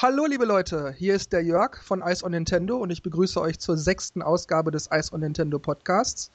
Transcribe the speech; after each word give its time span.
Hallo 0.00 0.26
liebe 0.26 0.44
Leute, 0.44 0.94
hier 0.96 1.16
ist 1.16 1.32
der 1.32 1.42
Jörg 1.42 1.82
von 1.82 2.02
Ice 2.02 2.24
on 2.24 2.30
Nintendo 2.30 2.76
und 2.76 2.90
ich 2.90 3.02
begrüße 3.02 3.40
euch 3.40 3.58
zur 3.58 3.76
sechsten 3.76 4.22
Ausgabe 4.22 4.70
des 4.70 4.88
Ice 4.92 5.12
on 5.12 5.18
Nintendo 5.18 5.58
Podcasts. 5.58 6.30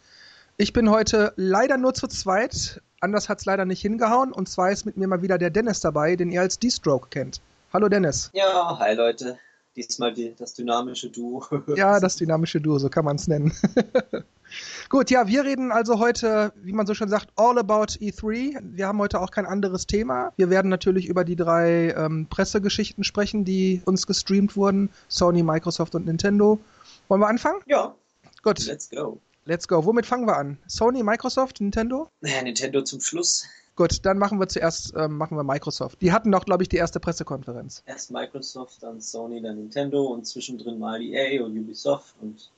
Ich 0.58 0.74
bin 0.74 0.90
heute 0.90 1.32
leider 1.38 1.78
nur 1.78 1.94
zu 1.94 2.08
zweit, 2.08 2.82
anders 3.00 3.30
hat 3.30 3.40
es 3.40 3.46
leider 3.46 3.64
nicht 3.64 3.80
hingehauen 3.80 4.34
und 4.34 4.50
zwar 4.50 4.70
ist 4.70 4.86
mit 4.86 4.98
mir 4.98 5.08
mal 5.08 5.22
wieder 5.22 5.38
der 5.38 5.50
Dennis 5.50 5.80
dabei, 5.80 6.18
den 6.18 6.30
ihr 6.30 6.42
als 6.42 6.60
D-Stroke 6.60 7.08
kennt. 7.08 7.40
Hallo 7.72 7.88
Dennis. 7.88 8.32
Ja, 8.34 8.78
hi 8.80 8.96
Leute. 8.96 9.40
Diesmal 9.78 10.14
die, 10.14 10.36
das 10.38 10.54
dynamische 10.56 11.10
Duo. 11.10 11.42
ja, 11.78 12.00
das 12.02 12.18
dynamische 12.18 12.60
Duo, 12.60 12.80
so 12.80 12.90
kann 12.90 13.06
man 13.06 13.16
es 13.16 13.30
nennen. 13.30 13.54
Gut, 14.90 15.10
ja, 15.10 15.28
wir 15.28 15.44
reden 15.44 15.72
also 15.72 16.00
heute, 16.00 16.54
wie 16.62 16.74
man 16.74 16.86
so 16.86 16.94
schön 16.94 17.10
sagt, 17.10 17.30
all 17.36 17.58
about 17.58 17.94
E3. 18.00 18.60
Wir 18.62 18.88
haben 18.88 19.00
heute 19.00 19.20
auch 19.20 19.32
kein 19.32 19.46
anderes 19.46 19.88
Thema. 19.88 20.34
Wir 20.38 20.50
werden 20.50 20.70
natürlich 20.70 21.08
über 21.08 21.24
die 21.24 21.36
drei 21.36 21.94
ähm, 21.98 22.28
Pressegeschichten 22.30 23.04
sprechen, 23.04 23.46
die 23.46 23.82
uns 23.86 24.08
gestreamt 24.08 24.56
wurden. 24.56 24.90
Sony, 25.08 25.44
Microsoft 25.44 25.96
und 25.96 26.06
Nintendo. 26.06 26.60
Wollen 27.08 27.22
wir 27.22 27.28
anfangen? 27.28 27.60
Ja. 27.66 27.96
Gut. 28.44 28.66
Let's 28.66 28.90
go. 28.90 29.20
Let's 29.46 29.68
go. 29.68 29.84
Womit 29.86 30.06
fangen 30.06 30.26
wir 30.26 30.38
an? 30.38 30.58
Sony, 30.68 31.04
Microsoft, 31.04 31.60
Nintendo? 31.60 32.10
Naja, 32.22 32.42
Nintendo 32.44 32.82
zum 32.82 33.02
Schluss. 33.02 33.46
Gut, 33.76 34.06
dann 34.06 34.20
machen 34.20 34.40
wir 34.40 34.48
zuerst 34.48 34.94
ähm, 34.96 35.18
machen 35.18 35.36
wir 35.36 35.44
Microsoft. 35.44 36.02
Die 36.02 36.12
hatten 36.12 36.32
doch, 36.32 36.46
glaube 36.46 36.62
ich, 36.62 36.70
die 36.70 36.78
erste 36.78 37.00
Pressekonferenz. 37.00 37.82
Erst 37.88 38.12
Microsoft, 38.12 38.84
dann 38.84 39.02
Sony, 39.02 39.42
dann 39.42 39.58
Nintendo 39.58 40.04
und 40.04 40.28
zwischendrin 40.28 40.78
mal 40.78 41.02
EA 41.02 41.44
und 41.44 41.58
Ubisoft 41.58 42.16
und 42.22 42.52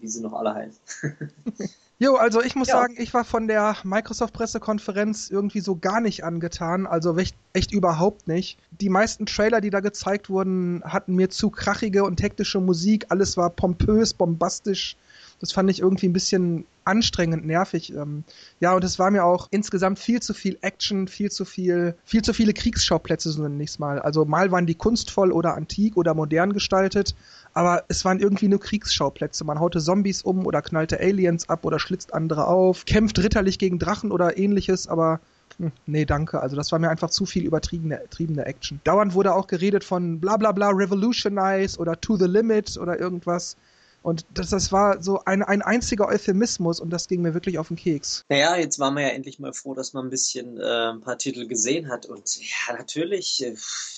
wie 0.00 0.08
sie 0.08 0.22
noch 0.22 0.32
alle 0.32 0.54
heißen. 0.54 0.80
Jo, 2.02 2.14
also 2.14 2.40
ich 2.40 2.56
muss 2.56 2.68
ja. 2.68 2.76
sagen, 2.76 2.94
ich 2.96 3.12
war 3.12 3.26
von 3.26 3.46
der 3.46 3.76
Microsoft-Pressekonferenz 3.84 5.28
irgendwie 5.28 5.60
so 5.60 5.76
gar 5.76 6.00
nicht 6.00 6.24
angetan, 6.24 6.86
also 6.86 7.14
echt, 7.18 7.36
echt, 7.52 7.72
überhaupt 7.72 8.26
nicht. 8.26 8.58
Die 8.80 8.88
meisten 8.88 9.26
Trailer, 9.26 9.60
die 9.60 9.68
da 9.68 9.80
gezeigt 9.80 10.30
wurden, 10.30 10.82
hatten 10.82 11.14
mir 11.14 11.28
zu 11.28 11.50
krachige 11.50 12.04
und 12.04 12.22
hektische 12.22 12.58
Musik, 12.58 13.04
alles 13.10 13.36
war 13.36 13.50
pompös, 13.50 14.14
bombastisch. 14.14 14.96
Das 15.40 15.52
fand 15.52 15.70
ich 15.70 15.80
irgendwie 15.80 16.08
ein 16.08 16.14
bisschen 16.14 16.64
anstrengend, 16.84 17.44
nervig. 17.46 17.94
Ähm, 17.94 18.24
ja, 18.60 18.74
und 18.74 18.82
es 18.82 18.98
war 18.98 19.10
mir 19.10 19.24
auch 19.24 19.48
insgesamt 19.50 19.98
viel 19.98 20.20
zu 20.20 20.34
viel 20.34 20.58
Action, 20.62 21.06
viel 21.06 21.30
zu 21.30 21.44
viel, 21.44 21.94
viel 22.04 22.22
zu 22.22 22.32
viele 22.32 22.54
Kriegsschauplätze, 22.54 23.30
so 23.30 23.42
nenne 23.42 23.62
ich 23.62 23.78
mal. 23.78 23.98
Also 23.98 24.24
mal 24.24 24.50
waren 24.50 24.66
die 24.66 24.74
kunstvoll 24.74 25.32
oder 25.32 25.54
antik 25.54 25.96
oder 25.96 26.14
modern 26.14 26.52
gestaltet, 26.52 27.14
aber 27.60 27.84
es 27.88 28.06
waren 28.06 28.20
irgendwie 28.20 28.48
nur 28.48 28.58
Kriegsschauplätze. 28.58 29.44
Man 29.44 29.60
haute 29.60 29.80
Zombies 29.80 30.22
um 30.22 30.46
oder 30.46 30.62
knallte 30.62 30.98
Aliens 30.98 31.50
ab 31.50 31.66
oder 31.66 31.78
schlitzt 31.78 32.14
andere 32.14 32.46
auf, 32.46 32.86
kämpft 32.86 33.18
ritterlich 33.18 33.58
gegen 33.58 33.78
Drachen 33.78 34.12
oder 34.12 34.38
ähnliches, 34.38 34.88
aber 34.88 35.20
hm, 35.58 35.70
nee, 35.84 36.06
danke. 36.06 36.40
Also 36.40 36.56
das 36.56 36.72
war 36.72 36.78
mir 36.78 36.88
einfach 36.88 37.10
zu 37.10 37.26
viel 37.26 37.44
übertriebene, 37.44 37.96
übertriebene 37.96 38.46
Action. 38.46 38.80
Dauernd 38.84 39.12
wurde 39.12 39.34
auch 39.34 39.46
geredet 39.46 39.84
von 39.84 40.20
bla 40.20 40.38
bla 40.38 40.52
bla 40.52 40.70
Revolutionize 40.70 41.78
oder 41.78 42.00
To 42.00 42.16
the 42.16 42.24
Limit 42.24 42.78
oder 42.78 42.98
irgendwas. 42.98 43.58
Und 44.02 44.24
das, 44.32 44.50
das 44.50 44.72
war 44.72 45.02
so 45.02 45.22
ein, 45.24 45.42
ein 45.42 45.60
einziger 45.62 46.08
Euphemismus 46.08 46.80
und 46.80 46.90
das 46.90 47.06
ging 47.06 47.20
mir 47.20 47.34
wirklich 47.34 47.58
auf 47.58 47.68
den 47.68 47.76
Keks. 47.76 48.24
Naja, 48.28 48.56
jetzt 48.56 48.78
waren 48.78 48.94
wir 48.94 49.02
ja 49.02 49.08
endlich 49.08 49.38
mal 49.38 49.52
froh, 49.52 49.74
dass 49.74 49.92
man 49.92 50.06
ein 50.06 50.10
bisschen 50.10 50.58
äh, 50.58 50.90
ein 50.90 51.00
paar 51.00 51.18
Titel 51.18 51.46
gesehen 51.46 51.88
hat. 51.88 52.06
Und 52.06 52.36
ja, 52.38 52.76
natürlich, 52.76 53.44
äh, 53.44 53.54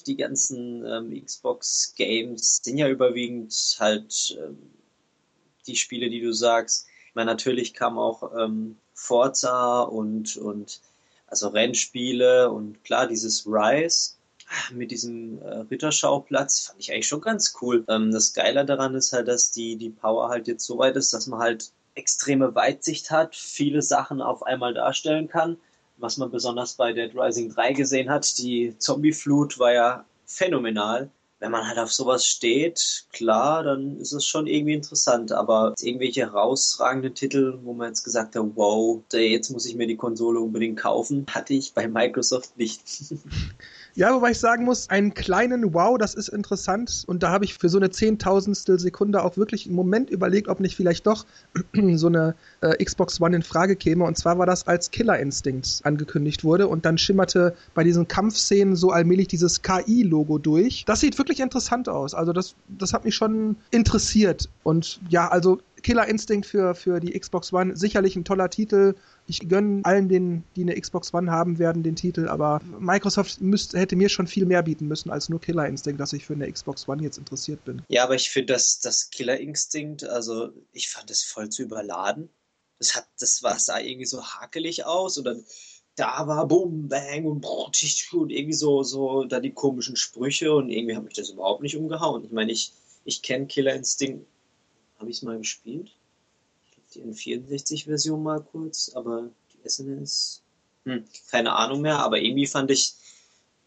die 0.06 0.17
ganzen 0.17 0.84
ähm, 0.84 1.25
Xbox-Games 1.25 2.61
sind 2.62 2.78
ja 2.78 2.89
überwiegend 2.89 3.77
halt 3.78 4.36
ähm, 4.42 4.58
die 5.67 5.77
Spiele, 5.77 6.11
die 6.11 6.20
du 6.20 6.33
sagst. 6.33 6.86
Ich 7.08 7.14
meine, 7.14 7.30
natürlich 7.30 7.73
kam 7.73 7.98
auch 7.98 8.33
ähm, 8.36 8.77
Forza 8.95 9.83
und, 9.83 10.36
und 10.36 10.80
also 11.27 11.48
Rennspiele 11.48 12.50
und 12.50 12.83
klar, 12.84 13.06
dieses 13.06 13.47
Rise 13.47 14.14
mit 14.73 14.91
diesem 14.91 15.41
äh, 15.43 15.59
Ritterschauplatz 15.71 16.67
fand 16.67 16.81
ich 16.81 16.93
eigentlich 16.93 17.09
schon 17.09 17.21
ganz 17.21 17.55
cool. 17.61 17.85
Ähm, 17.89 18.11
das 18.12 18.33
Geile 18.35 18.65
daran 18.65 18.95
ist 18.95 19.12
halt, 19.12 19.29
dass 19.29 19.51
die, 19.51 19.77
die 19.77 19.91
Power 19.91 20.29
halt 20.29 20.48
jetzt 20.48 20.67
so 20.67 20.79
weit 20.79 20.97
ist, 20.97 21.12
dass 21.12 21.27
man 21.27 21.41
halt 21.41 21.73
extreme 21.95 22.55
Weitsicht 22.55 23.11
hat, 23.11 23.37
viele 23.37 23.83
Sachen 23.83 24.20
auf 24.20 24.42
einmal 24.45 24.75
darstellen 24.75 25.29
kann. 25.29 25.57
Was 25.98 26.17
man 26.17 26.30
besonders 26.30 26.75
bei 26.75 26.92
Dead 26.92 27.13
Rising 27.14 27.51
3 27.51 27.75
gesehen 27.75 28.11
hat, 28.11 28.39
die 28.39 28.77
Zombie-Flut 28.79 29.58
war 29.58 29.73
ja 29.73 30.05
phänomenal. 30.27 31.11
Wenn 31.39 31.51
man 31.51 31.67
halt 31.67 31.79
auf 31.79 31.92
sowas 31.92 32.24
steht, 32.24 33.07
klar, 33.13 33.64
dann 33.64 33.98
ist 33.98 34.13
es 34.13 34.24
schon 34.24 34.47
irgendwie 34.47 34.74
interessant. 34.74 35.33
Aber 35.33 35.74
irgendwelche 35.80 36.20
herausragenden 36.23 37.14
Titel, 37.14 37.59
wo 37.63 37.73
man 37.73 37.89
jetzt 37.89 38.05
gesagt 38.05 38.36
hat, 38.36 38.45
wow, 38.55 39.03
jetzt 39.13 39.51
muss 39.51 39.67
ich 39.67 39.74
mir 39.74 39.89
die 39.89 39.97
Konsole 39.97 40.39
unbedingt 40.39 40.79
kaufen, 40.79 41.27
hatte 41.29 41.55
ich 41.55 41.74
bei 41.74 41.89
Microsoft 41.89 42.57
nicht. 42.57 42.83
Ja, 43.95 44.14
wobei 44.14 44.30
ich 44.30 44.39
sagen 44.39 44.64
muss, 44.64 44.89
einen 44.89 45.13
kleinen 45.13 45.75
Wow, 45.75 45.98
das 45.98 46.14
ist 46.14 46.29
interessant. 46.29 47.05
Und 47.07 47.23
da 47.23 47.30
habe 47.30 47.45
ich 47.45 47.55
für 47.55 47.69
so 47.69 47.77
eine 47.77 47.91
Zehntausendstel 47.91 48.79
Sekunde 48.79 49.23
auch 49.23 49.36
wirklich 49.36 49.67
einen 49.67 49.75
Moment 49.75 50.08
überlegt, 50.08 50.48
ob 50.48 50.61
nicht 50.61 50.77
vielleicht 50.77 51.07
doch 51.07 51.27
so 51.95 52.07
eine 52.07 52.35
äh, 52.63 52.83
Xbox 52.83 53.20
One 53.20 53.36
in 53.36 53.42
Frage 53.42 53.77
käme. 53.77 54.05
Und 54.05 54.17
zwar 54.17 54.39
war 54.39 54.47
das, 54.47 54.67
als 54.67 54.91
Killer 54.91 55.19
Instinct 55.19 55.83
angekündigt 55.85 56.42
wurde. 56.42 56.69
Und 56.69 56.86
dann 56.86 56.97
schimmerte 56.97 57.55
bei 57.75 57.85
diesen 57.85 58.08
Kampfszenen 58.08 58.77
so 58.77 58.91
allmählich 58.91 59.29
dieses 59.29 59.61
KI-Logo 59.61 60.39
durch. 60.39 60.85
Das 60.86 61.01
sieht 61.01 61.19
wirklich 61.19 61.41
interessant 61.41 61.91
aus. 61.91 62.14
Also 62.14 62.33
das, 62.33 62.55
das 62.69 62.95
hat 62.95 63.05
mich 63.05 63.14
schon 63.14 63.57
interessiert. 63.70 64.48
Und 64.63 65.01
ja, 65.11 65.29
also 65.29 65.59
Killer 65.83 66.07
Instinct 66.09 66.47
für, 66.47 66.74
für 66.74 67.01
die 67.01 67.19
Xbox 67.19 67.53
One, 67.53 67.77
sicherlich 67.77 68.17
ein 68.17 68.24
toller 68.24 68.48
Titel. 68.48 68.95
Ich 69.27 69.49
gönne 69.49 69.85
allen, 69.85 70.09
den, 70.09 70.45
die 70.57 70.63
eine 70.63 70.79
Xbox 70.79 71.15
One 71.15 71.31
haben 71.31 71.59
werden, 71.59 71.83
den 71.83 71.97
Titel, 71.97 72.29
aber 72.29 72.61
Microsoft 72.79 73.41
müsste, 73.41 73.79
hätte 73.79 73.97
mir 73.97 74.09
schon 74.09 74.27
viel 74.27 74.47
mehr 74.47 74.63
bieten 74.63 74.89
müssen 74.89 75.11
als 75.11 75.29
nur 75.29 75.41
Killer 75.41 75.67
Instinct, 75.67 76.01
dass 76.01 76.13
ich 76.13 76.27
für 76.27 76.35
eine 76.35 76.51
Xbox 76.51 76.89
One 76.89 77.03
jetzt 77.03 77.19
interessiert 77.19 77.65
bin. 77.65 77.83
Ja, 77.89 78.05
aber 78.05 78.15
ich 78.15 78.31
finde, 78.31 78.53
dass 78.55 78.81
das 78.81 79.11
Killer 79.11 79.39
Instinct, 79.39 80.05
also 80.05 80.51
ich 80.73 80.91
fand 80.91 81.11
das 81.11 81.23
voll 81.23 81.49
zu 81.49 81.63
überladen. 81.63 82.29
Das 82.79 82.97
hat, 82.97 83.07
das 83.19 83.43
war, 83.43 83.59
sah 83.59 83.79
irgendwie 83.79 84.07
so 84.07 84.25
hakelig 84.25 84.85
aus 84.85 85.19
und 85.19 85.25
dann 85.25 85.45
da 85.95 86.27
war 86.27 86.49
Boom, 86.49 86.89
Bang 86.89 87.27
und, 87.27 87.45
und 87.45 88.33
irgendwie 88.33 88.53
so, 88.55 88.83
so 88.83 89.25
da 89.25 89.41
die 89.41 89.53
komischen 89.53 89.97
Sprüche 89.97 90.53
und 90.55 90.71
irgendwie 90.71 90.97
hat 90.97 91.05
mich 91.05 91.15
das 91.15 91.31
überhaupt 91.31 91.63
nicht 91.63 91.77
umgehauen. 91.77 92.25
Ich 92.25 92.33
meine, 92.33 92.51
ich, 92.51 92.73
ich 93.05 93.23
kenne 93.23 93.47
Killer 93.47 93.75
Instinct 93.75 94.27
habe 95.03 95.11
ich 95.11 95.17
es 95.17 95.23
mal 95.23 95.37
gespielt? 95.37 95.91
Die 96.95 97.03
N64-Version 97.03 98.23
mal 98.23 98.41
kurz, 98.41 98.91
aber 98.95 99.30
die 99.53 99.69
SNS, 99.69 100.42
hm, 100.85 101.05
keine 101.30 101.55
Ahnung 101.55 101.80
mehr, 101.80 101.98
aber 101.98 102.20
irgendwie 102.20 102.47
fand 102.47 102.70
ich, 102.70 102.95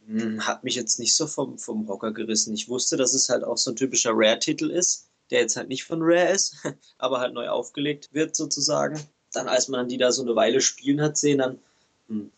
hm, 0.07 0.45
hat 0.45 0.63
mich 0.63 0.75
jetzt 0.75 0.99
nicht 0.99 1.15
so 1.15 1.27
vom, 1.27 1.57
vom 1.57 1.87
Hocker 1.87 2.11
gerissen. 2.11 2.53
Ich 2.53 2.69
wusste, 2.69 2.97
dass 2.97 3.13
es 3.13 3.29
halt 3.29 3.43
auch 3.43 3.57
so 3.57 3.71
ein 3.71 3.75
typischer 3.75 4.11
Rare-Titel 4.13 4.69
ist, 4.69 5.07
der 5.31 5.41
jetzt 5.41 5.55
halt 5.55 5.69
nicht 5.69 5.83
von 5.83 5.99
Rare 6.01 6.31
ist, 6.31 6.57
aber 6.97 7.19
halt 7.19 7.33
neu 7.33 7.49
aufgelegt 7.49 8.09
wird 8.11 8.35
sozusagen. 8.35 8.99
Dann, 9.33 9.47
als 9.47 9.67
man 9.67 9.87
die 9.87 9.97
da 9.97 10.11
so 10.11 10.21
eine 10.21 10.35
Weile 10.35 10.61
spielen 10.61 11.01
hat 11.01 11.17
sehen, 11.17 11.39
dann, 11.39 11.59
hm, 12.07 12.17
hm 12.17 12.31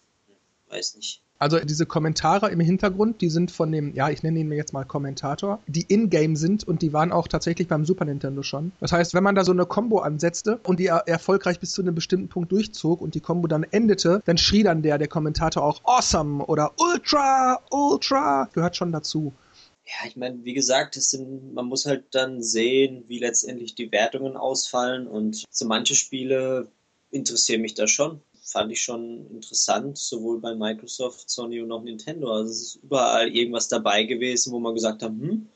weiß 0.70 0.96
nicht. 0.96 1.22
Also 1.40 1.60
diese 1.60 1.86
Kommentare 1.86 2.50
im 2.50 2.60
Hintergrund, 2.60 3.22
die 3.22 3.30
sind 3.30 3.52
von 3.52 3.72
dem, 3.72 3.94
ja, 3.94 4.10
ich 4.10 4.24
nenne 4.24 4.40
ihn 4.40 4.48
mir 4.48 4.56
jetzt 4.56 4.74
mal 4.74 4.86
Kommentator, 4.86 5.60
die 5.68 5.82
in-game 5.82 6.36
sind 6.36 6.68
und 6.68 6.82
die 6.82 6.94
waren 6.94 7.12
auch 7.12 7.28
tatsächlich 7.28 7.68
beim 7.68 7.86
Super 7.86 8.06
Nintendo 8.06 8.42
schon. 8.42 8.72
Das 8.80 8.92
heißt, 8.92 9.14
wenn 9.14 9.24
man 9.24 9.36
da 9.36 9.44
so 9.44 9.52
eine 9.52 9.66
Combo 9.66 10.00
ansetzte 10.00 10.60
und 10.64 10.80
die 10.80 10.88
er 10.88 11.08
erfolgreich 11.08 11.60
bis 11.60 11.72
zu 11.72 11.82
einem 11.82 11.96
bestimmten 11.96 12.30
Punkt 12.30 12.52
durchzog 12.52 13.02
und 13.02 13.14
die 13.14 13.20
Combo 13.20 13.48
dann 13.48 13.64
endete, 13.64 14.22
dann 14.26 14.38
schrie 14.38 14.64
dann 14.64 14.82
der, 14.82 14.98
der 14.98 15.08
Kommentator 15.08 15.64
auch 15.64 15.82
Awesome 15.84 16.46
oder 16.46 16.72
Ultra, 16.80 17.60
Ultra, 17.70 18.50
gehört 18.54 18.76
schon 18.76 18.92
dazu. 18.92 19.34
Ja, 19.86 20.08
ich 20.08 20.18
meine, 20.18 20.44
wie 20.44 20.54
gesagt, 20.54 20.96
sind, 20.96 21.54
man 21.54 21.66
muss 21.66 21.86
halt 21.86 22.06
dann 22.12 22.42
sehen, 22.42 23.06
wie 23.08 23.20
letztendlich 23.20 23.74
die 23.76 23.92
Wertungen 23.92 24.36
ausfallen 24.36 25.08
und 25.08 25.46
so 25.50 25.66
manche 25.66 25.96
Spiele 25.96 26.68
interessieren 27.10 27.62
mich 27.62 27.74
da 27.74 27.88
schon 27.88 28.22
fand 28.48 28.72
ich 28.72 28.82
schon 28.82 29.28
interessant, 29.30 29.98
sowohl 29.98 30.40
bei 30.40 30.56
Microsoft, 30.56 31.30
Sony 31.30 31.62
und 31.62 31.72
auch 31.72 31.84
Nintendo. 31.84 32.32
Also 32.32 32.50
es 32.50 32.62
ist 32.62 32.76
überall 32.82 33.28
irgendwas 33.28 33.68
dabei 33.68 34.04
gewesen, 34.04 34.54
wo 34.54 34.60
man 34.60 34.74
gesagt 34.74 35.04
hat, 35.04 35.10
hm, 35.10 35.48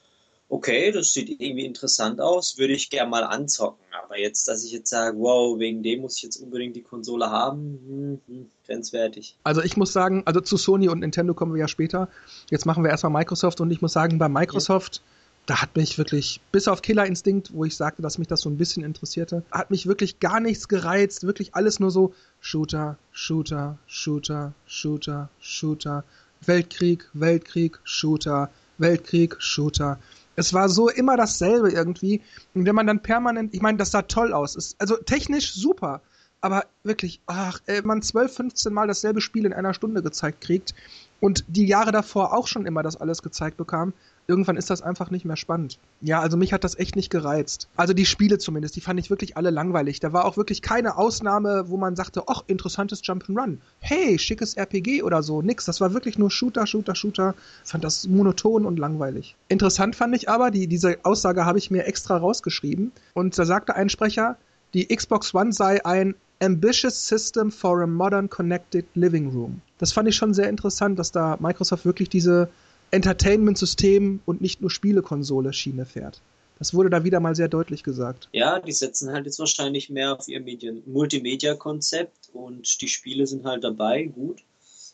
okay, 0.50 0.92
das 0.92 1.14
sieht 1.14 1.30
irgendwie 1.30 1.66
interessant 1.66 2.20
aus, 2.20 2.58
würde 2.58 2.74
ich 2.74 2.90
gerne 2.90 3.10
mal 3.10 3.24
anzocken. 3.24 3.80
Aber 4.04 4.20
jetzt, 4.20 4.50
dass 4.50 4.66
ich 4.66 4.74
jetzt 4.74 4.90
sage, 4.90 5.18
wow, 5.18 5.58
wegen 5.58 5.82
dem 5.84 6.02
muss 6.02 6.18
ich 6.18 6.24
jetzt 6.24 6.36
unbedingt 6.38 6.76
die 6.76 6.82
Konsole 6.82 7.30
haben, 7.30 7.80
hm, 7.88 8.22
hm, 8.28 8.52
grenzwertig. 8.66 9.38
Also 9.44 9.62
ich 9.62 9.78
muss 9.78 9.94
sagen, 9.94 10.24
also 10.26 10.42
zu 10.42 10.58
Sony 10.58 10.90
und 10.90 11.00
Nintendo 11.00 11.34
kommen 11.34 11.54
wir 11.54 11.62
ja 11.62 11.70
später. 11.70 12.10
Jetzt 12.50 12.66
machen 12.66 12.84
wir 12.84 12.92
erstmal 12.92 13.14
Microsoft 13.14 13.62
und 13.62 13.72
ich 13.72 13.82
muss 13.82 13.94
sagen, 13.94 14.18
bei 14.18 14.28
Microsoft 14.28 14.98
ja 14.98 15.21
da 15.52 15.62
hat 15.62 15.76
mich 15.76 15.98
wirklich, 15.98 16.40
bis 16.54 16.70
auf 16.70 16.82
Killer 16.82 17.06
Instinct, 17.06 17.54
wo 17.54 17.66
ich 17.66 17.76
sagte, 17.76 18.02
dass 18.02 18.18
mich 18.18 18.30
das 18.30 18.40
so 18.40 18.50
ein 18.50 18.56
bisschen 18.56 18.86
interessierte, 18.86 19.44
hat 19.52 19.70
mich 19.70 19.86
wirklich 19.86 20.22
gar 20.22 20.40
nichts 20.40 20.70
gereizt. 20.70 21.28
Wirklich 21.28 21.56
alles 21.56 21.82
nur 21.82 21.92
so 21.92 22.14
Shooter, 22.40 22.98
Shooter, 23.12 23.78
Shooter, 23.86 24.54
Shooter, 24.66 25.30
Shooter, 25.42 26.06
Weltkrieg, 26.46 27.10
Weltkrieg, 27.12 27.82
Shooter, 27.84 28.50
Weltkrieg, 28.78 29.36
Shooter. 29.40 30.00
Es 30.38 30.54
war 30.54 30.70
so 30.70 30.88
immer 30.88 31.18
dasselbe 31.18 31.70
irgendwie. 31.70 32.22
Und 32.54 32.66
wenn 32.66 32.76
man 32.76 32.88
dann 32.88 33.04
permanent, 33.04 33.54
ich 33.54 33.62
meine, 33.62 33.78
das 33.78 33.92
sah 33.92 34.04
toll 34.04 34.32
aus. 34.32 34.56
Ist, 34.56 34.80
also 34.80 34.96
technisch 34.96 35.54
super. 35.54 36.00
Aber 36.40 36.64
wirklich, 36.84 37.20
ach, 37.26 37.60
wenn 37.66 37.86
man 37.86 38.02
12, 38.02 38.34
15 38.34 38.74
Mal 38.74 38.88
dasselbe 38.88 39.20
Spiel 39.20 39.46
in 39.46 39.52
einer 39.52 39.74
Stunde 39.74 40.02
gezeigt 40.02 40.40
kriegt 40.40 40.74
und 41.20 41.44
die 41.50 41.68
Jahre 41.68 41.92
davor 41.92 42.34
auch 42.34 42.48
schon 42.48 42.66
immer 42.66 42.84
das 42.84 42.96
alles 42.96 43.22
gezeigt 43.22 43.58
bekam, 43.58 43.92
irgendwann 44.32 44.56
ist 44.56 44.70
das 44.70 44.82
einfach 44.82 45.12
nicht 45.12 45.26
mehr 45.26 45.36
spannend. 45.36 45.78
Ja, 46.00 46.22
also 46.22 46.38
mich 46.38 46.54
hat 46.54 46.64
das 46.64 46.80
echt 46.80 46.96
nicht 46.96 47.10
gereizt. 47.10 47.68
Also 47.76 47.94
die 47.94 48.06
Spiele 48.06 48.38
zumindest, 48.38 48.78
die 48.78 48.82
fand 48.82 48.98
ich 48.98 49.10
wirklich 49.10 49.36
alle 49.36 49.50
langweilig. 49.50 50.00
Da 50.00 50.14
war 50.14 50.24
auch 50.24 50.38
wirklich 50.38 50.62
keine 50.62 50.98
Ausnahme, 50.98 51.66
wo 51.68 51.76
man 51.76 51.98
sagte, 51.98 52.24
ach, 52.28 52.44
interessantes 52.48 53.04
Jump'n'Run. 53.04 53.58
Hey, 53.80 54.18
schickes 54.18 54.54
RPG 54.56 55.04
oder 55.04 55.22
so. 55.22 55.42
Nix. 55.42 55.66
Das 55.66 55.82
war 55.82 55.94
wirklich 55.94 56.18
nur 56.18 56.32
Shooter, 56.32 56.66
Shooter, 56.66 56.96
Shooter. 56.96 57.36
Fand 57.66 57.84
das 57.84 58.08
monoton 58.08 58.66
und 58.66 58.80
langweilig. 58.80 59.36
Interessant 59.50 59.98
fand 59.98 60.16
ich 60.16 60.30
aber, 60.30 60.50
die, 60.50 60.68
diese 60.68 61.00
Aussage 61.04 61.46
habe 61.46 61.58
ich 61.58 61.70
mir 61.70 61.86
extra 61.86 62.16
rausgeschrieben. 62.16 62.94
Und 63.14 63.38
da 63.38 63.44
sagte 63.44 63.76
ein 63.76 63.90
Sprecher, 63.90 64.38
die 64.74 64.88
Xbox 64.88 65.36
One 65.36 65.52
sei 65.52 65.84
ein 65.84 66.16
ambitious 66.42 67.06
system 67.06 67.52
for 67.52 67.82
a 67.82 67.88
modern 67.88 68.30
connected 68.30 68.86
living 68.96 69.30
room. 69.30 69.62
Das 69.78 69.92
fand 69.92 70.08
ich 70.08 70.16
schon 70.16 70.34
sehr 70.34 70.48
interessant, 70.48 70.98
dass 70.98 71.12
da 71.12 71.38
Microsoft 71.42 71.86
wirklich 71.86 72.08
diese 72.08 72.50
Entertainment-System 72.92 74.22
und 74.26 74.42
nicht 74.42 74.62
nur 74.62 74.70
Spielekonsole 74.70 75.54
Schiene 75.54 75.86
fährt. 75.86 76.22
Das 76.60 76.76
wurde 76.76 76.92
da 76.92 77.04
wieder 77.04 77.20
mal 77.20 77.36
sehr 77.36 77.48
deutlich 77.48 77.84
gesagt. 77.84 78.30
Ja, 78.34 78.60
die 78.60 78.72
setzen 78.72 79.12
halt 79.12 79.26
jetzt 79.26 79.40
wahrscheinlich 79.40 79.90
mehr 79.90 80.14
auf 80.14 80.28
ihr 80.28 80.44
Multimedia-Konzept 80.86 82.30
und 82.34 82.82
die 82.82 82.88
Spiele 82.88 83.26
sind 83.26 83.46
halt 83.46 83.64
dabei, 83.64 84.04
gut. 84.04 84.44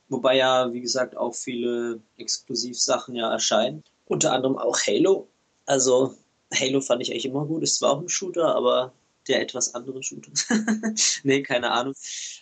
Wobei 0.08 0.38
ja, 0.38 0.72
wie 0.72 0.80
gesagt, 0.80 1.18
auch 1.18 1.36
viele 1.36 2.00
Exklusivsachen 2.18 3.16
ja 3.16 3.30
erscheinen. 3.32 3.84
Unter 4.06 4.32
anderem 4.32 4.58
auch 4.58 4.80
Halo. 4.80 5.28
Also 5.66 6.16
Halo 6.54 6.80
fand 6.80 7.02
ich 7.02 7.12
eigentlich 7.12 7.26
immer 7.26 7.46
gut. 7.46 7.64
Ist 7.64 7.76
zwar 7.76 7.92
auch 7.92 8.02
ein 8.02 8.08
Shooter, 8.08 8.56
aber 8.56 8.94
der 9.28 9.42
etwas 9.42 9.76
andere 9.76 10.02
Shooter. 10.02 10.32
nee, 11.24 11.44
keine 11.44 11.72
Ahnung. 11.72 11.94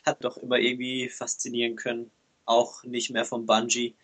Hat 0.06 0.24
doch 0.24 0.38
immer 0.38 0.60
irgendwie 0.60 1.10
faszinieren 1.10 1.76
können. 1.76 2.12
Auch 2.46 2.84
nicht 2.84 3.10
mehr 3.10 3.26
vom 3.26 3.48
Bungie. 3.48 3.96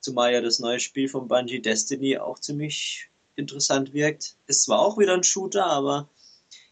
Zumal 0.00 0.32
ja 0.32 0.40
das 0.40 0.58
neue 0.58 0.80
Spiel 0.80 1.08
von 1.08 1.28
Bungie 1.28 1.60
Destiny 1.60 2.18
auch 2.18 2.38
ziemlich 2.38 3.08
interessant 3.36 3.92
wirkt. 3.92 4.34
Ist 4.46 4.64
zwar 4.64 4.80
auch 4.80 4.98
wieder 4.98 5.14
ein 5.14 5.22
Shooter, 5.22 5.66
aber 5.66 6.08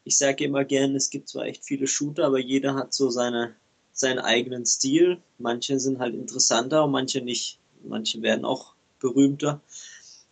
ich 0.04 0.16
sage 0.16 0.44
immer 0.44 0.64
gern, 0.64 0.96
es 0.96 1.10
gibt 1.10 1.28
zwar 1.28 1.44
echt 1.44 1.64
viele 1.64 1.86
Shooter, 1.86 2.26
aber 2.26 2.38
jeder 2.38 2.74
hat 2.74 2.94
so 2.94 3.10
seine, 3.10 3.54
seinen 3.92 4.18
eigenen 4.18 4.64
Stil. 4.64 5.18
Manche 5.38 5.78
sind 5.78 5.98
halt 5.98 6.14
interessanter 6.14 6.84
und 6.84 6.92
manche 6.92 7.20
nicht. 7.20 7.58
Manche 7.84 8.22
werden 8.22 8.44
auch 8.44 8.72
berühmter 9.00 9.60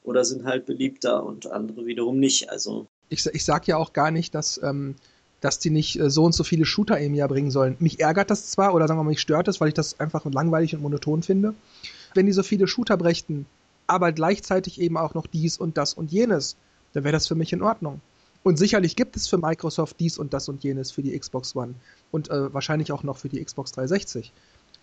oder 0.02 0.24
sind 0.24 0.44
halt 0.44 0.66
beliebter 0.66 1.24
und 1.24 1.46
andere 1.46 1.84
wiederum 1.84 2.18
nicht. 2.18 2.50
Also 2.50 2.86
ich, 3.08 3.26
ich 3.26 3.44
sage 3.44 3.66
ja 3.66 3.76
auch 3.76 3.92
gar 3.92 4.10
nicht, 4.10 4.34
dass, 4.34 4.60
ähm, 4.62 4.96
dass 5.40 5.58
die 5.58 5.70
nicht 5.70 5.98
äh, 6.00 6.10
so 6.10 6.24
und 6.24 6.34
so 6.34 6.44
viele 6.44 6.64
Shooter 6.64 6.98
im 6.98 7.14
Jahr 7.14 7.28
bringen 7.28 7.50
sollen. 7.50 7.76
Mich 7.78 8.00
ärgert 8.00 8.30
das 8.30 8.50
zwar 8.50 8.74
oder 8.74 8.88
sagen 8.88 8.98
wir 8.98 9.04
mal, 9.04 9.10
mich 9.10 9.20
stört 9.20 9.48
das, 9.48 9.60
weil 9.60 9.68
ich 9.68 9.74
das 9.74 10.00
einfach 10.00 10.24
langweilig 10.24 10.74
und 10.74 10.82
monoton 10.82 11.22
finde 11.22 11.54
wenn 12.16 12.26
die 12.26 12.32
so 12.32 12.42
viele 12.42 12.66
Shooter 12.66 12.96
brächten, 12.96 13.46
aber 13.86 14.12
gleichzeitig 14.12 14.80
eben 14.80 14.96
auch 14.96 15.14
noch 15.14 15.26
dies 15.26 15.58
und 15.58 15.76
das 15.76 15.94
und 15.94 16.10
jenes, 16.10 16.56
dann 16.92 17.04
wäre 17.04 17.12
das 17.12 17.28
für 17.28 17.34
mich 17.34 17.52
in 17.52 17.62
Ordnung. 17.62 18.00
Und 18.42 18.58
sicherlich 18.58 18.94
gibt 18.94 19.16
es 19.16 19.26
für 19.26 19.38
Microsoft 19.38 19.98
dies 19.98 20.18
und 20.18 20.32
das 20.32 20.48
und 20.48 20.62
jenes 20.62 20.92
für 20.92 21.02
die 21.02 21.18
Xbox 21.18 21.56
One 21.56 21.74
und 22.12 22.30
äh, 22.30 22.54
wahrscheinlich 22.54 22.92
auch 22.92 23.02
noch 23.02 23.18
für 23.18 23.28
die 23.28 23.44
Xbox 23.44 23.72
360. 23.72 24.32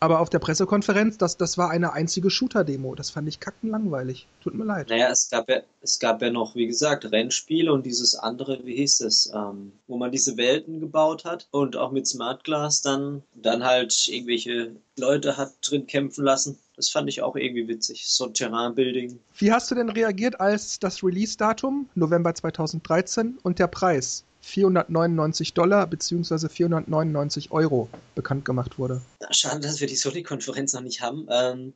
Aber 0.04 0.20
auf 0.20 0.30
der 0.30 0.40
Pressekonferenz, 0.40 1.18
das, 1.18 1.38
das 1.38 1.58
war 1.58 1.70
eine 1.70 1.94
einzige 1.94 2.30
Shooter-Demo. 2.30 2.94
Das 2.94 3.10
fand 3.10 3.26
ich 3.30 3.40
kackenlangweilig. 3.40 4.28
Tut 4.42 4.54
mir 4.54 4.66
leid. 4.66 4.90
Naja, 4.90 5.10
es 5.10 5.30
gab 5.30 5.50
ja, 5.50 5.62
es 5.80 5.98
gab 5.98 6.22
ja 6.22 6.30
noch, 6.30 6.56
wie 6.56 6.68
gesagt, 6.68 7.10
Rennspiele 7.10 7.72
und 7.72 7.86
dieses 7.86 8.16
andere, 8.16 8.66
wie 8.66 8.76
hieß 8.76 9.00
es, 9.00 9.32
ähm, 9.34 9.72
wo 9.88 9.96
man 9.96 10.12
diese 10.12 10.36
Welten 10.36 10.82
gebaut 10.82 11.24
hat 11.24 11.48
und 11.52 11.78
auch 11.78 11.94
mit 11.94 12.06
Smart 12.06 12.44
Glass 12.44 12.82
dann, 12.82 13.24
dann 13.34 13.64
halt 13.64 14.10
irgendwelche 14.10 14.76
Leute 14.98 15.38
hat 15.38 15.54
drin 15.62 15.88
kämpfen 15.88 16.26
lassen. 16.26 16.60
Das 16.76 16.90
fand 16.90 17.08
ich 17.08 17.22
auch 17.22 17.36
irgendwie 17.36 17.68
witzig. 17.68 18.08
So 18.08 18.26
ein 18.26 18.34
Terrain-Building. 18.34 19.20
Wie 19.38 19.52
hast 19.52 19.70
du 19.70 19.76
denn 19.76 19.90
reagiert, 19.90 20.40
als 20.40 20.80
das 20.80 21.04
Release-Datum, 21.04 21.88
November 21.96 22.34
2013, 22.34 23.38
und 23.44 23.60
der 23.60 23.68
Preis, 23.68 24.24
499 24.44 25.54
Dollar 25.54 25.88
bzw. 25.88 26.50
499 26.50 27.52
Euro 27.52 27.90
bekannt 28.14 28.44
gemacht 28.44 28.78
wurde. 28.78 29.02
Schade, 29.32 29.62
dass 29.62 29.80
wir 29.80 29.88
die 29.88 29.96
Sony-Konferenz 29.96 30.74
noch 30.74 30.82
nicht 30.82 31.02
haben. 31.02 31.28
Ähm, 31.30 31.74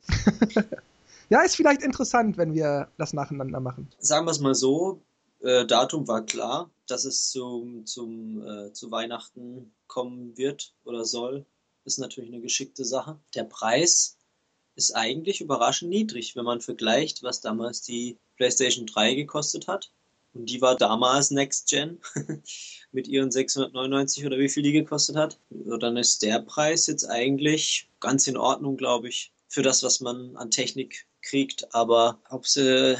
ja, 1.30 1.42
ist 1.42 1.56
vielleicht 1.56 1.82
interessant, 1.82 2.36
wenn 2.36 2.54
wir 2.54 2.88
das 2.98 3.14
nacheinander 3.14 3.60
machen. 3.60 3.88
Sagen 3.98 4.26
wir 4.26 4.32
es 4.32 4.40
mal 4.40 4.54
so, 4.54 5.00
äh, 5.40 5.64
Datum 5.64 6.06
war 6.08 6.26
klar, 6.26 6.70
dass 6.86 7.04
es 7.04 7.30
zum, 7.30 7.86
zum, 7.86 8.46
äh, 8.46 8.72
zu 8.72 8.90
Weihnachten 8.90 9.72
kommen 9.86 10.36
wird 10.36 10.74
oder 10.84 11.04
soll. 11.04 11.46
Ist 11.84 11.98
natürlich 11.98 12.30
eine 12.30 12.42
geschickte 12.42 12.84
Sache. 12.84 13.18
Der 13.34 13.44
Preis 13.44 14.17
ist 14.78 14.96
eigentlich 14.96 15.40
überraschend 15.40 15.90
niedrig, 15.90 16.36
wenn 16.36 16.44
man 16.44 16.60
vergleicht, 16.60 17.22
was 17.22 17.40
damals 17.40 17.82
die 17.82 18.16
PlayStation 18.36 18.86
3 18.86 19.14
gekostet 19.14 19.66
hat 19.66 19.90
und 20.34 20.48
die 20.48 20.60
war 20.60 20.76
damals 20.76 21.30
Next 21.32 21.68
Gen 21.68 21.98
mit 22.92 23.08
ihren 23.08 23.30
699 23.30 24.24
oder 24.24 24.38
wie 24.38 24.48
viel 24.48 24.62
die 24.62 24.72
gekostet 24.72 25.16
hat. 25.16 25.38
So, 25.50 25.76
dann 25.76 25.96
ist 25.96 26.22
der 26.22 26.40
Preis 26.40 26.86
jetzt 26.86 27.04
eigentlich 27.04 27.88
ganz 28.00 28.26
in 28.28 28.36
Ordnung, 28.36 28.76
glaube 28.76 29.08
ich, 29.08 29.32
für 29.48 29.62
das, 29.62 29.82
was 29.82 30.00
man 30.00 30.36
an 30.36 30.50
Technik 30.50 31.06
kriegt. 31.22 31.74
Aber 31.74 32.20
ob 32.30 32.46
sie 32.46 32.96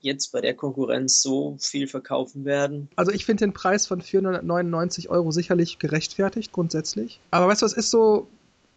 jetzt 0.00 0.28
bei 0.32 0.40
der 0.40 0.54
Konkurrenz 0.54 1.20
so 1.20 1.56
viel 1.60 1.88
verkaufen 1.88 2.44
werden. 2.44 2.88
Also 2.96 3.12
ich 3.12 3.26
finde 3.26 3.44
den 3.44 3.52
Preis 3.52 3.86
von 3.86 4.00
499 4.00 5.10
Euro 5.10 5.30
sicherlich 5.30 5.78
gerechtfertigt, 5.78 6.52
grundsätzlich. 6.52 7.20
Aber 7.30 7.48
weißt 7.48 7.62
du, 7.62 7.66
es 7.66 7.74
ist 7.74 7.90
so, 7.90 8.28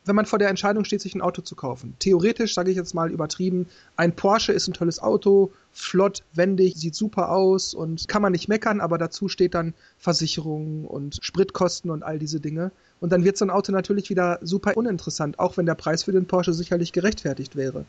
wenn 0.05 0.15
man 0.15 0.25
vor 0.25 0.39
der 0.39 0.49
Entscheidung 0.49 0.83
steht, 0.85 1.01
sich 1.01 1.15
ein 1.15 1.21
Auto 1.21 1.41
zu 1.41 1.55
kaufen. 1.55 1.95
Theoretisch, 1.99 2.53
sage 2.53 2.71
ich 2.71 2.77
jetzt 2.77 2.93
mal 2.93 3.11
übertrieben, 3.11 3.67
ein 3.95 4.15
Porsche 4.15 4.51
ist 4.51 4.67
ein 4.67 4.73
tolles 4.73 5.01
Auto, 5.01 5.51
flott, 5.71 6.23
wendig, 6.33 6.75
sieht 6.75 6.95
super 6.95 7.29
aus 7.29 7.73
und 7.73 8.07
kann 8.07 8.21
man 8.21 8.31
nicht 8.31 8.47
meckern, 8.47 8.81
aber 8.81 8.97
dazu 8.97 9.27
steht 9.27 9.53
dann 9.53 9.73
Versicherung 9.97 10.85
und 10.85 11.19
Spritkosten 11.21 11.89
und 11.89 12.03
all 12.03 12.19
diese 12.19 12.39
Dinge. 12.39 12.71
Und 12.99 13.11
dann 13.11 13.23
wird 13.23 13.37
so 13.37 13.45
ein 13.45 13.49
Auto 13.49 13.71
natürlich 13.71 14.09
wieder 14.09 14.39
super 14.41 14.77
uninteressant, 14.77 15.39
auch 15.39 15.57
wenn 15.57 15.65
der 15.65 15.75
Preis 15.75 16.03
für 16.03 16.11
den 16.11 16.25
Porsche 16.25 16.53
sicherlich 16.53 16.93
gerechtfertigt 16.93 17.55
wäre. 17.55 17.85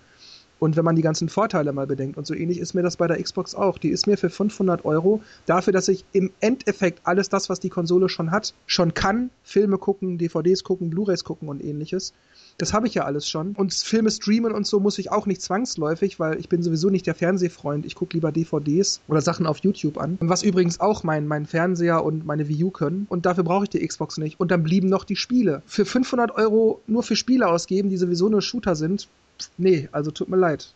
Und 0.58 0.76
wenn 0.76 0.84
man 0.84 0.96
die 0.96 1.02
ganzen 1.02 1.28
Vorteile 1.28 1.72
mal 1.72 1.86
bedenkt, 1.86 2.16
und 2.16 2.26
so 2.26 2.34
ähnlich 2.34 2.58
ist 2.58 2.74
mir 2.74 2.82
das 2.82 2.96
bei 2.96 3.06
der 3.06 3.22
Xbox 3.22 3.54
auch. 3.54 3.78
Die 3.78 3.90
ist 3.90 4.06
mir 4.06 4.16
für 4.16 4.30
500 4.30 4.84
Euro 4.84 5.22
dafür, 5.46 5.72
dass 5.72 5.88
ich 5.88 6.04
im 6.12 6.30
Endeffekt 6.40 7.00
alles 7.04 7.28
das, 7.28 7.48
was 7.48 7.60
die 7.60 7.70
Konsole 7.70 8.08
schon 8.08 8.30
hat, 8.30 8.54
schon 8.66 8.94
kann. 8.94 9.30
Filme 9.42 9.78
gucken, 9.78 10.18
DVDs 10.18 10.64
gucken, 10.64 10.90
Blu-rays 10.90 11.24
gucken 11.24 11.48
und 11.48 11.62
ähnliches. 11.62 12.12
Das 12.58 12.72
habe 12.72 12.86
ich 12.86 12.94
ja 12.94 13.04
alles 13.04 13.28
schon. 13.28 13.52
Und 13.52 13.74
Filme 13.74 14.10
streamen 14.10 14.52
und 14.52 14.66
so 14.66 14.78
muss 14.78 14.98
ich 14.98 15.10
auch 15.10 15.26
nicht 15.26 15.42
zwangsläufig, 15.42 16.20
weil 16.20 16.38
ich 16.38 16.48
bin 16.48 16.62
sowieso 16.62 16.88
nicht 16.88 17.06
der 17.06 17.14
Fernsehfreund. 17.14 17.84
Ich 17.84 17.96
gucke 17.96 18.14
lieber 18.14 18.30
DVDs 18.30 19.00
oder 19.08 19.20
Sachen 19.20 19.46
auf 19.46 19.58
YouTube 19.58 19.98
an. 19.98 20.18
Was 20.20 20.42
übrigens 20.42 20.78
auch 20.78 21.02
mein, 21.02 21.26
mein 21.26 21.46
Fernseher 21.46 22.04
und 22.04 22.24
meine 22.24 22.48
Wii 22.48 22.64
U 22.64 22.70
können. 22.70 23.06
Und 23.08 23.26
dafür 23.26 23.44
brauche 23.44 23.64
ich 23.64 23.70
die 23.70 23.86
Xbox 23.86 24.18
nicht. 24.18 24.38
Und 24.38 24.50
dann 24.50 24.62
blieben 24.62 24.88
noch 24.88 25.04
die 25.04 25.16
Spiele. 25.16 25.62
Für 25.66 25.84
500 25.84 26.30
Euro 26.36 26.80
nur 26.86 27.02
für 27.02 27.16
Spiele 27.16 27.48
ausgeben, 27.48 27.88
die 27.88 27.96
sowieso 27.96 28.28
nur 28.28 28.42
Shooter 28.42 28.76
sind, 28.76 29.08
nee, 29.56 29.88
also 29.92 30.10
tut 30.10 30.28
mir 30.28 30.36
leid. 30.36 30.72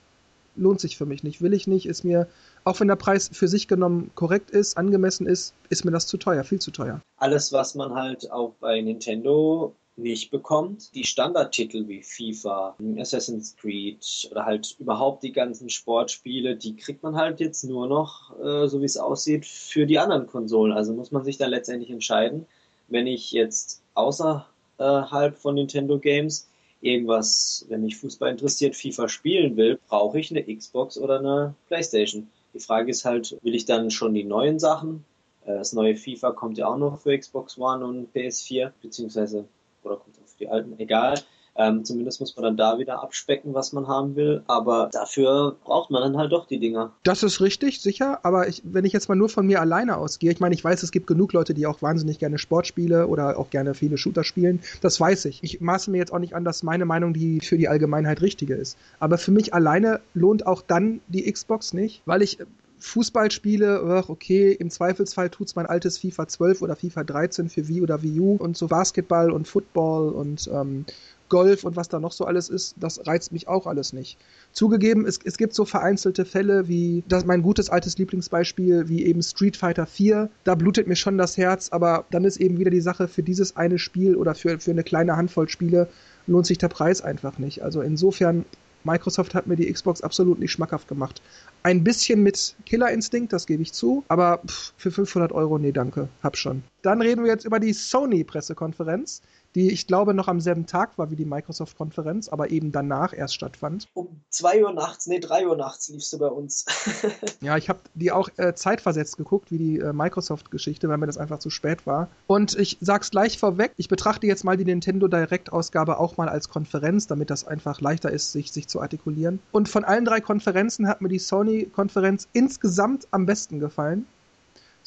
Lohnt 0.57 0.81
sich 0.81 0.97
für 0.97 1.07
mich 1.07 1.23
nicht, 1.23 1.41
will 1.41 1.55
ich 1.55 1.67
nicht, 1.67 1.87
ist 1.87 2.05
mir, 2.05 2.27
auch 2.65 2.81
wenn 2.81 2.89
der 2.89 2.97
Preis 2.97 3.31
für 3.33 3.47
sich 3.47 3.69
genommen 3.69 4.11
korrekt 4.15 4.51
ist, 4.51 4.77
angemessen 4.77 5.27
ist, 5.27 5.55
ist 5.69 5.85
mir 5.85 5.93
das 5.93 6.07
zu 6.07 6.17
teuer, 6.17 6.43
viel 6.43 6.59
zu 6.59 6.71
teuer. 6.71 7.01
Alles, 7.19 7.53
was 7.53 7.75
man 7.75 7.95
halt 7.95 8.31
auch 8.33 8.55
bei 8.61 8.81
Nintendo 8.81 9.75
nicht 9.99 10.31
bekommt. 10.31 10.95
Die 10.95 11.05
Standardtitel 11.05 11.87
wie 11.89 12.03
FIFA, 12.03 12.77
Assassin's 12.99 13.57
Creed 13.57 14.29
oder 14.31 14.47
halt 14.47 14.77
überhaupt 14.79 15.23
die 15.23 15.33
ganzen 15.33 15.69
Sportspiele, 15.69 16.57
die 16.57 16.77
kriegt 16.77 17.03
man 17.03 17.17
halt 17.17 17.41
jetzt 17.41 17.65
nur 17.65 17.87
noch, 17.87 18.39
äh, 18.39 18.69
so 18.69 18.81
wie 18.81 18.87
es 18.87 18.97
aussieht, 18.97 19.45
für 19.45 19.87
die 19.87 19.99
anderen 19.99 20.27
Konsolen. 20.27 20.73
Also 20.73 20.93
muss 20.95 21.11
man 21.11 21.25
sich 21.25 21.37
dann 21.37 21.51
letztendlich 21.51 21.91
entscheiden, 21.91 22.47
wenn 22.89 23.07
ich 23.07 23.33
jetzt 23.33 23.83
außerhalb 23.95 25.37
von 25.37 25.55
Nintendo 25.57 25.99
Games 25.99 26.49
irgendwas, 26.81 27.67
wenn 27.69 27.83
mich 27.83 27.97
Fußball 27.97 28.31
interessiert, 28.31 28.77
FIFA 28.77 29.09
spielen 29.09 29.57
will, 29.57 29.79
brauche 29.89 30.19
ich 30.19 30.31
eine 30.31 30.45
Xbox 30.45 30.99
oder 30.99 31.19
eine 31.19 31.55
Playstation. 31.67 32.29
Die 32.55 32.61
Frage 32.61 32.91
ist 32.91 33.05
halt, 33.05 33.37
will 33.43 33.55
ich 33.55 33.65
dann 33.65 33.91
schon 33.91 34.15
die 34.15 34.25
neuen 34.25 34.59
Sachen? 34.59 35.05
Äh, 35.45 35.59
das 35.59 35.73
neue 35.73 35.97
FIFA 35.97 36.33
kommt 36.33 36.59
ja 36.59 36.67
auch 36.67 36.79
noch 36.79 37.01
für 37.01 37.17
Xbox 37.17 37.59
One 37.59 37.85
und 37.85 38.15
PS4, 38.15 38.73
beziehungsweise, 38.81 39.45
oder 39.83 39.97
kommt 39.97 40.17
auch 40.19 40.29
für 40.29 40.39
die 40.39 40.49
alten, 40.49 40.79
egal. 40.79 41.21
Ähm, 41.59 41.85
zumindest 41.85 42.21
muss 42.21 42.37
man 42.37 42.45
dann 42.45 42.57
da 42.57 42.79
wieder 42.79 43.03
abspecken, 43.03 43.53
was 43.53 43.73
man 43.73 43.89
haben 43.89 44.15
will. 44.15 44.43
Aber 44.47 44.89
dafür 44.93 45.57
braucht 45.65 45.91
man 45.91 46.03
dann 46.03 46.17
halt 46.17 46.31
doch 46.31 46.47
die 46.47 46.61
Dinger. 46.61 46.93
Das 47.03 47.25
ist 47.25 47.41
richtig, 47.41 47.81
sicher. 47.81 48.21
Aber 48.23 48.47
ich, 48.47 48.63
wenn 48.65 48.85
ich 48.85 48.93
jetzt 48.93 49.09
mal 49.09 49.17
nur 49.17 49.29
von 49.29 49.45
mir 49.45 49.61
alleine 49.61 49.97
ausgehe, 49.97 50.31
ich 50.31 50.39
meine, 50.39 50.55
ich 50.55 50.65
weiß, 50.65 50.85
es 50.85 50.93
gibt 50.93 51.09
genug 51.09 51.33
Leute, 51.33 51.55
die 51.55 51.67
auch 51.67 51.83
wahnsinnig 51.83 52.21
gerne 52.21 52.39
Sportspiele 52.39 53.09
oder 53.09 53.39
auch 53.39 53.51
gerne 53.51 53.75
viele 53.75 53.99
Shooter 53.99 54.23
spielen. 54.23 54.61
Das 54.81 55.01
weiß 55.01 55.25
ich. 55.25 55.43
Ich 55.43 55.61
maße 55.61 55.91
mir 55.91 55.99
jetzt 55.99 56.13
auch 56.13 56.21
nicht 56.21 56.35
an, 56.35 56.45
dass 56.45 56.63
meine 56.63 56.85
Meinung 56.85 57.13
die 57.13 57.41
für 57.41 57.59
die 57.59 57.69
Allgemeinheit 57.69 58.23
richtige 58.23 58.55
ist. 58.55 58.79
Aber 59.01 59.19
für 59.19 59.33
mich 59.33 59.53
alleine 59.53 60.01
lohnt 60.15 60.47
auch 60.47 60.63
dann 60.63 61.01
die 61.09 61.31
Xbox 61.31 61.73
nicht, 61.73 62.03
weil 62.07 62.23
ich 62.23 62.39
Fußballspiele, 62.81 64.05
okay, 64.09 64.53
im 64.53 64.71
Zweifelsfall 64.71 65.31
tut's 65.31 65.57
mein 65.57 65.67
altes 65.67 65.99
FIFA 65.99 66.29
12 66.29 66.63
oder 66.63 66.77
FIFA 66.77 67.05
13 67.05 67.49
für 67.49 67.67
Wii 67.67 67.83
oder 67.83 68.03
Wii 68.03 68.21
U 68.21 68.37
und 68.37 68.57
so 68.57 68.69
Basketball 68.69 69.33
und 69.33 69.49
Football 69.49 70.11
und 70.11 70.49
ähm, 70.53 70.85
Golf 71.29 71.65
und 71.65 71.77
was 71.77 71.89
da 71.89 72.01
noch 72.01 72.13
so 72.13 72.25
alles 72.25 72.49
ist, 72.49 72.75
das 72.79 73.07
reizt 73.07 73.33
mich 73.33 73.49
auch 73.49 73.67
alles 73.67 73.93
nicht. 73.93 74.19
Zugegeben, 74.53 75.07
es, 75.07 75.19
es 75.25 75.37
gibt 75.37 75.55
so 75.55 75.65
vereinzelte 75.65 76.25
Fälle 76.25 76.69
wie 76.69 77.03
das 77.09 77.25
mein 77.25 77.43
gutes 77.43 77.71
altes 77.71 77.99
Lieblingsbeispiel, 77.99 78.89
wie 78.89 79.07
eben 79.07 79.23
Street 79.23 79.57
Fighter 79.57 79.87
4. 79.87 80.31
Da 80.45 80.55
blutet 80.55 80.87
mir 80.87 80.97
schon 80.97 81.19
das 81.19 81.37
Herz, 81.37 81.69
aber 81.71 82.05
dann 82.11 82.25
ist 82.25 82.39
eben 82.39 82.59
wieder 82.59 82.71
die 82.71 82.81
Sache, 82.81 83.09
für 83.09 83.23
dieses 83.23 83.57
eine 83.57 83.79
Spiel 83.79 84.17
oder 84.17 84.35
für, 84.35 84.59
für 84.61 84.71
eine 84.71 84.85
kleine 84.85 85.17
Handvoll 85.17 85.49
Spiele 85.49 85.89
lohnt 86.27 86.47
sich 86.47 86.59
der 86.59 86.69
Preis 86.69 87.01
einfach 87.01 87.39
nicht. 87.39 87.63
Also 87.63 87.81
insofern 87.81 88.45
Microsoft 88.85 89.35
hat 89.35 89.47
mir 89.47 89.57
die 89.57 89.71
Xbox 89.73 90.03
absolut 90.03 90.39
nicht 90.39 90.53
schmackhaft 90.53 90.89
gemacht. 90.89 91.21
Ein 91.63 91.85
bisschen 91.85 92.23
mit 92.23 92.55
Killer 92.65 92.91
Instinct, 92.91 93.33
das 93.33 93.47
gebe 93.47 93.63
ich 93.63 93.73
zu, 93.73 94.05
aber 94.09 94.41
pff, 94.47 94.73
für 94.77 94.91
500 94.91 95.33
Euro, 95.33 95.59
nee, 95.59 95.73
danke, 95.73 96.09
hab 96.23 96.37
schon. 96.37 96.63
Dann 96.83 97.03
reden 97.03 97.25
wir 97.25 97.31
jetzt 97.31 97.45
über 97.45 97.61
die 97.61 97.73
Sony-Pressekonferenz 97.73 99.23
die 99.55 99.71
ich 99.71 99.87
glaube 99.87 100.15
noch 100.15 100.29
am 100.29 100.41
selben 100.41 100.67
Tag 100.67 100.99
war 100.99 101.11
wie 101.11 101.17
die 101.17 101.25
Microsoft-Konferenz, 101.25 102.29
aber 102.29 102.51
eben 102.51 102.73
danach 102.73 103.13
erst 103.13 103.35
stattfand. 103.35 103.89
Um 103.95 104.21
2 104.31 104.65
Uhr 104.65 104.73
nachts, 104.73 105.07
nee, 105.07 105.19
3 105.19 105.47
Uhr 105.47 105.57
nachts 105.57 105.89
lief 105.89 106.05
sie 106.05 106.19
bei 106.19 106.29
uns. 106.29 106.67
ja, 107.41 107.57
ich 107.57 107.69
habe 107.69 107.81
die 107.95 108.13
auch 108.13 108.29
äh, 108.37 108.55
zeitversetzt 108.55 109.17
geguckt, 109.17 109.51
wie 109.51 109.59
die 109.59 109.79
äh, 109.79 109.93
Microsoft-Geschichte, 109.93 110.89
weil 110.89 110.99
mir 110.99 111.07
das 111.07 111.19
einfach 111.19 111.39
zu 111.39 111.51
spät 111.51 111.87
war. 111.87 112.09
Und 112.27 112.59
ich 112.59 112.79
sag's 112.81 113.11
gleich 113.11 113.39
vorweg, 113.39 113.73
ich 113.77 113.89
betrachte 113.89 114.27
jetzt 114.27 114.45
mal 114.45 114.57
die 114.57 114.65
Nintendo 114.65 115.09
Direct-Ausgabe 115.09 115.99
auch 115.99 116.17
mal 116.17 116.29
als 116.29 116.49
Konferenz, 116.49 117.07
damit 117.07 117.31
das 117.31 117.47
einfach 117.47 117.81
leichter 117.81 118.11
ist, 118.11 118.33
sich, 118.33 118.53
sich 118.53 118.69
zu 118.69 118.81
artikulieren. 118.81 119.41
Und 119.53 119.69
von 119.69 119.85
allen 119.85 120.05
drei 120.05 120.21
Konferenzen 120.21 120.89
hat 120.89 121.01
mir 121.01 121.09
die 121.09 121.19
Sony-Konferenz 121.19 122.29
insgesamt 122.33 123.09
am 123.11 123.27
besten 123.27 123.61
gefallen. 123.61 124.07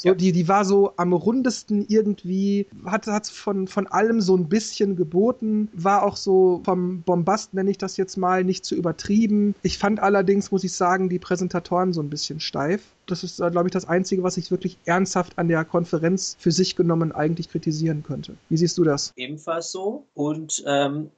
So, 0.02 0.10
ja. 0.10 0.16
die, 0.16 0.32
die 0.32 0.48
war 0.48 0.66
so 0.66 0.94
am 0.98 1.14
rundesten 1.14 1.86
irgendwie, 1.88 2.66
hat, 2.86 3.06
hat 3.06 3.28
von, 3.28 3.68
von 3.68 3.86
allem 3.86 4.20
so 4.20 4.36
ein 4.36 4.50
bisschen 4.50 4.96
geboten, 4.96 5.70
war 5.74 6.02
auch 6.02 6.18
so 6.18 6.62
vom 6.66 7.04
Bombast, 7.04 7.54
nenne 7.54 7.70
ich 7.70 7.78
das 7.78 7.98
jetzt 7.98 8.18
mal, 8.18 8.44
nicht 8.44 8.66
zu 8.66 8.74
übertrieben. 8.74 9.54
Ich 9.62 9.78
fand 9.78 10.00
allerdings, 10.00 10.52
muss 10.52 10.64
ich 10.64 10.74
sagen, 10.74 11.08
die 11.08 11.20
Präsentatoren 11.20 11.94
so 11.94 12.02
ein 12.02 12.10
bisschen 12.10 12.40
steif. 12.40 12.82
Das 13.06 13.24
ist, 13.24 13.38
glaube 13.38 13.68
ich, 13.68 13.74
das 13.74 13.88
Einzige, 13.88 14.24
was 14.24 14.38
ich 14.38 14.50
wirklich 14.50 14.80
ernsthaft 14.86 15.38
an 15.38 15.48
der 15.48 15.66
Konferenz 15.66 16.36
für 16.40 16.52
sich 16.52 16.76
genommen 16.76 17.12
eigentlich 17.12 17.50
kritisieren 17.50 18.02
könnte. 18.02 18.34
Wie 18.50 18.58
siehst 18.58 18.80
du 18.80 18.84
das? 18.84 19.14
Ebenfalls 19.16 19.72
so. 19.72 20.08
Und 20.16 20.64
ähm, 20.66 21.12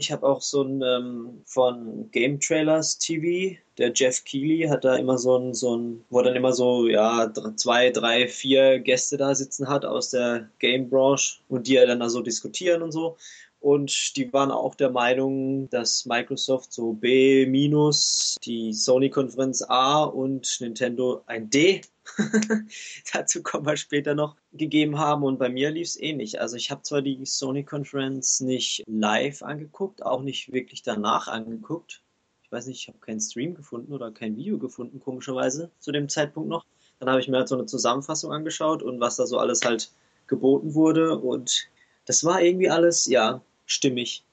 ich 0.00 0.10
habe 0.10 0.26
auch 0.26 0.40
so 0.40 0.62
ein 0.62 0.82
ähm, 0.82 1.42
von 1.44 2.10
Game 2.10 2.40
Trailers 2.40 2.98
TV, 2.98 3.56
der 3.78 3.92
Jeff 3.94 4.24
Keighley 4.24 4.66
hat 4.68 4.84
da 4.84 4.96
immer 4.96 5.18
so 5.18 5.36
ein, 5.38 5.54
so 5.54 5.76
ein, 5.76 6.04
wo 6.10 6.22
dann 6.22 6.36
immer 6.36 6.52
so, 6.52 6.88
ja, 6.88 7.32
zwei, 7.56 7.90
drei, 7.90 8.26
vier 8.26 8.78
Gäste 8.80 9.16
da 9.16 9.34
sitzen 9.34 9.68
hat 9.68 9.84
aus 9.84 10.10
der 10.10 10.48
Game-Branche 10.58 11.40
und 11.48 11.66
die 11.66 11.74
ja 11.74 11.86
dann 11.86 12.00
da 12.00 12.08
so 12.08 12.22
diskutieren 12.22 12.82
und 12.82 12.92
so. 12.92 13.16
Und 13.60 14.16
die 14.16 14.32
waren 14.32 14.50
auch 14.50 14.74
der 14.74 14.90
Meinung, 14.90 15.68
dass 15.68 16.06
Microsoft 16.06 16.72
so 16.72 16.94
B 16.94 17.44
minus, 17.44 18.36
die 18.42 18.72
Sony-Konferenz 18.72 19.62
A 19.68 20.04
und 20.04 20.60
Nintendo 20.60 21.22
ein 21.26 21.50
D 21.50 21.82
dazu 23.12 23.42
kommen 23.42 23.66
wir 23.66 23.76
später 23.76 24.14
noch, 24.14 24.36
gegeben 24.52 24.98
haben. 24.98 25.22
Und 25.22 25.38
bei 25.38 25.48
mir 25.48 25.70
lief 25.70 25.88
es 25.88 26.00
ähnlich. 26.00 26.40
Also 26.40 26.56
ich 26.56 26.70
habe 26.70 26.82
zwar 26.82 27.02
die 27.02 27.24
Sony-Konferenz 27.24 28.40
nicht 28.40 28.84
live 28.86 29.42
angeguckt, 29.42 30.04
auch 30.04 30.22
nicht 30.22 30.52
wirklich 30.52 30.82
danach 30.82 31.28
angeguckt. 31.28 32.02
Ich 32.42 32.52
weiß 32.52 32.66
nicht, 32.66 32.80
ich 32.80 32.88
habe 32.88 32.98
keinen 32.98 33.20
Stream 33.20 33.54
gefunden 33.54 33.92
oder 33.92 34.10
kein 34.10 34.36
Video 34.36 34.58
gefunden, 34.58 35.00
komischerweise, 35.00 35.70
zu 35.78 35.92
dem 35.92 36.08
Zeitpunkt 36.08 36.48
noch. 36.48 36.64
Dann 36.98 37.08
habe 37.08 37.20
ich 37.20 37.28
mir 37.28 37.38
halt 37.38 37.48
so 37.48 37.54
eine 37.54 37.66
Zusammenfassung 37.66 38.32
angeschaut 38.32 38.82
und 38.82 39.00
was 39.00 39.16
da 39.16 39.26
so 39.26 39.38
alles 39.38 39.64
halt 39.64 39.90
geboten 40.26 40.74
wurde. 40.74 41.18
Und 41.18 41.68
das 42.06 42.24
war 42.24 42.42
irgendwie 42.42 42.68
alles, 42.68 43.06
ja, 43.06 43.40
stimmig. 43.66 44.24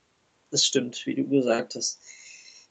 Das 0.52 0.66
stimmt, 0.66 1.06
wie 1.06 1.16
du 1.16 1.28
gesagt 1.28 1.76
hast 1.76 2.02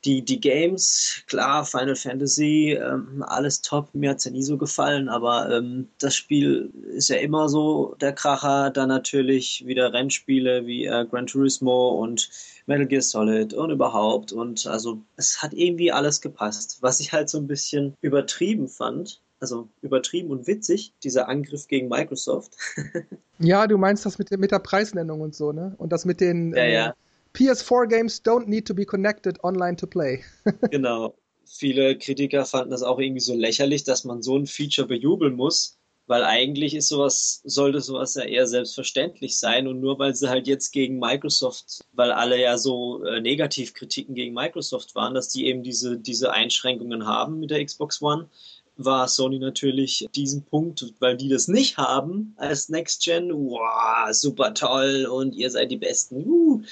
die, 0.05 0.23
die 0.25 0.41
Games, 0.41 1.23
klar, 1.27 1.65
Final 1.65 1.97
Fantasy, 1.97 2.79
ähm, 2.81 3.25
alles 3.27 3.61
top, 3.61 3.89
mir 3.95 4.11
hat 4.11 4.19
es 4.19 4.25
ja 4.25 4.31
nie 4.31 4.43
so 4.43 4.57
gefallen, 4.57 5.09
aber 5.09 5.51
ähm, 5.51 5.89
das 5.99 6.15
Spiel 6.15 6.71
ist 6.91 7.09
ja 7.09 7.17
immer 7.17 7.49
so 7.49 7.97
der 8.01 8.13
Kracher, 8.13 8.71
dann 8.71 8.89
natürlich 8.89 9.65
wieder 9.67 9.93
Rennspiele 9.93 10.67
wie 10.67 10.87
äh, 10.87 11.07
Gran 11.07 11.27
Turismo 11.27 11.89
und 12.01 12.31
Metal 12.67 12.87
Gear 12.87 13.03
Solid 13.03 13.55
und 13.55 13.71
überhaupt 13.71 14.33
und 14.33 14.67
also 14.67 15.01
es 15.17 15.43
hat 15.43 15.53
irgendwie 15.53 15.93
alles 15.93 16.21
gepasst. 16.21 16.79
Was 16.81 17.01
ich 17.01 17.13
halt 17.13 17.29
so 17.29 17.39
ein 17.39 17.47
bisschen 17.47 17.95
übertrieben 18.01 18.69
fand, 18.69 19.21
also 19.41 19.69
übertrieben 19.83 20.31
und 20.31 20.47
witzig, 20.47 20.93
dieser 21.03 21.29
Angriff 21.29 21.69
gegen 21.69 21.89
Microsoft. 21.89 22.57
ja, 23.39 23.67
du 23.67 23.77
meinst 23.77 24.07
das 24.07 24.19
mit, 24.19 24.31
mit 24.31 24.51
der 24.51 24.59
Preisnennung 24.59 25.21
und 25.21 25.35
so, 25.35 25.53
ne? 25.53 25.75
Und 25.79 25.93
das 25.93 26.05
mit 26.05 26.21
den 26.21 26.55
ja, 26.55 26.65
ja. 26.65 26.95
Äh, 27.37 27.43
PS4 27.43 27.87
games 27.89 28.23
don't 28.23 28.47
need 28.47 28.67
to 28.67 28.75
be 28.75 28.85
connected 28.85 29.43
online 29.45 29.77
to 29.77 29.87
play. 29.87 30.23
genau. 30.71 31.15
Viele 31.45 31.97
Kritiker 31.97 32.45
fanden 32.45 32.71
das 32.71 32.83
auch 32.83 32.99
irgendwie 32.99 33.21
so 33.21 33.35
lächerlich, 33.35 33.85
dass 33.85 34.05
man 34.05 34.23
so 34.23 34.37
ein 34.37 34.47
Feature 34.47 34.89
bejubeln 34.89 35.37
muss, 35.37 35.79
weil 36.09 36.25
eigentlich 36.25 36.75
ist 36.75 36.89
sowas, 36.89 37.41
sollte 37.45 37.81
sowas 37.81 38.15
ja 38.15 38.25
eher 38.25 38.49
selbstverständlich 38.49 39.39
sein 39.39 39.69
und 39.69 39.81
nur 39.81 39.99
weil 39.99 40.15
sie 40.15 40.29
halt 40.29 40.49
jetzt 40.49 40.73
gegen 40.73 40.99
Microsoft, 40.99 41.85
weil 41.93 42.11
alle 42.11 42.41
ja 42.41 42.59
so 42.59 43.05
äh, 43.05 43.21
Negativkritiken 43.21 44.15
gegen 44.15 44.35
Microsoft 44.35 44.95
waren, 44.97 45.15
dass 45.15 45.29
die 45.29 45.47
eben 45.47 45.63
diese, 45.63 45.99
diese 45.99 46.33
Einschränkungen 46.33 47.07
haben 47.07 47.39
mit 47.39 47.51
der 47.51 47.65
Xbox 47.65 48.03
One, 48.03 48.29
war 48.77 49.09
Sony 49.09 49.39
natürlich 49.39 50.07
diesen 50.15 50.45
Punkt, 50.45 50.85
weil 50.99 51.17
die 51.17 51.29
das 51.29 51.49
nicht 51.49 51.79
haben 51.79 52.35
als 52.37 52.69
Next 52.69 53.05
Gen, 53.05 53.33
wow, 53.33 54.13
super 54.13 54.53
toll 54.53 55.07
und 55.07 55.35
ihr 55.35 55.51
seid 55.51 55.71
die 55.71 55.79
Besten. 55.79 56.27
Uh 56.27 56.63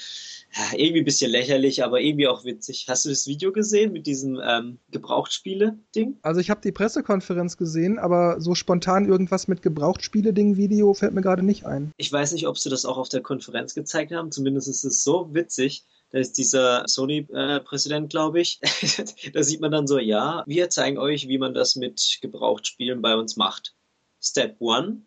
irgendwie 0.73 1.01
ein 1.01 1.05
bisschen 1.05 1.31
lächerlich, 1.31 1.83
aber 1.83 1.99
irgendwie 1.99 2.27
auch 2.27 2.45
witzig. 2.45 2.85
Hast 2.87 3.05
du 3.05 3.09
das 3.09 3.27
Video 3.27 3.51
gesehen 3.51 3.91
mit 3.91 4.07
diesem 4.07 4.39
ähm, 4.43 4.79
Gebrauchtspiele-Ding? 4.89 6.19
Also 6.21 6.39
ich 6.39 6.49
habe 6.49 6.61
die 6.61 6.71
Pressekonferenz 6.71 7.57
gesehen, 7.57 7.99
aber 7.99 8.39
so 8.39 8.55
spontan 8.55 9.05
irgendwas 9.05 9.47
mit 9.47 9.61
Gebrauchtspiele-Ding-Video 9.61 10.93
fällt 10.93 11.13
mir 11.13 11.21
gerade 11.21 11.43
nicht 11.43 11.65
ein. 11.65 11.91
Ich 11.97 12.11
weiß 12.11 12.31
nicht, 12.31 12.47
ob 12.47 12.57
sie 12.57 12.69
das 12.69 12.85
auch 12.85 12.97
auf 12.97 13.09
der 13.09 13.21
Konferenz 13.21 13.75
gezeigt 13.75 14.13
haben. 14.13 14.31
Zumindest 14.31 14.69
ist 14.69 14.85
es 14.85 15.03
so 15.03 15.33
witzig. 15.33 15.83
Da 16.11 16.19
ist 16.19 16.37
dieser 16.37 16.87
Sony-Präsident, 16.87 18.09
glaube 18.09 18.39
ich. 18.39 18.59
da 19.33 19.43
sieht 19.43 19.59
man 19.59 19.71
dann 19.71 19.87
so, 19.87 19.99
ja, 19.99 20.43
wir 20.47 20.69
zeigen 20.69 20.97
euch, 20.97 21.27
wie 21.27 21.37
man 21.37 21.53
das 21.53 21.75
mit 21.75 22.19
Gebrauchtspielen 22.21 23.01
bei 23.01 23.15
uns 23.15 23.35
macht. 23.35 23.75
Step 24.21 24.57
1, 24.61 25.01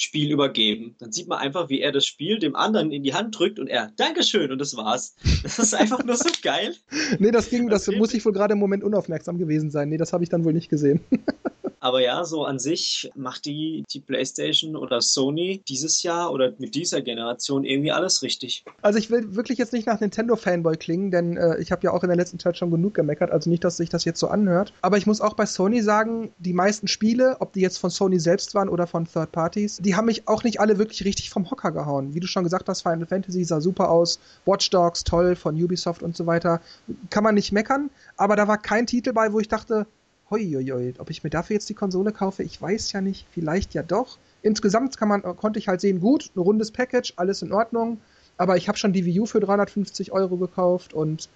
Spiel 0.00 0.32
übergeben. 0.32 0.94
Dann 0.98 1.12
sieht 1.12 1.28
man 1.28 1.38
einfach, 1.38 1.68
wie 1.68 1.80
er 1.80 1.92
das 1.92 2.06
Spiel 2.06 2.38
dem 2.38 2.56
anderen 2.56 2.90
in 2.90 3.02
die 3.02 3.14
Hand 3.14 3.38
drückt 3.38 3.58
und 3.58 3.68
er, 3.68 3.92
Dankeschön, 3.96 4.50
und 4.50 4.58
das 4.58 4.76
war's. 4.76 5.14
Das 5.42 5.58
ist 5.58 5.74
einfach 5.74 6.02
nur 6.04 6.16
so 6.16 6.30
geil. 6.42 6.74
nee, 7.18 7.30
das 7.30 7.50
ging, 7.50 7.68
das, 7.68 7.84
das 7.84 7.94
muss 7.96 8.14
ich 8.14 8.24
wohl 8.24 8.32
gerade 8.32 8.52
im 8.54 8.58
Moment 8.58 8.82
unaufmerksam 8.82 9.38
gewesen 9.38 9.70
sein. 9.70 9.88
Nee, 9.88 9.98
das 9.98 10.12
habe 10.12 10.24
ich 10.24 10.30
dann 10.30 10.44
wohl 10.44 10.52
nicht 10.52 10.70
gesehen. 10.70 11.00
Aber 11.80 12.00
ja, 12.00 12.24
so 12.24 12.44
an 12.44 12.58
sich 12.58 13.10
macht 13.14 13.46
die, 13.46 13.84
die 13.90 14.00
PlayStation 14.00 14.76
oder 14.76 15.00
Sony 15.00 15.62
dieses 15.66 16.02
Jahr 16.02 16.30
oder 16.30 16.52
mit 16.58 16.74
dieser 16.74 17.00
Generation 17.00 17.64
irgendwie 17.64 17.90
alles 17.90 18.22
richtig. 18.22 18.64
Also 18.82 18.98
ich 18.98 19.10
will 19.10 19.34
wirklich 19.34 19.58
jetzt 19.58 19.72
nicht 19.72 19.86
nach 19.86 19.98
Nintendo-Fanboy 19.98 20.76
klingen, 20.76 21.10
denn 21.10 21.38
äh, 21.38 21.58
ich 21.58 21.72
habe 21.72 21.82
ja 21.82 21.92
auch 21.92 22.02
in 22.02 22.08
der 22.08 22.18
letzten 22.18 22.38
Zeit 22.38 22.58
schon 22.58 22.70
genug 22.70 22.92
gemeckert, 22.94 23.30
also 23.30 23.48
nicht, 23.48 23.64
dass 23.64 23.78
sich 23.78 23.88
das 23.88 24.04
jetzt 24.04 24.20
so 24.20 24.28
anhört. 24.28 24.74
Aber 24.82 24.98
ich 24.98 25.06
muss 25.06 25.22
auch 25.22 25.32
bei 25.32 25.46
Sony 25.46 25.80
sagen, 25.80 26.32
die 26.38 26.52
meisten 26.52 26.86
Spiele, 26.86 27.38
ob 27.40 27.54
die 27.54 27.60
jetzt 27.60 27.78
von 27.78 27.88
Sony 27.88 28.20
selbst 28.20 28.54
waren 28.54 28.68
oder 28.68 28.86
von 28.86 29.06
Third 29.06 29.32
Parties, 29.32 29.78
die 29.78 29.96
haben 29.96 30.06
mich 30.06 30.28
auch 30.28 30.44
nicht 30.44 30.60
alle 30.60 30.76
wirklich 30.76 31.04
richtig 31.06 31.30
vom 31.30 31.50
Hocker 31.50 31.72
gehauen. 31.72 32.14
Wie 32.14 32.20
du 32.20 32.26
schon 32.26 32.44
gesagt 32.44 32.68
hast, 32.68 32.82
Final 32.82 33.06
Fantasy 33.06 33.42
sah 33.44 33.62
super 33.62 33.90
aus, 33.90 34.20
Watch 34.44 34.68
Dogs 34.68 35.02
toll 35.02 35.34
von 35.34 35.54
Ubisoft 35.54 36.02
und 36.02 36.14
so 36.14 36.26
weiter. 36.26 36.60
Kann 37.08 37.24
man 37.24 37.34
nicht 37.34 37.52
meckern, 37.52 37.88
aber 38.18 38.36
da 38.36 38.46
war 38.48 38.58
kein 38.58 38.86
Titel 38.86 39.14
bei, 39.14 39.32
wo 39.32 39.40
ich 39.40 39.48
dachte, 39.48 39.86
Hoi, 40.30 40.94
ob 40.98 41.10
ich 41.10 41.24
mir 41.24 41.30
dafür 41.30 41.54
jetzt 41.54 41.68
die 41.68 41.74
Konsole 41.74 42.12
kaufe, 42.12 42.44
ich 42.44 42.62
weiß 42.62 42.92
ja 42.92 43.00
nicht, 43.00 43.26
vielleicht 43.32 43.74
ja 43.74 43.82
doch. 43.82 44.16
Insgesamt 44.42 44.96
kann 44.96 45.08
man, 45.08 45.22
konnte 45.22 45.58
ich 45.58 45.66
halt 45.66 45.80
sehen, 45.80 45.98
gut, 45.98 46.30
ein 46.36 46.38
rundes 46.38 46.70
Package, 46.70 47.14
alles 47.16 47.42
in 47.42 47.52
Ordnung, 47.52 48.00
aber 48.36 48.56
ich 48.56 48.68
habe 48.68 48.78
schon 48.78 48.92
die 48.92 49.04
Wii 49.04 49.20
U 49.20 49.26
für 49.26 49.40
350 49.40 50.12
Euro 50.12 50.36
gekauft 50.36 50.94
und 50.94 51.28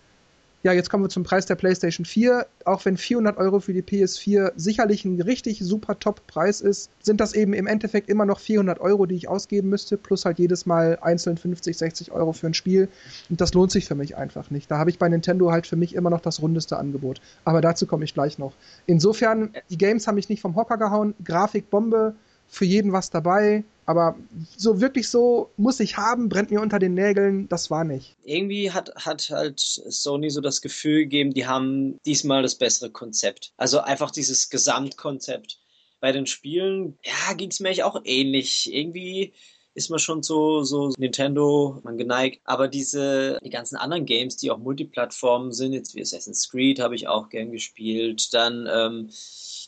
ja, 0.64 0.72
jetzt 0.72 0.88
kommen 0.88 1.04
wir 1.04 1.10
zum 1.10 1.24
Preis 1.24 1.44
der 1.44 1.56
PlayStation 1.56 2.06
4. 2.06 2.46
Auch 2.64 2.82
wenn 2.86 2.96
400 2.96 3.36
Euro 3.36 3.60
für 3.60 3.74
die 3.74 3.82
PS4 3.82 4.52
sicherlich 4.56 5.04
ein 5.04 5.20
richtig 5.20 5.58
super 5.60 5.98
Top-Preis 5.98 6.62
ist, 6.62 6.90
sind 7.02 7.20
das 7.20 7.34
eben 7.34 7.52
im 7.52 7.66
Endeffekt 7.66 8.08
immer 8.08 8.24
noch 8.24 8.40
400 8.40 8.80
Euro, 8.80 9.04
die 9.04 9.14
ich 9.14 9.28
ausgeben 9.28 9.68
müsste, 9.68 9.98
plus 9.98 10.24
halt 10.24 10.38
jedes 10.38 10.64
Mal 10.64 10.98
einzeln 11.02 11.36
50, 11.36 11.76
60 11.76 12.12
Euro 12.12 12.32
für 12.32 12.46
ein 12.46 12.54
Spiel. 12.54 12.88
Und 13.28 13.42
das 13.42 13.52
lohnt 13.52 13.72
sich 13.72 13.84
für 13.84 13.94
mich 13.94 14.16
einfach 14.16 14.50
nicht. 14.50 14.70
Da 14.70 14.78
habe 14.78 14.88
ich 14.88 14.98
bei 14.98 15.06
Nintendo 15.06 15.52
halt 15.52 15.66
für 15.66 15.76
mich 15.76 15.94
immer 15.94 16.08
noch 16.08 16.22
das 16.22 16.40
rundeste 16.40 16.78
Angebot. 16.78 17.20
Aber 17.44 17.60
dazu 17.60 17.86
komme 17.86 18.04
ich 18.04 18.14
gleich 18.14 18.38
noch. 18.38 18.54
Insofern, 18.86 19.50
die 19.68 19.76
Games 19.76 20.06
haben 20.06 20.14
mich 20.14 20.30
nicht 20.30 20.40
vom 20.40 20.56
Hocker 20.56 20.78
gehauen. 20.78 21.12
Grafik 21.22 21.68
Bombe, 21.68 22.14
für 22.48 22.64
jeden 22.64 22.92
was 22.92 23.10
dabei. 23.10 23.64
Aber 23.86 24.16
so 24.56 24.80
wirklich 24.80 25.08
so 25.08 25.50
muss 25.56 25.80
ich 25.80 25.96
haben, 25.96 26.28
brennt 26.28 26.50
mir 26.50 26.60
unter 26.60 26.78
den 26.78 26.94
Nägeln, 26.94 27.48
das 27.48 27.70
war 27.70 27.84
nicht. 27.84 28.16
Irgendwie 28.24 28.70
hat, 28.70 28.94
hat 28.96 29.28
halt 29.30 29.60
Sony 29.60 30.30
so 30.30 30.40
das 30.40 30.62
Gefühl 30.62 31.00
gegeben, 31.00 31.34
die 31.34 31.46
haben 31.46 31.98
diesmal 32.06 32.42
das 32.42 32.54
bessere 32.54 32.90
Konzept. 32.90 33.52
Also 33.56 33.80
einfach 33.80 34.10
dieses 34.10 34.48
Gesamtkonzept. 34.50 35.58
Bei 36.00 36.12
den 36.12 36.26
Spielen, 36.26 36.98
ja, 37.04 37.34
ging 37.34 37.50
es 37.50 37.60
mir 37.60 37.86
auch 37.86 38.00
ähnlich. 38.04 38.72
Irgendwie 38.72 39.32
ist 39.74 39.90
man 39.90 39.98
schon 39.98 40.22
so, 40.22 40.62
so 40.62 40.92
Nintendo, 40.96 41.80
man 41.82 41.98
geneigt. 41.98 42.40
Aber 42.44 42.68
diese, 42.68 43.38
die 43.44 43.50
ganzen 43.50 43.76
anderen 43.76 44.06
Games, 44.06 44.36
die 44.36 44.50
auch 44.50 44.58
Multiplattformen 44.58 45.52
sind, 45.52 45.72
jetzt 45.72 45.94
wie 45.94 46.02
Assassin's 46.02 46.48
Creed 46.48 46.78
habe 46.78 46.94
ich 46.94 47.08
auch 47.08 47.28
gern 47.28 47.50
gespielt, 47.50 48.32
dann, 48.32 48.68
ähm, 48.72 49.10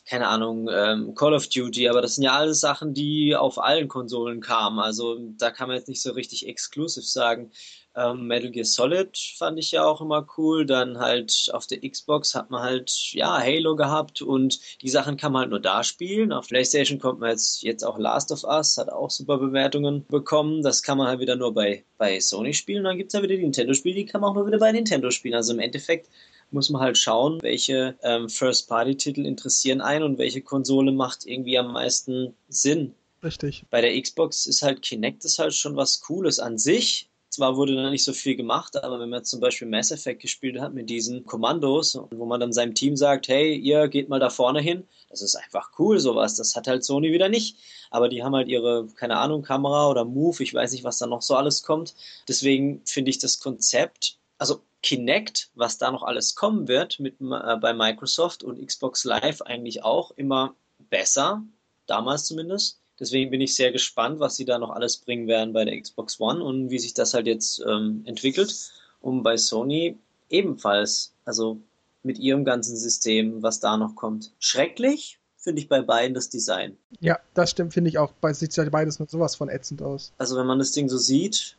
keine 0.07 0.27
Ahnung, 0.27 0.69
ähm, 0.71 1.15
Call 1.15 1.33
of 1.33 1.49
Duty, 1.49 1.89
aber 1.89 2.01
das 2.01 2.15
sind 2.15 2.23
ja 2.23 2.37
alles 2.37 2.61
Sachen, 2.61 2.93
die 2.93 3.35
auf 3.35 3.59
allen 3.61 3.89
Konsolen 3.89 4.39
kamen. 4.39 4.79
Also 4.79 5.17
da 5.37 5.51
kann 5.51 5.67
man 5.67 5.77
jetzt 5.77 5.89
nicht 5.89 6.01
so 6.01 6.11
richtig 6.13 6.47
exklusiv 6.47 7.05
sagen. 7.05 7.51
Ähm, 7.93 8.27
Metal 8.27 8.51
Gear 8.51 8.63
Solid 8.63 9.17
fand 9.37 9.59
ich 9.59 9.71
ja 9.71 9.83
auch 9.83 9.99
immer 9.99 10.25
cool. 10.37 10.65
Dann 10.65 10.99
halt 10.99 11.49
auf 11.51 11.67
der 11.67 11.81
Xbox 11.81 12.35
hat 12.35 12.49
man 12.51 12.61
halt, 12.61 12.91
ja, 13.11 13.37
Halo 13.37 13.75
gehabt 13.75 14.21
und 14.21 14.59
die 14.81 14.89
Sachen 14.89 15.17
kann 15.17 15.33
man 15.33 15.41
halt 15.41 15.49
nur 15.49 15.59
da 15.59 15.83
spielen. 15.83 16.31
Auf 16.31 16.47
PlayStation 16.47 16.99
kommt 16.99 17.19
man 17.19 17.31
jetzt, 17.31 17.63
jetzt 17.63 17.83
auch 17.83 17.97
Last 17.97 18.31
of 18.31 18.45
Us, 18.45 18.77
hat 18.77 18.89
auch 18.89 19.09
super 19.09 19.37
Bewertungen 19.39 20.05
bekommen. 20.07 20.61
Das 20.61 20.83
kann 20.83 20.97
man 20.99 21.07
halt 21.07 21.19
wieder 21.19 21.35
nur 21.35 21.53
bei, 21.53 21.83
bei 21.97 22.19
Sony 22.21 22.53
spielen. 22.53 22.79
Und 22.79 22.85
dann 22.85 22.97
gibt's 22.97 23.13
ja 23.13 23.21
wieder 23.21 23.35
die 23.35 23.41
Nintendo-Spiele, 23.41 23.95
die 23.95 24.05
kann 24.05 24.21
man 24.21 24.29
auch 24.29 24.35
nur 24.35 24.47
wieder 24.47 24.59
bei 24.59 24.71
Nintendo 24.71 25.11
spielen. 25.11 25.35
Also 25.35 25.53
im 25.53 25.59
Endeffekt 25.59 26.07
muss 26.51 26.69
man 26.69 26.81
halt 26.81 26.97
schauen, 26.97 27.41
welche 27.41 27.95
ähm, 28.03 28.29
First-Party-Titel 28.29 29.25
interessieren 29.25 29.81
einen 29.81 30.03
und 30.03 30.17
welche 30.17 30.41
Konsole 30.41 30.91
macht 30.91 31.25
irgendwie 31.25 31.57
am 31.57 31.73
meisten 31.73 32.33
Sinn. 32.49 32.93
Richtig. 33.23 33.65
Bei 33.69 33.81
der 33.81 33.99
Xbox 33.99 34.45
ist 34.45 34.61
halt 34.61 34.81
Kinect 34.81 35.25
ist 35.25 35.39
halt 35.39 35.53
schon 35.53 35.75
was 35.75 36.01
Cooles 36.01 36.39
an 36.39 36.57
sich, 36.57 37.09
zwar 37.37 37.55
wurde 37.55 37.75
da 37.75 37.89
nicht 37.89 38.03
so 38.03 38.13
viel 38.13 38.35
gemacht, 38.35 38.81
aber 38.81 38.99
wenn 38.99 39.09
man 39.09 39.23
zum 39.23 39.39
Beispiel 39.39 39.67
Mass 39.67 39.91
Effect 39.91 40.21
gespielt 40.21 40.59
hat 40.59 40.73
mit 40.73 40.89
diesen 40.89 41.25
Kommandos, 41.25 41.99
wo 42.09 42.25
man 42.25 42.39
dann 42.39 42.51
seinem 42.51 42.73
Team 42.73 42.95
sagt, 42.95 43.27
hey, 43.27 43.55
ihr 43.55 43.87
geht 43.89 44.09
mal 44.09 44.19
da 44.19 44.29
vorne 44.31 44.59
hin, 44.59 44.87
das 45.09 45.21
ist 45.21 45.35
einfach 45.35 45.71
cool, 45.77 45.99
sowas. 45.99 46.35
Das 46.35 46.55
hat 46.55 46.67
halt 46.67 46.83
Sony 46.83 47.11
wieder 47.11 47.29
nicht. 47.29 47.57
Aber 47.91 48.09
die 48.09 48.23
haben 48.23 48.35
halt 48.35 48.47
ihre, 48.47 48.87
keine 48.95 49.17
Ahnung, 49.17 49.43
Kamera 49.43 49.89
oder 49.89 50.03
Move, 50.03 50.41
ich 50.41 50.53
weiß 50.53 50.71
nicht, 50.71 50.83
was 50.83 50.97
da 50.97 51.05
noch 51.05 51.21
so 51.21 51.35
alles 51.35 51.63
kommt. 51.63 51.93
Deswegen 52.27 52.81
finde 52.85 53.11
ich 53.11 53.19
das 53.19 53.39
Konzept, 53.39 54.17
also 54.37 54.61
Kinect, 54.83 55.49
was 55.55 55.77
da 55.77 55.91
noch 55.91 56.03
alles 56.03 56.35
kommen 56.35 56.67
wird 56.67 56.99
mit, 56.99 57.15
äh, 57.19 57.57
bei 57.57 57.73
Microsoft 57.73 58.43
und 58.43 58.65
Xbox 58.65 59.03
Live 59.03 59.41
eigentlich 59.41 59.83
auch 59.83 60.11
immer 60.11 60.55
besser, 60.89 61.43
damals 61.87 62.25
zumindest. 62.25 62.79
Deswegen 62.99 63.29
bin 63.31 63.41
ich 63.41 63.55
sehr 63.55 63.71
gespannt, 63.71 64.19
was 64.19 64.35
sie 64.35 64.45
da 64.45 64.57
noch 64.57 64.71
alles 64.71 64.97
bringen 64.97 65.27
werden 65.27 65.53
bei 65.53 65.65
der 65.65 65.79
Xbox 65.79 66.19
One 66.19 66.43
und 66.43 66.69
wie 66.69 66.79
sich 66.79 66.93
das 66.93 67.13
halt 67.13 67.27
jetzt 67.27 67.63
ähm, 67.67 68.01
entwickelt. 68.05 68.71
Und 69.01 69.23
bei 69.23 69.37
Sony 69.37 69.97
ebenfalls, 70.29 71.13
also 71.25 71.59
mit 72.03 72.17
ihrem 72.17 72.45
ganzen 72.45 72.77
System, 72.77 73.43
was 73.43 73.59
da 73.59 73.77
noch 73.77 73.95
kommt. 73.95 74.31
Schrecklich 74.39 75.19
finde 75.37 75.61
ich 75.61 75.69
bei 75.69 75.81
beiden 75.81 76.13
das 76.13 76.29
Design. 76.29 76.77
Ja, 76.99 77.19
das 77.33 77.51
stimmt, 77.51 77.73
finde 77.73 77.89
ich 77.89 77.97
auch. 77.97 78.11
Bei 78.13 78.33
sieht 78.33 78.55
ja 78.55 78.67
beides 78.69 78.99
mit 78.99 79.09
sowas 79.09 79.35
von 79.35 79.49
ätzend 79.49 79.81
aus. 79.81 80.11
Also 80.17 80.35
wenn 80.37 80.47
man 80.47 80.59
das 80.59 80.71
Ding 80.71 80.89
so 80.89 80.97
sieht, 80.97 81.56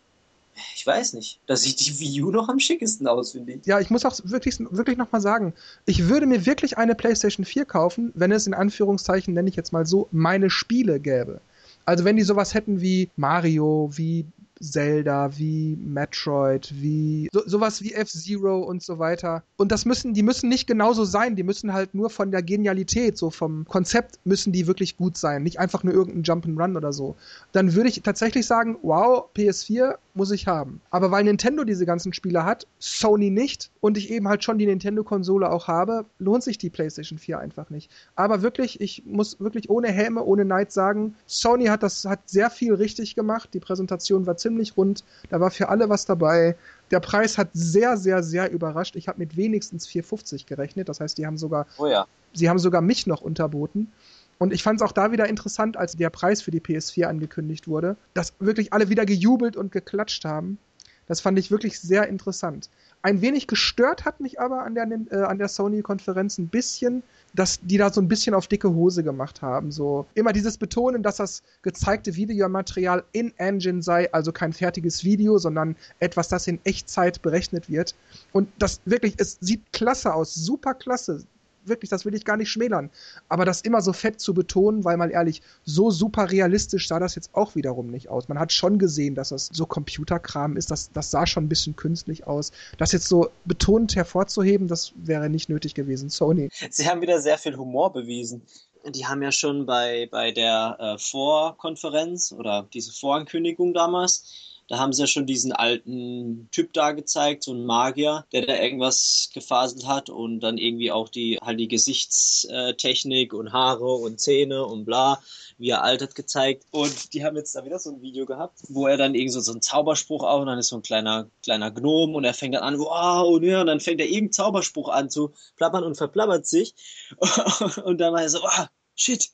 ich 0.75 0.87
weiß 0.87 1.15
nicht. 1.15 1.41
Da 1.47 1.57
sieht 1.57 1.81
die 1.81 1.99
Wii 1.99 2.23
U 2.23 2.31
noch 2.31 2.49
am 2.49 2.59
schickesten 2.59 3.07
aus, 3.07 3.33
finde 3.33 3.55
ich. 3.55 3.67
Ja, 3.67 3.81
ich 3.81 3.91
muss 3.91 4.05
auch 4.05 4.19
wirklich, 4.25 4.59
wirklich 4.59 4.97
nochmal 4.97 5.21
sagen, 5.21 5.55
ich 5.87 6.09
würde 6.09 6.27
mir 6.27 6.47
wirklich 6.47 6.79
eine 6.79 6.95
PlayStation 6.95 7.45
4 7.45 7.65
kaufen, 7.65 8.13
wenn 8.15 8.33
es 8.33 8.47
in 8.47 8.55
Anführungszeichen, 8.55 9.35
nenne 9.35 9.49
ich 9.49 9.57
jetzt 9.57 9.73
mal 9.73 9.87
so, 9.87 10.09
meine 10.11 10.51
Spiele 10.51 11.01
gäbe. 11.01 11.41
Also 11.85 12.05
wenn 12.05 12.17
die 12.17 12.23
sowas 12.23 12.53
hätten 12.53 12.81
wie 12.81 13.09
Mario, 13.17 13.91
wie 13.95 14.27
Zelda, 14.61 15.37
wie 15.37 15.77
Metroid, 15.77 16.73
wie 16.75 17.29
so, 17.33 17.43
sowas 17.47 17.83
wie 17.83 17.93
F-Zero 17.95 18.59
und 18.61 18.83
so 18.83 18.99
weiter. 18.99 19.43
Und 19.57 19.73
das 19.73 19.85
müssen, 19.85 20.15
die 20.15 20.23
müssen 20.23 20.49
nicht 20.49 20.67
genauso 20.67 21.05
sein, 21.05 21.37
die 21.37 21.43
müssen 21.43 21.73
halt 21.73 21.95
nur 21.95 22.11
von 22.11 22.31
der 22.31 22.43
Genialität, 22.43 23.17
so 23.17 23.31
vom 23.31 23.65
Konzept 23.67 24.19
müssen 24.25 24.53
die 24.53 24.67
wirklich 24.67 24.97
gut 24.97 25.17
sein, 25.17 25.43
nicht 25.43 25.59
einfach 25.59 25.83
nur 25.83 25.95
irgendein 25.95 26.23
Jump'n'Run 26.23 26.77
oder 26.77 26.93
so. 26.93 27.17
Dann 27.53 27.75
würde 27.75 27.89
ich 27.89 28.03
tatsächlich 28.03 28.47
sagen, 28.47 28.77
wow, 28.83 29.25
PS4 29.35 29.97
muss 30.15 30.31
ich 30.33 30.47
haben. 30.47 30.81
Aber 30.91 31.11
weil 31.11 31.25
Nintendo 31.25 31.65
diese 31.65 31.87
ganzen 31.87 32.13
Spiele 32.13 32.45
hat, 32.45 32.67
Sony 32.79 33.31
nicht 33.31 33.71
und 33.81 33.97
ich 33.97 34.11
eben 34.11 34.29
halt 34.29 34.45
schon 34.45 34.59
die 34.59 34.67
Nintendo-Konsole 34.67 35.51
auch 35.51 35.69
habe, 35.69 36.05
lohnt 36.19 36.43
sich 36.43 36.59
die 36.59 36.71
PlayStation 36.71 37.19
4 37.19 37.39
einfach 37.39 37.71
nicht. 37.71 37.91
Aber 38.17 38.43
wirklich, 38.43 38.81
ich 38.81 39.05
muss 39.07 39.41
wirklich 39.41 39.71
ohne 39.71 39.89
Häme, 39.89 40.25
ohne 40.25 40.45
Neid 40.45 40.73
sagen, 40.73 41.15
Sony 41.27 41.67
hat 41.67 41.83
das, 41.83 42.05
hat 42.05 42.29
sehr 42.29 42.51
viel 42.51 42.75
richtig 42.75 43.15
gemacht. 43.15 43.51
Die 43.55 43.61
Präsentation 43.61 44.27
war 44.27 44.37
ziemlich 44.37 44.48
rund. 44.77 45.05
Da 45.31 45.41
war 45.41 45.51
für 45.51 45.69
alle 45.69 45.89
was 45.89 46.07
dabei. 46.07 46.57
Der 46.91 47.01
Preis 47.01 47.39
hat 47.39 47.51
sehr, 47.53 47.97
sehr, 47.97 48.23
sehr 48.23 48.51
überrascht. 48.51 48.97
Ich 48.97 49.09
habe 49.09 49.19
mit 49.19 49.37
wenigstens 49.37 49.87
4,50 49.89 50.47
gerechnet. 50.47 50.89
Das 50.89 51.01
heißt, 51.01 51.19
die 51.19 51.27
haben 51.27 51.39
sogar, 51.39 51.67
oh 51.79 51.87
ja. 51.87 52.07
sie 52.33 52.49
haben 52.49 52.59
sogar 52.59 52.81
mich 52.81 53.07
noch 53.07 53.21
unterboten. 53.21 53.93
Und 54.39 54.53
ich 54.53 54.63
fand 54.63 54.81
es 54.81 54.87
auch 54.87 54.93
da 54.93 55.11
wieder 55.11 55.29
interessant, 55.29 55.77
als 55.77 55.97
der 55.97 56.11
Preis 56.11 56.43
für 56.43 56.53
die 56.53 56.61
PS4 56.61 57.07
angekündigt 57.07 57.67
wurde, 57.67 57.97
dass 58.15 58.35
wirklich 58.39 58.73
alle 58.73 58.89
wieder 58.89 59.05
gejubelt 59.05 59.57
und 59.57 59.73
geklatscht 59.73 60.25
haben. 60.25 60.59
Das 61.07 61.21
fand 61.21 61.39
ich 61.39 61.51
wirklich 61.51 61.81
sehr 61.81 62.07
interessant. 62.07 62.71
Ein 63.03 63.21
wenig 63.21 63.47
gestört 63.47 64.05
hat 64.05 64.21
mich 64.21 64.41
aber 64.41 64.65
an 64.65 64.75
der, 64.75 64.87
äh, 64.87 65.37
der 65.37 65.49
Sony-Konferenz 65.49 66.39
ein 66.39 66.49
bisschen, 66.49 67.03
dass 67.33 67.61
die 67.61 67.77
da 67.77 67.93
so 67.93 68.01
ein 68.01 68.09
bisschen 68.09 68.35
auf 68.35 68.49
dicke 68.49 68.75
Hose 68.75 69.05
gemacht 69.05 69.41
haben. 69.41 69.71
So 69.71 70.07
immer 70.15 70.33
dieses 70.33 70.59
Betonen, 70.59 71.03
dass 71.03 71.17
das 71.17 71.43
gezeigte 71.63 72.17
Videomaterial 72.17 73.05
in 73.13 73.33
Engine 73.39 73.83
sei, 73.83 74.13
also 74.13 74.33
kein 74.33 74.53
fertiges 74.53 75.05
Video, 75.05 75.39
sondern 75.39 75.77
etwas, 76.01 76.29
das 76.29 76.47
in 76.49 76.59
Echtzeit 76.65 77.23
berechnet 77.23 77.71
wird. 77.71 77.95
Und 78.33 78.49
das 78.59 78.81
wirklich, 78.85 79.15
es 79.19 79.39
sieht 79.41 79.73
klasse 79.73 80.13
aus, 80.13 80.35
super 80.35 80.75
klasse 80.75 81.25
wirklich, 81.69 81.91
das 81.91 82.05
will 82.05 82.15
ich 82.15 82.25
gar 82.25 82.37
nicht 82.37 82.51
schmälern. 82.51 82.91
Aber 83.29 83.45
das 83.45 83.61
immer 83.61 83.81
so 83.81 83.93
fett 83.93 84.21
zu 84.21 84.35
betonen, 84.35 84.85
weil 84.85 84.97
mal 84.97 85.11
ehrlich, 85.11 85.43
so 85.65 85.91
super 85.91 86.31
realistisch 86.31 86.89
sah 86.89 86.99
das 86.99 87.15
jetzt 87.15 87.35
auch 87.35 87.55
wiederum 87.55 87.89
nicht 87.89 88.09
aus. 88.09 88.29
Man 88.29 88.39
hat 88.39 88.53
schon 88.53 88.79
gesehen, 88.79 89.15
dass 89.15 89.31
das 89.31 89.51
so 89.53 89.67
Computerkram 89.67 90.57
ist, 90.57 90.71
das, 90.71 90.91
das 90.93 91.11
sah 91.11 91.27
schon 91.27 91.45
ein 91.45 91.49
bisschen 91.49 91.77
künstlich 91.77 92.27
aus. 92.27 92.53
Das 92.77 92.93
jetzt 92.93 93.09
so 93.09 93.31
betont 93.45 93.97
hervorzuheben, 93.97 94.69
das 94.69 94.93
wäre 94.97 95.29
nicht 95.29 95.49
nötig 95.49 95.75
gewesen. 95.75 96.11
Sony. 96.11 96.49
Sie 96.71 96.89
haben 96.89 97.01
wieder 97.01 97.21
sehr 97.21 97.39
viel 97.39 97.57
Humor 97.57 97.93
bewiesen. 97.93 98.43
Die 98.87 99.07
haben 99.07 99.23
ja 99.23 99.33
schon 99.33 99.67
bei, 99.67 100.09
bei 100.11 100.31
der 100.31 100.77
äh, 100.79 100.99
Vorkonferenz 100.99 102.33
oder 102.33 102.69
diese 102.73 102.93
Vorankündigung 102.93 103.75
damals 103.75 104.58
da 104.69 104.79
haben 104.79 104.93
sie 104.93 105.03
ja 105.03 105.07
schon 105.07 105.27
diesen 105.27 105.53
alten 105.53 106.49
Typ 106.53 106.75
da 106.75 106.93
gezeigt, 106.93 107.43
so 107.43 107.53
ein 107.53 107.65
Magier, 107.65 108.27
der 108.33 108.47
da 108.47 108.55
irgendwas 108.55 109.31
gefaselt 109.33 109.87
hat 109.87 110.11
und 110.11 110.41
dann 110.41 110.59
irgendwie 110.59 110.93
auch 110.93 111.09
die, 111.09 111.39
halt 111.41 111.59
die 111.59 111.69
Gesichtstechnik 111.69 113.33
und 113.33 113.53
Haare 113.53 113.95
und 113.95 114.21
Zähne 114.21 114.67
und 114.67 114.85
bla, 114.85 115.21
wie 115.57 115.71
er 115.71 115.83
altert 115.83 116.15
gezeigt. 116.15 116.67
Und 116.71 117.15
die 117.15 117.25
haben 117.25 117.37
jetzt 117.37 117.57
da 117.57 117.65
wieder 117.65 117.79
so 117.79 117.91
ein 117.91 118.03
Video 118.03 118.27
gehabt, 118.27 118.61
wo 118.69 118.87
er 118.87 118.99
dann 118.99 119.15
irgendwie 119.15 119.33
so, 119.33 119.41
so 119.41 119.53
einen 119.53 119.63
Zauberspruch 119.63 120.23
auf 120.23 120.43
und 120.43 120.47
dann 120.47 120.59
ist 120.59 120.69
so 120.69 120.77
ein 120.77 120.83
kleiner, 120.83 121.31
kleiner 121.43 121.71
Gnom 121.71 122.15
und 122.15 122.25
er 122.25 122.35
fängt 122.35 122.55
dann 122.55 122.63
an, 122.63 122.79
wow, 122.79 123.27
und, 123.27 123.45
ja, 123.45 123.63
und 123.63 123.69
dann 123.69 123.81
fängt 123.81 124.01
er 124.01 124.07
irgendeinen 124.07 124.33
Zauberspruch 124.33 124.91
an 124.91 125.09
zu 125.09 125.33
plappern 125.57 125.85
und 125.85 125.97
verplappert 125.97 126.47
sich. 126.47 126.75
und 127.85 127.99
dann 127.99 128.13
war 128.13 128.21
er 128.21 128.29
so, 128.29 128.41
wow, 128.43 128.67
shit, 128.95 129.31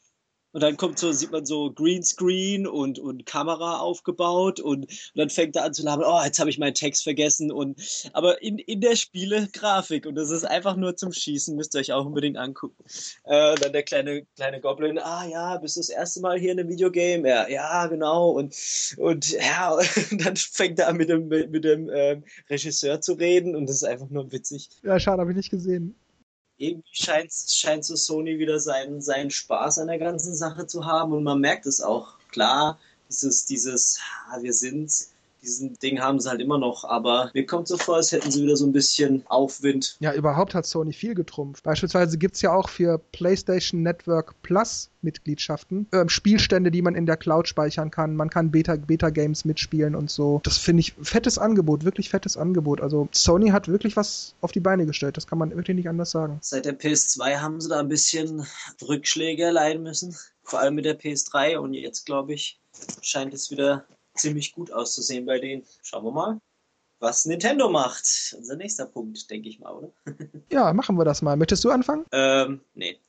und 0.55 0.63
dann 0.63 0.77
kommt 0.77 1.01
so, 1.01 1.11
sieht 1.11 1.33
man 1.33 1.45
so 1.45 1.73
Greenscreen 1.73 2.67
und, 2.69 3.01
und 3.01 3.27
Kamera 3.27 3.79
aufgebaut 3.79 4.61
und, 4.61 4.85
und 4.85 5.17
dann 5.17 5.29
fängt 5.29 5.57
er 5.57 5.65
an 5.65 5.75
zu 5.75 5.83
labern, 5.83 6.07
oh, 6.09 6.25
jetzt 6.25 6.39
habe 6.39 6.49
ich 6.49 6.59
meinen 6.59 6.75
Text 6.75 7.03
vergessen 7.03 7.51
und 7.51 7.81
aber 8.13 8.41
in, 8.41 8.59
in 8.59 8.81
der 8.81 8.95
Spiele 8.95 9.49
Grafik 9.53 10.07
und 10.07 10.15
das 10.15 10.31
ist 10.31 10.45
einfach 10.45 10.77
nur 10.77 10.97
zum 10.97 11.13
Schießen, 11.13 11.57
müsst 11.57 11.75
ihr 11.75 11.81
euch 11.81 11.93
auch 11.93 12.07
unbedingt 12.07 12.37
angucken. 12.37 12.85
Äh, 13.25 13.57
dann 13.57 13.73
der 13.73 13.83
kleine, 13.83 14.27
kleine 14.37 14.61
Goblin, 14.61 15.01
ah 15.01 15.27
ja, 15.27 15.57
bist 15.59 15.75
du 15.75 15.81
das 15.81 15.89
erste 15.89 16.21
Mal 16.21 16.39
hier 16.39 16.53
in 16.53 16.61
einem 16.61 16.69
Videogame? 16.69 17.29
Ja, 17.29 17.49
ja, 17.49 17.87
genau. 17.89 18.31
Und, 18.31 18.55
und 18.97 19.33
ja, 19.33 19.73
und 20.11 20.25
dann 20.25 20.37
fängt 20.37 20.79
er 20.79 20.87
an 20.87 20.97
mit 20.97 21.09
dem, 21.09 21.27
mit, 21.27 21.51
mit 21.51 21.65
dem 21.65 21.91
ähm, 21.93 22.23
Regisseur 22.49 23.01
zu 23.01 23.15
reden 23.15 23.57
und 23.57 23.69
das 23.69 23.77
ist 23.77 23.85
einfach 23.85 24.09
nur 24.09 24.31
witzig. 24.31 24.69
Ja, 24.85 25.01
schade, 25.01 25.21
habe 25.21 25.33
ich 25.33 25.37
nicht 25.37 25.51
gesehen 25.51 25.97
irgendwie 26.69 26.89
scheint, 26.93 27.33
scheint 27.33 27.85
so 27.85 27.97
Sony 27.97 28.39
wieder 28.39 28.59
seinen, 28.59 29.01
seinen 29.01 29.31
Spaß 29.31 29.79
an 29.79 29.89
der 29.89 29.99
ganzen 29.99 30.35
Sache 30.35 30.67
zu 30.67 30.85
haben 30.85 31.13
und 31.13 31.25
man 31.25 31.41
merkt 31.41 31.67
es 31.67 31.81
auch. 31.81 32.15
Klar, 32.31 32.79
dieses, 33.09 33.47
dieses, 33.47 33.99
ah, 34.29 34.43
wir 34.43 34.53
sind 34.53 34.91
diesen 35.45 35.79
Ding 35.79 36.01
haben 36.01 36.21
sie 36.21 36.29
halt 36.29 36.41
immer 36.41 36.59
noch, 36.59 36.85
aber 36.85 37.31
mir 37.35 37.47
kommt 37.47 37.69
so 37.69 37.77
vor, 37.77 37.97
als 37.97 38.13
hätten 38.13 38.31
sie 38.31 38.43
wieder 38.43 38.57
so 38.57 38.67
ein 38.67 38.73
bisschen 38.73 39.25
Aufwind. 39.27 39.97
Ja, 40.01 40.13
überhaupt 40.15 40.55
hat 40.55 40.67
Sony 40.67 40.93
viel 40.93 41.15
getrumpft. 41.15 41.65
Beispielsweise 41.65 42.19
gibt 42.19 42.37
es 42.37 42.43
ja 42.43 42.55
auch 42.55 42.69
für 42.69 42.99
PlayStation 43.13 43.83
Network 43.83 44.35
Plus 44.43 44.91
Mitgliedschaften 45.05 45.87
äh, 45.93 46.09
Spielstände, 46.09 46.71
die 46.71 46.83
man 46.83 46.95
in 46.95 47.07
der 47.07 47.17
Cloud 47.17 47.47
speichern 47.47 47.91
kann. 47.91 48.17
Man 48.17 48.31
kann 48.31 48.51
Beta-Games 48.51 48.87
Beta 49.43 49.49
mitspielen 49.49 49.95
und 49.95 50.11
so. 50.11 50.41
Das 50.43 50.59
finde 50.59 50.81
ich 50.81 50.95
fettes 51.01 51.39
Angebot, 51.39 51.85
wirklich 51.85 52.09
fettes 52.09 52.37
Angebot. 52.37 52.81
Also 52.81 53.09
Sony 53.13 53.51
hat 53.51 53.69
wirklich 53.69 53.97
was 53.97 54.35
auf 54.41 54.51
die 54.51 54.61
Beine 54.61 54.87
gestellt. 54.87 55.17
Das 55.17 55.27
kann 55.27 55.39
man 55.39 55.55
wirklich 55.55 55.77
nicht 55.77 55.89
anders 55.89 56.11
sagen. 56.11 56.39
Seit 56.41 56.65
der 56.65 56.79
PS2 56.79 57.41
haben 57.41 57.61
sie 57.61 57.69
da 57.69 57.79
ein 57.81 57.89
bisschen 57.89 58.47
Rückschläge 58.83 59.45
erleiden 59.45 59.83
müssen. 59.83 60.17
Vor 60.43 60.59
allem 60.61 60.75
mit 60.75 60.85
der 60.85 60.99
PS3 60.99 61.59
und 61.59 61.75
jetzt, 61.75 62.05
glaube 62.07 62.35
ich, 62.35 62.59
scheint 63.03 63.33
es 63.33 63.51
wieder 63.51 63.85
ziemlich 64.15 64.53
gut 64.53 64.71
auszusehen 64.73 65.27
bei 65.27 65.39
denen. 65.39 65.65
Schauen 65.83 66.05
wir 66.05 66.13
mal, 66.13 66.41
was 67.01 67.27
Nintendo 67.27 67.69
macht. 67.69 68.35
Unser 68.37 68.57
nächster 68.57 68.87
Punkt, 68.87 69.31
denke 69.31 69.49
ich 69.49 69.61
mal, 69.61 69.73
oder? 69.73 69.93
ja, 70.51 70.73
machen 70.73 70.97
wir 70.97 71.05
das 71.05 71.23
mal. 71.23 71.37
Möchtest 71.37 71.65
du 71.65 71.71
anfangen? 71.71 72.07
Ähm, 72.13 72.61
nee. 72.75 72.99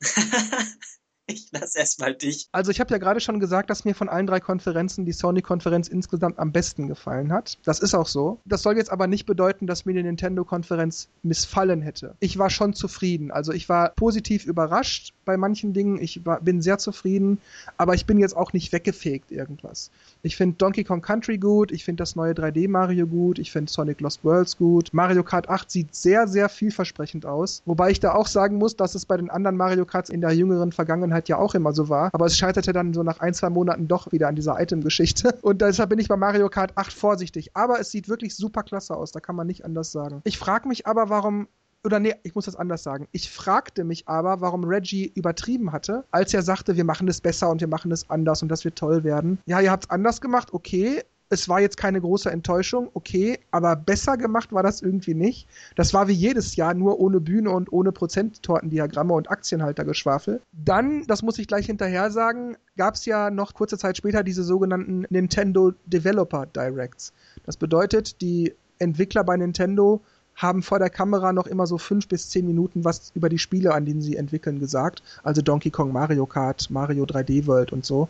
Ich 1.28 1.50
lasse 1.50 1.78
erstmal 1.78 2.14
dich. 2.14 2.48
Also 2.52 2.70
ich 2.70 2.78
habe 2.78 2.92
ja 2.92 2.98
gerade 2.98 3.18
schon 3.18 3.40
gesagt, 3.40 3.68
dass 3.68 3.84
mir 3.84 3.94
von 3.94 4.08
allen 4.08 4.28
drei 4.28 4.38
Konferenzen 4.38 5.04
die 5.04 5.12
Sony-Konferenz 5.12 5.88
insgesamt 5.88 6.38
am 6.38 6.52
besten 6.52 6.86
gefallen 6.86 7.32
hat. 7.32 7.58
Das 7.64 7.80
ist 7.80 7.94
auch 7.94 8.06
so. 8.06 8.40
Das 8.44 8.62
soll 8.62 8.76
jetzt 8.76 8.92
aber 8.92 9.08
nicht 9.08 9.26
bedeuten, 9.26 9.66
dass 9.66 9.84
mir 9.84 9.94
die 9.94 10.04
Nintendo-Konferenz 10.04 11.08
missfallen 11.24 11.82
hätte. 11.82 12.14
Ich 12.20 12.38
war 12.38 12.48
schon 12.48 12.74
zufrieden. 12.74 13.32
Also 13.32 13.52
ich 13.52 13.68
war 13.68 13.90
positiv 13.90 14.46
überrascht 14.46 15.14
bei 15.24 15.36
manchen 15.36 15.72
Dingen. 15.72 16.00
Ich 16.00 16.24
war, 16.24 16.40
bin 16.40 16.62
sehr 16.62 16.78
zufrieden, 16.78 17.38
aber 17.76 17.94
ich 17.94 18.06
bin 18.06 18.18
jetzt 18.18 18.36
auch 18.36 18.52
nicht 18.52 18.72
weggefegt 18.72 19.32
irgendwas. 19.32 19.90
Ich 20.26 20.34
finde 20.34 20.56
Donkey 20.56 20.82
Kong 20.82 21.02
Country 21.02 21.38
gut, 21.38 21.70
ich 21.70 21.84
finde 21.84 22.02
das 22.02 22.16
neue 22.16 22.32
3D 22.32 22.68
Mario 22.68 23.06
gut, 23.06 23.38
ich 23.38 23.52
finde 23.52 23.70
Sonic 23.70 24.00
Lost 24.00 24.24
Worlds 24.24 24.56
gut. 24.58 24.92
Mario 24.92 25.22
Kart 25.22 25.48
8 25.48 25.70
sieht 25.70 25.94
sehr, 25.94 26.26
sehr 26.26 26.48
vielversprechend 26.48 27.24
aus. 27.24 27.62
Wobei 27.64 27.92
ich 27.92 28.00
da 28.00 28.12
auch 28.12 28.26
sagen 28.26 28.58
muss, 28.58 28.74
dass 28.74 28.96
es 28.96 29.06
bei 29.06 29.16
den 29.16 29.30
anderen 29.30 29.56
Mario 29.56 29.86
Karts 29.86 30.10
in 30.10 30.20
der 30.20 30.32
jüngeren 30.32 30.72
Vergangenheit 30.72 31.28
ja 31.28 31.38
auch 31.38 31.54
immer 31.54 31.72
so 31.72 31.88
war. 31.88 32.10
Aber 32.12 32.26
es 32.26 32.36
scheiterte 32.36 32.72
dann 32.72 32.92
so 32.92 33.04
nach 33.04 33.20
ein, 33.20 33.34
zwei 33.34 33.50
Monaten 33.50 33.86
doch 33.86 34.10
wieder 34.10 34.26
an 34.26 34.34
dieser 34.34 34.60
Item-Geschichte. 34.60 35.38
Und 35.42 35.62
deshalb 35.62 35.90
bin 35.90 36.00
ich 36.00 36.08
bei 36.08 36.16
Mario 36.16 36.48
Kart 36.48 36.72
8 36.74 36.92
vorsichtig. 36.92 37.50
Aber 37.54 37.78
es 37.78 37.92
sieht 37.92 38.08
wirklich 38.08 38.34
super 38.34 38.64
klasse 38.64 38.96
aus, 38.96 39.12
da 39.12 39.20
kann 39.20 39.36
man 39.36 39.46
nicht 39.46 39.64
anders 39.64 39.92
sagen. 39.92 40.22
Ich 40.24 40.38
frage 40.38 40.66
mich 40.66 40.88
aber, 40.88 41.08
warum 41.08 41.46
oder 41.86 42.00
nee, 42.00 42.14
ich 42.24 42.34
muss 42.34 42.44
das 42.44 42.56
anders 42.56 42.82
sagen. 42.82 43.06
Ich 43.12 43.30
fragte 43.30 43.84
mich 43.84 44.08
aber, 44.08 44.40
warum 44.40 44.64
Reggie 44.64 45.10
übertrieben 45.14 45.72
hatte, 45.72 46.04
als 46.10 46.34
er 46.34 46.42
sagte, 46.42 46.76
wir 46.76 46.84
machen 46.84 47.08
es 47.08 47.20
besser 47.20 47.48
und 47.48 47.60
wir 47.60 47.68
machen 47.68 47.92
es 47.92 48.10
anders 48.10 48.42
und 48.42 48.48
das 48.48 48.64
wird 48.64 48.76
toll 48.76 49.04
werden. 49.04 49.38
Ja, 49.46 49.60
ihr 49.60 49.70
habt 49.70 49.84
es 49.84 49.90
anders 49.90 50.20
gemacht, 50.20 50.52
okay, 50.52 51.02
es 51.28 51.48
war 51.48 51.60
jetzt 51.60 51.76
keine 51.76 52.00
große 52.00 52.30
Enttäuschung, 52.30 52.88
okay, 52.94 53.38
aber 53.50 53.74
besser 53.74 54.16
gemacht 54.16 54.52
war 54.52 54.62
das 54.62 54.80
irgendwie 54.82 55.14
nicht. 55.14 55.48
Das 55.74 55.92
war 55.92 56.08
wie 56.08 56.12
jedes 56.12 56.56
Jahr, 56.56 56.74
nur 56.74 57.00
ohne 57.00 57.20
Bühne 57.20 57.50
und 57.50 57.72
ohne 57.72 57.92
Prozenttortendiagramme 57.92 59.12
und 59.12 59.30
Aktienhaltergeschwafel. 59.30 60.40
Dann, 60.52 61.04
das 61.06 61.22
muss 61.22 61.38
ich 61.38 61.48
gleich 61.48 61.66
hinterher 61.66 62.10
sagen, 62.10 62.56
gab 62.76 62.94
es 62.94 63.06
ja 63.06 63.30
noch 63.30 63.54
kurze 63.54 63.78
Zeit 63.78 63.96
später 63.96 64.22
diese 64.22 64.44
sogenannten 64.44 65.04
Nintendo 65.08 65.72
Developer 65.86 66.46
Directs. 66.46 67.12
Das 67.44 67.56
bedeutet, 67.56 68.20
die 68.20 68.54
Entwickler 68.78 69.24
bei 69.24 69.36
Nintendo 69.36 70.02
haben 70.36 70.62
vor 70.62 70.78
der 70.78 70.90
Kamera 70.90 71.32
noch 71.32 71.46
immer 71.46 71.66
so 71.66 71.78
fünf 71.78 72.06
bis 72.08 72.28
zehn 72.28 72.46
Minuten 72.46 72.84
was 72.84 73.10
über 73.14 73.28
die 73.28 73.38
Spiele, 73.38 73.74
an 73.74 73.86
denen 73.86 74.02
sie 74.02 74.16
entwickeln, 74.16 74.60
gesagt. 74.60 75.02
Also 75.22 75.42
Donkey 75.42 75.70
Kong, 75.70 75.92
Mario 75.92 76.26
Kart, 76.26 76.70
Mario 76.70 77.04
3D 77.04 77.46
World 77.46 77.72
und 77.72 77.84
so. 77.84 78.08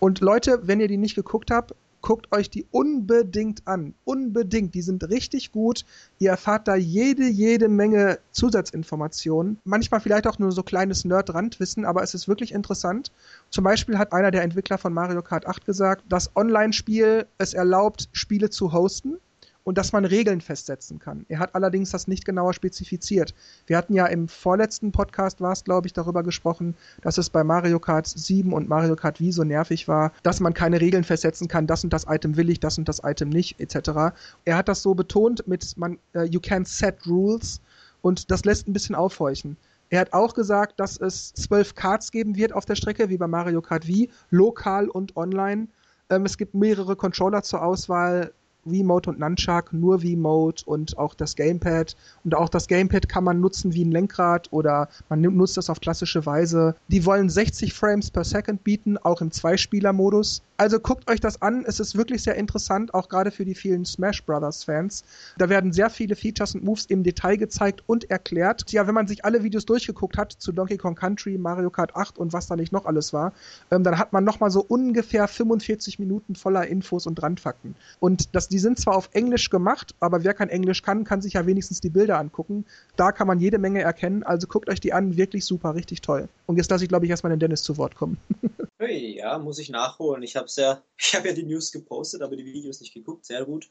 Und 0.00 0.20
Leute, 0.20 0.60
wenn 0.64 0.80
ihr 0.80 0.88
die 0.88 0.96
nicht 0.96 1.14
geguckt 1.14 1.50
habt, 1.50 1.74
guckt 2.00 2.32
euch 2.32 2.48
die 2.48 2.64
unbedingt 2.70 3.66
an. 3.66 3.94
Unbedingt. 4.04 4.74
Die 4.74 4.82
sind 4.82 5.08
richtig 5.08 5.52
gut. 5.52 5.84
Ihr 6.18 6.30
erfahrt 6.30 6.68
da 6.68 6.76
jede, 6.76 7.26
jede 7.26 7.68
Menge 7.68 8.18
Zusatzinformationen. 8.30 9.58
Manchmal 9.64 10.00
vielleicht 10.00 10.26
auch 10.26 10.38
nur 10.38 10.52
so 10.52 10.62
kleines 10.62 11.04
Nerd-Randwissen, 11.04 11.84
aber 11.84 12.02
es 12.02 12.14
ist 12.14 12.28
wirklich 12.28 12.52
interessant. 12.52 13.12
Zum 13.50 13.64
Beispiel 13.64 13.98
hat 13.98 14.12
einer 14.12 14.30
der 14.30 14.42
Entwickler 14.42 14.78
von 14.78 14.94
Mario 14.94 15.22
Kart 15.22 15.46
8 15.46 15.66
gesagt, 15.66 16.04
das 16.08 16.34
Online-Spiel 16.36 17.26
es 17.38 17.52
erlaubt, 17.52 18.08
Spiele 18.12 18.48
zu 18.48 18.72
hosten 18.72 19.18
und 19.64 19.76
dass 19.76 19.92
man 19.92 20.04
Regeln 20.04 20.40
festsetzen 20.40 20.98
kann. 20.98 21.26
Er 21.28 21.38
hat 21.38 21.54
allerdings 21.54 21.90
das 21.90 22.08
nicht 22.08 22.24
genauer 22.24 22.54
spezifiziert. 22.54 23.34
Wir 23.66 23.76
hatten 23.76 23.92
ja 23.92 24.06
im 24.06 24.28
vorletzten 24.28 24.92
Podcast, 24.92 25.40
war 25.40 25.52
es 25.52 25.64
glaube 25.64 25.86
ich, 25.86 25.92
darüber 25.92 26.22
gesprochen, 26.22 26.74
dass 27.02 27.18
es 27.18 27.30
bei 27.30 27.44
Mario 27.44 27.78
Kart 27.78 28.06
7 28.06 28.52
und 28.52 28.68
Mario 28.68 28.96
Kart 28.96 29.20
Wii 29.20 29.32
so 29.32 29.44
nervig 29.44 29.86
war, 29.86 30.12
dass 30.22 30.40
man 30.40 30.54
keine 30.54 30.80
Regeln 30.80 31.04
festsetzen 31.04 31.48
kann, 31.48 31.66
das 31.66 31.84
und 31.84 31.92
das 31.92 32.06
Item 32.08 32.36
will 32.36 32.48
ich, 32.50 32.60
das 32.60 32.78
und 32.78 32.88
das 32.88 33.02
Item 33.04 33.28
nicht, 33.28 33.60
etc. 33.60 34.16
Er 34.44 34.56
hat 34.56 34.68
das 34.68 34.82
so 34.82 34.94
betont 34.94 35.46
mit 35.46 35.76
man, 35.76 35.98
uh, 36.16 36.22
you 36.22 36.40
can 36.40 36.64
set 36.64 37.06
rules 37.06 37.60
und 38.00 38.30
das 38.30 38.44
lässt 38.44 38.68
ein 38.68 38.72
bisschen 38.72 38.94
aufhorchen. 38.94 39.56
Er 39.90 40.00
hat 40.00 40.12
auch 40.12 40.34
gesagt, 40.34 40.80
dass 40.80 40.98
es 40.98 41.32
zwölf 41.32 41.74
Karts 41.74 42.10
geben 42.10 42.36
wird 42.36 42.52
auf 42.52 42.66
der 42.66 42.74
Strecke, 42.74 43.08
wie 43.08 43.16
bei 43.16 43.26
Mario 43.26 43.62
Kart 43.62 43.86
Wii, 43.86 44.10
lokal 44.30 44.88
und 44.88 45.16
online. 45.16 45.68
Ähm, 46.10 46.26
es 46.26 46.36
gibt 46.36 46.54
mehrere 46.54 46.96
Controller 46.96 47.42
zur 47.42 47.62
Auswahl, 47.62 48.32
Wiimote 48.70 49.10
und 49.10 49.18
Nunchuck, 49.18 49.72
nur 49.72 50.02
Wiimote 50.02 50.64
und 50.66 50.98
auch 50.98 51.14
das 51.14 51.36
Gamepad. 51.36 51.96
Und 52.24 52.34
auch 52.34 52.48
das 52.48 52.68
Gamepad 52.68 53.08
kann 53.08 53.24
man 53.24 53.40
nutzen 53.40 53.74
wie 53.74 53.84
ein 53.84 53.92
Lenkrad 53.92 54.48
oder 54.50 54.88
man 55.08 55.20
nutzt 55.20 55.56
das 55.56 55.70
auf 55.70 55.80
klassische 55.80 56.26
Weise. 56.26 56.74
Die 56.88 57.04
wollen 57.04 57.28
60 57.28 57.74
Frames 57.74 58.10
per 58.10 58.24
Second 58.24 58.64
bieten, 58.64 58.98
auch 58.98 59.20
im 59.20 59.30
Zweispieler-Modus. 59.30 60.42
Also 60.60 60.80
guckt 60.80 61.08
euch 61.08 61.20
das 61.20 61.40
an, 61.40 61.64
es 61.64 61.78
ist 61.78 61.96
wirklich 61.96 62.24
sehr 62.24 62.34
interessant, 62.34 62.92
auch 62.92 63.08
gerade 63.08 63.30
für 63.30 63.44
die 63.44 63.54
vielen 63.54 63.84
Smash 63.84 64.24
Brothers 64.24 64.64
Fans. 64.64 65.04
Da 65.38 65.48
werden 65.48 65.72
sehr 65.72 65.88
viele 65.88 66.16
Features 66.16 66.56
und 66.56 66.64
Moves 66.64 66.86
im 66.86 67.04
Detail 67.04 67.36
gezeigt 67.36 67.84
und 67.86 68.10
erklärt. 68.10 68.72
Ja, 68.72 68.88
wenn 68.88 68.94
man 68.94 69.06
sich 69.06 69.24
alle 69.24 69.44
Videos 69.44 69.66
durchgeguckt 69.66 70.18
hat 70.18 70.32
zu 70.32 70.50
Donkey 70.50 70.76
Kong 70.76 70.96
Country, 70.96 71.38
Mario 71.38 71.70
Kart 71.70 71.94
8 71.94 72.18
und 72.18 72.32
was 72.32 72.48
da 72.48 72.56
nicht 72.56 72.72
noch 72.72 72.86
alles 72.86 73.12
war, 73.12 73.34
ähm, 73.70 73.84
dann 73.84 73.98
hat 73.98 74.12
man 74.12 74.24
nochmal 74.24 74.50
so 74.50 74.64
ungefähr 74.66 75.28
45 75.28 76.00
Minuten 76.00 76.34
voller 76.34 76.66
Infos 76.66 77.06
und 77.06 77.22
Randfakten. 77.22 77.76
Und 78.00 78.34
das, 78.34 78.48
die 78.48 78.58
sind 78.58 78.80
zwar 78.80 78.96
auf 78.96 79.10
Englisch 79.12 79.50
gemacht, 79.50 79.94
aber 80.00 80.24
wer 80.24 80.34
kein 80.34 80.48
Englisch 80.48 80.82
kann, 80.82 81.04
kann 81.04 81.22
sich 81.22 81.34
ja 81.34 81.46
wenigstens 81.46 81.80
die 81.80 81.90
Bilder 81.90 82.18
angucken. 82.18 82.64
Da 82.96 83.12
kann 83.12 83.28
man 83.28 83.38
jede 83.38 83.58
Menge 83.58 83.82
erkennen, 83.82 84.24
also 84.24 84.48
guckt 84.48 84.68
euch 84.68 84.80
die 84.80 84.92
an, 84.92 85.16
wirklich 85.16 85.44
super, 85.44 85.76
richtig 85.76 86.00
toll. 86.00 86.28
Und 86.46 86.56
jetzt 86.56 86.68
lasse 86.68 86.82
ich, 86.82 86.88
glaube 86.88 87.04
ich, 87.04 87.10
erstmal 87.10 87.30
den 87.30 87.38
Dennis 87.38 87.62
zu 87.62 87.76
Wort 87.76 87.94
kommen. 87.94 88.18
Hey, 88.80 89.16
ja, 89.16 89.40
muss 89.40 89.58
ich 89.58 89.70
nachholen. 89.70 90.22
Ich 90.22 90.36
habe 90.36 90.47
ja, 90.56 90.82
ich 90.98 91.14
habe 91.14 91.28
ja 91.28 91.34
die 91.34 91.44
News 91.44 91.72
gepostet, 91.72 92.22
aber 92.22 92.36
die 92.36 92.44
Videos 92.44 92.80
nicht 92.80 92.94
geguckt. 92.94 93.26
Sehr 93.26 93.44
gut. 93.44 93.68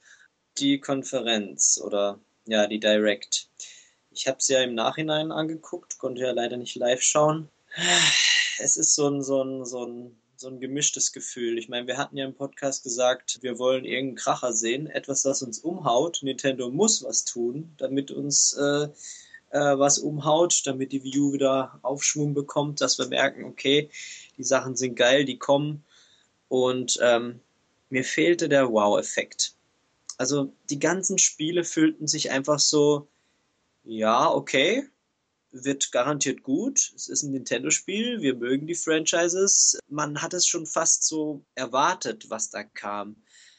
Die 0.58 0.80
Konferenz 0.80 1.80
oder 1.84 2.20
ja, 2.46 2.68
die 2.68 2.80
Direct. 2.80 3.50
Ich 4.12 4.28
habe 4.28 4.38
es 4.40 4.48
ja 4.48 4.62
im 4.64 4.74
Nachhinein 4.74 5.32
angeguckt, 5.32 5.98
konnte 6.00 6.22
ja 6.22 6.32
leider 6.32 6.58
nicht 6.58 6.76
live 6.76 7.02
schauen. 7.02 7.50
Es 8.60 8.76
ist 8.76 8.96
so 8.96 9.08
ein, 9.08 9.22
so 9.22 9.44
ein, 9.44 9.66
so 9.66 9.86
ein, 9.86 10.20
so 10.36 10.48
ein 10.48 10.60
gemischtes 10.60 11.12
Gefühl. 11.12 11.60
Ich 11.60 11.70
meine, 11.70 11.86
wir 11.86 11.98
hatten 11.98 12.18
ja 12.18 12.26
im 12.26 12.34
Podcast 12.34 12.84
gesagt, 12.84 13.38
wir 13.44 13.60
wollen 13.60 13.86
irgendeinen 13.86 14.16
Kracher 14.16 14.52
sehen, 14.52 14.88
etwas, 14.88 15.22
das 15.22 15.44
uns 15.44 15.60
umhaut. 15.60 16.24
Nintendo 16.24 16.72
muss 16.72 17.04
was 17.04 17.24
tun, 17.24 17.76
damit 17.78 18.10
uns 18.10 18.54
äh, 18.54 18.88
äh, 19.50 19.78
was 19.78 20.00
umhaut, 20.00 20.62
damit 20.66 20.92
die 20.92 21.04
View 21.04 21.34
wieder 21.34 21.80
Aufschwung 21.82 22.34
bekommt, 22.34 22.82
dass 22.82 22.98
wir 22.98 23.08
merken, 23.08 23.46
okay, 23.46 23.90
die 24.38 24.44
Sachen 24.44 24.76
sind 24.76 24.96
geil, 24.96 25.26
die 25.26 25.38
kommen. 25.38 25.84
Und 26.50 27.00
ähm, 27.02 27.40
mir 27.90 28.04
fehlte 28.04 28.50
der 28.50 28.72
Wow-Effekt. 28.72 29.54
Also 30.18 30.54
die 30.70 30.80
ganzen 30.80 31.18
Spiele 31.18 31.64
fühlten 31.64 32.08
sich 32.08 32.32
einfach 32.32 32.60
so, 32.60 33.08
ja, 33.84 34.30
okay, 34.30 34.88
wird 35.52 35.92
garantiert 35.92 36.44
gut. 36.44 36.92
Es 36.96 37.08
ist 37.08 37.24
ein 37.24 37.32
Nintendo-Spiel, 37.32 38.22
wir 38.22 38.36
mögen 38.36 38.68
die 38.68 38.76
Franchises. 38.76 39.80
Man 39.88 40.22
hat 40.22 40.34
es 40.34 40.46
schon 40.46 40.66
fast 40.66 41.06
so 41.06 41.44
erwartet, 41.56 42.30
was 42.30 42.50
da 42.50 42.64
kam. 42.64 43.16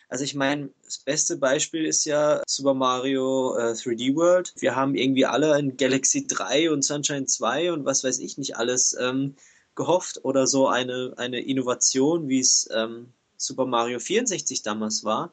Also 0.08 0.24
ich 0.24 0.34
meine, 0.34 0.70
das 0.84 0.98
beste 0.98 1.36
Beispiel 1.36 1.84
ist 1.84 2.06
ja 2.06 2.42
Super 2.46 2.74
Mario 2.74 3.56
äh, 3.56 3.72
3D 3.72 4.14
World. 4.14 4.54
Wir 4.56 4.74
haben 4.74 4.94
irgendwie 4.94 5.26
alle 5.26 5.58
in 5.58 5.76
Galaxy 5.76 6.26
3 6.26 6.70
und 6.70 6.82
Sunshine 6.82 7.26
2 7.26 7.72
und 7.72 7.84
was 7.84 8.04
weiß 8.04 8.18
ich 8.18 8.38
nicht 8.38 8.56
alles 8.56 8.96
ähm, 8.98 9.36
gehofft 9.78 10.24
oder 10.24 10.48
so 10.48 10.66
eine, 10.66 11.14
eine 11.16 11.40
Innovation, 11.40 12.28
wie 12.28 12.40
es 12.40 12.68
ähm, 12.74 13.12
Super 13.36 13.64
Mario 13.64 14.00
64 14.00 14.62
damals 14.62 15.04
war. 15.04 15.32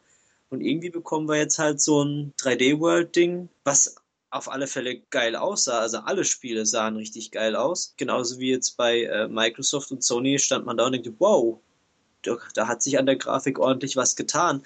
Und 0.49 0.61
irgendwie 0.61 0.91
bekommen 0.91 1.27
wir 1.27 1.37
jetzt 1.37 1.57
halt 1.57 1.81
so 1.81 2.03
ein 2.03 2.33
3D-World-Ding, 2.37 3.49
was 3.63 3.95
auf 4.29 4.47
alle 4.47 4.67
Fälle 4.67 4.99
geil 5.09 5.35
aussah. 5.35 5.79
Also 5.79 5.97
alle 5.97 6.23
Spiele 6.23 6.67
sahen 6.67 6.95
richtig 6.95 7.31
geil 7.31 7.55
aus. 7.55 7.95
Genauso 7.97 8.37
wie 8.37 8.51
jetzt 8.51 8.77
bei 8.77 9.05
äh, 9.05 9.27
Microsoft 9.27 9.91
und 9.91 10.03
Sony 10.03 10.37
stand 10.37 10.67
man 10.67 10.77
da 10.77 10.85
und 10.85 10.91
denkt, 10.91 11.11
wow, 11.17 11.59
da, 12.21 12.37
da 12.53 12.67
hat 12.67 12.83
sich 12.83 12.99
an 12.99 13.07
der 13.07 13.15
Grafik 13.15 13.57
ordentlich 13.57 13.95
was 13.95 14.15
getan. 14.15 14.61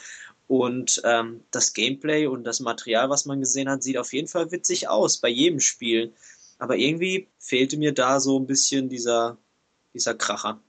Und 0.48 1.02
ähm, 1.06 1.46
das 1.52 1.74
Gameplay 1.74 2.28
und 2.28 2.44
das 2.44 2.60
Material, 2.60 3.10
was 3.10 3.24
man 3.24 3.39
gesehen 3.39 3.70
hat, 3.70 3.82
sieht 3.82 3.98
auf 3.98 4.12
jeden 4.12 4.28
Fall 4.28 4.52
witzig 4.52 4.89
aus 4.89 5.20
bei 5.20 5.30
jedem 5.30 5.62
Spiel. 5.62 6.13
Aber 6.58 6.76
irgendwie 6.76 7.30
fehlte 7.39 7.78
mir 7.78 7.94
da 7.94 8.20
so 8.20 8.38
ein 8.38 8.46
bisschen 8.46 8.89
dieser, 8.89 9.38
dieser 9.93 10.15
Kracher. 10.15 10.62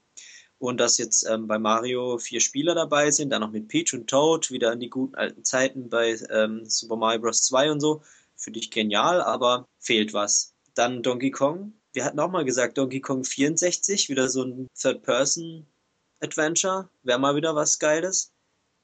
Und 0.59 0.79
dass 0.79 0.99
jetzt 0.99 1.27
ähm, 1.27 1.47
bei 1.47 1.59
Mario 1.59 2.19
vier 2.19 2.41
Spieler 2.41 2.75
dabei 2.75 3.11
sind, 3.11 3.31
dann 3.31 3.41
noch 3.41 3.51
mit 3.51 3.69
Peach 3.69 3.95
und 3.95 4.09
Toad, 4.09 4.51
wieder 4.51 4.73
in 4.73 4.81
die 4.81 4.91
guten 4.91 5.15
alten 5.15 5.43
Zeiten 5.43 5.89
bei 5.89 6.19
ähm, 6.31 6.67
Super 6.67 6.97
Mario 6.97 7.21
Bros. 7.21 7.43
2 7.45 7.73
und 7.73 7.81
so, 7.81 8.03
finde 8.37 8.61
ich 8.61 8.71
genial, 8.71 9.23
aber 9.23 9.67
fehlt 9.79 10.13
was. 10.13 10.55
Dann 10.75 11.03
Donkey 11.03 11.31
Kong. 11.31 11.73
Wir 11.95 12.05
hatten 12.05 12.21
auch 12.21 12.31
mal 12.31 12.45
gesagt, 12.45 12.77
Donkey 12.77 13.01
Kong 13.01 13.25
64, 13.25 14.11
wieder 14.11 14.29
so 14.29 14.45
ein 14.45 14.69
Third-Person 14.79 15.67
Adventure. 16.21 16.91
Wäre 17.03 17.19
mal 17.19 17.37
wieder 17.37 17.55
was 17.57 17.79
Geiles. 17.79 18.33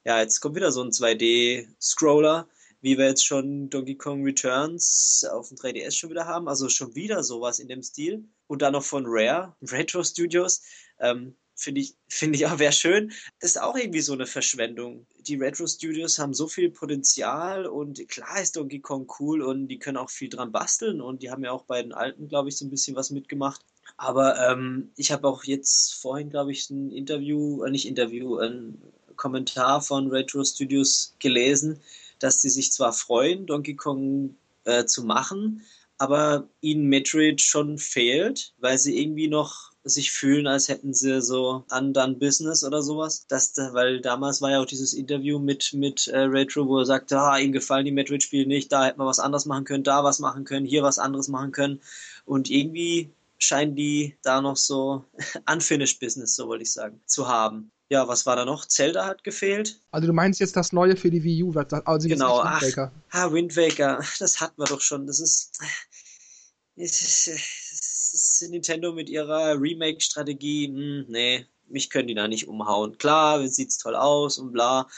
Ja, 0.04 0.20
jetzt 0.20 0.40
kommt 0.40 0.56
wieder 0.56 0.72
so 0.72 0.82
ein 0.82 0.90
2D-Scroller, 0.90 2.48
wie 2.80 2.98
wir 2.98 3.06
jetzt 3.06 3.24
schon 3.24 3.70
Donkey 3.70 3.96
Kong 3.96 4.22
Returns 4.24 5.26
auf 5.30 5.48
dem 5.48 5.56
3DS 5.56 5.96
schon 5.96 6.10
wieder 6.10 6.26
haben. 6.26 6.48
Also 6.48 6.68
schon 6.68 6.94
wieder 6.94 7.22
sowas 7.22 7.58
in 7.58 7.68
dem 7.68 7.82
Stil. 7.82 8.24
Und 8.46 8.62
dann 8.62 8.72
noch 8.72 8.84
von 8.84 9.04
Rare, 9.06 9.54
Retro 9.62 10.02
Studios. 10.02 10.62
Ähm, 11.00 11.36
Finde 11.58 11.80
ich, 11.80 11.94
finde 12.06 12.36
ich 12.36 12.44
auch, 12.46 12.58
wäre 12.58 12.70
schön. 12.70 13.12
Das 13.40 13.52
ist 13.52 13.62
auch 13.62 13.76
irgendwie 13.76 14.02
so 14.02 14.12
eine 14.12 14.26
Verschwendung. 14.26 15.06
Die 15.20 15.36
Retro 15.36 15.66
Studios 15.66 16.18
haben 16.18 16.34
so 16.34 16.48
viel 16.48 16.70
Potenzial 16.70 17.64
und 17.64 18.06
klar 18.08 18.42
ist 18.42 18.56
Donkey 18.56 18.80
Kong 18.80 19.10
cool 19.18 19.40
und 19.40 19.68
die 19.68 19.78
können 19.78 19.96
auch 19.96 20.10
viel 20.10 20.28
dran 20.28 20.52
basteln 20.52 21.00
und 21.00 21.22
die 21.22 21.30
haben 21.30 21.42
ja 21.42 21.52
auch 21.52 21.64
bei 21.64 21.80
den 21.80 21.94
alten, 21.94 22.28
glaube 22.28 22.50
ich, 22.50 22.58
so 22.58 22.66
ein 22.66 22.70
bisschen 22.70 22.94
was 22.94 23.10
mitgemacht. 23.10 23.64
Aber 23.96 24.38
ähm, 24.50 24.90
ich 24.96 25.10
habe 25.12 25.26
auch 25.26 25.44
jetzt 25.44 25.94
vorhin, 25.94 26.28
glaube 26.28 26.52
ich, 26.52 26.68
ein 26.68 26.90
Interview, 26.90 27.64
äh, 27.64 27.70
nicht 27.70 27.86
Interview, 27.86 28.36
ein 28.36 28.82
Kommentar 29.16 29.80
von 29.80 30.08
Retro 30.08 30.44
Studios 30.44 31.14
gelesen, 31.20 31.80
dass 32.18 32.40
sie 32.40 32.50
sich 32.50 32.72
zwar 32.72 32.92
freuen, 32.92 33.46
Donkey 33.46 33.74
Kong 33.74 34.36
äh, 34.64 34.84
zu 34.84 35.04
machen, 35.04 35.62
aber 35.98 36.48
ihnen 36.60 36.86
Metroid 36.86 37.40
schon 37.40 37.78
fehlt, 37.78 38.54
weil 38.58 38.78
sie 38.78 39.00
irgendwie 39.00 39.28
noch 39.28 39.72
sich 39.88 40.10
fühlen, 40.10 40.46
als 40.46 40.68
hätten 40.68 40.92
sie 40.92 41.22
so 41.22 41.64
undone 41.70 42.14
Business 42.14 42.64
oder 42.64 42.82
sowas. 42.82 43.26
Das, 43.28 43.54
weil 43.56 44.00
damals 44.00 44.42
war 44.42 44.50
ja 44.50 44.60
auch 44.60 44.66
dieses 44.66 44.92
Interview 44.92 45.38
mit, 45.38 45.72
mit 45.72 46.08
äh, 46.08 46.18
Retro, 46.18 46.66
wo 46.66 46.78
er 46.80 46.86
sagte, 46.86 47.18
ah, 47.18 47.38
ihm 47.38 47.52
gefallen 47.52 47.84
die 47.84 47.92
Metroid-Spiele 47.92 48.46
nicht, 48.46 48.72
da 48.72 48.84
hätte 48.84 48.98
man 48.98 49.06
was 49.06 49.20
anderes 49.20 49.46
machen 49.46 49.64
können, 49.64 49.84
da 49.84 50.02
was 50.04 50.18
machen 50.18 50.44
können, 50.44 50.66
hier 50.66 50.82
was 50.82 50.98
anderes 50.98 51.28
machen 51.28 51.52
können. 51.52 51.80
Und 52.24 52.50
irgendwie 52.50 53.10
scheinen 53.38 53.76
die 53.76 54.16
da 54.22 54.40
noch 54.40 54.56
so 54.56 55.04
unfinished 55.50 56.00
Business, 56.00 56.34
so 56.34 56.48
wollte 56.48 56.64
ich 56.64 56.72
sagen, 56.72 57.00
zu 57.06 57.28
haben. 57.28 57.70
Ja, 57.88 58.08
was 58.08 58.26
war 58.26 58.34
da 58.34 58.44
noch? 58.44 58.66
Zelda 58.66 59.06
hat 59.06 59.22
gefehlt. 59.22 59.80
Also 59.92 60.08
du 60.08 60.12
meinst 60.12 60.40
jetzt 60.40 60.56
das 60.56 60.72
neue 60.72 60.96
für 60.96 61.10
die 61.10 61.22
Wii 61.22 61.44
U, 61.44 61.52
also 61.56 62.08
genau, 62.08 62.38
Wind 62.38 62.62
Waker. 62.62 62.92
Ach, 63.10 63.24
ah, 63.24 63.32
Wind 63.32 63.56
Waker, 63.56 64.04
das 64.18 64.40
hatten 64.40 64.60
wir 64.60 64.66
doch 64.66 64.80
schon. 64.80 65.06
Das 65.06 65.20
ist, 65.20 65.58
das 66.76 67.00
ist, 67.00 67.28
das 67.28 68.42
ist 68.42 68.50
Nintendo 68.50 68.92
mit 68.92 69.08
ihrer 69.08 69.60
Remake-Strategie. 69.60 70.66
Hm, 70.66 71.04
nee, 71.08 71.46
mich 71.68 71.90
können 71.90 72.08
die 72.08 72.14
da 72.14 72.26
nicht 72.26 72.48
umhauen. 72.48 72.98
Klar, 72.98 73.46
sieht's 73.46 73.78
toll 73.78 73.94
aus 73.94 74.38
und 74.38 74.52
bla, 74.52 74.88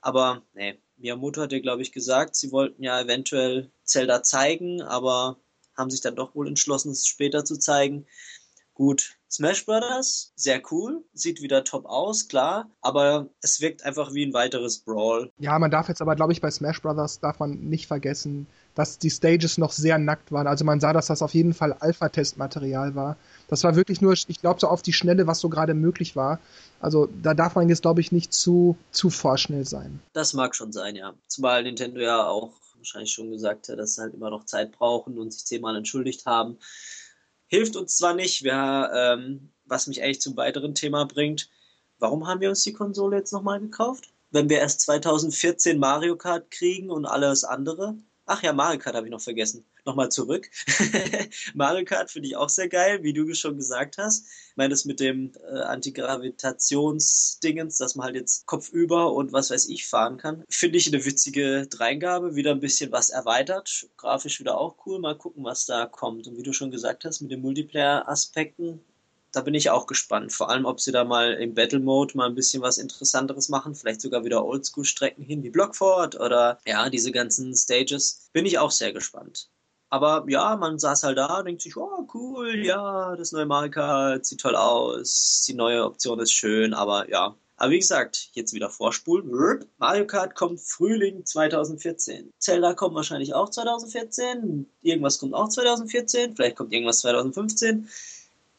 aber 0.00 0.42
nee. 0.54 0.78
Miyamoto 0.96 1.40
hat 1.40 1.52
ja, 1.52 1.60
glaube 1.60 1.80
ich, 1.80 1.92
gesagt, 1.92 2.36
sie 2.36 2.52
wollten 2.52 2.82
ja 2.82 3.00
eventuell 3.00 3.72
Zelda 3.84 4.22
zeigen, 4.22 4.82
aber 4.82 5.40
haben 5.74 5.90
sich 5.90 6.02
dann 6.02 6.14
doch 6.14 6.34
wohl 6.34 6.46
entschlossen, 6.46 6.92
es 6.92 7.06
später 7.06 7.44
zu 7.44 7.58
zeigen. 7.58 8.06
Gut, 8.74 9.18
Smash 9.30 9.64
Brothers, 9.64 10.32
sehr 10.34 10.60
cool, 10.72 11.04
sieht 11.14 11.40
wieder 11.40 11.62
top 11.62 11.86
aus, 11.86 12.26
klar, 12.26 12.68
aber 12.80 13.28
es 13.40 13.60
wirkt 13.60 13.84
einfach 13.84 14.12
wie 14.12 14.26
ein 14.26 14.32
weiteres 14.32 14.78
Brawl. 14.78 15.30
Ja, 15.38 15.56
man 15.60 15.70
darf 15.70 15.88
jetzt 15.88 16.02
aber, 16.02 16.16
glaube 16.16 16.32
ich, 16.32 16.40
bei 16.40 16.50
Smash 16.50 16.82
Brothers 16.82 17.20
darf 17.20 17.38
man 17.38 17.52
nicht 17.52 17.86
vergessen, 17.86 18.48
dass 18.74 18.98
die 18.98 19.10
Stages 19.10 19.56
noch 19.56 19.70
sehr 19.70 19.98
nackt 19.98 20.32
waren. 20.32 20.48
Also 20.48 20.64
man 20.64 20.80
sah, 20.80 20.92
dass 20.92 21.06
das 21.06 21.22
auf 21.22 21.32
jeden 21.32 21.54
Fall 21.54 21.74
Alpha-Testmaterial 21.74 22.96
war. 22.96 23.16
Das 23.46 23.62
war 23.62 23.76
wirklich 23.76 24.00
nur, 24.00 24.14
ich 24.14 24.40
glaube, 24.40 24.58
so 24.58 24.66
auf 24.66 24.82
die 24.82 24.92
Schnelle, 24.92 25.28
was 25.28 25.38
so 25.38 25.48
gerade 25.48 25.74
möglich 25.74 26.16
war. 26.16 26.40
Also 26.80 27.08
da 27.22 27.32
darf 27.32 27.54
man 27.54 27.68
jetzt, 27.68 27.82
glaube 27.82 28.00
ich, 28.00 28.10
nicht 28.10 28.32
zu, 28.32 28.76
zu 28.90 29.10
vorschnell 29.10 29.64
sein. 29.64 30.00
Das 30.12 30.34
mag 30.34 30.56
schon 30.56 30.72
sein, 30.72 30.96
ja. 30.96 31.14
Zumal 31.28 31.62
Nintendo 31.62 32.00
ja 32.00 32.26
auch 32.26 32.50
wahrscheinlich 32.78 33.12
schon 33.12 33.30
gesagt 33.30 33.68
hat, 33.68 33.78
dass 33.78 33.94
sie 33.94 34.02
halt 34.02 34.14
immer 34.14 34.30
noch 34.30 34.44
Zeit 34.44 34.72
brauchen 34.72 35.18
und 35.18 35.32
sich 35.32 35.44
zehnmal 35.44 35.76
entschuldigt 35.76 36.26
haben 36.26 36.58
hilft 37.50 37.76
uns 37.76 37.96
zwar 37.96 38.14
nicht, 38.14 38.44
wir, 38.44 38.90
ähm, 38.94 39.50
was 39.64 39.88
mich 39.88 40.02
eigentlich 40.02 40.20
zum 40.20 40.36
weiteren 40.36 40.74
Thema 40.74 41.04
bringt. 41.04 41.50
Warum 41.98 42.26
haben 42.26 42.40
wir 42.40 42.48
uns 42.48 42.62
die 42.62 42.72
Konsole 42.72 43.18
jetzt 43.18 43.32
nochmal 43.32 43.60
gekauft? 43.60 44.12
Wenn 44.30 44.48
wir 44.48 44.60
erst 44.60 44.82
2014 44.82 45.78
Mario 45.78 46.16
Kart 46.16 46.50
kriegen 46.50 46.90
und 46.90 47.06
alles 47.06 47.44
andere? 47.44 47.96
Ach 48.32 48.44
ja, 48.44 48.52
Mario 48.52 48.78
Kart 48.78 48.94
habe 48.94 49.08
ich 49.08 49.10
noch 49.10 49.20
vergessen. 49.20 49.64
Nochmal 49.84 50.08
zurück. 50.08 50.48
Mario 51.54 51.84
Kart 51.84 52.12
finde 52.12 52.28
ich 52.28 52.36
auch 52.36 52.48
sehr 52.48 52.68
geil, 52.68 53.02
wie 53.02 53.12
du 53.12 53.34
schon 53.34 53.56
gesagt 53.56 53.98
hast. 53.98 54.24
Ich 54.50 54.56
meine, 54.56 54.68
das 54.68 54.84
mit 54.84 55.00
dem 55.00 55.32
äh, 55.52 55.62
Antigravitationsdingens, 55.62 57.78
dass 57.78 57.96
man 57.96 58.04
halt 58.04 58.14
jetzt 58.14 58.46
kopfüber 58.46 59.12
und 59.14 59.32
was 59.32 59.50
weiß 59.50 59.68
ich 59.68 59.88
fahren 59.88 60.16
kann, 60.16 60.44
finde 60.48 60.78
ich 60.78 60.86
eine 60.86 61.04
witzige 61.04 61.66
Dreingabe. 61.66 62.36
Wieder 62.36 62.52
ein 62.52 62.60
bisschen 62.60 62.92
was 62.92 63.10
erweitert. 63.10 63.88
Grafisch 63.96 64.38
wieder 64.38 64.58
auch 64.58 64.76
cool. 64.86 65.00
Mal 65.00 65.18
gucken, 65.18 65.42
was 65.42 65.66
da 65.66 65.86
kommt. 65.86 66.28
Und 66.28 66.38
wie 66.38 66.44
du 66.44 66.52
schon 66.52 66.70
gesagt 66.70 67.04
hast, 67.04 67.22
mit 67.22 67.32
den 67.32 67.40
Multiplayer-Aspekten 67.40 68.80
da 69.32 69.40
bin 69.42 69.54
ich 69.54 69.70
auch 69.70 69.86
gespannt. 69.86 70.32
Vor 70.32 70.50
allem, 70.50 70.64
ob 70.64 70.80
sie 70.80 70.92
da 70.92 71.04
mal 71.04 71.34
im 71.34 71.54
Battle 71.54 71.80
Mode 71.80 72.16
mal 72.16 72.28
ein 72.28 72.34
bisschen 72.34 72.62
was 72.62 72.78
Interessanteres 72.78 73.48
machen. 73.48 73.74
Vielleicht 73.74 74.00
sogar 74.00 74.24
wieder 74.24 74.44
Oldschool-Strecken 74.44 75.24
hin 75.24 75.42
wie 75.42 75.50
Blockfort 75.50 76.18
oder 76.18 76.58
ja, 76.66 76.88
diese 76.90 77.12
ganzen 77.12 77.54
Stages. 77.54 78.28
Bin 78.32 78.46
ich 78.46 78.58
auch 78.58 78.70
sehr 78.70 78.92
gespannt. 78.92 79.48
Aber 79.90 80.24
ja, 80.28 80.56
man 80.56 80.78
saß 80.78 81.02
halt 81.02 81.18
da, 81.18 81.42
denkt 81.42 81.62
sich, 81.62 81.76
oh 81.76 82.06
cool, 82.14 82.64
ja, 82.64 83.16
das 83.16 83.32
neue 83.32 83.46
Mario 83.46 83.72
Kart 83.72 84.24
sieht 84.24 84.40
toll 84.40 84.54
aus, 84.54 85.44
die 85.48 85.54
neue 85.54 85.84
Option 85.84 86.20
ist 86.20 86.32
schön, 86.32 86.74
aber 86.74 87.10
ja. 87.10 87.34
Aber 87.56 87.72
wie 87.72 87.78
gesagt, 87.78 88.30
jetzt 88.32 88.54
wieder 88.54 88.70
vorspulen. 88.70 89.28
Mario 89.78 90.06
Kart 90.06 90.34
kommt 90.34 90.60
Frühling 90.60 91.26
2014. 91.26 92.32
Zelda 92.38 92.72
kommt 92.72 92.94
wahrscheinlich 92.94 93.34
auch 93.34 93.50
2014. 93.50 94.66
Irgendwas 94.80 95.18
kommt 95.18 95.34
auch 95.34 95.48
2014. 95.48 96.36
Vielleicht 96.36 96.56
kommt 96.56 96.72
irgendwas 96.72 97.00
2015 97.00 97.88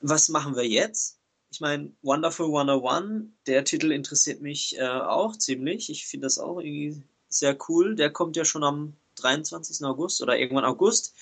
was 0.02 0.30
machen 0.30 0.56
wir 0.56 0.68
jetzt? 0.68 1.20
Ich 1.52 1.60
meine, 1.60 1.92
Wonderful 2.02 2.46
101, 2.48 3.30
der 3.46 3.66
Titel 3.66 3.92
interessiert 3.92 4.42
mich 4.42 4.78
äh, 4.78 4.88
auch 4.88 5.36
ziemlich. 5.36 5.90
Ich 5.90 6.08
finde 6.08 6.26
das 6.26 6.40
auch 6.40 6.60
irgendwie 6.60 7.04
sehr 7.28 7.58
cool. 7.68 7.96
Der 7.96 8.10
kommt 8.12 8.36
ja 8.38 8.46
schon 8.46 8.64
am 8.64 8.94
23. 9.16 9.86
August 9.86 10.22
oder 10.22 10.38
irgendwann 10.38 10.66
August. 10.66 11.14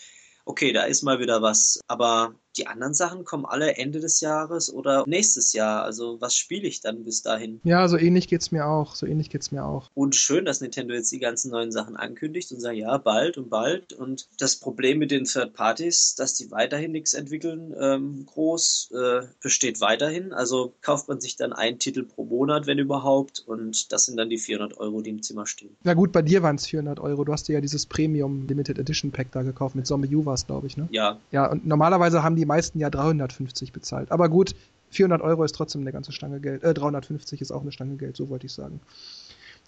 Okay, 0.46 0.72
da 0.72 0.84
ist 0.84 1.04
mal 1.04 1.20
wieder 1.20 1.42
was. 1.42 1.80
Aber 1.88 2.36
die 2.58 2.68
anderen 2.68 2.94
Sachen 2.94 3.24
kommen 3.24 3.46
alle 3.46 3.78
Ende 3.78 4.00
des 4.00 4.22
Jahres 4.22 4.74
oder 4.74 5.04
nächstes 5.08 5.54
Jahr. 5.54 5.84
Also 5.84 6.20
was 6.20 6.36
spiele 6.36 6.68
ich 6.68 6.82
dann 6.82 7.04
bis 7.04 7.22
dahin? 7.22 7.60
Ja, 7.64 7.88
so 7.88 7.98
ähnlich 7.98 8.28
geht's 8.28 8.52
mir 8.52 8.66
auch. 8.66 8.96
So 8.96 9.06
ähnlich 9.06 9.30
geht's 9.30 9.52
mir 9.52 9.66
auch. 9.66 9.90
Und 9.94 10.16
schön, 10.16 10.46
dass 10.46 10.62
Nintendo 10.62 10.94
jetzt 10.94 11.12
die 11.12 11.20
ganzen 11.20 11.52
neuen 11.52 11.72
Sachen 11.72 11.96
ankündigt 11.96 12.52
und 12.52 12.60
sagt, 12.60 12.76
ja, 12.76 12.98
bald 12.98 13.38
und 13.38 13.50
bald. 13.50 13.94
Und 13.94 14.28
das 14.40 14.56
Problem 14.56 15.00
mit 15.00 15.12
den 15.12 15.26
Third 15.26 15.54
Parties, 15.54 16.16
dass 16.16 16.34
die 16.34 16.52
weiterhin 16.52 16.92
nichts 16.92 17.14
entwickeln, 17.14 17.74
ähm, 17.80 18.26
groß, 18.26 18.92
äh, 18.94 19.28
besteht 19.42 19.82
weiterhin. 19.82 20.34
Also 20.34 20.74
kauft 20.82 21.08
man 21.08 21.22
sich 21.22 21.36
dann 21.36 21.54
einen 21.54 21.80
Titel 21.80 22.04
pro 22.04 22.26
Monat, 22.26 22.68
wenn 22.68 22.80
überhaupt. 22.80 23.44
Und 23.46 23.92
das 23.92 24.06
sind 24.06 24.18
dann 24.18 24.30
die 24.30 24.38
400 24.38 24.78
Euro, 24.78 25.02
die 25.02 25.12
im 25.12 25.22
Zimmer 25.22 25.46
stehen. 25.46 25.76
Ja 25.84 25.94
gut, 25.94 26.12
bei 26.12 26.22
dir 26.22 26.44
waren 26.44 26.56
es 26.56 26.66
400 26.68 27.00
Euro. 27.00 27.24
Du 27.24 27.32
hast 27.32 27.48
dir 27.48 27.54
ja 27.54 27.62
dieses 27.62 27.86
Premium 27.86 28.48
Limited 28.48 28.80
Edition 28.80 29.12
Pack 29.12 29.32
da 29.32 29.44
gekauft. 29.44 29.76
Mit 29.76 29.88
Zombie 29.88 30.14
U 30.16 30.26
war 30.26 30.34
es, 30.34 30.46
glaube 30.46 30.68
ich, 30.68 30.78
ne? 30.78 30.88
Ja. 30.92 31.20
Ja, 31.32 31.50
und 31.52 31.66
normalerweise 31.66 32.24
haben 32.24 32.36
die 32.36 32.39
meisten 32.46 32.80
ja 32.80 32.90
350 32.90 33.72
bezahlt. 33.72 34.12
Aber 34.12 34.30
gut, 34.30 34.56
400 34.92 35.22
Euro 35.22 35.44
ist 35.44 35.56
trotzdem 35.56 35.82
eine 35.82 35.92
ganze 35.92 36.12
Stange 36.12 36.40
Geld. 36.40 36.64
Äh, 36.64 36.74
350 36.74 37.42
ist 37.42 37.52
auch 37.52 37.62
eine 37.62 37.72
Stange 37.72 37.96
Geld, 37.96 38.18
so 38.18 38.30
wollte 38.30 38.48
ich 38.48 38.54
sagen. 38.54 38.80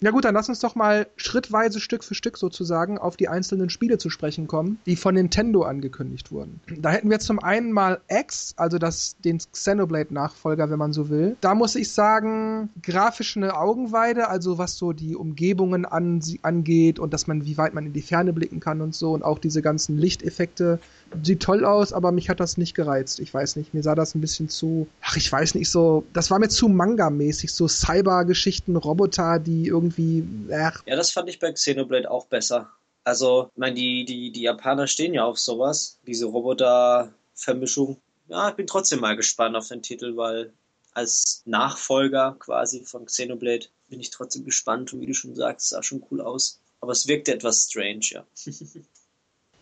Ja 0.02 0.10
gut, 0.10 0.24
dann 0.24 0.34
lass 0.34 0.48
uns 0.48 0.58
doch 0.58 0.74
mal 0.74 1.06
schrittweise 1.16 1.78
Stück 1.78 2.02
für 2.02 2.16
Stück 2.16 2.36
sozusagen 2.36 2.98
auf 2.98 3.16
die 3.16 3.28
einzelnen 3.28 3.70
Spiele 3.70 3.98
zu 3.98 4.10
sprechen 4.10 4.48
kommen, 4.48 4.80
die 4.84 4.96
von 4.96 5.14
Nintendo 5.14 5.62
angekündigt 5.62 6.32
wurden. 6.32 6.60
Da 6.76 6.90
hätten 6.90 7.08
wir 7.08 7.20
zum 7.20 7.38
einen 7.38 7.70
mal 7.70 8.00
X, 8.08 8.54
also 8.56 8.78
das, 8.78 9.14
den 9.24 9.38
Xenoblade-Nachfolger, 9.38 10.70
wenn 10.70 10.78
man 10.78 10.92
so 10.92 11.08
will. 11.08 11.36
Da 11.40 11.54
muss 11.54 11.76
ich 11.76 11.92
sagen, 11.92 12.70
grafisch 12.82 13.36
eine 13.36 13.56
Augenweide, 13.56 14.28
also 14.28 14.58
was 14.58 14.76
so 14.76 14.92
die 14.92 15.14
Umgebungen 15.14 15.84
an, 15.84 16.20
angeht 16.42 16.98
und 16.98 17.14
dass 17.14 17.28
man, 17.28 17.44
wie 17.44 17.56
weit 17.56 17.72
man 17.72 17.86
in 17.86 17.92
die 17.92 18.02
Ferne 18.02 18.32
blicken 18.32 18.58
kann 18.58 18.80
und 18.80 18.96
so 18.96 19.12
und 19.12 19.22
auch 19.22 19.38
diese 19.38 19.62
ganzen 19.62 19.98
Lichteffekte. 19.98 20.80
Sieht 21.22 21.42
toll 21.42 21.64
aus, 21.64 21.92
aber 21.92 22.12
mich 22.12 22.28
hat 22.28 22.40
das 22.40 22.56
nicht 22.56 22.74
gereizt. 22.74 23.20
Ich 23.20 23.32
weiß 23.32 23.56
nicht, 23.56 23.74
mir 23.74 23.82
sah 23.82 23.94
das 23.94 24.14
ein 24.14 24.20
bisschen 24.20 24.48
zu, 24.48 24.88
ach, 25.02 25.16
ich 25.16 25.30
weiß 25.30 25.54
nicht, 25.54 25.70
so, 25.70 26.04
das 26.12 26.30
war 26.30 26.38
mir 26.38 26.48
zu 26.48 26.68
Manga-mäßig, 26.68 27.52
so 27.52 27.68
Cyber-Geschichten, 27.68 28.76
Roboter, 28.76 29.38
die 29.38 29.66
irgendwie. 29.66 30.26
Ach. 30.52 30.82
Ja, 30.86 30.96
das 30.96 31.10
fand 31.10 31.28
ich 31.28 31.38
bei 31.38 31.52
Xenoblade 31.52 32.10
auch 32.10 32.26
besser. 32.26 32.70
Also, 33.04 33.48
ich 33.52 33.58
meine, 33.58 33.74
die, 33.74 34.04
die, 34.04 34.30
die 34.30 34.42
Japaner 34.42 34.86
stehen 34.86 35.14
ja 35.14 35.24
auf 35.24 35.38
sowas, 35.38 35.98
diese 36.06 36.26
Roboter-Vermischung. 36.26 37.96
Ja, 38.28 38.48
ich 38.48 38.54
bin 38.54 38.66
trotzdem 38.66 39.00
mal 39.00 39.16
gespannt 39.16 39.56
auf 39.56 39.68
den 39.68 39.82
Titel, 39.82 40.16
weil 40.16 40.52
als 40.94 41.42
Nachfolger 41.44 42.36
quasi 42.38 42.84
von 42.84 43.06
Xenoblade 43.06 43.66
bin 43.88 44.00
ich 44.00 44.10
trotzdem 44.10 44.44
gespannt 44.44 44.92
und 44.92 45.00
wie 45.00 45.06
du 45.06 45.14
schon 45.14 45.34
sagst, 45.34 45.70
sah 45.70 45.82
schon 45.82 46.04
cool 46.10 46.20
aus. 46.20 46.60
Aber 46.80 46.92
es 46.92 47.06
wirkte 47.06 47.32
etwas 47.32 47.64
strange, 47.64 48.06
ja. 48.10 48.26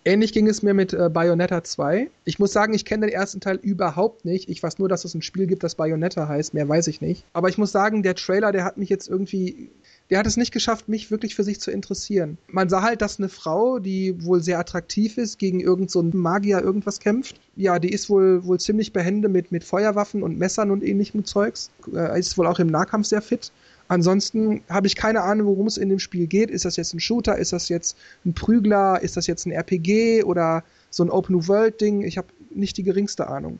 Ähnlich 0.05 0.33
ging 0.33 0.49
es 0.49 0.63
mir 0.63 0.75
mit 0.75 0.93
äh, 0.93 1.11
Bayonetta 1.13 1.63
2. 1.63 2.11
Ich 2.25 2.39
muss 2.39 2.53
sagen, 2.53 2.73
ich 2.73 2.85
kenne 2.85 3.07
den 3.07 3.15
ersten 3.15 3.41
Teil 3.41 3.57
überhaupt 3.57 4.25
nicht. 4.25 4.49
Ich 4.49 4.63
weiß 4.63 4.79
nur, 4.79 4.89
dass 4.89 5.05
es 5.05 5.15
ein 5.15 5.23
Spiel 5.23 5.47
gibt, 5.47 5.63
das 5.63 5.75
Bayonetta 5.75 6.27
heißt. 6.27 6.55
Mehr 6.55 6.69
weiß 6.69 6.87
ich 6.87 7.01
nicht. 7.01 7.25
Aber 7.33 7.49
ich 7.49 7.59
muss 7.59 7.73
sagen, 7.73 8.03
der 8.03 8.15
Trailer, 8.15 8.53
der 8.53 8.65
hat 8.65 8.79
mich 8.79 8.89
jetzt 8.89 9.09
irgendwie 9.09 9.71
der 10.11 10.19
hat 10.19 10.27
es 10.27 10.37
nicht 10.37 10.53
geschafft, 10.53 10.89
mich 10.89 11.11
wirklich 11.11 11.37
für 11.37 11.45
sich 11.45 11.61
zu 11.61 11.71
interessieren. 11.71 12.37
Man 12.49 12.69
sah 12.69 12.83
halt, 12.83 13.01
dass 13.01 13.19
eine 13.19 13.29
Frau, 13.29 13.79
die 13.79 14.25
wohl 14.25 14.43
sehr 14.43 14.59
attraktiv 14.59 15.17
ist, 15.17 15.39
gegen 15.39 15.61
irgendeinen 15.61 16.13
so 16.13 16.19
Magier 16.19 16.61
irgendwas 16.61 16.99
kämpft. 16.99 17.41
Ja, 17.55 17.79
die 17.79 17.93
ist 17.93 18.11
wohl, 18.11 18.45
wohl 18.45 18.59
ziemlich 18.59 18.93
behende 18.93 19.29
mit, 19.29 19.53
mit 19.53 19.63
Feuerwaffen 19.63 20.25
und 20.25 20.37
Messern 20.37 20.73
und 20.73 20.83
ähnlichem 20.83 21.25
Zeugs. 21.25 21.71
Äh, 21.95 22.19
ist 22.19 22.37
wohl 22.37 22.49
auch 22.49 22.59
im 22.59 22.67
Nahkampf 22.67 23.07
sehr 23.07 23.23
fit. 23.23 23.53
Ansonsten 23.91 24.63
habe 24.69 24.87
ich 24.87 24.95
keine 24.95 25.23
Ahnung, 25.23 25.49
worum 25.49 25.67
es 25.67 25.77
in 25.77 25.89
dem 25.89 25.99
Spiel 25.99 26.29
geht. 26.29 26.49
Ist 26.49 26.65
das 26.65 26.77
jetzt 26.77 26.95
ein 26.95 27.01
Shooter? 27.01 27.37
Ist 27.37 27.53
das 27.53 27.69
jetzt 27.69 27.97
ein 28.25 28.35
Prügler? 28.35 29.03
Ist 29.03 29.17
das 29.17 29.27
jetzt 29.27 29.47
ein 29.47 29.51
RPG 29.51 30.23
oder 30.23 30.63
so 30.91 31.03
ein 31.03 31.11
Open-World-Ding? 31.11 32.03
Ich 32.03 32.17
habe 32.17 32.29
nicht 32.51 32.77
die 32.77 32.85
geringste 32.85 33.27
Ahnung. 33.27 33.59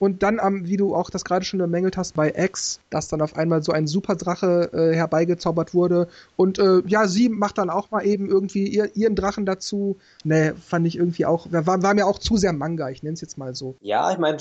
Und 0.00 0.24
dann, 0.24 0.40
am, 0.40 0.66
wie 0.66 0.76
du 0.76 0.96
auch 0.96 1.08
das 1.08 1.24
gerade 1.24 1.44
schon 1.44 1.60
bemängelt 1.60 1.96
hast, 1.96 2.16
bei 2.16 2.34
X, 2.34 2.80
dass 2.90 3.06
dann 3.06 3.22
auf 3.22 3.36
einmal 3.36 3.62
so 3.62 3.70
ein 3.70 3.86
Superdrache 3.86 4.70
äh, 4.72 4.96
herbeigezaubert 4.96 5.72
wurde. 5.72 6.08
Und 6.34 6.58
äh, 6.58 6.82
ja, 6.88 7.06
sie 7.06 7.28
macht 7.28 7.58
dann 7.58 7.70
auch 7.70 7.92
mal 7.92 8.04
eben 8.04 8.28
irgendwie 8.28 8.66
ihr, 8.66 8.96
ihren 8.96 9.14
Drachen 9.14 9.46
dazu. 9.46 9.98
Ne, 10.24 10.56
fand 10.66 10.84
ich 10.88 10.96
irgendwie 10.96 11.26
auch, 11.26 11.46
war, 11.52 11.80
war 11.80 11.94
mir 11.94 12.08
auch 12.08 12.18
zu 12.18 12.36
sehr 12.38 12.52
Manga, 12.52 12.90
ich 12.90 13.04
nenne 13.04 13.14
es 13.14 13.20
jetzt 13.20 13.38
mal 13.38 13.54
so. 13.54 13.76
Ja, 13.82 14.10
ich 14.10 14.18
meine, 14.18 14.38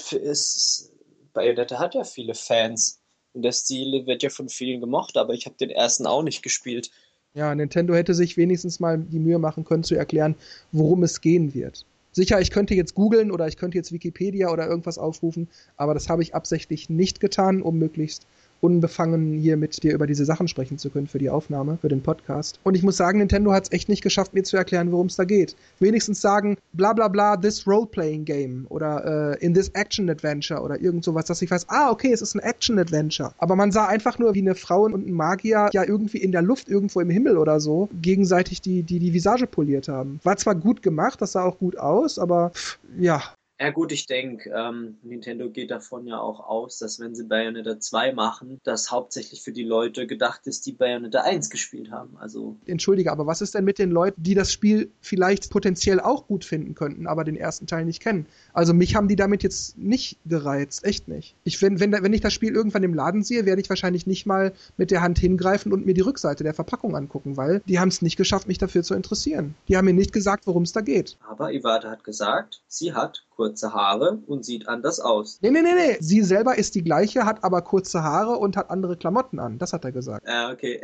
Bayonetta 1.33 1.77
hat 1.77 1.93
ja 1.93 2.03
viele 2.03 2.33
Fans. 2.33 2.98
Und 3.33 3.43
der 3.43 3.51
Stil 3.51 4.05
wird 4.05 4.23
ja 4.23 4.29
von 4.29 4.49
vielen 4.49 4.81
gemocht, 4.81 5.17
aber 5.17 5.33
ich 5.33 5.45
habe 5.45 5.55
den 5.59 5.69
ersten 5.69 6.07
auch 6.07 6.23
nicht 6.23 6.41
gespielt. 6.41 6.89
Ja, 7.33 7.53
Nintendo 7.53 7.93
hätte 7.93 8.13
sich 8.15 8.37
wenigstens 8.37 8.79
mal 8.79 8.97
die 8.97 9.19
Mühe 9.19 9.37
machen 9.37 9.63
können 9.63 9.83
zu 9.83 9.95
erklären, 9.95 10.35
worum 10.71 11.03
es 11.03 11.21
gehen 11.21 11.53
wird. 11.53 11.85
Sicher, 12.11 12.41
ich 12.41 12.49
könnte 12.49 12.73
jetzt 12.73 12.95
googeln 12.95 13.31
oder 13.31 13.47
ich 13.47 13.55
könnte 13.55 13.77
jetzt 13.77 13.91
Wikipedia 13.91 14.49
oder 14.49 14.67
irgendwas 14.67 14.97
aufrufen, 14.97 15.47
aber 15.77 15.93
das 15.93 16.09
habe 16.09 16.23
ich 16.23 16.33
absichtlich 16.33 16.89
nicht 16.89 17.19
getan, 17.19 17.61
um 17.61 17.77
möglichst 17.77 18.25
unbefangen 18.61 19.33
hier 19.33 19.57
mit 19.57 19.81
dir 19.83 19.93
über 19.93 20.07
diese 20.07 20.25
Sachen 20.25 20.47
sprechen 20.47 20.77
zu 20.77 20.89
können 20.89 21.07
für 21.07 21.19
die 21.19 21.29
Aufnahme, 21.29 21.77
für 21.81 21.89
den 21.89 22.01
Podcast. 22.01 22.59
Und 22.63 22.75
ich 22.75 22.83
muss 22.83 22.97
sagen, 22.97 23.19
Nintendo 23.19 23.51
hat 23.51 23.65
es 23.65 23.71
echt 23.71 23.89
nicht 23.89 24.01
geschafft, 24.01 24.33
mir 24.33 24.43
zu 24.43 24.57
erklären, 24.57 24.91
worum 24.91 25.07
es 25.07 25.15
da 25.15 25.23
geht. 25.23 25.55
Wenigstens 25.79 26.21
sagen, 26.21 26.57
bla 26.73 26.93
bla 26.93 27.07
bla, 27.07 27.37
this 27.37 27.65
role-playing 27.67 28.25
game 28.25 28.65
oder 28.69 29.37
äh, 29.39 29.45
in 29.45 29.53
this 29.53 29.69
action 29.69 30.09
adventure 30.09 30.61
oder 30.61 30.79
irgend 30.79 31.03
sowas, 31.03 31.25
dass 31.25 31.41
ich 31.41 31.51
weiß, 31.51 31.67
ah, 31.69 31.89
okay, 31.91 32.11
es 32.11 32.21
ist 32.21 32.35
ein 32.35 32.39
action 32.39 32.79
adventure. 32.79 33.31
Aber 33.37 33.55
man 33.55 33.71
sah 33.71 33.87
einfach 33.87 34.19
nur, 34.19 34.33
wie 34.33 34.41
eine 34.41 34.55
Frau 34.55 34.83
und 34.83 35.07
ein 35.07 35.13
Magier 35.13 35.69
ja 35.71 35.83
irgendwie 35.83 36.17
in 36.17 36.31
der 36.31 36.41
Luft, 36.41 36.69
irgendwo 36.69 36.99
im 36.99 37.09
Himmel 37.09 37.37
oder 37.37 37.59
so, 37.59 37.89
gegenseitig 38.01 38.61
die, 38.61 38.83
die, 38.83 38.99
die 38.99 39.13
Visage 39.13 39.47
poliert 39.47 39.87
haben. 39.87 40.19
War 40.23 40.37
zwar 40.37 40.55
gut 40.55 40.81
gemacht, 40.81 41.21
das 41.21 41.33
sah 41.33 41.43
auch 41.43 41.57
gut 41.57 41.77
aus, 41.77 42.19
aber 42.19 42.51
pff, 42.53 42.79
ja, 42.97 43.21
ja 43.61 43.71
gut, 43.71 43.91
ich 43.91 44.05
denke, 44.05 44.49
ähm, 44.55 44.97
Nintendo 45.03 45.49
geht 45.49 45.69
davon 45.69 46.07
ja 46.07 46.19
auch 46.19 46.39
aus, 46.39 46.77
dass 46.77 46.99
wenn 46.99 47.13
sie 47.13 47.25
Bayonetta 47.25 47.79
2 47.79 48.13
machen, 48.13 48.61
das 48.63 48.89
hauptsächlich 48.89 49.41
für 49.41 49.51
die 49.51 49.63
Leute 49.63 50.07
gedacht 50.07 50.47
ist, 50.47 50.65
die 50.65 50.71
Bayonetta 50.71 51.21
1 51.21 51.49
gespielt 51.49 51.91
haben. 51.91 52.15
Also 52.17 52.55
Entschuldige, 52.65 53.11
aber 53.11 53.27
was 53.27 53.41
ist 53.41 53.55
denn 53.55 53.65
mit 53.65 53.77
den 53.77 53.91
Leuten, 53.91 54.23
die 54.23 54.33
das 54.33 54.53
Spiel 54.53 54.91
vielleicht 55.01 55.49
potenziell 55.49 55.99
auch 55.99 56.25
gut 56.27 56.45
finden 56.45 56.73
könnten, 56.73 57.05
aber 57.05 57.25
den 57.25 57.35
ersten 57.35 57.67
Teil 57.67 57.83
nicht 57.83 58.01
kennen? 58.01 58.27
Also 58.53 58.73
mich 58.73 58.95
haben 58.95 59.09
die 59.09 59.17
damit 59.17 59.43
jetzt 59.43 59.77
nicht 59.77 60.17
gereizt, 60.25 60.85
echt 60.85 61.09
nicht. 61.09 61.35
Ich, 61.43 61.61
wenn, 61.61 61.81
wenn, 61.81 61.91
wenn 61.91 62.13
ich 62.13 62.21
das 62.21 62.33
Spiel 62.33 62.55
irgendwann 62.55 62.83
im 62.83 62.93
Laden 62.93 63.23
sehe, 63.23 63.45
werde 63.45 63.61
ich 63.61 63.69
wahrscheinlich 63.69 64.07
nicht 64.07 64.25
mal 64.25 64.53
mit 64.77 64.89
der 64.89 65.01
Hand 65.01 65.19
hingreifen 65.19 65.73
und 65.73 65.85
mir 65.85 65.93
die 65.93 66.01
Rückseite 66.01 66.45
der 66.45 66.53
Verpackung 66.53 66.95
angucken, 66.95 67.35
weil 67.35 67.61
die 67.67 67.79
haben 67.79 67.89
es 67.89 68.01
nicht 68.01 68.15
geschafft, 68.15 68.47
mich 68.47 68.57
dafür 68.57 68.83
zu 68.83 68.93
interessieren. 68.93 69.55
Die 69.67 69.75
haben 69.75 69.85
mir 69.85 69.93
nicht 69.93 70.13
gesagt, 70.13 70.47
worum 70.47 70.63
es 70.63 70.71
da 70.71 70.79
geht. 70.79 71.17
Aber 71.27 71.51
Iwata 71.51 71.89
hat 71.89 72.05
gesagt, 72.05 72.61
sie 72.67 72.93
hat 72.93 73.25
kurze 73.39 73.73
Haare 73.73 74.21
und 74.27 74.43
sieht 74.43 74.67
anders 74.67 74.99
aus. 74.99 75.39
Nee, 75.41 75.49
nee, 75.49 75.61
nee, 75.61 75.73
nee. 75.73 75.97
Sie 76.01 76.21
selber 76.23 76.57
ist 76.57 76.75
die 76.75 76.83
gleiche, 76.83 77.25
hat 77.25 77.41
aber 77.45 77.61
kurze 77.61 78.03
Haare 78.03 78.35
und 78.35 78.57
hat 78.57 78.69
andere 78.69 78.97
Klamotten 78.97 79.39
an. 79.39 79.57
Das 79.57 79.71
hat 79.71 79.85
er 79.85 79.93
gesagt. 79.93 80.27
Ja, 80.27 80.51
okay. 80.51 80.81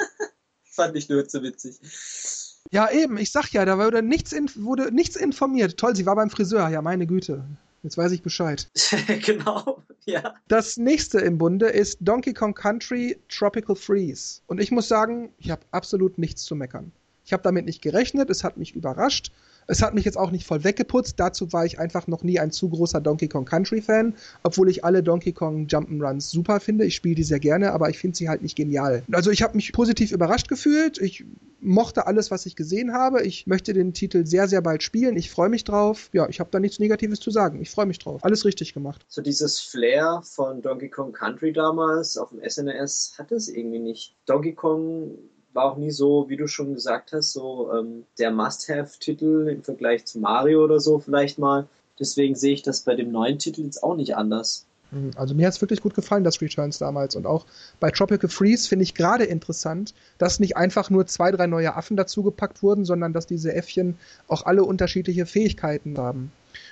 Fand 0.64 0.94
ich 0.94 1.08
nur 1.08 1.26
zu 1.26 1.42
witzig. 1.42 1.78
Ja, 2.70 2.90
eben, 2.90 3.16
ich 3.16 3.32
sag 3.32 3.50
ja, 3.52 3.64
da 3.64 3.78
wurde 3.78 4.02
nichts, 4.02 4.34
wurde 4.56 4.92
nichts 4.92 5.16
informiert. 5.16 5.78
Toll, 5.78 5.96
sie 5.96 6.04
war 6.04 6.16
beim 6.16 6.28
Friseur, 6.28 6.68
ja, 6.68 6.82
meine 6.82 7.06
Güte. 7.06 7.44
Jetzt 7.82 7.96
weiß 7.96 8.12
ich 8.12 8.22
Bescheid. 8.22 8.68
genau, 9.24 9.82
ja. 10.04 10.34
Das 10.48 10.76
nächste 10.76 11.20
im 11.20 11.38
Bunde 11.38 11.68
ist 11.68 11.96
Donkey 12.02 12.34
Kong 12.34 12.52
Country 12.52 13.18
Tropical 13.30 13.74
Freeze. 13.74 14.42
Und 14.48 14.60
ich 14.60 14.70
muss 14.70 14.86
sagen, 14.86 15.32
ich 15.38 15.50
habe 15.50 15.62
absolut 15.70 16.18
nichts 16.18 16.42
zu 16.42 16.56
meckern. 16.56 16.92
Ich 17.24 17.32
habe 17.32 17.42
damit 17.42 17.64
nicht 17.64 17.80
gerechnet, 17.80 18.28
es 18.28 18.44
hat 18.44 18.58
mich 18.58 18.74
überrascht. 18.74 19.32
Es 19.66 19.82
hat 19.82 19.94
mich 19.94 20.04
jetzt 20.04 20.16
auch 20.16 20.30
nicht 20.30 20.46
voll 20.46 20.64
weggeputzt. 20.64 21.18
Dazu 21.18 21.52
war 21.52 21.64
ich 21.64 21.78
einfach 21.78 22.06
noch 22.06 22.22
nie 22.22 22.38
ein 22.38 22.50
zu 22.50 22.68
großer 22.68 23.00
Donkey 23.00 23.28
Kong 23.28 23.44
Country 23.44 23.82
Fan, 23.82 24.14
obwohl 24.42 24.68
ich 24.70 24.84
alle 24.84 25.02
Donkey 25.02 25.32
Kong 25.32 25.66
Jump'n'Runs 25.66 26.30
super 26.30 26.60
finde. 26.60 26.84
Ich 26.84 26.94
spiele 26.94 27.16
die 27.16 27.24
sehr 27.24 27.40
gerne, 27.40 27.72
aber 27.72 27.90
ich 27.90 27.98
finde 27.98 28.16
sie 28.16 28.28
halt 28.28 28.42
nicht 28.42 28.56
genial. 28.56 29.02
Also 29.12 29.30
ich 29.30 29.42
habe 29.42 29.56
mich 29.56 29.72
positiv 29.72 30.12
überrascht 30.12 30.48
gefühlt. 30.48 30.98
Ich 30.98 31.24
mochte 31.60 32.06
alles, 32.06 32.30
was 32.30 32.46
ich 32.46 32.54
gesehen 32.54 32.92
habe. 32.92 33.22
Ich 33.22 33.46
möchte 33.46 33.72
den 33.72 33.92
Titel 33.92 34.24
sehr, 34.24 34.46
sehr 34.46 34.62
bald 34.62 34.82
spielen. 34.82 35.16
Ich 35.16 35.30
freue 35.30 35.48
mich 35.48 35.64
drauf. 35.64 36.10
Ja, 36.12 36.28
ich 36.28 36.38
habe 36.38 36.50
da 36.50 36.60
nichts 36.60 36.78
Negatives 36.78 37.20
zu 37.20 37.30
sagen. 37.30 37.60
Ich 37.60 37.70
freue 37.70 37.86
mich 37.86 37.98
drauf. 37.98 38.24
Alles 38.24 38.44
richtig 38.44 38.72
gemacht. 38.72 39.04
So 39.08 39.22
dieses 39.22 39.58
Flair 39.58 40.22
von 40.22 40.62
Donkey 40.62 40.88
Kong 40.88 41.12
Country 41.12 41.52
damals 41.52 42.16
auf 42.16 42.30
dem 42.30 42.40
SNES 42.48 43.14
hatte 43.18 43.34
es 43.34 43.48
irgendwie 43.48 43.80
nicht. 43.80 44.14
Donkey 44.26 44.54
Kong 44.54 45.18
war 45.56 45.64
auch 45.64 45.76
nie 45.76 45.90
so, 45.90 46.28
wie 46.28 46.36
du 46.36 46.46
schon 46.46 46.74
gesagt 46.74 47.12
hast, 47.12 47.32
so 47.32 47.72
ähm, 47.72 48.04
der 48.18 48.30
Must-Have-Titel 48.30 49.48
im 49.50 49.62
Vergleich 49.62 50.04
zu 50.04 50.20
Mario 50.20 50.62
oder 50.62 50.78
so 50.78 50.98
vielleicht 50.98 51.38
mal. 51.38 51.66
Deswegen 51.98 52.34
sehe 52.34 52.52
ich 52.52 52.62
das 52.62 52.82
bei 52.82 52.94
dem 52.94 53.10
neuen 53.10 53.38
Titel 53.38 53.62
jetzt 53.62 53.82
auch 53.82 53.96
nicht 53.96 54.16
anders. 54.16 54.66
Mhm, 54.90 55.12
also 55.16 55.34
mir 55.34 55.46
hat 55.46 55.54
es 55.54 55.60
wirklich 55.60 55.80
gut 55.80 55.94
gefallen, 55.94 56.24
das 56.24 56.40
Returns 56.40 56.78
damals. 56.78 57.16
Und 57.16 57.26
auch 57.26 57.46
bei 57.80 57.90
Tropical 57.90 58.30
Freeze 58.30 58.68
finde 58.68 58.84
ich 58.84 58.94
gerade 58.94 59.24
interessant, 59.24 59.94
dass 60.18 60.38
nicht 60.38 60.56
einfach 60.56 60.90
nur 60.90 61.06
zwei, 61.06 61.32
drei 61.32 61.46
neue 61.46 61.74
Affen 61.74 61.96
dazugepackt 61.96 62.62
wurden, 62.62 62.84
sondern 62.84 63.12
dass 63.12 63.26
diese 63.26 63.54
Äffchen 63.54 63.96
auch 64.28 64.44
alle 64.44 64.62
unterschiedliche 64.64 65.26
Fähigkeiten 65.26 65.98
haben 65.98 66.30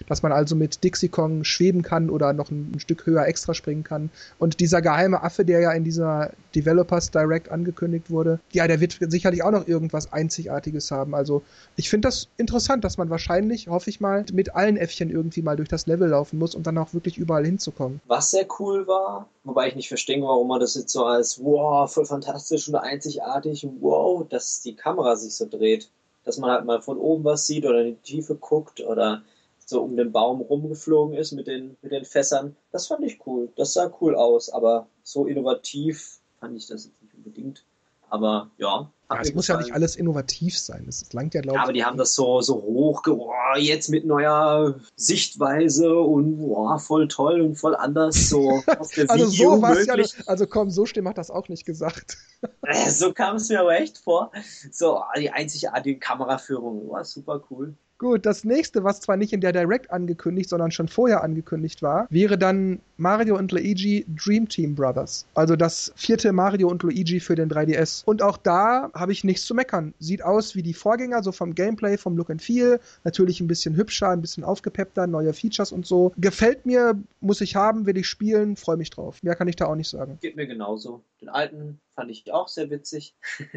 dass 0.09 0.23
man 0.23 0.33
also 0.33 0.57
mit 0.57 0.83
Dixie 0.85 1.09
Kong 1.09 1.45
schweben 1.45 1.83
kann 1.83 2.11
oder 2.11 2.33
noch 2.33 2.51
ein, 2.51 2.73
ein, 2.75 2.81
Stück 2.81 3.07
höher 3.07 3.27
extra 3.27 3.55
springen 3.55 3.85
kann. 3.85 4.11
Und 4.39 4.61
dieser 4.61 4.83
geheime 4.83 5.23
Affe, 5.23 5.45
der 5.45 5.61
ja 5.61 5.73
in 5.73 5.85
dieser 5.85 6.31
Developers 6.55 7.11
Direct 7.11 7.51
angekündigt 7.51 8.11
wurde, 8.11 8.41
ja, 8.53 8.67
der 8.67 8.81
wird 8.81 8.99
sicherlich 9.01 9.43
auch 9.43 9.51
noch 9.51 9.67
irgendwas 9.67 10.13
Einzigartiges 10.13 10.91
haben. 10.91 11.15
Also 11.15 11.43
ich 11.77 11.91
finde 11.91 12.09
das 12.09 12.29
interessant, 12.37 12.85
dass 12.85 12.99
man 12.99 13.11
wahrscheinlich, 13.11 13.69
hoffe 13.69 13.91
ich 13.91 14.01
mal, 14.01 14.25
mit 14.33 14.55
allen 14.55 14.77
Äffchen 14.77 15.11
irgendwie 15.11 15.43
mal 15.43 15.57
durch 15.57 15.69
das 15.69 15.87
Level 15.87 16.09
laufen 16.09 16.39
muss, 16.39 16.55
um 16.55 16.63
dann 16.63 16.79
auch 16.79 16.95
wirklich 16.95 17.19
überall 17.19 17.45
hinzukommen. 17.45 18.01
Was 18.07 18.31
sehr 18.31 18.47
cool 18.59 18.87
war, 18.87 19.29
wobei 19.45 19.69
ich 19.69 19.75
nicht 19.75 19.89
verstehe, 19.89 20.21
warum 20.23 20.49
man 20.49 20.61
das 20.61 20.75
jetzt 20.75 20.93
so 20.93 21.05
als 21.05 21.43
wow, 21.43 21.93
voll 21.93 22.07
fantastisch 22.07 22.69
und 22.69 22.77
einzigartig, 22.77 23.67
wow, 23.81 24.27
dass 24.29 24.61
die 24.63 24.75
Kamera 24.75 25.17
sich 25.17 25.35
so 25.35 25.47
dreht. 25.47 25.91
Dass 26.25 26.39
man 26.39 26.51
halt 26.51 26.65
mal 26.65 26.81
von 26.81 26.97
oben 26.97 27.25
was 27.25 27.47
sieht 27.47 27.67
oder 27.67 27.83
in 27.83 27.97
die 27.97 28.13
Tiefe 28.13 28.35
guckt 28.35 28.81
oder 28.81 29.23
so 29.67 29.83
um 29.83 29.97
den 29.97 30.13
Baum 30.13 30.41
rumgeflogen 30.41 31.17
ist 31.17 31.33
mit 31.33 31.47
den, 31.47 31.77
mit 31.83 31.93
den 31.93 32.05
Fässern. 32.05 32.57
Das 32.73 32.87
fand 32.87 33.05
ich 33.05 33.27
cool. 33.27 33.49
Das 33.57 33.73
sah 33.73 33.91
cool 34.01 34.15
aus, 34.15 34.51
aber 34.51 34.87
so 35.03 35.27
innovativ 35.27 36.19
fand 36.41 36.57
ich 36.57 36.67
das 36.67 36.87
jetzt 36.87 37.03
nicht 37.03 37.15
unbedingt. 37.15 37.65
Aber 38.11 38.51
ja. 38.59 38.91
ja 39.11 39.21
es 39.21 39.35
muss 39.35 39.49
ja 39.49 39.57
nicht 39.57 39.73
alles 39.73 39.97
innovativ 39.97 40.57
sein. 40.57 40.85
Das 40.87 41.13
langt 41.13 41.35
ja, 41.35 41.41
glaube 41.41 41.57
ich. 41.57 41.59
Ja, 41.59 41.63
aber 41.65 41.73
die 41.73 41.85
haben 41.85 41.97
das 41.97 42.15
so, 42.15 42.41
so 42.43 42.55
hoch, 42.63 43.03
oh, 43.09 43.33
jetzt 43.57 43.89
mit 43.89 44.05
neuer 44.05 44.79
Sichtweise 44.95 45.93
und 45.99 46.39
oh, 46.41 46.79
voll 46.79 47.09
toll 47.09 47.41
und 47.41 47.57
voll 47.57 47.75
anders. 47.75 48.29
So 48.29 48.63
also 49.09 49.27
so 49.27 49.61
war 49.61 49.81
ja. 49.81 50.05
Also 50.27 50.47
komm, 50.47 50.71
so 50.71 50.87
schlimm 50.87 51.09
hat 51.09 51.19
das 51.19 51.31
auch 51.31 51.49
nicht 51.49 51.65
gesagt. 51.65 52.19
Äh, 52.61 52.91
so 52.91 53.15
kam 53.15 53.37
es 53.37 53.49
mir 53.49 53.61
aber 53.61 53.81
echt 53.81 53.97
vor. 53.97 54.31
So, 54.71 55.03
die 55.17 55.31
einzigartige 55.31 55.99
Kameraführung, 55.99 56.91
war 56.91 57.01
oh, 57.01 57.05
super 57.05 57.43
cool. 57.51 57.75
Gut, 57.99 58.27
das 58.27 58.45
nächste, 58.45 58.83
was 58.83 59.01
zwar 59.01 59.17
nicht 59.17 59.33
in 59.33 59.41
der 59.41 59.53
Direct 59.53 59.91
angekündigt, 59.91 60.51
sondern 60.51 60.73
schon 60.73 60.89
vorher 60.89 61.23
angekündigt 61.23 61.81
war, 61.81 62.07
wäre 62.11 62.37
dann 62.37 62.81
Mario 62.97 63.37
und 63.37 63.53
Luigi 63.53 64.05
Dream 64.09 64.49
Team 64.49 64.75
Brothers. 64.75 65.27
Also 65.35 65.55
das 65.57 65.93
vierte 65.95 66.33
Mario 66.33 66.69
und 66.69 66.83
Luigi 66.83 67.21
für 67.21 67.35
den 67.35 67.49
3DS. 67.49 68.05
Und 68.05 68.23
auch 68.23 68.37
da 68.37 68.91
habe 68.95 69.13
ich 69.13 69.23
nichts 69.25 69.45
zu 69.47 69.55
meckern. 69.55 69.95
Sieht 70.01 70.25
aus 70.25 70.55
wie 70.55 70.63
die 70.63 70.75
Vorgänger, 70.75 71.23
so 71.23 71.33
vom 71.33 71.55
Gameplay, 71.55 71.97
vom 71.97 72.17
Look 72.17 72.31
and 72.31 72.43
Feel. 72.43 72.81
Natürlich 73.05 73.41
ein 73.41 73.47
bisschen 73.47 73.77
hübscher, 73.77 74.11
ein 74.11 74.21
bisschen 74.21 74.45
aufgepeppter, 74.45 75.07
neue 75.07 75.33
Features 75.33 75.73
und 75.73 75.87
so. 75.87 76.13
Gefällt 76.17 76.67
mir, 76.67 76.99
muss 77.21 77.41
ich 77.41 77.57
haben, 77.57 77.87
will 77.87 77.97
ich 77.97 78.09
spielen, 78.09 78.57
freue 78.57 78.77
mich 78.77 78.91
drauf. 78.91 79.23
Mehr 79.23 79.37
kann 79.37 79.49
ich 79.49 79.57
da 79.57 79.67
auch 79.67 79.77
nicht 79.77 79.89
sagen. 79.89 80.19
Geht 80.21 80.37
mir 80.37 80.47
genauso. 80.47 81.03
Den 81.25 81.31
alten 81.31 81.81
fand 81.95 82.11
ich 82.11 82.31
auch 82.31 82.49
sehr 82.49 82.69
witzig. 82.69 83.17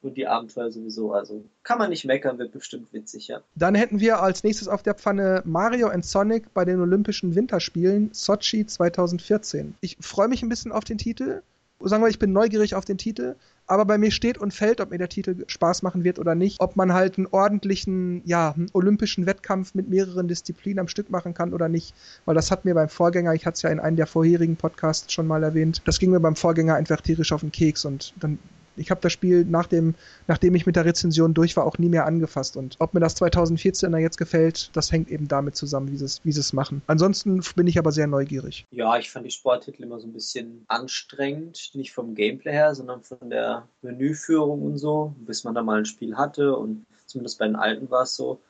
und 0.00 0.16
die 0.16 0.26
Abenteuer 0.26 0.72
sowieso. 0.72 1.12
Also 1.12 1.44
kann 1.64 1.76
man 1.76 1.90
nicht 1.90 2.06
meckern, 2.06 2.38
wird 2.38 2.52
bestimmt 2.52 2.90
witzig, 2.94 3.28
ja. 3.28 3.42
Dann 3.54 3.74
hätten 3.74 4.00
wir 4.00 4.22
als 4.22 4.42
nächstes 4.42 4.68
auf 4.68 4.82
der 4.82 4.94
Pfanne 4.94 5.42
Mario 5.44 5.88
and 5.88 6.02
Sonic 6.06 6.54
bei 6.54 6.64
den 6.64 6.80
Olympischen 6.80 7.34
Winterspielen 7.34 8.08
Sochi 8.14 8.64
2014. 8.64 9.74
Ich 9.82 9.98
freue 10.00 10.28
mich 10.28 10.42
ein 10.42 10.48
bisschen 10.48 10.72
auf 10.72 10.84
den 10.84 10.96
Titel. 10.96 11.42
Sagen 11.84 12.02
wir, 12.02 12.08
ich 12.08 12.18
bin 12.18 12.32
neugierig 12.32 12.74
auf 12.74 12.84
den 12.84 12.98
Titel, 12.98 13.36
aber 13.66 13.84
bei 13.84 13.98
mir 13.98 14.10
steht 14.10 14.38
und 14.38 14.52
fällt, 14.52 14.80
ob 14.80 14.90
mir 14.90 14.98
der 14.98 15.08
Titel 15.08 15.44
Spaß 15.46 15.82
machen 15.82 16.04
wird 16.04 16.18
oder 16.18 16.34
nicht, 16.34 16.60
ob 16.60 16.76
man 16.76 16.92
halt 16.92 17.16
einen 17.16 17.26
ordentlichen, 17.26 18.22
ja, 18.24 18.52
einen 18.52 18.68
olympischen 18.72 19.26
Wettkampf 19.26 19.74
mit 19.74 19.88
mehreren 19.88 20.28
Disziplinen 20.28 20.80
am 20.80 20.88
Stück 20.88 21.10
machen 21.10 21.34
kann 21.34 21.54
oder 21.54 21.68
nicht. 21.68 21.94
Weil 22.24 22.34
das 22.34 22.50
hat 22.50 22.64
mir 22.64 22.74
beim 22.74 22.88
Vorgänger, 22.88 23.34
ich 23.34 23.46
hatte 23.46 23.56
es 23.56 23.62
ja 23.62 23.70
in 23.70 23.80
einem 23.80 23.96
der 23.96 24.06
vorherigen 24.06 24.56
Podcasts 24.56 25.12
schon 25.12 25.26
mal 25.26 25.42
erwähnt, 25.42 25.82
das 25.84 25.98
ging 25.98 26.10
mir 26.10 26.20
beim 26.20 26.36
Vorgänger 26.36 26.74
einfach 26.74 27.00
tierisch 27.00 27.32
auf 27.32 27.40
den 27.40 27.52
Keks 27.52 27.84
und 27.84 28.14
dann 28.20 28.38
ich 28.76 28.90
habe 28.90 29.00
das 29.00 29.12
Spiel 29.12 29.44
nach 29.44 29.66
dem, 29.66 29.94
nachdem 30.26 30.54
ich 30.54 30.66
mit 30.66 30.76
der 30.76 30.84
Rezension 30.84 31.34
durch 31.34 31.56
war, 31.56 31.66
auch 31.66 31.78
nie 31.78 31.88
mehr 31.88 32.06
angefasst. 32.06 32.56
Und 32.56 32.76
ob 32.78 32.94
mir 32.94 33.00
das 33.00 33.16
2014er 33.20 33.98
jetzt 33.98 34.18
gefällt, 34.18 34.70
das 34.74 34.92
hängt 34.92 35.10
eben 35.10 35.28
damit 35.28 35.56
zusammen, 35.56 35.90
wie 35.90 35.96
sie 35.96 36.04
es, 36.04 36.20
wie 36.24 36.32
sie 36.32 36.40
es 36.40 36.52
machen. 36.52 36.82
Ansonsten 36.86 37.42
bin 37.56 37.66
ich 37.66 37.78
aber 37.78 37.92
sehr 37.92 38.06
neugierig. 38.06 38.66
Ja, 38.70 38.96
ich 38.98 39.10
fand 39.10 39.26
die 39.26 39.30
Sporttitel 39.30 39.82
immer 39.82 40.00
so 40.00 40.06
ein 40.06 40.12
bisschen 40.12 40.64
anstrengend, 40.68 41.70
nicht 41.74 41.92
vom 41.92 42.14
Gameplay 42.14 42.52
her, 42.52 42.74
sondern 42.74 43.02
von 43.02 43.30
der 43.30 43.68
Menüführung 43.82 44.62
und 44.62 44.78
so, 44.78 45.14
bis 45.18 45.44
man 45.44 45.54
da 45.54 45.62
mal 45.62 45.78
ein 45.78 45.84
Spiel 45.84 46.16
hatte 46.16 46.56
und 46.56 46.86
zumindest 47.06 47.38
bei 47.38 47.46
den 47.46 47.56
alten 47.56 47.90
war 47.90 48.02
es 48.02 48.16
so. 48.16 48.40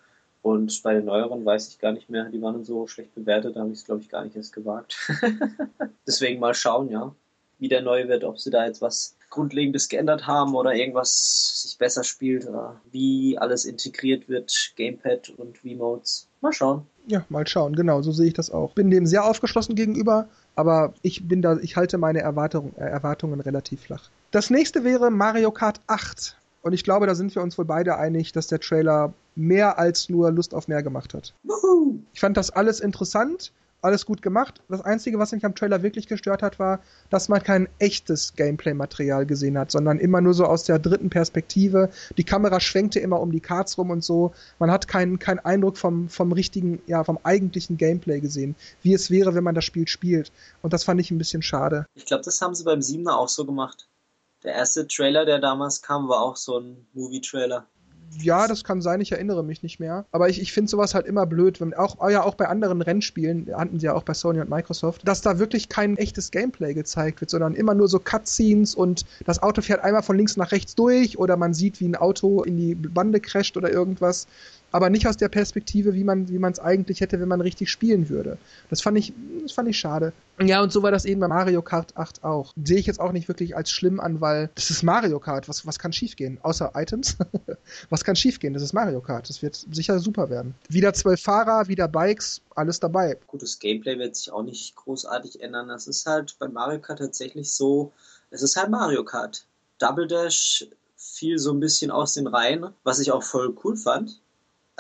Und 0.43 0.83
bei 0.83 0.95
den 0.95 1.05
neueren 1.05 1.45
weiß 1.45 1.69
ich 1.69 1.79
gar 1.79 1.93
nicht 1.93 2.11
mehr, 2.11 2.25
die 2.25 2.43
waren 2.43 2.65
so 2.65 2.89
schlecht 2.89 3.15
bewertet, 3.15 3.55
da 3.55 3.61
habe 3.61 3.71
ich 3.71 3.79
es, 3.79 3.85
glaube 3.85 4.01
ich, 4.01 4.09
gar 4.09 4.25
nicht 4.25 4.35
erst 4.35 4.53
gewagt. 4.53 4.97
Deswegen 6.07 6.41
mal 6.41 6.53
schauen, 6.53 6.91
ja, 6.91 7.15
wie 7.63 7.69
der 7.69 7.81
neue 7.81 8.09
wird, 8.09 8.25
ob 8.25 8.41
sie 8.41 8.51
da 8.51 8.67
jetzt 8.67 8.83
was 8.83 9.15
Grundlegendes 9.31 9.89
geändert 9.89 10.27
haben 10.27 10.57
oder 10.57 10.75
irgendwas 10.75 11.63
sich 11.63 11.79
besser 11.79 12.03
spielt 12.03 12.47
oder 12.47 12.81
wie 12.91 13.39
alles 13.39 13.65
integriert 13.65 14.29
wird, 14.29 14.73
Gamepad 14.77 15.31
und 15.31 15.59
V-Modes. 15.59 16.27
Mal 16.41 16.53
schauen. 16.53 16.87
Ja, 17.07 17.25
mal 17.29 17.47
schauen, 17.47 17.77
genau, 17.77 18.03
so 18.03 18.11
sehe 18.11 18.27
ich 18.27 18.35
das 18.35 18.51
auch. 18.51 18.75
Bin 18.75 18.91
dem 18.91 19.07
sehr 19.07 19.25
aufgeschlossen 19.25 19.77
gegenüber, 19.77 20.29
aber 20.57 20.93
ich 21.03 21.29
bin 21.29 21.41
da, 21.41 21.57
ich 21.59 21.77
halte 21.77 21.99
meine 21.99 22.21
Erwartung, 22.21 22.75
äh, 22.77 22.81
Erwartungen 22.81 23.41
relativ 23.41 23.83
flach. 23.83 24.11
Das 24.33 24.51
nächste 24.51 24.83
wäre 24.83 25.13
Mario 25.13 25.53
Kart 25.53 25.81
8. 25.87 26.37
Und 26.63 26.73
ich 26.73 26.83
glaube, 26.83 27.07
da 27.07 27.15
sind 27.15 27.33
wir 27.35 27.43
uns 27.43 27.57
wohl 27.59 27.65
beide 27.65 27.97
einig, 27.97 28.33
dass 28.33 28.49
der 28.49 28.59
Trailer 28.59 29.15
mehr 29.37 29.79
als 29.79 30.09
nur 30.09 30.33
Lust 30.33 30.53
auf 30.53 30.67
mehr 30.67 30.83
gemacht 30.83 31.15
hat. 31.15 31.33
Woohoo. 31.45 32.01
Ich 32.13 32.19
fand 32.19 32.37
das 32.37 32.51
alles 32.51 32.81
interessant, 32.81 33.53
alles 33.83 34.07
gut 34.07 34.23
gemacht. 34.23 34.63
Das 34.69 34.81
Einzige, 34.81 35.19
was 35.19 35.33
mich 35.33 35.45
am 35.45 35.55
Trailer 35.55 35.83
wirklich 35.83 36.07
gestört 36.07 36.43
hat, 36.43 36.59
war, 36.59 36.81
dass 37.11 37.29
man 37.29 37.43
kein 37.43 37.69
echtes 37.79 38.35
Gameplay-Material 38.35 39.27
gesehen 39.27 39.59
hat, 39.59 39.71
sondern 39.71 39.99
immer 39.99 40.21
nur 40.21 40.35
so 40.35 40.45
aus 40.45 40.65
der 40.65 40.79
dritten 40.79 41.11
Perspektive. 41.11 41.91
Die 42.17 42.25
Kamera 42.25 42.61
schwenkte 42.61 43.01
immer 43.01 43.21
um 43.21 43.33
die 43.33 43.41
Karts 43.41 43.77
rum 43.77 43.91
und 43.91 44.05
so. 44.05 44.33
Man 44.59 44.71
hat 44.71 44.89
keinen 44.89 45.19
keinen 45.19 45.41
Eindruck 45.41 45.77
vom, 45.77 46.09
vom 46.09 46.33
richtigen, 46.33 46.81
ja, 46.87 47.05
vom 47.05 47.19
eigentlichen 47.23 47.77
Gameplay 47.77 48.21
gesehen, 48.21 48.55
wie 48.83 48.95
es 48.95 49.11
wäre, 49.11 49.35
wenn 49.35 49.45
man 49.45 49.55
das 49.55 49.65
Spiel 49.65 49.89
spielt. 49.89 50.33
Und 50.63 50.73
das 50.73 50.85
fand 50.85 51.01
ich 51.01 51.11
ein 51.11 51.19
bisschen 51.19 51.43
schade. 51.43 51.87
Ich 51.95 52.07
glaube, 52.07 52.25
das 52.25 52.41
haben 52.41 52.55
sie 52.55 52.65
beim 52.65 52.83
Siebener 52.83 53.19
auch 53.19 53.29
so 53.29 53.45
gemacht. 53.45 53.89
Der 54.45 54.55
erste 54.55 54.89
Trailer, 54.89 55.25
der 55.25 55.39
damals 55.39 55.83
kam, 55.83 56.09
war 56.09 56.21
auch 56.21 56.37
so 56.37 56.59
ein 56.59 56.87
Movie-Trailer. 56.95 57.67
Ja, 58.21 58.47
das 58.47 58.65
kann 58.65 58.83
sein, 58.83 59.01
ich 59.01 59.13
erinnere 59.13 59.43
mich 59.43 59.63
nicht 59.63 59.81
mehr. 59.81 60.05
Aber 60.13 60.29
ich, 60.29 60.41
ich 60.41 60.53
finde 60.53 60.71
sowas 60.71 60.95
halt 60.95 61.07
immer 61.07 61.27
blöd, 61.27 61.61
wenn 61.61 61.75
auch, 61.75 62.09
ja, 62.11 62.23
auch 62.23 62.35
bei 62.35 62.49
anderen 62.49 62.83
Rennspielen, 62.83 63.51
hatten 63.57 63.79
sie 63.79 63.87
ja 63.87 63.95
auch 63.95 64.03
bei 64.03 64.15
Sony 64.15 64.41
und 64.41 64.51
Microsoft, 64.51 65.07
dass 65.07 65.23
da 65.23 65.39
wirklich 65.39 65.69
kein 65.69 65.97
echtes 65.97 66.31
Gameplay 66.31 66.75
gezeigt 66.75 67.21
wird, 67.21 67.31
sondern 67.31 67.55
immer 67.55 67.75
nur 67.75 67.89
so 67.89 67.99
Cutscenes 67.99 68.75
und 68.75 69.07
das 69.25 69.43
Auto 69.43 69.63
fährt 69.63 69.83
einmal 69.83 70.03
von 70.03 70.17
links 70.17 70.37
nach 70.37 70.53
rechts 70.53 70.75
durch 70.75 71.19
oder 71.19 71.37
man 71.37 71.55
sieht, 71.55 71.81
wie 71.81 71.89
ein 71.89 71.97
Auto 71.97 72.43
in 72.43 72.57
die 72.57 72.75
Bande 72.75 73.21
crasht 73.21 73.57
oder 73.57 73.71
irgendwas 73.71 74.27
aber 74.73 74.91
nicht 74.91 75.07
aus 75.07 75.17
der 75.17 75.29
Perspektive, 75.29 75.95
wie 75.95 76.05
man 76.05 76.29
wie 76.29 76.43
es 76.43 76.59
eigentlich 76.59 77.01
hätte, 77.01 77.21
wenn 77.21 77.29
man 77.29 77.41
richtig 77.41 77.71
spielen 77.71 78.09
würde. 78.09 78.39
Das 78.71 78.81
fand 78.81 78.99
ich 78.99 79.13
das 79.43 79.53
fand 79.53 79.69
ich 79.69 79.79
schade. 79.79 80.13
Ja, 80.41 80.63
und 80.63 80.73
so 80.73 80.83
war 80.83 80.91
das 80.91 81.05
eben 81.05 81.21
bei 81.21 81.29
Mario 81.29 81.63
Kart 81.63 81.97
8 81.97 82.25
auch. 82.25 82.53
Sehe 82.65 82.79
ich 82.79 82.87
jetzt 82.87 82.99
auch 82.99 83.13
nicht 83.13 83.29
wirklich 83.29 83.55
als 83.55 83.71
schlimm 83.71 84.01
an, 84.01 84.21
weil 84.21 84.51
das 84.55 84.71
ist 84.71 84.83
Mario 84.83 85.21
Kart. 85.21 85.49
Was, 85.49 85.67
was 85.67 85.79
kann 85.79 85.93
schiefgehen? 85.93 86.39
Außer 86.43 86.73
Items? 86.75 87.17
was 87.91 88.03
kann 88.03 88.17
schiefgehen? 88.17 88.55
Das 88.55 88.63
ist 88.63 88.73
Mario 88.73 89.01
Kart. 89.01 89.29
Das 89.29 89.43
wird 89.43 89.55
sicher 89.71 89.99
super 89.99 90.31
werden. 90.31 90.55
Wieder 90.69 90.95
zwölf 90.95 91.21
Fahrer, 91.21 91.69
wieder 91.69 91.87
Bikes, 91.87 92.41
alles 92.55 92.81
dabei. 92.81 93.19
Gutes 93.27 93.59
Gameplay 93.59 93.99
wird 93.99 94.17
sich 94.17 94.33
auch 94.33 94.43
nicht 94.43 94.75
großartig 94.75 95.43
ändern. 95.43 95.69
Das 95.69 95.87
ist 95.87 96.07
halt 96.07 96.35
bei 96.39 96.49
Mario 96.49 96.81
Kart 96.81 96.99
tatsächlich 96.99 97.53
so, 97.53 97.93
es 98.31 98.43
ist 98.43 98.57
halt 98.57 98.71
Mario 98.71 99.05
Kart. 99.05 99.45
Double 99.79 100.07
Dash 100.07 100.67
fiel 100.97 101.39
so 101.39 101.53
ein 101.53 101.61
bisschen 101.61 101.91
aus 101.91 102.15
den 102.15 102.27
Reihen, 102.27 102.69
was 102.85 103.01
ich 103.01 103.13
auch 103.13 103.23
voll 103.23 103.55
cool 103.63 103.77
fand. 103.77 104.22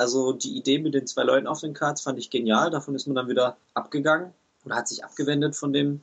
Also 0.02 0.32
die 0.32 0.56
Idee 0.56 0.80
mit 0.80 0.94
den 0.94 1.06
zwei 1.06 1.22
Leuten 1.22 1.46
auf 1.46 1.60
den 1.60 1.74
Cards 1.74 2.02
fand 2.02 2.18
ich 2.18 2.28
genial. 2.28 2.72
Davon 2.72 2.96
ist 2.96 3.06
man 3.06 3.14
dann 3.14 3.28
wieder 3.28 3.56
abgegangen 3.72 4.32
oder 4.64 4.74
hat 4.74 4.88
sich 4.88 5.04
abgewendet 5.04 5.54
von 5.54 5.72
dem 5.72 6.02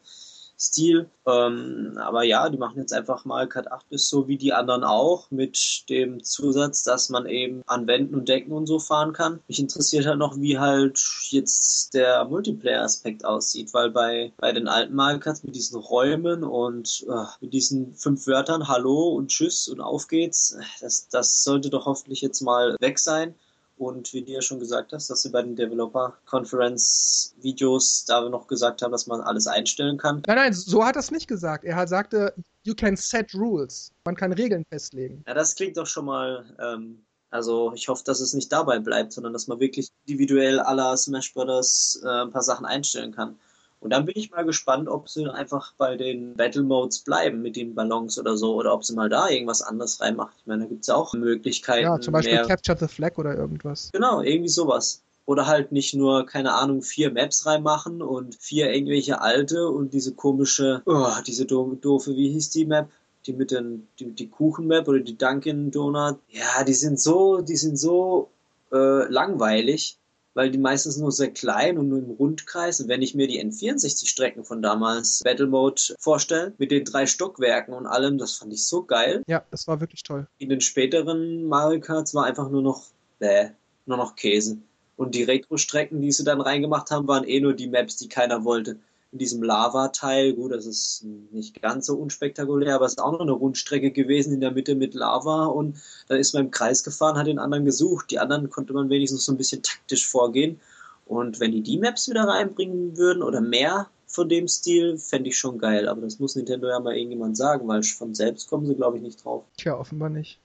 Stil. 0.57 1.09
Ähm, 1.25 1.97
aber 1.97 2.23
ja, 2.23 2.47
die 2.47 2.57
machen 2.57 2.79
jetzt 2.79 2.93
einfach 2.93 3.25
mal 3.25 3.47
Cut 3.47 3.69
8 3.69 3.85
ist 3.91 4.09
so 4.09 4.29
wie 4.29 4.37
die 4.37 4.53
anderen 4.53 4.85
auch, 4.85 5.29
mit 5.31 5.83
dem 5.89 6.23
Zusatz, 6.23 6.83
dass 6.83 7.09
man 7.09 7.25
eben 7.25 7.61
an 7.65 7.87
Wänden 7.87 8.15
und 8.15 8.29
Decken 8.29 8.53
und 8.53 8.67
so 8.67 8.79
fahren 8.79 9.11
kann. 9.11 9.41
Mich 9.49 9.59
interessiert 9.59 10.05
halt 10.05 10.19
noch, 10.19 10.39
wie 10.39 10.59
halt 10.59 11.01
jetzt 11.29 11.93
der 11.93 12.23
Multiplayer-Aspekt 12.25 13.25
aussieht, 13.25 13.73
weil 13.73 13.89
bei, 13.89 14.31
bei 14.37 14.53
den 14.53 14.69
alten 14.69 14.95
Mario 14.95 15.19
Karts 15.19 15.43
mit 15.43 15.55
diesen 15.55 15.77
Räumen 15.77 16.45
und 16.45 17.05
äh, 17.09 17.25
mit 17.41 17.53
diesen 17.53 17.95
fünf 17.95 18.27
Wörtern 18.27 18.69
Hallo 18.69 19.09
und 19.09 19.27
Tschüss 19.27 19.67
und 19.67 19.81
auf 19.81 20.07
geht's, 20.07 20.57
das, 20.79 21.09
das 21.09 21.43
sollte 21.43 21.69
doch 21.69 21.85
hoffentlich 21.85 22.21
jetzt 22.21 22.41
mal 22.41 22.75
weg 22.79 22.99
sein. 22.99 23.35
Und 23.79 24.13
wie 24.13 24.23
du 24.23 24.33
ja 24.33 24.41
schon 24.41 24.59
gesagt 24.59 24.91
hast, 24.91 25.09
dass 25.09 25.21
sie 25.21 25.29
bei 25.29 25.41
den 25.41 25.55
Developer 25.55 26.17
Conference 26.25 27.33
Videos 27.41 28.03
da 28.05 28.27
noch 28.27 28.45
gesagt 28.47 28.81
haben, 28.81 28.91
dass 28.91 29.07
man 29.07 29.21
alles 29.21 29.47
einstellen 29.47 29.97
kann. 29.97 30.21
Nein, 30.27 30.35
nein, 30.35 30.53
so 30.53 30.83
hat 30.85 30.97
er 30.97 30.99
es 30.99 31.11
nicht 31.11 31.29
gesagt. 31.29 31.63
Er 31.63 31.77
hat 31.77 31.87
sagte, 31.87 32.33
you 32.63 32.75
can 32.75 32.97
set 32.97 33.33
rules. 33.33 33.93
Man 34.03 34.17
kann 34.17 34.33
Regeln 34.33 34.65
festlegen. 34.69 35.23
Ja, 35.25 35.33
das 35.33 35.55
klingt 35.55 35.77
doch 35.77 35.87
schon 35.87 36.05
mal. 36.05 36.43
Ähm, 36.59 37.05
also 37.29 37.71
ich 37.73 37.87
hoffe, 37.87 38.03
dass 38.03 38.19
es 38.19 38.33
nicht 38.33 38.51
dabei 38.51 38.79
bleibt, 38.79 39.13
sondern 39.13 39.31
dass 39.31 39.47
man 39.47 39.61
wirklich 39.61 39.87
individuell 40.05 40.59
aller 40.59 40.97
Smash 40.97 41.33
Brothers 41.33 42.01
äh, 42.03 42.23
ein 42.23 42.31
paar 42.31 42.43
Sachen 42.43 42.65
einstellen 42.65 43.13
kann. 43.13 43.39
Und 43.81 43.91
dann 43.91 44.05
bin 44.05 44.15
ich 44.17 44.31
mal 44.31 44.43
gespannt, 44.43 44.89
ob 44.89 45.07
sie 45.07 45.25
einfach 45.27 45.73
bei 45.77 45.95
den 45.95 46.33
Battle 46.35 46.63
Modes 46.63 46.99
bleiben 46.99 47.41
mit 47.41 47.55
den 47.55 47.75
Ballons 47.75 48.19
oder 48.19 48.35
so, 48.35 48.55
oder 48.55 48.73
ob 48.73 48.83
sie 48.83 48.93
mal 48.93 49.07
da 49.07 49.29
irgendwas 49.29 49.61
anderes 49.61 50.01
reinmachen. 50.01 50.33
Ich 50.37 50.47
meine, 50.47 50.63
da 50.63 50.67
gibt 50.67 50.81
es 50.81 50.87
ja 50.87 50.95
auch 50.95 51.13
Möglichkeiten. 51.13 51.85
Ja, 51.85 51.99
zum 51.99 52.11
Beispiel 52.11 52.35
mehr... 52.35 52.45
Capture 52.45 52.77
the 52.77 52.87
Flag 52.87 53.17
oder 53.17 53.35
irgendwas. 53.35 53.89
Genau, 53.93 54.21
irgendwie 54.21 54.49
sowas. 54.49 55.01
Oder 55.25 55.47
halt 55.47 55.71
nicht 55.71 55.93
nur, 55.93 56.25
keine 56.25 56.55
Ahnung, 56.55 56.81
vier 56.81 57.11
Maps 57.11 57.45
reinmachen 57.45 58.01
und 58.01 58.35
vier 58.35 58.73
irgendwelche 58.73 59.21
alte 59.21 59.69
und 59.69 59.93
diese 59.93 60.13
komische, 60.13 60.81
oh, 60.85 61.11
diese 61.25 61.45
doofe, 61.45 62.15
wie 62.15 62.31
hieß 62.31 62.49
die 62.49 62.65
Map? 62.65 62.89
Die 63.27 63.33
mit 63.33 63.51
den, 63.51 63.87
die, 63.99 64.11
die 64.11 64.27
Kuchen-Map 64.27 64.87
oder 64.87 64.99
die 65.01 65.17
Dunkin' 65.17 65.71
Donut. 65.71 66.17
Ja, 66.29 66.63
die 66.63 66.73
sind 66.73 66.99
so, 66.99 67.41
die 67.41 67.57
sind 67.57 67.77
so 67.77 68.29
äh, 68.71 69.07
langweilig 69.11 69.98
weil 70.33 70.51
die 70.51 70.57
meistens 70.57 70.97
nur 70.97 71.11
sehr 71.11 71.31
klein 71.31 71.77
und 71.77 71.89
nur 71.89 71.99
im 71.99 72.11
Rundkreis. 72.11 72.79
Und 72.79 72.87
wenn 72.87 73.01
ich 73.01 73.15
mir 73.15 73.27
die 73.27 73.43
N64-Strecken 73.43 74.43
von 74.43 74.61
damals 74.61 75.21
Battle 75.23 75.47
Mode 75.47 75.81
vorstelle, 75.99 76.53
mit 76.57 76.71
den 76.71 76.85
drei 76.85 77.05
Stockwerken 77.05 77.73
und 77.73 77.87
allem, 77.87 78.17
das 78.17 78.33
fand 78.33 78.53
ich 78.53 78.65
so 78.65 78.83
geil. 78.83 79.23
Ja, 79.27 79.43
das 79.51 79.67
war 79.67 79.79
wirklich 79.79 80.03
toll. 80.03 80.27
In 80.37 80.49
den 80.49 80.61
späteren 80.61 81.45
Mario 81.45 81.79
Karts 81.79 82.13
war 82.13 82.25
einfach 82.25 82.49
nur 82.49 82.61
noch, 82.61 82.83
bäh, 83.19 83.49
nur 83.85 83.97
noch 83.97 84.15
Käse. 84.15 84.57
Und 84.95 85.15
die 85.15 85.23
Retro-Strecken, 85.23 86.01
die 86.01 86.11
sie 86.11 86.25
dann 86.25 86.41
reingemacht 86.41 86.91
haben, 86.91 87.07
waren 87.07 87.23
eh 87.23 87.39
nur 87.39 87.53
die 87.53 87.69
Maps, 87.69 87.95
die 87.95 88.09
keiner 88.09 88.43
wollte 88.43 88.79
in 89.11 89.17
diesem 89.17 89.41
Lava-Teil. 89.41 90.33
Gut, 90.33 90.51
das 90.51 90.65
ist 90.65 91.05
nicht 91.31 91.61
ganz 91.61 91.85
so 91.87 91.95
unspektakulär, 91.97 92.75
aber 92.75 92.85
es 92.85 92.93
ist 92.93 93.01
auch 93.01 93.11
noch 93.11 93.21
eine 93.21 93.31
Rundstrecke 93.31 93.91
gewesen 93.91 94.33
in 94.33 94.41
der 94.41 94.51
Mitte 94.51 94.75
mit 94.75 94.93
Lava 94.93 95.45
und 95.45 95.77
dann 96.07 96.19
ist 96.19 96.33
man 96.33 96.45
im 96.45 96.51
Kreis 96.51 96.83
gefahren, 96.83 97.17
hat 97.17 97.27
den 97.27 97.39
anderen 97.39 97.65
gesucht. 97.65 98.11
Die 98.11 98.19
anderen 98.19 98.49
konnte 98.49 98.73
man 98.73 98.89
wenigstens 98.89 99.25
so 99.25 99.31
ein 99.31 99.37
bisschen 99.37 99.63
taktisch 99.63 100.07
vorgehen. 100.07 100.59
Und 101.05 101.39
wenn 101.39 101.51
die 101.51 101.61
die 101.61 101.79
Maps 101.79 102.07
wieder 102.07 102.25
reinbringen 102.25 102.95
würden 102.95 103.23
oder 103.23 103.41
mehr 103.41 103.89
von 104.05 104.29
dem 104.29 104.47
Stil, 104.47 104.97
fände 104.97 105.29
ich 105.29 105.37
schon 105.37 105.57
geil. 105.57 105.87
Aber 105.87 106.01
das 106.01 106.19
muss 106.19 106.35
Nintendo 106.35 106.67
ja 106.67 106.79
mal 106.79 106.95
irgendjemand 106.95 107.35
sagen, 107.35 107.67
weil 107.67 107.81
von 107.81 108.13
selbst 108.13 108.49
kommen 108.49 108.67
sie, 108.67 108.75
glaube 108.75 108.97
ich, 108.97 109.03
nicht 109.03 109.23
drauf. 109.23 109.43
Tja, 109.57 109.75
offenbar 109.75 110.09
nicht. 110.09 110.39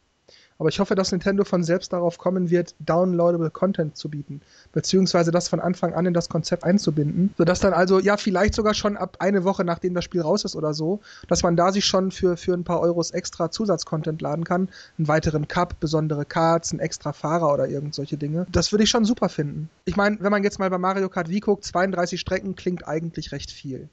Aber 0.59 0.69
ich 0.69 0.79
hoffe, 0.79 0.95
dass 0.95 1.11
Nintendo 1.11 1.45
von 1.45 1.65
selbst 1.65 1.93
darauf 1.93 2.19
kommen 2.19 2.51
wird, 2.51 2.75
downloadable 2.79 3.51
Content 3.51 3.97
zu 3.97 4.09
bieten, 4.09 4.41
beziehungsweise 4.73 5.31
das 5.31 5.49
von 5.49 5.61
Anfang 5.61 5.95
an 5.95 6.07
in 6.07 6.15
das 6.15 6.29
Konzept 6.29 6.65
einzubinden, 6.65 7.35
sodass 7.37 7.61
dann 7.61 7.73
also, 7.73 7.99
ja, 7.99 8.17
vielleicht 8.17 8.55
sogar 8.55 8.75
schon 8.75 8.97
ab 8.97 9.17
eine 9.19 9.45
Woche, 9.45 9.65
nachdem 9.65 9.95
das 9.95 10.05
Spiel 10.05 10.21
raus 10.21 10.45
ist 10.45 10.55
oder 10.55 10.73
so, 10.73 11.01
dass 11.29 11.43
man 11.43 11.57
da 11.57 11.73
sich 11.73 11.85
schon 11.85 12.11
für, 12.11 12.37
für 12.37 12.55
ein 12.55 12.65
paar 12.65 12.81
Euros 12.81 13.11
extra 13.11 13.51
Zusatzcontent 13.51 14.23
laden 14.23 14.45
kann, 14.45 14.69
einen 14.99 15.09
weiteren 15.09 15.49
Cup, 15.49 15.81
besondere 15.81 16.25
Cards, 16.25 16.73
einen 16.73 16.81
extra 16.81 17.13
Fahrer 17.13 17.53
oder 17.53 17.69
irgend 17.69 17.95
solche 17.95 18.17
Dinge. 18.17 18.47
Das 18.51 18.73
würde 18.73 18.85
ich 18.85 18.91
schon 18.91 19.05
super 19.05 19.29
finden. 19.29 19.71
Ich 19.85 19.97
meine, 19.97 20.19
wenn 20.21 20.31
man 20.31 20.45
jetzt 20.45 20.59
mal 20.59 20.71
bei 20.71 20.79
Mario 20.79 21.09
Kart 21.09 21.29
Wii 21.29 21.41
guckt, 21.41 21.65
32 21.65 22.21
Strecken 22.21 22.55
klingt 22.55 22.87
eigentlich 22.87 23.33
recht 23.33 23.51
viel 23.51 23.89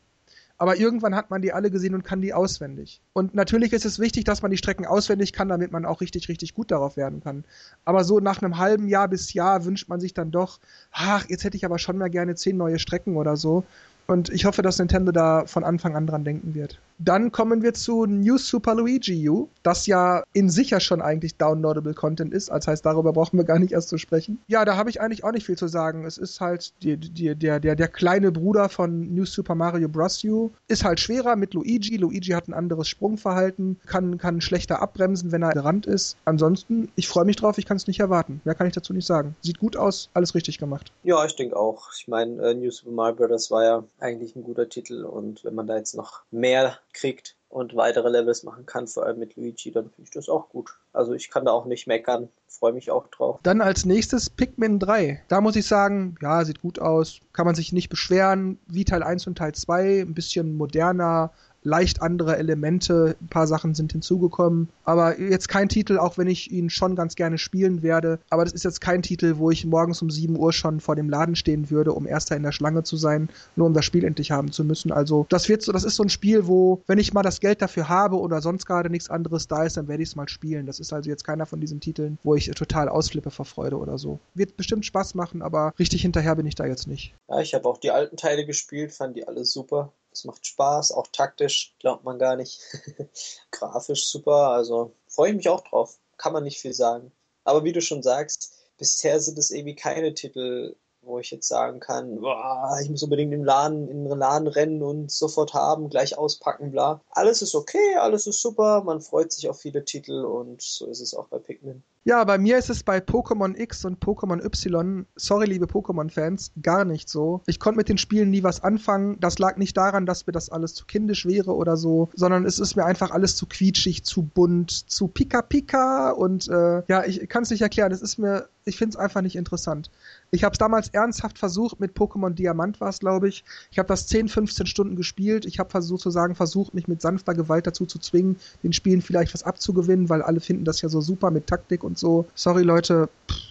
aber 0.62 0.78
irgendwann 0.78 1.16
hat 1.16 1.32
man 1.32 1.41
die 1.41 1.53
alle 1.53 1.72
gesehen 1.72 1.95
und 1.95 2.03
kann 2.03 2.22
die 2.22 2.36
auswendig. 2.36 3.01
Und 3.14 3.34
natürlich 3.34 3.74
ist 3.74 3.84
es 3.84 3.97
wichtig, 3.97 4.26
dass 4.26 4.43
man 4.43 4.51
die 4.51 4.57
Strecken 4.57 4.86
auswendig 4.86 5.34
kann, 5.34 5.49
damit 5.49 5.72
man 5.72 5.88
auch 5.88 6.01
richtig, 6.01 6.30
richtig 6.30 6.53
gut 6.53 6.70
darauf 6.70 6.97
werden 6.97 7.20
kann. 7.20 7.45
Aber 7.84 8.03
so 8.03 8.20
nach 8.20 8.43
einem 8.43 8.59
halben 8.59 8.88
Jahr 8.88 9.07
bis 9.07 9.34
Jahr 9.34 9.66
wünscht 9.66 9.89
man 9.89 9.99
sich 9.99 10.14
dann 10.14 10.30
doch, 10.30 10.59
ach, 10.91 11.26
jetzt 11.30 11.45
hätte 11.45 11.57
ich 11.57 11.66
aber 11.66 11.80
schon 11.80 11.97
mal 11.97 12.12
gerne 12.12 12.36
zehn 12.36 12.57
neue 12.57 12.78
Strecken 12.78 13.18
oder 13.18 13.38
so. 13.38 13.64
Und 14.12 14.30
ich 14.30 14.43
hoffe, 14.43 14.62
dass 14.62 14.78
Nintendo 14.78 15.14
da 15.14 15.45
von 15.45 15.64
Anfang 15.64 15.95
an 15.95 16.05
dran 16.05 16.26
denken 16.26 16.53
wird. 16.53 16.82
Dann 16.99 17.32
kommen 17.32 17.64
wir 17.64 17.74
zu 17.74 18.05
New 18.05 18.38
Super 18.38 18.76
Luigi 18.76 19.28
U, 19.30 19.47
das 19.64 19.88
ja 19.88 20.24
in 20.34 20.49
sich 20.49 20.70
ja 20.72 20.82
schon 20.82 21.01
eigentlich 21.01 21.38
downloadable 21.38 21.93
Content 21.93 22.34
ist. 22.34 22.49
Das 22.49 22.68
heißt, 22.68 22.86
darüber 22.86 23.14
brauchen 23.14 23.38
wir 23.38 23.45
gar 23.45 23.57
nicht 23.57 23.72
erst 23.72 23.88
zu 23.88 23.97
sprechen. 23.97 24.39
Ja, 24.47 24.66
da 24.66 24.76
habe 24.76 24.89
ich 24.89 24.99
eigentlich 24.99 25.24
auch 25.24 25.32
nicht 25.32 25.45
viel 25.45 25.57
zu 25.57 25.68
sagen. 25.68 26.03
Es 26.05 26.18
ist 26.18 26.41
halt 26.41 26.74
die, 26.84 26.97
die, 26.97 27.34
der, 27.36 27.62
der, 27.62 27.78
der 27.78 27.88
kleine 27.88 28.34
Bruder 28.34 28.68
von 28.68 29.16
New 29.16 29.24
Super 29.24 29.55
Mario 29.55 29.88
Bros. 29.88 30.22
U. 30.26 30.51
Ist 30.68 30.84
halt 30.84 30.99
schwerer 30.99 31.38
mit 31.38 31.53
Luigi. 31.53 31.95
Luigi 31.95 32.32
hat 32.32 32.49
ein 32.49 32.53
anderes 32.53 32.89
Sprungverhalten, 32.89 33.80
kann, 33.86 34.18
kann 34.18 34.41
schlechter 34.41 34.82
abbremsen, 34.82 35.32
wenn 35.32 35.41
er 35.41 35.53
gerannt 35.53 35.86
ist. 35.86 36.18
Ansonsten, 36.26 36.91
ich 36.95 37.07
freue 37.07 37.26
mich 37.26 37.38
drauf, 37.38 37.57
ich 37.57 37.66
kann 37.66 37.78
es 37.78 37.88
nicht 37.88 38.01
erwarten. 38.01 38.41
Mehr 38.43 38.55
kann 38.55 38.68
ich 38.68 38.74
dazu 38.74 38.91
nicht 38.91 39.07
sagen. 39.07 39.38
Sieht 39.39 39.57
gut 39.57 39.78
aus, 39.78 40.09
alles 40.14 40.36
richtig 40.36 40.57
gemacht. 40.57 40.91
Ja, 41.03 41.24
ich 41.24 41.36
denke 41.38 41.55
auch. 41.55 41.89
Ich 41.97 42.09
meine, 42.09 42.41
äh, 42.41 42.53
New 42.53 42.70
Super 42.70 42.91
Mario 42.91 43.16
Bros. 43.16 43.49
war 43.49 43.64
ja 43.64 43.84
eigentlich 44.02 44.36
ein 44.36 44.43
guter 44.43 44.70
Titel 44.70 45.06
und 45.06 45.43
wenn 45.43 45.56
man 45.56 45.68
da 45.68 45.78
jetzt 45.78 45.95
noch 45.95 46.24
mehr 46.32 46.78
kriegt, 46.93 47.36
und 47.52 47.76
weitere 47.76 48.10
Levels 48.10 48.43
machen 48.43 48.66
kann, 48.66 48.88
vor 48.88 49.06
allem 49.06 49.20
mit 49.20 49.36
Luigi, 49.36 49.72
dann 49.72 49.89
finde 49.89 50.04
ich 50.04 50.12
das 50.12 50.30
auch 50.30 50.49
gut. 50.49 50.78
Also 50.93 51.14
ich 51.14 51.30
kann 51.30 51.45
da 51.45 51.52
auch 51.52 51.66
nicht 51.66 51.86
meckern, 51.86 52.30
freue 52.47 52.74
mich 52.74 52.89
auch 52.91 53.08
drauf. 53.10 53.39
Dann 53.43 53.62
als 53.62 53.86
nächstes 53.86 54.30
Pikmin 54.30 54.80
3. 54.80 55.24
Da 55.28 55.41
muss 55.41 55.56
ich 55.56 55.68
sagen, 55.68 56.16
ja, 56.22 56.43
sieht 56.45 56.62
gut 56.62 56.80
aus, 56.80 57.20
kann 57.34 57.45
man 57.45 57.56
sich 57.56 57.74
nicht 57.74 57.89
beschweren, 57.89 58.58
wie 58.68 58.86
Teil 58.86 59.04
1 59.04 59.28
und 59.28 59.38
Teil 59.38 59.54
2, 59.54 60.02
ein 60.02 60.14
bisschen 60.14 60.56
moderner, 60.56 61.32
leicht 61.64 62.01
andere 62.01 62.38
Elemente, 62.38 63.16
ein 63.22 63.28
paar 63.28 63.47
Sachen 63.47 63.74
sind 63.76 63.91
hinzugekommen. 63.91 64.70
Aber 64.84 65.20
jetzt 65.20 65.47
kein 65.47 65.70
Titel, 65.70 65.97
auch 65.97 66.18
wenn 66.18 66.28
ich 66.28 66.51
ihn 66.51 66.70
schon 66.70 66.95
ganz 66.95 67.16
gerne 67.16 67.38
spielen 67.38 67.82
werde. 67.82 68.20
Aber 68.30 68.43
das 68.43 68.53
ist 68.53 68.64
jetzt 68.64 68.82
kein 68.82 69.01
Titel, 69.01 69.38
wo 69.38 69.51
ich 69.51 69.66
morgens 69.66 70.01
um 70.01 70.09
7 70.09 70.38
Uhr 70.38 70.53
schon 70.53 70.80
vor 70.80 70.95
dem 70.95 71.09
Laden 71.09 71.36
stehen 71.36 71.70
würde, 71.70 71.93
um 71.93 72.07
erster 72.07 72.36
in 72.36 72.43
der 72.43 72.51
Schlange 72.51 72.84
zu 72.84 72.97
sein, 72.97 73.30
nur 73.55 73.68
um 73.68 73.74
das 73.74 73.86
Spiel 73.86 74.03
endlich 74.03 74.32
haben 74.32 74.51
zu 74.51 74.64
müssen. 74.64 74.91
Also 74.91 75.26
das 75.30 75.49
wird 75.49 75.62
so, 75.62 75.72
das 75.72 75.84
ist 75.84 75.95
so 75.95 76.03
ein 76.03 76.09
Spiel, 76.09 76.47
wo, 76.47 76.82
wenn 76.88 76.99
ich 76.99 77.14
mal 77.14 77.24
das 77.24 77.39
Geld 77.39 77.62
dafür 77.62 77.89
habe 77.89 78.20
oder 78.20 78.41
sonst 78.41 78.66
gerade 78.66 78.89
nichts 78.89 79.09
anderes 79.09 79.47
da 79.47 79.64
ist, 79.64 79.78
dann 79.78 79.88
werde 79.88 80.03
ich 80.03 80.09
es 80.09 80.16
mal 80.16 80.30
spielen. 80.30 80.66
Das 80.66 80.80
ist 80.80 80.93
also 80.93 81.09
jetzt 81.09 81.24
keiner 81.24 81.45
von 81.45 81.59
diesen 81.59 81.80
Titeln, 81.80 82.18
wo 82.24 82.36
ich 82.36 82.49
total 82.51 82.89
ausflippe 82.89 83.32
vor 83.32 83.45
Freude 83.45 83.78
oder 83.78 83.97
so. 83.97 84.20
Wird 84.34 84.57
bestimmt 84.57 84.86
Spaß 84.86 85.16
machen, 85.16 85.41
aber 85.41 85.74
richtig 85.80 86.01
hinterher 86.01 86.36
bin 86.36 86.45
ich 86.45 86.55
da 86.55 86.66
jetzt 86.66 86.88
nicht. 86.88 87.14
Ja, 87.30 87.39
ich 87.39 87.53
habe 87.53 87.68
auch 87.68 87.78
die 87.78 87.91
alten 87.91 88.18
Teile 88.18 88.45
gespielt, 88.45 88.91
fand 88.93 89.16
die 89.16 89.28
alle 89.28 89.45
super. 89.45 89.93
Es 90.12 90.26
macht 90.26 90.45
Spaß, 90.45 90.91
auch 90.91 91.07
taktisch, 91.07 91.76
glaubt 91.80 92.03
man 92.03 92.20
gar 92.20 92.36
nicht. 92.36 92.62
Grafisch 93.51 94.07
super, 94.07 94.49
also 94.49 94.93
freue 95.07 95.30
ich 95.30 95.38
mich 95.38 95.49
auch 95.49 95.62
drauf. 95.62 95.97
Kann 96.18 96.34
man 96.34 96.43
nicht 96.43 96.59
viel 96.59 96.74
sagen. 96.74 97.12
Aber 97.43 97.64
wie 97.64 97.72
du 97.72 97.82
schon 97.82 98.03
sagst, 98.03 98.53
bisher 98.78 99.20
sind 99.20 99.38
es 99.38 99.51
irgendwie 99.51 99.76
keine 99.76 100.14
Titel, 100.14 100.76
wo 101.01 101.20
ich 101.20 101.32
jetzt 101.32 101.47
sagen 101.47 101.80
kann, 101.80 102.20
boah, 102.20 102.78
ich 102.82 102.89
muss 102.89 103.03
unbedingt 103.03 103.34
im 103.34 103.43
Laden, 103.43 103.88
in 103.88 104.05
den 104.05 104.18
Laden 104.20 104.47
rennen 104.47 104.84
und 104.84 105.12
sofort 105.12 105.53
haben, 105.53 105.89
gleich 105.89 106.18
auspacken, 106.18 106.72
bla. 106.72 107.01
Alles 107.09 107.41
ist 107.41 107.55
okay, 107.55 107.95
alles 107.95 108.28
ist 108.28 108.41
super, 108.41 108.84
man 108.84 109.01
freut 109.01 109.32
sich 109.32 109.49
auf 109.49 109.59
viele 109.59 109.84
Titel 109.84 110.24
und 110.26 110.62
so 110.62 110.86
ist 110.86 111.01
es 111.01 111.16
auch 111.16 111.28
bei 111.28 111.39
Pikmin. 111.39 111.84
Ja, 112.04 112.24
bei 112.24 112.39
mir 112.39 112.58
ist 112.58 112.72
es 112.72 112.82
bei 112.82 112.97
Pokémon 112.97 113.56
X 113.56 113.86
und 113.86 114.04
Pokémon 114.04 114.43
Y, 114.43 115.06
sorry 115.16 115.45
liebe 115.45 115.68
Pokémon-Fans, 115.68 116.52
gar 116.64 116.84
nicht 116.84 117.08
so. 117.08 117.41
Ich 117.45 117.60
konnte 117.60 117.78
mit 117.78 117.89
den 117.89 117.99
Spielen 117.99 118.32
nie 118.32 118.41
was 118.41 118.64
anfangen. 118.64 119.20
Das 119.20 119.38
lag 119.38 119.58
nicht 119.58 119.78
daran, 119.78 120.08
dass 120.08 120.26
mir 120.26 120.34
das 120.34 120.49
alles 120.49 120.74
zu 120.74 120.88
kindisch 120.88 121.28
wäre 121.28 121.56
oder 121.56 121.78
so, 121.78 122.10
sondern 122.16 122.45
es 122.45 122.58
ist 122.58 122.76
mir 122.76 122.86
einfach 122.86 123.12
alles 123.12 123.36
zu 123.36 123.45
quietschig, 123.45 124.04
zu 124.04 124.24
bunt, 124.24 124.72
zu 124.72 125.10
pika-pika 125.10 126.10
und 126.10 126.47
äh, 126.47 126.82
ja, 126.88 127.06
ich 127.06 127.30
kann 127.30 127.43
es 127.43 127.52
nicht 127.52 127.62
erklären. 127.62 127.91
Es 127.91 128.02
ist 128.02 128.18
mir, 128.18 128.47
ich 128.66 128.78
finde 128.78 128.95
es 128.95 128.97
einfach 128.97 129.22
nicht 129.22 129.36
interessant. 129.36 129.91
Ich 130.34 130.46
habe 130.46 130.54
es 130.54 130.60
damals 130.60 130.88
ernsthaft 130.88 131.38
versucht, 131.38 131.82
mit 131.82 131.92
Pokémon 131.92 132.30
Diamant 132.30 132.80
war 132.80 132.88
es, 132.88 133.00
glaube 133.00 133.28
ich. 133.28 133.44
Ich 133.70 133.78
habe 133.78 133.88
das 133.88 134.08
10, 134.08 134.30
15 134.30 134.66
Stunden 134.66 134.96
gespielt. 134.96 135.46
Ich 135.46 135.60
habe 135.60 135.82
sozusagen 135.82 136.36
versucht, 136.36 136.74
mich 136.74 136.88
mit 136.88 137.02
sanfter 137.02 137.34
Gewalt 137.34 137.68
dazu 137.68 137.86
zu 137.86 138.00
zwingen, 138.00 138.38
den 138.64 138.72
Spielen 138.72 139.02
vielleicht 139.02 139.34
was 139.34 139.44
abzugewinnen, 139.44 140.08
weil 140.08 140.22
alle 140.22 140.40
finden 140.40 140.64
das 140.64 140.82
ja 140.82 140.88
so 140.88 141.02
super 141.02 141.32
mit 141.32 141.48
Taktik 141.48 141.84
und 141.84 142.00
so. 142.00 142.26
Sorry 142.34 142.64
Leute, 142.64 143.10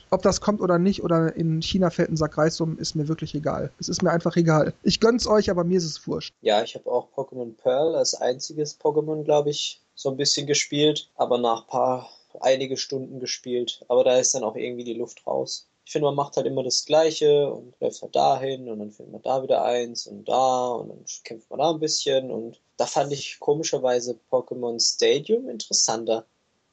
ob 0.09 0.23
das 0.23 0.41
kommt 0.41 0.63
oder 0.63 0.79
nicht 0.79 1.05
oder 1.05 1.37
in 1.37 1.61
China 1.61 1.91
fällt 1.91 2.11
ein 2.11 2.17
Sack 2.17 2.39
Reis 2.39 2.59
um, 2.63 2.79
ist 2.79 2.95
mir 2.95 3.09
wirklich 3.09 3.35
egal. 3.35 3.71
Es 3.79 3.91
ist 3.91 4.03
mir 4.03 4.11
einfach 4.11 4.37
egal. 4.37 4.73
Ich 4.83 5.01
gönn's 5.01 5.27
euch, 5.27 5.51
aber 5.51 5.65
mir 5.65 5.77
ist 5.77 5.85
es 5.85 6.07
wurscht. 6.07 6.33
Ja, 6.41 6.63
ich 6.63 6.75
habe 6.77 6.91
auch 6.91 7.13
Pokémon 7.13 7.55
Pearl 7.59 7.95
als 7.95 8.15
einziges 8.15 8.81
Pokémon, 8.81 9.23
glaube 9.25 9.51
ich, 9.51 9.83
so 9.95 10.09
ein 10.09 10.17
bisschen 10.17 10.47
gespielt, 10.47 11.11
aber 11.17 11.37
nach 11.37 11.67
paar 11.67 12.09
einige 12.41 12.79
Stunden 12.79 13.21
gespielt. 13.21 13.85
Aber 13.89 14.03
da 14.03 14.17
ist 14.17 14.35
dann 14.35 14.45
auch 14.45 14.57
irgendwie 14.57 14.85
die 14.85 14.95
Luft 14.95 15.27
raus. 15.27 15.67
Ich 15.91 15.93
finde, 15.93 16.07
man 16.07 16.15
macht 16.15 16.37
halt 16.37 16.47
immer 16.47 16.63
das 16.63 16.85
Gleiche 16.85 17.53
und 17.53 17.75
läuft 17.81 18.01
halt 18.01 18.15
dahin 18.15 18.69
und 18.69 18.79
dann 18.79 18.93
findet 18.93 19.13
man 19.13 19.23
da 19.23 19.43
wieder 19.43 19.65
eins 19.65 20.07
und 20.07 20.29
da 20.29 20.69
und 20.69 20.91
dann 20.91 21.05
kämpft 21.25 21.51
man 21.51 21.59
da 21.59 21.71
ein 21.71 21.81
bisschen 21.81 22.31
und 22.31 22.61
da 22.77 22.87
fand 22.87 23.13
ich 23.13 23.41
komischerweise 23.41 24.17
Pokémon 24.31 24.79
Stadium 24.81 25.49
interessanter, 25.49 26.27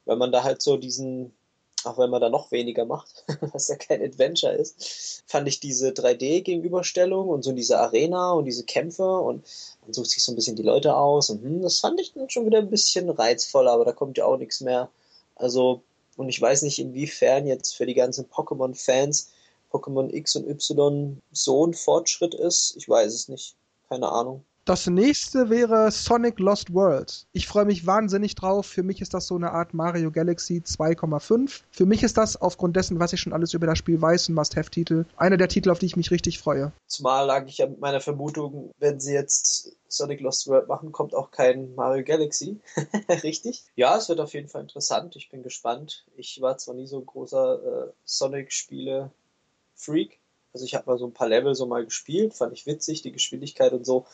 weil 0.04 0.18
man 0.18 0.30
da 0.30 0.44
halt 0.44 0.62
so 0.62 0.76
diesen 0.76 1.32
auch 1.82 1.98
wenn 1.98 2.10
man 2.10 2.20
da 2.20 2.28
noch 2.28 2.52
weniger 2.52 2.84
macht, 2.84 3.24
was 3.52 3.66
ja 3.66 3.74
kein 3.74 4.04
Adventure 4.04 4.52
ist, 4.52 5.24
fand 5.26 5.48
ich 5.48 5.58
diese 5.58 5.88
3D-Gegenüberstellung 5.88 7.28
und 7.28 7.42
so 7.42 7.50
diese 7.50 7.80
Arena 7.80 8.30
und 8.34 8.44
diese 8.44 8.66
Kämpfe 8.66 9.18
und 9.18 9.44
man 9.82 9.94
sucht 9.94 10.10
sich 10.10 10.22
so 10.22 10.30
ein 10.30 10.36
bisschen 10.36 10.54
die 10.54 10.62
Leute 10.62 10.94
aus 10.94 11.28
und 11.28 11.42
hm, 11.42 11.62
das 11.62 11.80
fand 11.80 12.00
ich 12.00 12.12
dann 12.12 12.30
schon 12.30 12.46
wieder 12.46 12.58
ein 12.58 12.70
bisschen 12.70 13.10
reizvoller, 13.10 13.72
aber 13.72 13.84
da 13.84 13.90
kommt 13.90 14.16
ja 14.16 14.26
auch 14.26 14.36
nichts 14.36 14.60
mehr. 14.60 14.88
Also, 15.34 15.82
und 16.18 16.28
ich 16.28 16.40
weiß 16.42 16.62
nicht, 16.62 16.80
inwiefern 16.80 17.46
jetzt 17.46 17.76
für 17.76 17.86
die 17.86 17.94
ganzen 17.94 18.26
Pokémon-Fans 18.26 19.30
Pokémon 19.70 20.12
X 20.12 20.34
und 20.34 20.48
Y 20.48 21.22
so 21.30 21.66
ein 21.66 21.74
Fortschritt 21.74 22.34
ist. 22.34 22.74
Ich 22.76 22.88
weiß 22.88 23.14
es 23.14 23.28
nicht. 23.28 23.54
Keine 23.88 24.10
Ahnung. 24.10 24.44
Das 24.68 24.86
nächste 24.86 25.48
wäre 25.48 25.90
Sonic 25.90 26.38
Lost 26.38 26.74
World. 26.74 27.26
Ich 27.32 27.46
freue 27.46 27.64
mich 27.64 27.86
wahnsinnig 27.86 28.34
drauf. 28.34 28.66
Für 28.66 28.82
mich 28.82 29.00
ist 29.00 29.14
das 29.14 29.26
so 29.26 29.34
eine 29.34 29.52
Art 29.52 29.72
Mario 29.72 30.10
Galaxy 30.10 30.62
2,5. 30.62 31.62
Für 31.70 31.86
mich 31.86 32.02
ist 32.02 32.18
das 32.18 32.36
aufgrund 32.36 32.76
dessen, 32.76 33.00
was 33.00 33.14
ich 33.14 33.20
schon 33.20 33.32
alles 33.32 33.54
über 33.54 33.66
das 33.66 33.78
Spiel 33.78 34.02
weiß, 34.02 34.28
ein 34.28 34.34
Must-Have-Titel. 34.34 35.06
Einer 35.16 35.38
der 35.38 35.48
Titel, 35.48 35.70
auf 35.70 35.78
die 35.78 35.86
ich 35.86 35.96
mich 35.96 36.10
richtig 36.10 36.38
freue. 36.38 36.70
Zumal 36.86 37.24
lag 37.24 37.46
ich 37.46 37.56
ja 37.56 37.66
mit 37.66 37.80
meiner 37.80 38.02
Vermutung, 38.02 38.70
wenn 38.78 39.00
sie 39.00 39.14
jetzt 39.14 39.74
Sonic 39.88 40.20
Lost 40.20 40.46
World 40.48 40.68
machen, 40.68 40.92
kommt 40.92 41.14
auch 41.14 41.30
kein 41.30 41.74
Mario 41.74 42.04
Galaxy. 42.04 42.60
richtig? 43.22 43.64
Ja, 43.74 43.96
es 43.96 44.10
wird 44.10 44.20
auf 44.20 44.34
jeden 44.34 44.48
Fall 44.48 44.60
interessant. 44.60 45.16
Ich 45.16 45.30
bin 45.30 45.42
gespannt. 45.42 46.04
Ich 46.14 46.42
war 46.42 46.58
zwar 46.58 46.74
nie 46.74 46.86
so 46.86 46.98
ein 46.98 47.06
großer 47.06 47.86
äh, 47.86 47.88
Sonic-Spiele-Freak. 48.04 50.18
Also 50.52 50.66
ich 50.66 50.74
habe 50.74 50.90
mal 50.90 50.98
so 50.98 51.06
ein 51.06 51.14
paar 51.14 51.28
Level 51.28 51.54
so 51.54 51.66
mal 51.66 51.84
gespielt, 51.84 52.34
fand 52.34 52.52
ich 52.52 52.66
witzig, 52.66 53.02
die 53.02 53.12
Geschwindigkeit 53.12 53.72
und 53.72 53.86
so 53.86 54.06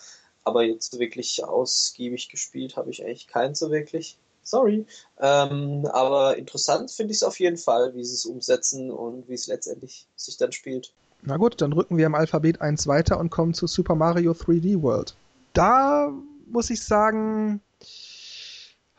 aber 0.44 0.62
jetzt 0.62 0.98
wirklich 0.98 1.42
ausgiebig 1.42 2.28
gespielt 2.28 2.76
habe 2.76 2.90
ich 2.90 3.04
eigentlich 3.04 3.26
keinen 3.26 3.54
so 3.54 3.70
wirklich. 3.70 4.18
Sorry. 4.42 4.84
Ähm, 5.18 5.86
aber 5.86 6.36
interessant 6.36 6.90
finde 6.90 7.12
ich 7.12 7.18
es 7.18 7.22
auf 7.22 7.40
jeden 7.40 7.56
Fall, 7.56 7.94
wie 7.94 8.04
sie 8.04 8.14
es 8.14 8.26
umsetzen 8.26 8.90
und 8.90 9.26
wie 9.26 9.34
es 9.34 9.46
letztendlich 9.46 10.06
sich 10.16 10.36
dann 10.36 10.52
spielt. 10.52 10.92
Na 11.22 11.38
gut, 11.38 11.62
dann 11.62 11.72
rücken 11.72 11.96
wir 11.96 12.04
im 12.04 12.14
Alphabet 12.14 12.60
eins 12.60 12.86
weiter 12.86 13.18
und 13.18 13.30
kommen 13.30 13.54
zu 13.54 13.66
Super 13.66 13.94
Mario 13.94 14.32
3D 14.32 14.82
World. 14.82 15.16
Da 15.54 16.12
muss 16.46 16.68
ich 16.68 16.82
sagen. 16.82 17.62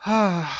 Miau! 0.04 0.52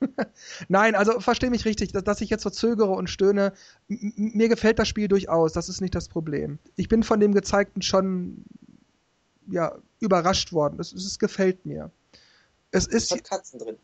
Nein, 0.68 0.94
also 0.94 1.20
verstehe 1.20 1.50
mich 1.50 1.64
richtig, 1.64 1.92
dass, 1.92 2.04
dass, 2.04 2.20
ich 2.20 2.30
jetzt 2.30 2.42
verzögere 2.42 2.90
und 2.90 3.08
stöhne. 3.08 3.52
M 3.88 4.12
mir 4.16 4.48
gefällt 4.48 4.78
das 4.78 4.88
Spiel 4.88 5.08
durchaus, 5.08 5.52
das 5.52 5.68
ist 5.68 5.80
nicht 5.80 5.94
das 5.94 6.08
Problem. 6.08 6.58
Ich 6.76 6.88
bin 6.88 7.02
von 7.02 7.20
dem 7.20 7.32
Gezeigten 7.34 7.82
schon 7.82 8.44
ja, 9.50 9.76
überrascht 10.00 10.52
worden. 10.52 10.78
Es, 10.80 10.92
es 10.92 11.18
gefällt 11.18 11.64
mir. 11.66 11.90
Es 12.72 12.86
ist. 12.86 13.10
Hat 13.10 13.24
Katzen 13.24 13.58
drin. 13.58 13.76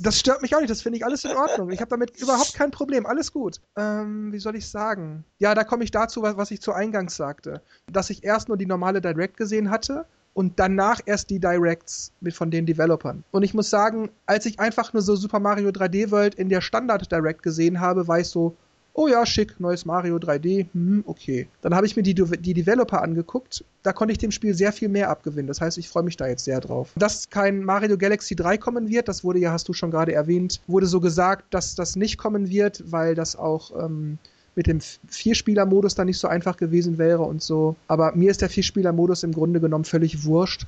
Das 0.00 0.18
stört 0.18 0.42
mich 0.42 0.54
auch 0.54 0.60
nicht, 0.60 0.70
das 0.70 0.82
finde 0.82 0.96
ich 0.96 1.04
alles 1.04 1.24
in 1.24 1.32
Ordnung. 1.32 1.70
Ich 1.70 1.80
habe 1.80 1.90
damit 1.90 2.16
überhaupt 2.16 2.54
kein 2.54 2.70
Problem, 2.70 3.04
alles 3.04 3.32
gut. 3.32 3.60
Ähm, 3.76 4.32
wie 4.32 4.38
soll 4.38 4.56
ich 4.56 4.68
sagen? 4.68 5.24
Ja, 5.38 5.54
da 5.54 5.64
komme 5.64 5.84
ich 5.84 5.90
dazu, 5.90 6.22
was, 6.22 6.36
was 6.36 6.50
ich 6.50 6.60
zu 6.60 6.72
Eingangs 6.72 7.16
sagte. 7.16 7.60
Dass 7.90 8.10
ich 8.10 8.24
erst 8.24 8.48
nur 8.48 8.56
die 8.56 8.66
normale 8.66 9.00
Direct 9.00 9.36
gesehen 9.36 9.70
hatte 9.70 10.06
und 10.34 10.58
danach 10.58 11.00
erst 11.04 11.28
die 11.28 11.38
Directs 11.38 12.12
mit 12.20 12.34
von 12.34 12.50
den 12.50 12.64
Developern. 12.64 13.22
Und 13.32 13.42
ich 13.42 13.52
muss 13.52 13.68
sagen, 13.68 14.10
als 14.24 14.46
ich 14.46 14.58
einfach 14.60 14.92
nur 14.94 15.02
so 15.02 15.14
Super 15.14 15.40
Mario 15.40 15.68
3D 15.68 16.10
World 16.10 16.34
in 16.34 16.48
der 16.48 16.62
Standard 16.62 17.12
Direct 17.12 17.42
gesehen 17.42 17.80
habe, 17.80 18.08
war 18.08 18.20
ich 18.20 18.28
so, 18.28 18.56
oh 18.94 19.08
ja, 19.08 19.24
schick, 19.24 19.58
neues 19.58 19.84
Mario 19.84 20.16
3D, 20.16 20.66
hm, 20.72 21.04
okay. 21.06 21.48
Dann 21.62 21.74
habe 21.74 21.86
ich 21.86 21.96
mir 21.96 22.02
die, 22.02 22.14
die 22.14 22.54
Developer 22.54 23.02
angeguckt, 23.02 23.64
da 23.82 23.92
konnte 23.92 24.12
ich 24.12 24.18
dem 24.18 24.30
Spiel 24.30 24.54
sehr 24.54 24.72
viel 24.72 24.88
mehr 24.88 25.08
abgewinnen. 25.10 25.46
Das 25.46 25.60
heißt, 25.60 25.78
ich 25.78 25.88
freue 25.88 26.02
mich 26.02 26.16
da 26.16 26.26
jetzt 26.26 26.44
sehr 26.44 26.60
drauf. 26.60 26.90
Dass 26.96 27.30
kein 27.30 27.64
Mario 27.64 27.96
Galaxy 27.96 28.36
3 28.36 28.58
kommen 28.58 28.88
wird, 28.88 29.08
das 29.08 29.24
wurde 29.24 29.38
ja, 29.38 29.52
hast 29.52 29.68
du 29.68 29.72
schon 29.72 29.90
gerade 29.90 30.12
erwähnt, 30.12 30.60
wurde 30.66 30.86
so 30.86 31.00
gesagt, 31.00 31.52
dass 31.54 31.74
das 31.74 31.96
nicht 31.96 32.18
kommen 32.18 32.50
wird, 32.50 32.84
weil 32.92 33.14
das 33.14 33.36
auch 33.36 33.70
ähm, 33.82 34.18
mit 34.54 34.66
dem 34.66 34.80
Vierspieler-Modus 35.08 35.94
dann 35.94 36.06
nicht 36.06 36.18
so 36.18 36.28
einfach 36.28 36.56
gewesen 36.56 36.98
wäre 36.98 37.22
und 37.22 37.42
so. 37.42 37.76
Aber 37.88 38.14
mir 38.14 38.30
ist 38.30 38.42
der 38.42 38.50
Vierspieler-Modus 38.50 39.22
im 39.22 39.32
Grunde 39.32 39.60
genommen 39.60 39.84
völlig 39.84 40.24
wurscht. 40.24 40.66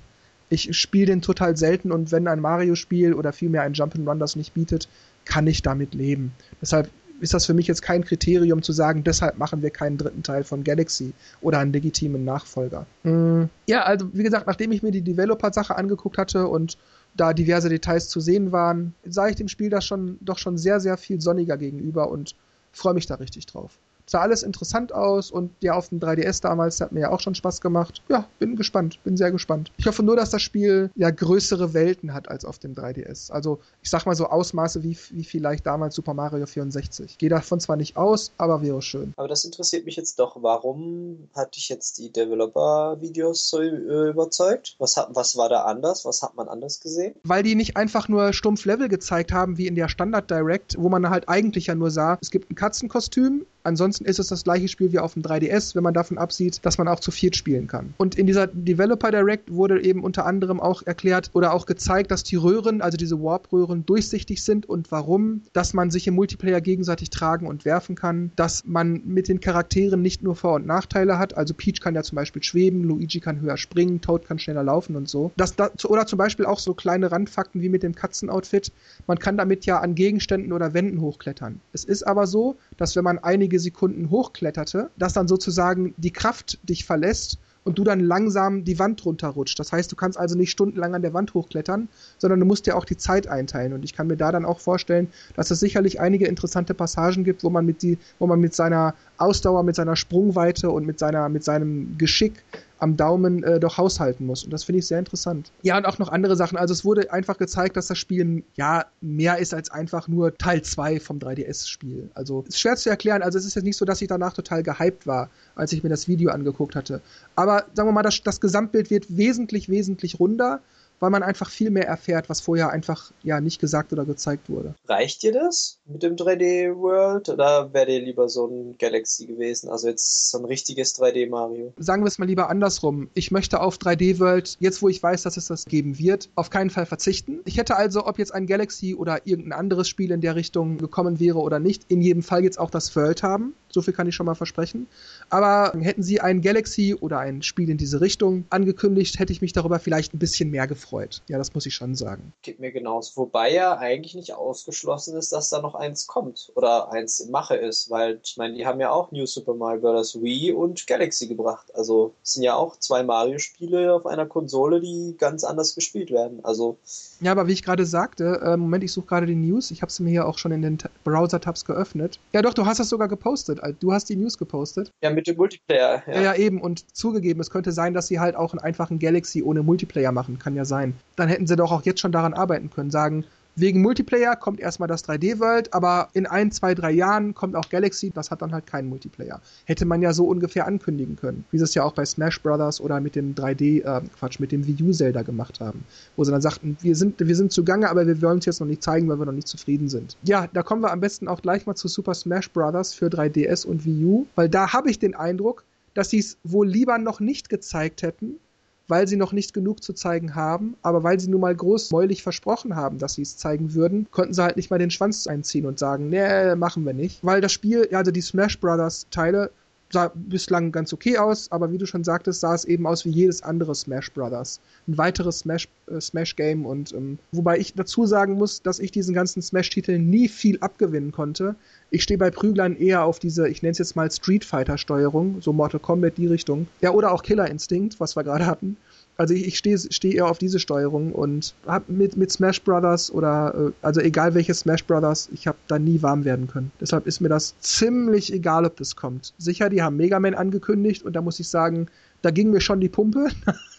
Ich 0.48 0.76
spiele 0.76 1.06
den 1.06 1.22
total 1.22 1.56
selten 1.56 1.90
und 1.90 2.12
wenn 2.12 2.28
ein 2.28 2.40
Mario-Spiel 2.40 3.14
oder 3.14 3.32
vielmehr 3.32 3.62
ein 3.62 3.74
Jump'n'Run 3.74 4.18
das 4.18 4.36
nicht 4.36 4.54
bietet, 4.54 4.88
kann 5.24 5.46
ich 5.46 5.62
damit 5.62 5.94
leben. 5.94 6.32
Deshalb 6.60 6.90
ist 7.20 7.34
das 7.34 7.46
für 7.46 7.54
mich 7.54 7.66
jetzt 7.66 7.82
kein 7.82 8.04
Kriterium 8.04 8.62
zu 8.62 8.72
sagen, 8.72 9.04
deshalb 9.04 9.38
machen 9.38 9.62
wir 9.62 9.70
keinen 9.70 9.96
dritten 9.96 10.22
Teil 10.22 10.44
von 10.44 10.64
Galaxy 10.64 11.12
oder 11.40 11.58
einen 11.58 11.72
legitimen 11.72 12.24
Nachfolger. 12.24 12.86
Mhm. 13.02 13.48
Ja, 13.66 13.82
also 13.82 14.08
wie 14.12 14.22
gesagt, 14.22 14.46
nachdem 14.46 14.72
ich 14.72 14.82
mir 14.82 14.90
die 14.90 15.02
Developer-Sache 15.02 15.76
angeguckt 15.76 16.18
hatte 16.18 16.48
und 16.48 16.76
da 17.16 17.32
diverse 17.32 17.68
Details 17.68 18.08
zu 18.08 18.20
sehen 18.20 18.52
waren, 18.52 18.94
sah 19.04 19.28
ich 19.28 19.36
dem 19.36 19.48
Spiel 19.48 19.70
das 19.70 19.84
schon 19.84 20.18
doch 20.20 20.38
schon 20.38 20.58
sehr, 20.58 20.80
sehr 20.80 20.96
viel 20.96 21.20
sonniger 21.20 21.56
gegenüber 21.56 22.10
und 22.10 22.34
freue 22.72 22.94
mich 22.94 23.06
da 23.06 23.14
richtig 23.14 23.46
drauf. 23.46 23.78
Sah 24.06 24.20
alles 24.20 24.42
interessant 24.42 24.92
aus 24.92 25.30
und 25.30 25.50
ja, 25.60 25.74
auf 25.74 25.88
dem 25.88 26.00
3DS 26.00 26.42
damals 26.42 26.80
hat 26.80 26.92
mir 26.92 27.00
ja 27.00 27.10
auch 27.10 27.20
schon 27.20 27.34
Spaß 27.34 27.60
gemacht. 27.60 28.02
Ja, 28.08 28.28
bin 28.38 28.56
gespannt, 28.56 29.02
bin 29.02 29.16
sehr 29.16 29.32
gespannt. 29.32 29.72
Ich 29.76 29.86
hoffe 29.86 30.02
nur, 30.02 30.16
dass 30.16 30.30
das 30.30 30.42
Spiel 30.42 30.90
ja 30.94 31.10
größere 31.10 31.74
Welten 31.74 32.12
hat 32.12 32.28
als 32.28 32.44
auf 32.44 32.58
dem 32.58 32.74
3DS. 32.74 33.30
Also, 33.30 33.60
ich 33.82 33.90
sag 33.90 34.04
mal 34.06 34.14
so 34.14 34.26
Ausmaße 34.26 34.82
wie, 34.82 34.96
wie 35.10 35.24
vielleicht 35.24 35.66
damals 35.66 35.94
Super 35.94 36.14
Mario 36.14 36.46
64. 36.46 37.18
Gehe 37.18 37.28
davon 37.28 37.60
zwar 37.60 37.76
nicht 37.76 37.96
aus, 37.96 38.32
aber 38.36 38.62
wäre 38.62 38.82
schön. 38.82 39.14
Aber 39.16 39.28
das 39.28 39.44
interessiert 39.44 39.86
mich 39.86 39.96
jetzt 39.96 40.18
doch. 40.18 40.42
Warum 40.42 41.28
hat 41.34 41.56
dich 41.56 41.68
jetzt 41.68 41.98
die 41.98 42.12
Developer-Videos 42.12 43.48
so 43.48 43.60
äh, 43.60 44.10
überzeugt? 44.10 44.76
Was, 44.78 44.96
hat, 44.96 45.08
was 45.12 45.36
war 45.36 45.48
da 45.48 45.64
anders? 45.64 46.04
Was 46.04 46.22
hat 46.22 46.34
man 46.34 46.48
anders 46.48 46.80
gesehen? 46.80 47.14
Weil 47.24 47.42
die 47.42 47.54
nicht 47.54 47.76
einfach 47.76 48.08
nur 48.08 48.32
stumpf 48.32 48.64
Level 48.64 48.88
gezeigt 48.88 49.32
haben, 49.32 49.56
wie 49.56 49.66
in 49.66 49.74
der 49.74 49.88
Standard 49.88 50.30
Direct, 50.30 50.76
wo 50.78 50.88
man 50.88 51.08
halt 51.08 51.28
eigentlich 51.28 51.66
ja 51.66 51.74
nur 51.74 51.90
sah, 51.90 52.18
es 52.20 52.30
gibt 52.30 52.50
ein 52.50 52.54
Katzenkostüm, 52.54 53.46
Ansonsten 53.64 54.04
ist 54.04 54.18
es 54.18 54.28
das 54.28 54.44
gleiche 54.44 54.68
Spiel 54.68 54.92
wie 54.92 54.98
auf 54.98 55.14
dem 55.14 55.22
3DS, 55.22 55.74
wenn 55.74 55.82
man 55.82 55.94
davon 55.94 56.18
absieht, 56.18 56.60
dass 56.62 56.78
man 56.78 56.86
auch 56.86 57.00
zu 57.00 57.10
viert 57.10 57.34
spielen 57.34 57.66
kann. 57.66 57.94
Und 57.96 58.14
in 58.16 58.26
dieser 58.26 58.46
Developer 58.46 59.10
Direct 59.10 59.50
wurde 59.50 59.82
eben 59.82 60.04
unter 60.04 60.26
anderem 60.26 60.60
auch 60.60 60.82
erklärt 60.82 61.30
oder 61.32 61.54
auch 61.54 61.64
gezeigt, 61.64 62.10
dass 62.10 62.22
die 62.22 62.36
Röhren, 62.36 62.82
also 62.82 62.96
diese 62.98 63.22
Warp-Röhren, 63.22 63.86
durchsichtig 63.86 64.44
sind 64.44 64.68
und 64.68 64.92
warum, 64.92 65.42
dass 65.54 65.72
man 65.72 65.90
sich 65.90 66.06
im 66.06 66.14
Multiplayer 66.14 66.60
gegenseitig 66.60 67.10
tragen 67.10 67.46
und 67.46 67.64
werfen 67.64 67.94
kann, 67.94 68.32
dass 68.36 68.64
man 68.66 69.02
mit 69.06 69.28
den 69.28 69.40
Charakteren 69.40 70.02
nicht 70.02 70.22
nur 70.22 70.36
Vor- 70.36 70.54
und 70.54 70.66
Nachteile 70.66 71.18
hat, 71.18 71.36
also 71.36 71.54
Peach 71.54 71.80
kann 71.80 71.94
ja 71.94 72.02
zum 72.02 72.16
Beispiel 72.16 72.42
schweben, 72.42 72.84
Luigi 72.84 73.20
kann 73.20 73.40
höher 73.40 73.56
springen, 73.56 74.00
Toad 74.00 74.26
kann 74.26 74.38
schneller 74.38 74.62
laufen 74.62 74.94
und 74.94 75.08
so. 75.08 75.32
Das, 75.36 75.56
das, 75.56 75.84
oder 75.86 76.06
zum 76.06 76.18
Beispiel 76.18 76.44
auch 76.44 76.58
so 76.58 76.74
kleine 76.74 77.10
Randfakten 77.10 77.62
wie 77.62 77.70
mit 77.70 77.82
dem 77.82 77.94
Katzenoutfit. 77.94 78.72
Man 79.06 79.18
kann 79.18 79.38
damit 79.38 79.64
ja 79.64 79.80
an 79.80 79.94
Gegenständen 79.94 80.52
oder 80.52 80.74
Wänden 80.74 81.00
hochklettern. 81.00 81.60
Es 81.72 81.84
ist 81.84 82.06
aber 82.06 82.26
so, 82.26 82.56
dass 82.76 82.94
wenn 82.94 83.04
man 83.04 83.18
einige 83.18 83.53
Sekunden 83.58 84.10
hochkletterte, 84.10 84.90
dass 84.96 85.12
dann 85.12 85.28
sozusagen 85.28 85.94
die 85.96 86.12
Kraft 86.12 86.58
dich 86.68 86.84
verlässt 86.84 87.38
und 87.64 87.78
du 87.78 87.84
dann 87.84 88.00
langsam 88.00 88.64
die 88.64 88.78
Wand 88.78 89.04
runterrutscht. 89.04 89.58
Das 89.58 89.72
heißt, 89.72 89.90
du 89.90 89.96
kannst 89.96 90.18
also 90.18 90.36
nicht 90.36 90.50
stundenlang 90.50 90.94
an 90.94 91.02
der 91.02 91.14
Wand 91.14 91.34
hochklettern, 91.34 91.88
sondern 92.18 92.40
du 92.40 92.46
musst 92.46 92.66
dir 92.66 92.76
auch 92.76 92.84
die 92.84 92.96
Zeit 92.96 93.26
einteilen. 93.26 93.72
Und 93.72 93.84
ich 93.84 93.94
kann 93.94 94.06
mir 94.06 94.16
da 94.16 94.30
dann 94.30 94.44
auch 94.44 94.60
vorstellen, 94.60 95.08
dass 95.34 95.50
es 95.50 95.60
sicherlich 95.60 96.00
einige 96.00 96.26
interessante 96.26 96.74
Passagen 96.74 97.24
gibt, 97.24 97.42
wo 97.42 97.50
man 97.50 97.64
mit 97.66 97.82
die, 97.82 97.98
wo 98.18 98.26
man 98.26 98.38
mit 98.38 98.54
seiner 98.54 98.94
Ausdauer, 99.16 99.62
mit 99.62 99.76
seiner 99.76 99.96
Sprungweite 99.96 100.70
und 100.70 100.86
mit 100.86 100.98
seiner, 100.98 101.28
mit 101.28 101.44
seinem 101.44 101.96
Geschick 101.96 102.44
am 102.84 102.98
Daumen 102.98 103.42
äh, 103.42 103.58
doch 103.58 103.78
haushalten 103.78 104.26
muss. 104.26 104.44
Und 104.44 104.52
das 104.52 104.62
finde 104.62 104.80
ich 104.80 104.86
sehr 104.86 104.98
interessant. 104.98 105.50
Ja, 105.62 105.78
und 105.78 105.86
auch 105.86 105.98
noch 105.98 106.10
andere 106.10 106.36
Sachen. 106.36 106.58
Also 106.58 106.72
es 106.72 106.84
wurde 106.84 107.10
einfach 107.10 107.38
gezeigt, 107.38 107.78
dass 107.78 107.86
das 107.86 107.96
Spiel 107.98 108.44
ja 108.56 108.84
mehr 109.00 109.38
ist 109.38 109.54
als 109.54 109.70
einfach 109.70 110.06
nur 110.06 110.36
Teil 110.36 110.60
2 110.60 111.00
vom 111.00 111.18
3DS-Spiel. 111.18 112.10
Also 112.12 112.44
ist 112.46 112.60
schwer 112.60 112.76
zu 112.76 112.90
erklären. 112.90 113.22
Also 113.22 113.38
es 113.38 113.46
ist 113.46 113.54
jetzt 113.54 113.64
nicht 113.64 113.78
so, 113.78 113.86
dass 113.86 114.02
ich 114.02 114.08
danach 114.08 114.34
total 114.34 114.62
gehypt 114.62 115.06
war, 115.06 115.30
als 115.56 115.72
ich 115.72 115.82
mir 115.82 115.88
das 115.88 116.08
Video 116.08 116.30
angeguckt 116.30 116.76
hatte. 116.76 117.00
Aber 117.36 117.64
sagen 117.72 117.88
wir 117.88 117.92
mal, 117.92 118.02
das, 118.02 118.22
das 118.22 118.38
Gesamtbild 118.38 118.90
wird 118.90 119.16
wesentlich, 119.16 119.70
wesentlich 119.70 120.20
runder 120.20 120.60
weil 121.04 121.10
man 121.10 121.22
einfach 121.22 121.50
viel 121.50 121.70
mehr 121.70 121.86
erfährt, 121.86 122.30
was 122.30 122.40
vorher 122.40 122.70
einfach 122.70 123.12
ja 123.22 123.38
nicht 123.42 123.60
gesagt 123.60 123.92
oder 123.92 124.06
gezeigt 124.06 124.48
wurde. 124.48 124.74
Reicht 124.88 125.22
dir 125.22 125.32
das 125.32 125.78
mit 125.84 126.02
dem 126.02 126.16
3D 126.16 126.74
World 126.78 127.28
oder 127.28 127.74
wäre 127.74 127.84
dir 127.84 128.00
lieber 128.00 128.30
so 128.30 128.46
ein 128.46 128.76
Galaxy 128.78 129.26
gewesen? 129.26 129.68
Also 129.68 129.88
jetzt 129.88 130.30
so 130.30 130.38
ein 130.38 130.46
richtiges 130.46 130.98
3D 130.98 131.28
Mario? 131.28 131.74
Sagen 131.76 132.04
wir 132.04 132.08
es 132.08 132.18
mal 132.18 132.24
lieber 132.24 132.48
andersrum. 132.48 133.10
Ich 133.12 133.30
möchte 133.30 133.60
auf 133.60 133.76
3D 133.76 134.18
World, 134.18 134.56
jetzt 134.60 134.80
wo 134.80 134.88
ich 134.88 135.02
weiß, 135.02 135.24
dass 135.24 135.36
es 135.36 135.48
das 135.48 135.66
geben 135.66 135.98
wird, 135.98 136.30
auf 136.36 136.48
keinen 136.48 136.70
Fall 136.70 136.86
verzichten. 136.86 137.40
Ich 137.44 137.58
hätte 137.58 137.76
also, 137.76 138.06
ob 138.06 138.18
jetzt 138.18 138.32
ein 138.32 138.46
Galaxy 138.46 138.94
oder 138.94 139.26
irgendein 139.26 139.58
anderes 139.58 139.86
Spiel 139.86 140.10
in 140.10 140.22
der 140.22 140.36
Richtung 140.36 140.78
gekommen 140.78 141.20
wäre 141.20 141.40
oder 141.40 141.58
nicht, 141.58 141.82
in 141.88 142.00
jedem 142.00 142.22
Fall 142.22 142.44
jetzt 142.44 142.58
auch 142.58 142.70
das 142.70 142.96
World 142.96 143.22
haben. 143.22 143.52
So 143.74 143.82
viel 143.82 143.92
kann 143.92 144.06
ich 144.06 144.14
schon 144.14 144.26
mal 144.26 144.36
versprechen. 144.36 144.86
Aber 145.30 145.72
hätten 145.80 146.04
sie 146.04 146.20
ein 146.20 146.42
Galaxy 146.42 146.94
oder 146.94 147.18
ein 147.18 147.42
Spiel 147.42 147.68
in 147.68 147.76
diese 147.76 148.00
Richtung 148.00 148.44
angekündigt, 148.50 149.18
hätte 149.18 149.32
ich 149.32 149.42
mich 149.42 149.52
darüber 149.52 149.80
vielleicht 149.80 150.14
ein 150.14 150.20
bisschen 150.20 150.50
mehr 150.50 150.68
gefreut. 150.68 151.22
Ja, 151.28 151.38
das 151.38 151.54
muss 151.54 151.66
ich 151.66 151.74
schon 151.74 151.96
sagen. 151.96 152.32
Geht 152.42 152.60
mir 152.60 152.70
genauso. 152.70 153.16
Wobei 153.16 153.52
ja 153.52 153.76
eigentlich 153.76 154.14
nicht 154.14 154.32
ausgeschlossen 154.32 155.16
ist, 155.16 155.32
dass 155.32 155.50
da 155.50 155.60
noch 155.60 155.74
eins 155.74 156.06
kommt 156.06 156.52
oder 156.54 156.92
eins 156.92 157.18
in 157.18 157.32
Mache 157.32 157.56
ist, 157.56 157.90
weil 157.90 158.20
ich 158.22 158.36
meine, 158.36 158.54
die 158.54 158.64
haben 158.64 158.78
ja 158.78 158.90
auch 158.90 159.10
New 159.10 159.26
Super 159.26 159.54
Mario 159.54 159.80
Bros. 159.80 160.22
Wii 160.22 160.52
und 160.52 160.86
Galaxy 160.86 161.26
gebracht. 161.26 161.74
Also 161.74 162.14
es 162.22 162.34
sind 162.34 162.44
ja 162.44 162.54
auch 162.54 162.76
zwei 162.78 163.02
Mario-Spiele 163.02 163.92
auf 163.92 164.06
einer 164.06 164.26
Konsole, 164.26 164.80
die 164.80 165.16
ganz 165.18 165.42
anders 165.42 165.74
gespielt 165.74 166.12
werden. 166.12 166.44
Also 166.44 166.78
ja, 167.20 167.32
aber 167.32 167.48
wie 167.48 167.52
ich 167.52 167.62
gerade 167.62 167.86
sagte, 167.86 168.40
äh, 168.44 168.56
Moment, 168.56 168.84
ich 168.84 168.92
suche 168.92 169.06
gerade 169.06 169.26
die 169.26 169.34
News. 169.34 169.70
Ich 169.70 169.82
habe 169.82 169.90
sie 169.90 170.02
mir 170.02 170.10
hier 170.10 170.28
auch 170.28 170.38
schon 170.38 170.52
in 170.52 170.62
den 170.62 170.78
Browser-Tabs 171.04 171.64
geöffnet. 171.64 172.20
Ja, 172.32 172.42
doch, 172.42 172.54
du 172.54 172.66
hast 172.66 172.80
das 172.80 172.88
sogar 172.90 173.08
gepostet. 173.08 173.62
Du 173.72 173.92
hast 173.92 174.08
die 174.08 174.16
News 174.16 174.38
gepostet. 174.38 174.90
Ja, 175.02 175.10
mit 175.10 175.26
dem 175.26 175.36
Multiplayer. 175.36 176.02
Ja. 176.06 176.14
ja, 176.14 176.20
ja, 176.20 176.34
eben. 176.34 176.60
Und 176.60 176.94
zugegeben, 176.94 177.40
es 177.40 177.50
könnte 177.50 177.72
sein, 177.72 177.94
dass 177.94 178.06
sie 178.06 178.20
halt 178.20 178.36
auch 178.36 178.52
einen 178.52 178.60
einfachen 178.60 178.98
Galaxy 178.98 179.42
ohne 179.42 179.62
Multiplayer 179.62 180.12
machen. 180.12 180.38
Kann 180.38 180.56
ja 180.56 180.64
sein. 180.64 180.94
Dann 181.16 181.28
hätten 181.28 181.46
sie 181.46 181.56
doch 181.56 181.72
auch 181.72 181.82
jetzt 181.82 182.00
schon 182.00 182.12
daran 182.12 182.34
arbeiten 182.34 182.70
können. 182.70 182.90
Sagen, 182.90 183.24
Wegen 183.56 183.82
Multiplayer 183.82 184.34
kommt 184.34 184.58
erstmal 184.58 184.88
das 184.88 185.04
3D-World, 185.04 185.72
aber 185.72 186.08
in 186.12 186.26
ein, 186.26 186.50
zwei, 186.50 186.74
drei 186.74 186.90
Jahren 186.90 187.34
kommt 187.34 187.54
auch 187.54 187.68
Galaxy, 187.68 188.10
das 188.10 188.32
hat 188.32 188.42
dann 188.42 188.52
halt 188.52 188.66
keinen 188.66 188.88
Multiplayer. 188.88 189.40
Hätte 189.64 189.84
man 189.84 190.02
ja 190.02 190.12
so 190.12 190.26
ungefähr 190.26 190.66
ankündigen 190.66 191.14
können, 191.14 191.44
wie 191.52 191.58
sie 191.58 191.64
es 191.64 191.74
ja 191.74 191.84
auch 191.84 191.92
bei 191.92 192.04
Smash 192.04 192.42
Brothers 192.42 192.80
oder 192.80 193.00
mit 193.00 193.14
dem 193.14 193.34
3D, 193.36 193.84
äh, 193.84 194.00
Quatsch, 194.18 194.40
mit 194.40 194.50
dem 194.50 194.66
Wii 194.66 194.82
U 194.82 194.92
Zelda 194.92 195.22
gemacht 195.22 195.60
haben. 195.60 195.84
Wo 196.16 196.24
sie 196.24 196.32
dann 196.32 196.40
sagten, 196.40 196.76
wir 196.80 196.96
sind, 196.96 197.20
wir 197.20 197.36
sind 197.36 197.52
zugange, 197.52 197.88
aber 197.88 198.06
wir 198.06 198.20
wollen 198.22 198.38
es 198.38 198.46
jetzt 198.46 198.58
noch 198.58 198.66
nicht 198.66 198.82
zeigen, 198.82 199.08
weil 199.08 199.20
wir 199.20 199.26
noch 199.26 199.32
nicht 199.32 199.48
zufrieden 199.48 199.88
sind. 199.88 200.16
Ja, 200.24 200.48
da 200.52 200.64
kommen 200.64 200.82
wir 200.82 200.90
am 200.90 201.00
besten 201.00 201.28
auch 201.28 201.40
gleich 201.40 201.64
mal 201.64 201.76
zu 201.76 201.86
Super 201.86 202.14
Smash 202.14 202.50
Brothers 202.50 202.92
für 202.92 203.06
3DS 203.06 203.66
und 203.66 203.84
Wii 203.84 204.04
U, 204.04 204.26
weil 204.34 204.48
da 204.48 204.72
habe 204.72 204.90
ich 204.90 204.98
den 204.98 205.14
Eindruck, 205.14 205.62
dass 205.94 206.10
sie 206.10 206.18
es 206.18 206.38
wohl 206.42 206.66
lieber 206.66 206.98
noch 206.98 207.20
nicht 207.20 207.48
gezeigt 207.48 208.02
hätten, 208.02 208.40
weil 208.88 209.08
sie 209.08 209.16
noch 209.16 209.32
nicht 209.32 209.54
genug 209.54 209.82
zu 209.82 209.92
zeigen 209.92 210.34
haben, 210.34 210.76
aber 210.82 211.02
weil 211.02 211.18
sie 211.20 211.30
nun 211.30 211.40
mal 211.40 211.54
großmäulig 211.54 212.22
versprochen 212.22 212.76
haben, 212.76 212.98
dass 212.98 213.14
sie 213.14 213.22
es 213.22 213.36
zeigen 213.36 213.74
würden, 213.74 214.08
konnten 214.10 214.34
sie 214.34 214.42
halt 214.42 214.56
nicht 214.56 214.70
mal 214.70 214.78
den 214.78 214.90
Schwanz 214.90 215.26
einziehen 215.26 215.66
und 215.66 215.78
sagen, 215.78 216.08
nee, 216.08 216.54
machen 216.54 216.84
wir 216.84 216.92
nicht. 216.92 217.24
Weil 217.24 217.40
das 217.40 217.52
Spiel, 217.52 217.88
also 217.92 218.10
die 218.10 218.20
Smash 218.20 218.60
Brothers 218.60 219.06
Teile, 219.10 219.50
sah 219.94 220.12
bislang 220.14 220.72
ganz 220.72 220.92
okay 220.92 221.16
aus, 221.16 221.50
aber 221.50 221.72
wie 221.72 221.78
du 221.78 221.86
schon 221.86 222.04
sagtest, 222.04 222.40
sah 222.40 222.54
es 222.54 222.64
eben 222.64 222.86
aus 222.86 223.04
wie 223.04 223.10
jedes 223.10 223.42
andere 223.42 223.74
Smash 223.74 224.12
Brothers. 224.12 224.60
Ein 224.86 224.98
weiteres 224.98 225.38
Smash, 225.38 225.68
äh, 225.86 226.00
Smash 226.00 226.36
Game 226.36 226.66
und 226.66 226.92
ähm, 226.92 227.18
wobei 227.32 227.58
ich 227.58 227.72
dazu 227.74 228.04
sagen 228.04 228.34
muss, 228.34 228.60
dass 228.60 228.80
ich 228.80 228.90
diesen 228.90 229.14
ganzen 229.14 229.40
Smash-Titeln 229.40 230.10
nie 230.10 230.28
viel 230.28 230.58
abgewinnen 230.60 231.12
konnte. 231.12 231.54
Ich 231.90 232.02
stehe 232.02 232.18
bei 232.18 232.30
Prüglern 232.30 232.76
eher 232.76 233.04
auf 233.04 233.18
diese, 233.18 233.48
ich 233.48 233.62
nenne 233.62 233.72
es 233.72 233.78
jetzt 233.78 233.96
mal 233.96 234.10
Street 234.10 234.44
Fighter-Steuerung, 234.44 235.40
so 235.40 235.52
Mortal 235.52 235.80
Kombat 235.80 236.18
die 236.18 236.26
Richtung. 236.26 236.66
Ja, 236.80 236.90
oder 236.90 237.12
auch 237.12 237.22
Killer 237.22 237.48
Instinct, 237.50 238.00
was 238.00 238.16
wir 238.16 238.24
gerade 238.24 238.46
hatten. 238.46 238.76
Also 239.16 239.34
ich, 239.34 239.46
ich 239.46 239.58
stehe 239.58 239.78
steh 239.78 240.12
eher 240.12 240.26
auf 240.26 240.38
diese 240.38 240.58
Steuerung 240.58 241.12
und 241.12 241.54
hab 241.66 241.88
mit, 241.88 242.16
mit 242.16 242.32
Smash 242.32 242.62
Brothers 242.62 243.10
oder 243.10 243.54
äh, 243.54 243.72
also 243.82 244.00
egal 244.00 244.34
welches 244.34 244.60
Smash 244.60 244.84
Brothers, 244.84 245.28
ich 245.32 245.46
habe 245.46 245.58
da 245.68 245.78
nie 245.78 246.02
warm 246.02 246.24
werden 246.24 246.48
können. 246.48 246.72
Deshalb 246.80 247.06
ist 247.06 247.20
mir 247.20 247.28
das 247.28 247.54
ziemlich 247.60 248.32
egal, 248.32 248.64
ob 248.64 248.76
das 248.76 248.96
kommt. 248.96 249.32
Sicher, 249.38 249.68
die 249.68 249.82
haben 249.82 249.96
Mega 249.96 250.18
Man 250.18 250.34
angekündigt 250.34 251.04
und 251.04 251.14
da 251.14 251.22
muss 251.22 251.38
ich 251.38 251.48
sagen, 251.48 251.86
da 252.22 252.30
ging 252.30 252.50
mir 252.50 252.60
schon 252.60 252.80
die 252.80 252.88
Pumpe. 252.88 253.28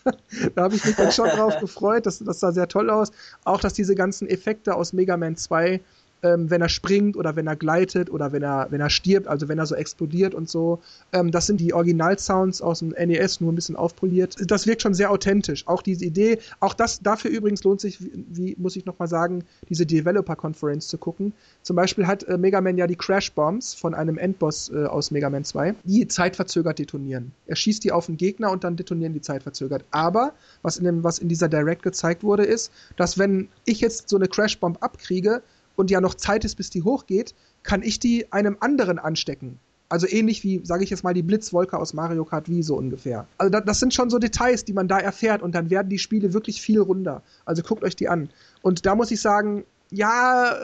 da 0.56 0.64
habe 0.64 0.76
ich 0.76 0.86
mich 0.86 0.96
dann 0.96 1.12
schon 1.12 1.30
drauf 1.30 1.60
gefreut. 1.60 2.06
Das, 2.06 2.20
das 2.20 2.40
sah 2.40 2.52
sehr 2.52 2.68
toll 2.68 2.90
aus. 2.90 3.12
Auch, 3.44 3.60
dass 3.60 3.74
diese 3.74 3.96
ganzen 3.96 4.28
Effekte 4.28 4.76
aus 4.76 4.94
Mega 4.94 5.18
Man 5.18 5.36
2 5.36 5.82
ähm, 6.26 6.50
wenn 6.50 6.62
er 6.62 6.70
springt 6.70 7.16
oder 7.16 7.36
wenn 7.36 7.46
er 7.46 7.56
gleitet 7.56 8.10
oder 8.10 8.32
wenn 8.32 8.42
er, 8.42 8.68
wenn 8.72 8.82
er 8.82 8.90
stirbt, 8.90 9.28
also 9.28 9.48
wenn 9.48 9.60
er 9.60 9.68
so 9.68 9.76
explodiert 9.76 10.34
und 10.34 10.50
so. 10.50 10.82
Ähm, 11.14 11.30
das 11.32 11.46
sind 11.46 11.60
die 11.62 11.74
Original-Sounds 11.74 12.62
aus 12.62 12.80
dem 12.80 12.90
NES, 12.90 13.42
nur 13.42 13.52
ein 13.52 13.56
bisschen 13.56 13.76
aufpoliert. 13.76 14.36
Das 14.50 14.66
wirkt 14.66 14.82
schon 14.82 14.96
sehr 14.96 15.12
authentisch. 15.12 15.68
Auch 15.68 15.84
diese 15.84 16.06
Idee, 16.06 16.40
auch 16.60 16.74
das, 16.74 17.00
dafür 17.02 17.30
übrigens 17.30 17.64
lohnt 17.64 17.80
sich, 17.80 18.02
wie, 18.02 18.26
wie 18.30 18.56
muss 18.58 18.76
ich 18.76 18.86
nochmal 18.86 19.08
sagen, 19.08 19.44
diese 19.70 19.86
Developer-Conference 19.86 20.88
zu 20.88 20.98
gucken. 20.98 21.34
Zum 21.62 21.76
Beispiel 21.76 22.08
hat 22.08 22.24
äh, 22.24 22.38
Mega 22.38 22.60
Man 22.60 22.78
ja 22.78 22.88
die 22.88 22.96
Crash-Bombs 22.96 23.76
von 23.76 23.94
einem 23.94 24.18
Endboss 24.18 24.72
äh, 24.74 24.86
aus 24.86 25.12
Mega 25.12 25.30
Man 25.30 25.44
2, 25.44 25.76
die 25.84 26.08
zeitverzögert 26.08 26.80
detonieren. 26.80 27.32
Er 27.46 27.56
schießt 27.56 27.84
die 27.84 27.92
auf 27.92 28.08
den 28.08 28.18
Gegner 28.18 28.52
und 28.52 28.64
dann 28.64 28.76
detonieren 28.76 29.14
die 29.14 29.22
zeitverzögert. 29.22 29.86
Aber, 29.92 30.34
was 30.64 30.78
in, 30.78 30.86
dem, 30.86 31.04
was 31.04 31.20
in 31.20 31.30
dieser 31.30 31.50
Direct 31.50 31.84
gezeigt 31.84 32.24
wurde, 32.24 32.44
ist, 32.44 32.72
dass 32.98 33.20
wenn 33.20 33.50
ich 33.66 33.82
jetzt 33.82 34.10
so 34.10 34.16
eine 34.16 34.28
Crash-Bomb 34.28 34.82
abkriege, 34.82 35.44
und 35.76 35.92
ja 35.92 36.02
noch 36.02 36.16
Zeit 36.16 36.46
ist, 36.46 36.56
bis 36.56 36.70
die 36.70 36.84
hochgeht, 36.84 37.36
kann 37.64 37.82
ich 37.82 38.00
die 38.00 38.32
einem 38.32 38.58
anderen 38.60 39.00
anstecken. 39.00 39.60
Also 39.88 40.08
ähnlich 40.08 40.44
wie, 40.44 40.62
sage 40.64 40.84
ich 40.84 40.90
jetzt 40.90 41.04
mal, 41.04 41.14
die 41.14 41.22
Blitzwolke 41.22 41.78
aus 41.78 41.94
Mario 41.94 42.26
Kart 42.26 42.50
Wii 42.50 42.64
so 42.64 42.76
ungefähr. 42.76 43.28
Also 43.38 43.52
da, 43.52 43.62
das 43.62 43.80
sind 43.80 43.94
schon 43.94 44.10
so 44.10 44.18
Details, 44.18 44.66
die 44.66 44.74
man 44.74 44.88
da 44.88 45.00
erfährt 45.00 45.44
und 45.44 45.54
dann 45.54 45.70
werden 45.70 45.90
die 45.90 46.00
Spiele 46.00 46.34
wirklich 46.34 46.62
viel 46.62 46.80
runder. 46.80 47.22
Also 47.46 47.62
guckt 47.62 47.84
euch 47.84 47.96
die 47.96 48.10
an. 48.10 48.30
Und 48.62 48.86
da 48.86 48.96
muss 48.96 49.12
ich 49.12 49.22
sagen, 49.22 49.64
ja, 49.92 50.56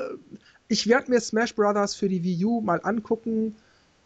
ich 0.68 0.88
werde 0.88 1.12
mir 1.12 1.22
Smash 1.22 1.54
Brothers 1.54 1.96
für 1.96 2.10
die 2.10 2.24
Wii 2.24 2.46
U 2.46 2.62
mal 2.62 2.80
angucken. 2.84 3.56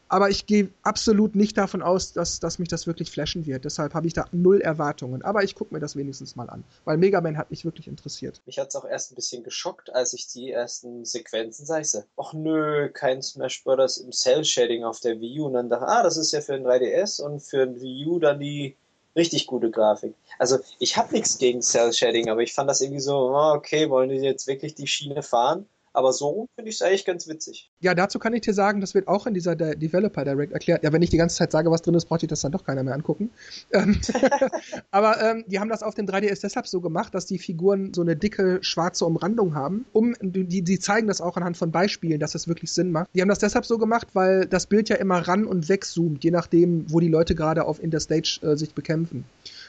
Aber 0.07 0.29
ich 0.29 0.45
gehe 0.45 0.69
absolut 0.83 1.35
nicht 1.35 1.57
davon 1.57 1.81
aus, 1.81 2.13
dass, 2.13 2.39
dass 2.39 2.59
mich 2.59 2.69
das 2.69 2.85
wirklich 2.85 3.09
flashen 3.09 3.45
wird. 3.45 3.65
Deshalb 3.65 3.93
habe 3.93 4.07
ich 4.07 4.13
da 4.13 4.25
null 4.31 4.61
Erwartungen. 4.61 5.23
Aber 5.23 5.43
ich 5.43 5.55
gucke 5.55 5.73
mir 5.73 5.79
das 5.79 5.95
wenigstens 5.95 6.35
mal 6.35 6.49
an. 6.49 6.63
Weil 6.83 6.97
Mega 6.97 7.21
Man 7.21 7.37
hat 7.37 7.49
mich 7.49 7.65
wirklich 7.65 7.87
interessiert. 7.87 8.41
Mich 8.45 8.59
hat 8.59 8.69
es 8.69 8.75
auch 8.75 8.85
erst 8.85 9.11
ein 9.11 9.15
bisschen 9.15 9.43
geschockt, 9.43 9.93
als 9.93 10.13
ich 10.13 10.27
die 10.27 10.51
ersten 10.51 11.05
Sequenzen 11.05 11.65
sah. 11.65 11.79
Ich 11.79 11.91
so, 11.91 12.03
ach 12.17 12.33
nö, 12.33 12.89
kein 12.89 13.21
Smash 13.21 13.63
Bros. 13.63 13.97
im 13.97 14.11
Cell-Shading 14.11 14.83
auf 14.83 14.99
der 14.99 15.19
Wii 15.19 15.39
U. 15.39 15.45
Und 15.47 15.53
dann 15.53 15.69
dachte 15.69 15.87
ah, 15.87 16.03
das 16.03 16.17
ist 16.17 16.31
ja 16.31 16.41
für 16.41 16.53
ein 16.53 16.65
3DS 16.65 17.21
und 17.21 17.41
für 17.41 17.63
ein 17.63 17.81
Wii 17.81 18.05
U 18.05 18.19
dann 18.19 18.39
die 18.39 18.75
richtig 19.15 19.47
gute 19.47 19.71
Grafik. 19.71 20.13
Also 20.37 20.59
ich 20.79 20.97
habe 20.97 21.13
nichts 21.13 21.37
gegen 21.37 21.61
Cell-Shading, 21.61 22.29
aber 22.29 22.41
ich 22.41 22.53
fand 22.53 22.69
das 22.69 22.81
irgendwie 22.81 23.01
so, 23.01 23.15
oh, 23.15 23.53
okay, 23.55 23.89
wollen 23.89 24.09
die 24.09 24.17
jetzt 24.17 24.47
wirklich 24.47 24.75
die 24.75 24.87
Schiene 24.87 25.23
fahren? 25.23 25.67
Aber 25.95 26.11
so 26.11 26.49
finde 26.55 26.69
ich 26.69 26.75
es 26.75 26.81
eigentlich 26.81 27.05
ganz 27.05 27.27
witzig. 27.27 27.71
Ja, 27.79 27.95
dazu 27.95 28.19
kann 28.19 28.33
ich 28.33 28.41
dir 28.41 28.53
sagen, 28.53 28.81
das 28.81 28.93
wird 28.93 29.07
auch 29.07 29.27
in 29.27 29.33
dieser 29.33 29.55
De 29.55 29.75
Developer 29.75 30.25
Direct 30.25 30.51
erklärt. 30.51 30.83
Ja, 30.83 30.91
wenn 30.91 31.01
ich 31.01 31.09
die 31.09 31.17
ganze 31.17 31.37
Zeit 31.37 31.53
sage, 31.53 31.71
was 31.71 31.81
drin 31.81 31.95
ist, 31.95 32.05
braucht 32.05 32.21
ich 32.23 32.27
das 32.27 32.41
dann 32.41 32.51
doch 32.51 32.65
keiner 32.65 32.83
mehr 32.83 32.93
angucken. 32.93 33.31
Ähm, 33.71 33.99
aber 34.91 35.21
ähm, 35.21 35.45
die 35.47 35.59
haben 35.59 35.69
das 35.69 35.83
auf 35.83 35.95
dem 35.95 36.05
3DS 36.05 36.41
deshalb 36.41 36.67
so 36.67 36.81
gemacht, 36.81 37.15
dass 37.15 37.25
die 37.25 37.39
Figuren 37.39 37.93
so 37.93 38.01
eine 38.01 38.17
dicke 38.17 38.59
schwarze 38.61 39.05
Umrandung 39.05 39.55
haben. 39.55 39.85
Um, 39.93 40.15
die, 40.21 40.61
die 40.61 40.79
zeigen 40.79 41.07
das 41.07 41.21
auch 41.21 41.37
anhand 41.37 41.55
von 41.55 41.71
Beispielen, 41.71 42.19
dass 42.19 42.33
das 42.33 42.49
wirklich 42.49 42.73
Sinn 42.73 42.91
macht. 42.91 43.07
Die 43.15 43.21
haben 43.21 43.29
das 43.29 43.39
deshalb 43.39 43.65
so 43.65 43.77
gemacht, 43.77 44.09
weil 44.13 44.47
das 44.47 44.67
Bild 44.67 44.89
ja 44.89 44.97
immer 44.97 45.19
ran 45.19 45.45
und 45.45 45.69
wegzoomt, 45.69 46.23
je 46.25 46.31
nachdem, 46.31 46.91
wo 46.91 46.99
die 46.99 47.07
Leute 47.07 47.35
gerade 47.35 47.63
auf 47.65 47.81
in 47.81 47.89
der 47.89 48.01
Stage 48.01 48.39
äh, 48.43 48.57
sich 48.57 48.73
bekämpfen. 48.73 49.23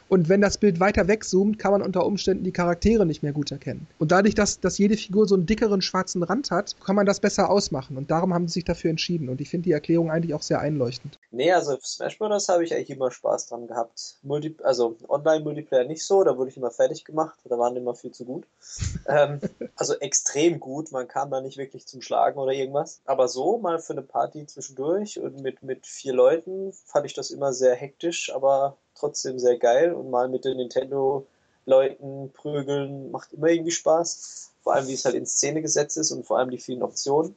Und 0.08 0.28
wenn 0.28 0.40
das 0.40 0.58
Bild 0.58 0.80
weiter 0.80 1.08
wegzoomt, 1.08 1.58
kann 1.58 1.72
man 1.72 1.82
unter 1.82 2.06
Umständen 2.06 2.44
die 2.44 2.52
Charaktere 2.52 3.06
nicht 3.06 3.22
mehr 3.22 3.32
gut 3.32 3.50
erkennen. 3.50 3.86
Und 3.98 4.12
dadurch, 4.12 4.34
dass, 4.34 4.60
dass 4.60 4.78
jede 4.78 4.96
Figur 4.96 5.26
so 5.26 5.34
einen 5.34 5.46
dickeren 5.46 5.82
schwarzen 5.82 6.22
Rand 6.22 6.50
hat, 6.50 6.76
kann 6.84 6.96
man 6.96 7.06
das 7.06 7.20
besser 7.20 7.50
ausmachen. 7.50 7.96
Und 7.96 8.10
darum 8.10 8.32
haben 8.32 8.46
sie 8.48 8.54
sich 8.54 8.64
dafür 8.64 8.90
entschieden. 8.90 9.28
Und 9.28 9.40
ich 9.40 9.50
finde 9.50 9.64
die 9.64 9.72
Erklärung 9.72 10.10
eigentlich 10.10 10.34
auch 10.34 10.42
sehr 10.42 10.60
einleuchtend. 10.60 11.18
Nee, 11.30 11.52
also 11.52 11.76
Smash 11.82 12.18
Bros. 12.18 12.48
habe 12.48 12.64
ich 12.64 12.74
eigentlich 12.74 12.90
immer 12.90 13.10
Spaß 13.10 13.46
dran 13.46 13.66
gehabt. 13.66 14.16
Multi 14.22 14.56
also 14.62 14.96
Online-Multiplayer 15.08 15.84
nicht 15.84 16.04
so, 16.04 16.22
da 16.24 16.36
wurde 16.36 16.50
ich 16.50 16.56
immer 16.56 16.70
fertig 16.70 17.04
gemacht, 17.04 17.38
da 17.44 17.58
waren 17.58 17.74
die 17.74 17.80
immer 17.80 17.94
viel 17.94 18.12
zu 18.12 18.24
gut. 18.24 18.46
ähm, 19.08 19.40
also 19.74 19.94
extrem 19.94 20.60
gut, 20.60 20.92
man 20.92 21.08
kam 21.08 21.30
da 21.30 21.40
nicht 21.40 21.58
wirklich 21.58 21.86
zum 21.86 22.00
Schlagen 22.00 22.38
oder 22.38 22.52
irgendwas. 22.52 23.00
Aber 23.04 23.28
so 23.28 23.58
mal 23.58 23.78
für 23.78 23.92
eine 23.92 24.02
Party 24.02 24.46
zwischendurch 24.46 25.18
und 25.18 25.40
mit, 25.40 25.62
mit 25.62 25.86
vier 25.86 26.12
Leuten 26.12 26.72
fand 26.72 27.06
ich 27.06 27.14
das 27.14 27.30
immer 27.30 27.52
sehr 27.52 27.74
hektisch, 27.74 28.32
aber 28.34 28.76
trotzdem 28.98 29.38
sehr 29.38 29.58
geil 29.58 29.92
und 29.92 30.10
mal 30.10 30.28
mit 30.28 30.44
den 30.44 30.56
Nintendo-Leuten 30.56 32.32
prügeln 32.32 33.10
macht 33.10 33.32
immer 33.32 33.48
irgendwie 33.48 33.70
Spaß. 33.70 34.50
Vor 34.62 34.74
allem, 34.74 34.88
wie 34.88 34.94
es 34.94 35.04
halt 35.04 35.14
in 35.14 35.26
Szene 35.26 35.62
gesetzt 35.62 35.96
ist 35.96 36.10
und 36.10 36.26
vor 36.26 36.38
allem 36.38 36.50
die 36.50 36.58
vielen 36.58 36.82
Optionen. 36.82 37.36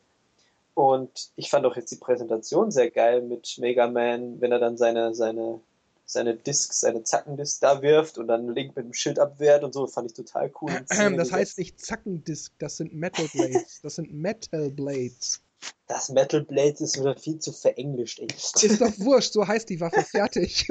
Und 0.73 1.31
ich 1.35 1.49
fand 1.49 1.65
auch 1.65 1.75
jetzt 1.75 1.91
die 1.91 1.97
Präsentation 1.97 2.71
sehr 2.71 2.89
geil 2.89 3.21
mit 3.21 3.57
Mega 3.59 3.87
Man, 3.87 4.39
wenn 4.39 4.51
er 4.51 4.59
dann 4.59 4.77
seine, 4.77 5.13
seine, 5.13 5.59
seine 6.05 6.35
Discs, 6.35 6.79
seine 6.79 7.03
Zackendisc 7.03 7.59
da 7.61 7.81
wirft 7.81 8.17
und 8.17 8.27
dann 8.27 8.55
Link 8.55 8.75
mit 8.75 8.85
dem 8.85 8.93
Schild 8.93 9.19
abwehrt 9.19 9.63
und 9.63 9.73
so, 9.73 9.87
fand 9.87 10.09
ich 10.09 10.15
total 10.15 10.51
cool. 10.61 10.71
das 11.17 11.31
heißt 11.31 11.57
nicht 11.57 11.79
Zackendisc, 11.79 12.53
das 12.59 12.77
sind 12.77 12.93
Metal 12.93 13.27
Blades. 13.33 13.81
Das 13.81 13.95
sind 13.95 14.13
Metal 14.13 14.69
Blades. 14.69 15.41
Das 15.87 16.09
Metal 16.09 16.41
Blade 16.41 16.83
ist 16.83 16.99
wieder 16.99 17.15
viel 17.15 17.39
zu 17.39 17.51
verenglischt, 17.51 18.19
ey. 18.19 18.27
Ist 18.61 18.79
doch 18.79 18.99
wurscht, 18.99 19.33
so 19.33 19.47
heißt 19.47 19.69
die 19.69 19.81
Waffe, 19.81 20.03
fertig. 20.03 20.67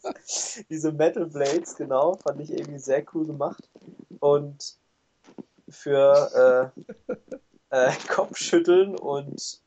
Diese 0.68 0.92
Metal 0.92 1.26
Blades, 1.26 1.76
genau, 1.76 2.16
fand 2.16 2.40
ich 2.40 2.50
irgendwie 2.50 2.80
sehr 2.80 3.04
cool 3.14 3.26
gemacht. 3.26 3.68
Und 4.18 4.76
für 5.68 6.72
äh, 7.08 7.12
äh, 7.70 7.92
Kopfschütteln 8.08 8.96
und 8.96 9.60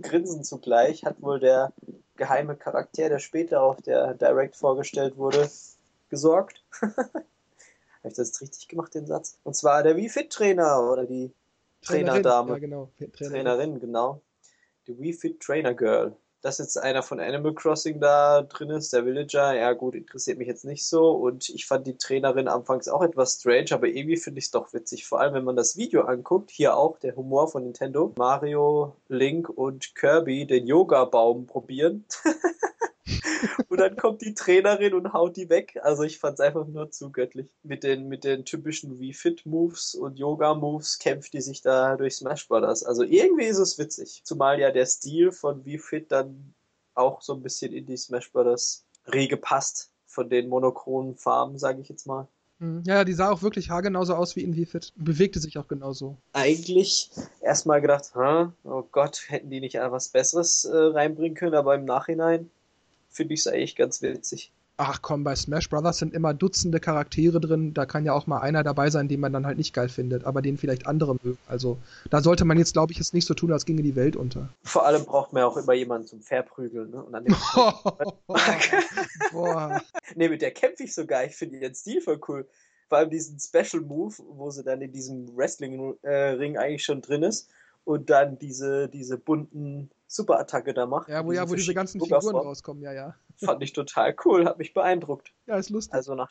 Grinsen 0.00 0.42
zugleich 0.42 1.04
hat 1.04 1.20
wohl 1.22 1.38
der 1.38 1.72
geheime 2.16 2.56
Charakter, 2.56 3.08
der 3.08 3.18
später 3.18 3.62
auf 3.62 3.80
der 3.82 4.14
Direct 4.14 4.56
vorgestellt 4.56 5.16
wurde, 5.16 5.50
gesorgt. 6.08 6.64
Habe 6.80 7.24
ich 8.04 8.14
das 8.14 8.28
jetzt 8.28 8.40
richtig 8.40 8.68
gemacht, 8.68 8.94
den 8.94 9.06
Satz? 9.06 9.38
Und 9.44 9.54
zwar 9.54 9.82
der 9.82 9.96
Wii-Fit-Trainer 9.96 10.90
oder 10.90 11.06
die 11.06 11.32
Trainerdame. 11.84 12.52
Ja, 12.52 12.58
genau. 12.58 12.90
Trainerin. 12.98 13.30
Trainerin, 13.30 13.80
genau. 13.80 14.22
Die 14.86 14.98
Wii 14.98 15.12
Fit 15.12 15.40
Trainer 15.40 15.74
Girl. 15.74 16.16
Dass 16.42 16.58
jetzt 16.58 16.76
einer 16.76 17.02
von 17.02 17.20
Animal 17.20 17.54
Crossing 17.54 18.00
da 18.00 18.42
drin 18.42 18.68
ist, 18.68 18.92
der 18.92 19.06
Villager, 19.06 19.54
ja 19.54 19.72
gut, 19.72 19.94
interessiert 19.94 20.36
mich 20.36 20.46
jetzt 20.46 20.66
nicht 20.66 20.86
so. 20.86 21.12
Und 21.12 21.48
ich 21.48 21.64
fand 21.64 21.86
die 21.86 21.96
Trainerin 21.96 22.48
anfangs 22.48 22.86
auch 22.86 23.02
etwas 23.02 23.36
strange, 23.40 23.68
aber 23.70 23.86
irgendwie 23.86 24.18
finde 24.18 24.40
ich 24.40 24.46
es 24.46 24.50
doch 24.50 24.74
witzig. 24.74 25.06
Vor 25.06 25.20
allem, 25.20 25.32
wenn 25.32 25.44
man 25.44 25.56
das 25.56 25.76
Video 25.78 26.02
anguckt, 26.02 26.50
hier 26.50 26.76
auch 26.76 26.98
der 26.98 27.16
Humor 27.16 27.48
von 27.48 27.64
Nintendo. 27.64 28.12
Mario, 28.18 28.94
Link 29.08 29.48
und 29.48 29.94
Kirby 29.94 30.46
den 30.46 30.66
Yoga-Baum 30.66 31.46
probieren. 31.46 32.04
und 33.68 33.78
dann 33.78 33.96
kommt 33.96 34.22
die 34.22 34.34
Trainerin 34.34 34.94
und 34.94 35.12
haut 35.12 35.36
die 35.36 35.48
weg. 35.48 35.78
Also 35.82 36.02
ich 36.02 36.18
fand 36.18 36.34
es 36.34 36.40
einfach 36.40 36.66
nur 36.66 36.90
zu 36.90 37.10
göttlich. 37.12 37.48
Mit 37.62 37.82
den, 37.82 38.08
mit 38.08 38.24
den 38.24 38.44
typischen 38.44 38.98
Wii-Fit-Moves 38.98 39.94
und 39.94 40.18
Yoga-Moves 40.18 40.98
kämpft 40.98 41.32
die 41.34 41.42
sich 41.42 41.60
da 41.60 41.96
durch 41.96 42.16
Smash 42.16 42.48
Brothers. 42.48 42.82
Also 42.82 43.02
irgendwie 43.02 43.44
ist 43.44 43.58
es 43.58 43.78
witzig. 43.78 44.22
Zumal 44.24 44.58
ja 44.58 44.70
der 44.70 44.86
Stil 44.86 45.32
von 45.32 45.64
Wii-Fit 45.64 46.10
dann 46.10 46.54
auch 46.94 47.20
so 47.20 47.34
ein 47.34 47.42
bisschen 47.42 47.72
in 47.72 47.86
die 47.86 47.96
Smash 47.96 48.32
Brothers 48.32 48.84
Riege 49.12 49.36
passt. 49.36 49.90
Von 50.06 50.30
den 50.30 50.48
monochronen 50.48 51.16
Farben, 51.16 51.58
sage 51.58 51.80
ich 51.80 51.88
jetzt 51.88 52.06
mal. 52.06 52.28
Mhm. 52.60 52.84
Ja, 52.86 53.04
die 53.04 53.12
sah 53.12 53.30
auch 53.30 53.42
wirklich 53.42 53.70
haargenauso 53.70 54.14
aus 54.14 54.36
wie 54.36 54.42
in 54.42 54.54
Wii-Fit. 54.54 54.92
Bewegte 54.96 55.40
sich 55.40 55.58
auch 55.58 55.66
genauso. 55.66 56.16
Eigentlich 56.32 57.10
erstmal 57.40 57.80
gedacht, 57.80 58.12
oh 58.14 58.82
Gott, 58.92 59.24
hätten 59.26 59.50
die 59.50 59.60
nicht 59.60 59.74
was 59.74 60.10
Besseres 60.10 60.64
äh, 60.64 60.76
reinbringen 60.76 61.34
können, 61.34 61.56
aber 61.56 61.74
im 61.74 61.84
Nachhinein 61.84 62.50
finde 63.14 63.34
ich 63.34 63.40
es 63.40 63.46
eigentlich 63.46 63.76
ganz 63.76 64.02
witzig. 64.02 64.52
Ach 64.76 65.00
komm, 65.02 65.22
bei 65.22 65.36
Smash 65.36 65.70
Brothers 65.70 65.98
sind 65.98 66.12
immer 66.12 66.34
Dutzende 66.34 66.80
Charaktere 66.80 67.40
drin. 67.40 67.74
Da 67.74 67.86
kann 67.86 68.04
ja 68.04 68.12
auch 68.12 68.26
mal 68.26 68.40
einer 68.40 68.64
dabei 68.64 68.90
sein, 68.90 69.06
den 69.06 69.20
man 69.20 69.32
dann 69.32 69.46
halt 69.46 69.56
nicht 69.56 69.72
geil 69.72 69.88
findet, 69.88 70.24
aber 70.24 70.42
den 70.42 70.58
vielleicht 70.58 70.88
andere 70.88 71.14
mögen. 71.22 71.38
Also 71.46 71.78
da 72.10 72.20
sollte 72.20 72.44
man 72.44 72.58
jetzt, 72.58 72.72
glaube 72.72 72.92
ich, 72.92 72.98
es 72.98 73.12
nicht 73.12 73.26
so 73.26 73.34
tun, 73.34 73.52
als 73.52 73.66
ginge 73.66 73.82
die 73.82 73.94
Welt 73.94 74.16
unter. 74.16 74.48
Vor 74.64 74.84
allem 74.84 75.04
braucht 75.04 75.32
man 75.32 75.42
ja 75.42 75.46
auch 75.46 75.56
immer 75.56 75.74
jemanden 75.74 76.08
zum 76.08 76.20
Verprügeln. 76.22 76.90
Ne? 76.90 77.04
Und 77.04 77.12
dann 77.12 77.24
Boah. 79.32 79.80
nee, 80.16 80.28
mit 80.28 80.42
der 80.42 80.50
kämpfe 80.50 80.82
ich 80.82 80.92
sogar. 80.92 81.24
Ich 81.24 81.36
finde 81.36 81.58
ihren 81.58 81.74
Stil 81.74 82.00
voll 82.00 82.20
cool. 82.26 82.48
Vor 82.88 82.98
allem 82.98 83.10
diesen 83.10 83.38
Special 83.38 83.80
Move, 83.80 84.16
wo 84.28 84.50
sie 84.50 84.64
dann 84.64 84.82
in 84.82 84.90
diesem 84.90 85.36
Wrestling-Ring 85.36 86.58
eigentlich 86.58 86.84
schon 86.84 87.00
drin 87.00 87.22
ist 87.22 87.48
und 87.84 88.10
dann 88.10 88.38
diese, 88.38 88.88
diese 88.88 89.18
bunten 89.18 89.90
Superattacke 90.06 90.74
da 90.74 90.86
macht. 90.86 91.08
Ja, 91.08 91.24
wo, 91.24 91.32
ja, 91.32 91.48
wo 91.48 91.54
diese 91.54 91.74
ganzen 91.74 92.00
Figuren 92.00 92.36
rauskommen, 92.36 92.82
ja, 92.82 92.92
ja. 92.92 93.14
Fand 93.44 93.62
ich 93.62 93.72
total 93.72 94.14
cool, 94.24 94.46
hat 94.46 94.58
mich 94.58 94.74
beeindruckt. 94.74 95.32
Ja, 95.46 95.56
ist 95.56 95.70
lustig. 95.70 95.94
Also 95.94 96.14
nach, 96.14 96.30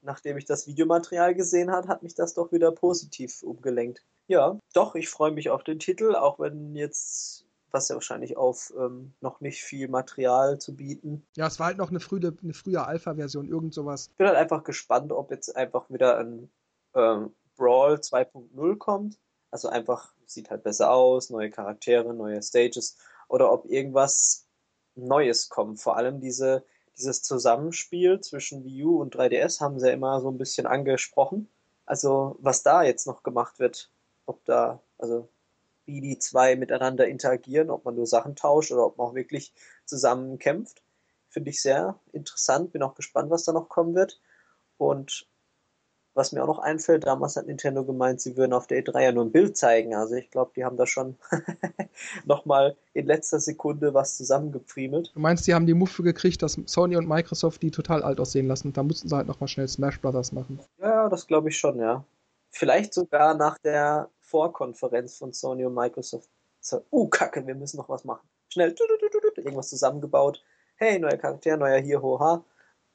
nachdem 0.00 0.36
ich 0.38 0.44
das 0.44 0.66
Videomaterial 0.66 1.34
gesehen 1.34 1.70
habe, 1.70 1.88
hat 1.88 2.02
mich 2.02 2.14
das 2.14 2.34
doch 2.34 2.52
wieder 2.52 2.72
positiv 2.72 3.42
umgelenkt. 3.42 4.04
Ja, 4.28 4.58
doch, 4.72 4.94
ich 4.94 5.08
freue 5.08 5.32
mich 5.32 5.50
auf 5.50 5.64
den 5.64 5.78
Titel, 5.78 6.14
auch 6.14 6.38
wenn 6.38 6.74
jetzt 6.74 7.48
was 7.70 7.88
ja 7.88 7.96
wahrscheinlich 7.96 8.36
auf 8.36 8.72
ähm, 8.78 9.12
noch 9.20 9.40
nicht 9.40 9.62
viel 9.62 9.88
Material 9.88 10.58
zu 10.58 10.74
bieten. 10.74 11.26
Ja, 11.36 11.46
es 11.46 11.58
war 11.58 11.66
halt 11.66 11.78
noch 11.78 11.90
eine 11.90 12.00
frühe, 12.00 12.34
eine 12.42 12.54
frühe 12.54 12.84
Alpha-Version, 12.84 13.48
irgend 13.48 13.74
sowas. 13.74 14.08
Ich 14.10 14.16
bin 14.16 14.26
halt 14.26 14.36
einfach 14.36 14.64
gespannt, 14.64 15.12
ob 15.12 15.30
jetzt 15.30 15.54
einfach 15.54 15.90
wieder 15.90 16.18
ein 16.18 16.50
ähm, 16.94 17.34
Brawl 17.56 17.96
2.0 17.96 18.78
kommt. 18.78 19.18
Also 19.50 19.68
einfach 19.68 20.12
sieht 20.26 20.50
halt 20.50 20.62
besser 20.62 20.90
aus, 20.92 21.30
neue 21.30 21.50
Charaktere, 21.50 22.14
neue 22.14 22.42
Stages 22.42 22.96
oder 23.28 23.52
ob 23.52 23.70
irgendwas 23.70 24.46
Neues 24.94 25.48
kommt. 25.48 25.80
Vor 25.80 25.96
allem 25.96 26.20
diese, 26.20 26.64
dieses 26.96 27.22
Zusammenspiel 27.22 28.20
zwischen 28.20 28.64
Wii 28.64 28.84
U 28.84 29.00
und 29.00 29.14
3DS 29.14 29.60
haben 29.60 29.78
sie 29.78 29.86
ja 29.86 29.92
immer 29.92 30.20
so 30.20 30.30
ein 30.30 30.38
bisschen 30.38 30.66
angesprochen. 30.66 31.48
Also 31.86 32.36
was 32.40 32.62
da 32.62 32.82
jetzt 32.82 33.06
noch 33.06 33.22
gemacht 33.22 33.58
wird, 33.58 33.90
ob 34.26 34.44
da, 34.44 34.80
also 34.98 35.28
wie 35.86 36.00
die 36.02 36.18
zwei 36.18 36.54
miteinander 36.54 37.08
interagieren, 37.08 37.70
ob 37.70 37.86
man 37.86 37.94
nur 37.94 38.06
Sachen 38.06 38.36
tauscht 38.36 38.72
oder 38.72 38.84
ob 38.84 38.98
man 38.98 39.08
auch 39.08 39.14
wirklich 39.14 39.54
zusammen 39.86 40.38
kämpft, 40.38 40.82
finde 41.30 41.50
ich 41.50 41.62
sehr 41.62 41.98
interessant. 42.12 42.72
Bin 42.72 42.82
auch 42.82 42.94
gespannt, 42.94 43.30
was 43.30 43.44
da 43.44 43.52
noch 43.52 43.70
kommen 43.70 43.94
wird. 43.94 44.20
Und 44.76 45.26
was 46.18 46.32
mir 46.32 46.42
auch 46.42 46.48
noch 46.48 46.58
einfällt, 46.58 47.06
damals 47.06 47.36
hat 47.36 47.46
Nintendo 47.46 47.84
gemeint, 47.84 48.20
sie 48.20 48.36
würden 48.36 48.52
auf 48.52 48.66
der 48.66 48.84
E3 48.84 49.00
ja 49.00 49.12
nur 49.12 49.24
ein 49.24 49.32
Bild 49.32 49.56
zeigen. 49.56 49.94
Also 49.94 50.16
ich 50.16 50.30
glaube, 50.30 50.50
die 50.54 50.64
haben 50.64 50.76
da 50.76 50.84
schon 50.84 51.16
nochmal 52.26 52.76
in 52.92 53.06
letzter 53.06 53.38
Sekunde 53.40 53.94
was 53.94 54.16
zusammengepfriemelt. 54.16 55.12
Du 55.14 55.20
meinst, 55.20 55.46
die 55.46 55.54
haben 55.54 55.66
die 55.66 55.74
Muffe 55.74 56.02
gekriegt, 56.02 56.42
dass 56.42 56.58
Sony 56.66 56.96
und 56.96 57.08
Microsoft 57.08 57.62
die 57.62 57.70
total 57.70 58.02
alt 58.02 58.20
aussehen 58.20 58.48
lassen. 58.48 58.72
Da 58.72 58.82
mussten 58.82 59.08
sie 59.08 59.16
halt 59.16 59.28
nochmal 59.28 59.48
schnell 59.48 59.68
Smash 59.68 60.00
Brothers 60.00 60.32
machen. 60.32 60.58
Ja, 60.78 61.08
das 61.08 61.26
glaube 61.26 61.48
ich 61.48 61.56
schon, 61.56 61.78
ja. 61.78 62.04
Vielleicht 62.50 62.92
sogar 62.92 63.34
nach 63.34 63.56
der 63.58 64.10
Vorkonferenz 64.18 65.16
von 65.16 65.32
Sony 65.32 65.64
und 65.64 65.74
Microsoft. 65.74 66.28
So, 66.60 66.84
uh, 66.90 67.08
Kacke, 67.08 67.46
wir 67.46 67.54
müssen 67.54 67.76
noch 67.76 67.88
was 67.88 68.04
machen. 68.04 68.28
Schnell, 68.48 68.74
irgendwas 69.36 69.68
zusammengebaut. 69.68 70.42
Hey, 70.76 70.98
neuer 70.98 71.16
Charakter, 71.16 71.56
neuer 71.56 71.78
hier, 71.78 72.02
hoha. 72.02 72.44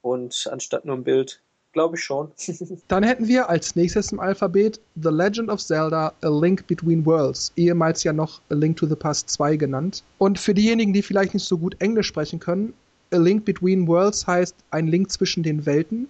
Und 0.01 0.49
anstatt 0.51 0.84
nur 0.84 0.97
ein 0.97 1.03
Bild 1.03 1.41
glaube 1.74 1.97
ich 1.97 2.03
schon. 2.03 2.32
Dann 2.88 3.03
hätten 3.03 3.28
wir 3.28 3.49
als 3.49 3.76
nächstes 3.76 4.11
im 4.11 4.19
Alphabet 4.19 4.80
The 4.95 5.09
Legend 5.09 5.49
of 5.49 5.61
Zelda 5.61 6.13
A 6.21 6.30
Link 6.30 6.65
Between 6.67 7.05
Worlds, 7.05 7.51
ehemals 7.57 8.03
ja 8.03 8.13
noch 8.13 8.41
A 8.49 8.53
Link 8.53 8.78
to 8.78 8.88
the 8.88 8.95
Past 8.95 9.30
2 9.32 9.57
genannt. 9.57 10.03
Und 10.19 10.39
für 10.39 10.53
diejenigen, 10.53 10.93
die 10.93 11.01
vielleicht 11.01 11.34
nicht 11.34 11.45
so 11.45 11.57
gut 11.57 11.76
Englisch 11.80 12.07
sprechen 12.07 12.39
können, 12.39 12.74
A 13.11 13.17
Link 13.17 13.45
Between 13.45 13.88
Worlds 13.88 14.26
heißt 14.26 14.55
ein 14.71 14.88
Link 14.88 15.11
zwischen 15.11 15.43
den 15.43 15.65
Welten. 15.65 16.07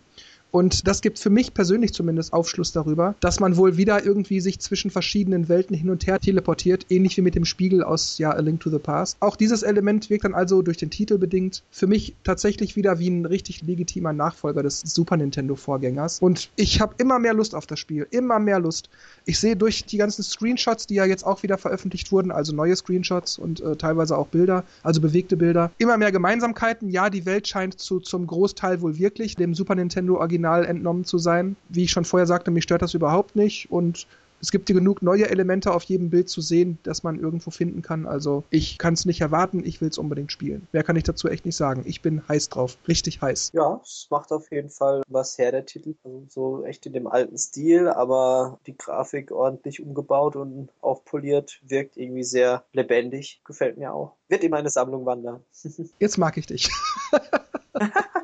Und 0.54 0.88
das 0.88 1.02
gibt 1.02 1.18
für 1.18 1.32
mich 1.32 1.56
persönlich 1.56 1.94
zumindest 1.94 2.32
Aufschluss 2.32 2.72
darüber, 2.72 3.16
dass 3.22 3.40
man 3.40 3.58
wohl 3.58 3.76
wieder 3.76 4.06
irgendwie 4.06 4.40
sich 4.40 4.60
zwischen 4.60 4.92
verschiedenen 4.92 5.50
Welten 5.50 5.76
hin 5.76 5.90
und 5.90 6.06
her 6.06 6.20
teleportiert, 6.20 6.86
ähnlich 6.90 7.18
wie 7.18 7.22
mit 7.22 7.34
dem 7.34 7.44
Spiegel 7.44 7.84
aus 7.84 8.20
ja, 8.20 8.30
A 8.30 8.40
Link 8.40 8.60
to 8.60 8.70
the 8.70 8.78
Past. 8.78 9.18
Auch 9.20 9.36
dieses 9.36 9.64
Element 9.64 10.12
wirkt 10.12 10.26
dann 10.26 10.36
also 10.36 10.62
durch 10.62 10.78
den 10.78 10.92
Titel 10.92 11.18
bedingt 11.18 11.64
für 11.72 11.88
mich 11.88 12.14
tatsächlich 12.24 12.76
wieder 12.76 13.00
wie 13.00 13.10
ein 13.10 13.26
richtig 13.26 13.64
legitimer 13.64 14.14
Nachfolger 14.14 14.62
des 14.62 14.82
Super 14.82 15.18
Nintendo 15.18 15.56
Vorgängers. 15.56 16.20
Und 16.20 16.52
ich 16.56 16.80
habe 16.80 16.94
immer 17.00 17.18
mehr 17.18 17.34
Lust 17.34 17.56
auf 17.56 17.66
das 17.66 17.80
Spiel, 17.80 18.06
immer 18.12 18.38
mehr 18.38 18.60
Lust. 18.60 18.92
Ich 19.26 19.40
sehe 19.40 19.56
durch 19.56 19.86
die 19.86 19.98
ganzen 19.98 20.22
Screenshots, 20.22 20.86
die 20.86 20.94
ja 20.94 21.06
jetzt 21.06 21.26
auch 21.26 21.42
wieder 21.42 21.58
veröffentlicht 21.58 22.12
wurden, 22.12 22.30
also 22.30 22.54
neue 22.54 22.76
Screenshots 22.76 23.40
und 23.40 23.60
äh, 23.62 23.76
teilweise 23.76 24.16
auch 24.20 24.28
Bilder, 24.28 24.66
also 24.84 25.02
bewegte 25.02 25.36
Bilder, 25.36 25.72
immer 25.80 25.98
mehr 25.98 26.12
Gemeinsamkeiten. 26.12 26.90
Ja, 26.90 27.10
die 27.10 27.26
Welt 27.26 27.48
scheint 27.48 27.80
zu, 27.80 28.00
zum 28.00 28.28
Großteil 28.28 28.82
wohl 28.82 29.00
wirklich 29.00 29.36
dem 29.36 29.56
Super 29.56 29.74
Nintendo 29.74 30.18
Original 30.44 30.66
entnommen 30.66 31.06
zu 31.06 31.18
sein. 31.18 31.56
Wie 31.70 31.84
ich 31.84 31.92
schon 31.92 32.06
vorher 32.06 32.28
sagte, 32.28 32.52
mich 32.52 32.64
stört 32.64 32.82
das 32.82 32.94
überhaupt 32.94 33.36
nicht 33.36 33.72
und 33.72 34.08
es 34.42 34.52
gibt 34.52 34.68
hier 34.68 34.76
genug 34.76 35.02
neue 35.02 35.30
Elemente 35.30 35.74
auf 35.74 35.84
jedem 35.84 36.10
Bild 36.10 36.28
zu 36.28 36.42
sehen, 36.42 36.78
dass 36.84 37.02
man 37.02 37.18
irgendwo 37.18 37.50
finden 37.50 37.82
kann. 37.82 38.06
Also 38.06 38.44
ich 38.50 38.78
kann 38.78 38.94
es 38.94 39.06
nicht 39.06 39.22
erwarten, 39.22 39.64
ich 39.64 39.80
will 39.80 39.88
es 39.88 39.98
unbedingt 39.98 40.34
spielen. 40.34 40.68
Mehr 40.74 40.84
kann 40.84 40.98
ich 40.98 41.04
dazu 41.04 41.30
echt 41.30 41.46
nicht 41.46 41.56
sagen. 41.56 41.84
Ich 41.86 42.02
bin 42.02 42.28
heiß 42.28 42.50
drauf. 42.50 42.78
Richtig 42.86 43.22
heiß. 43.22 43.52
Ja, 43.54 43.80
es 43.82 44.08
macht 44.10 44.34
auf 44.34 44.52
jeden 44.52 44.70
Fall 44.70 45.02
was 45.08 45.38
her, 45.38 45.54
der 45.54 45.66
Titel. 45.66 45.96
Also 46.04 46.26
so 46.28 46.66
echt 46.66 46.86
in 46.86 46.92
dem 46.92 47.08
alten 47.08 47.38
Stil, 47.38 47.88
aber 47.88 48.60
die 48.68 48.78
Grafik 48.78 49.32
ordentlich 49.32 49.82
umgebaut 49.82 50.36
und 50.36 50.68
aufpoliert, 50.82 51.62
wirkt 51.66 51.96
irgendwie 51.96 52.26
sehr 52.26 52.66
lebendig. 52.74 53.40
Gefällt 53.46 53.78
mir 53.78 53.94
auch. 53.94 54.18
Wird 54.28 54.44
in 54.44 54.52
meine 54.52 54.70
Sammlung 54.70 55.06
wandern. 55.06 55.40
Jetzt 56.00 56.18
mag 56.18 56.36
ich 56.36 56.48
dich. 56.48 56.70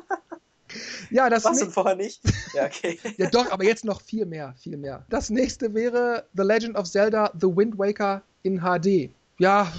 Ja, 1.10 1.28
das 1.28 1.44
Was 1.44 1.62
und 1.62 1.72
vorher 1.72 1.96
nicht? 1.96 2.20
Ja, 2.54 2.66
okay. 2.66 2.98
ja, 3.16 3.28
doch, 3.30 3.50
aber 3.50 3.64
jetzt 3.64 3.84
noch 3.84 4.00
viel 4.00 4.26
mehr, 4.26 4.54
viel 4.58 4.76
mehr. 4.76 5.04
Das 5.08 5.30
nächste 5.30 5.74
wäre 5.74 6.24
The 6.34 6.42
Legend 6.42 6.76
of 6.76 6.88
Zelda 6.88 7.30
The 7.38 7.46
Wind 7.48 7.78
Waker 7.78 8.22
in 8.42 8.60
HD. 8.60 9.10
Ja, 9.38 9.72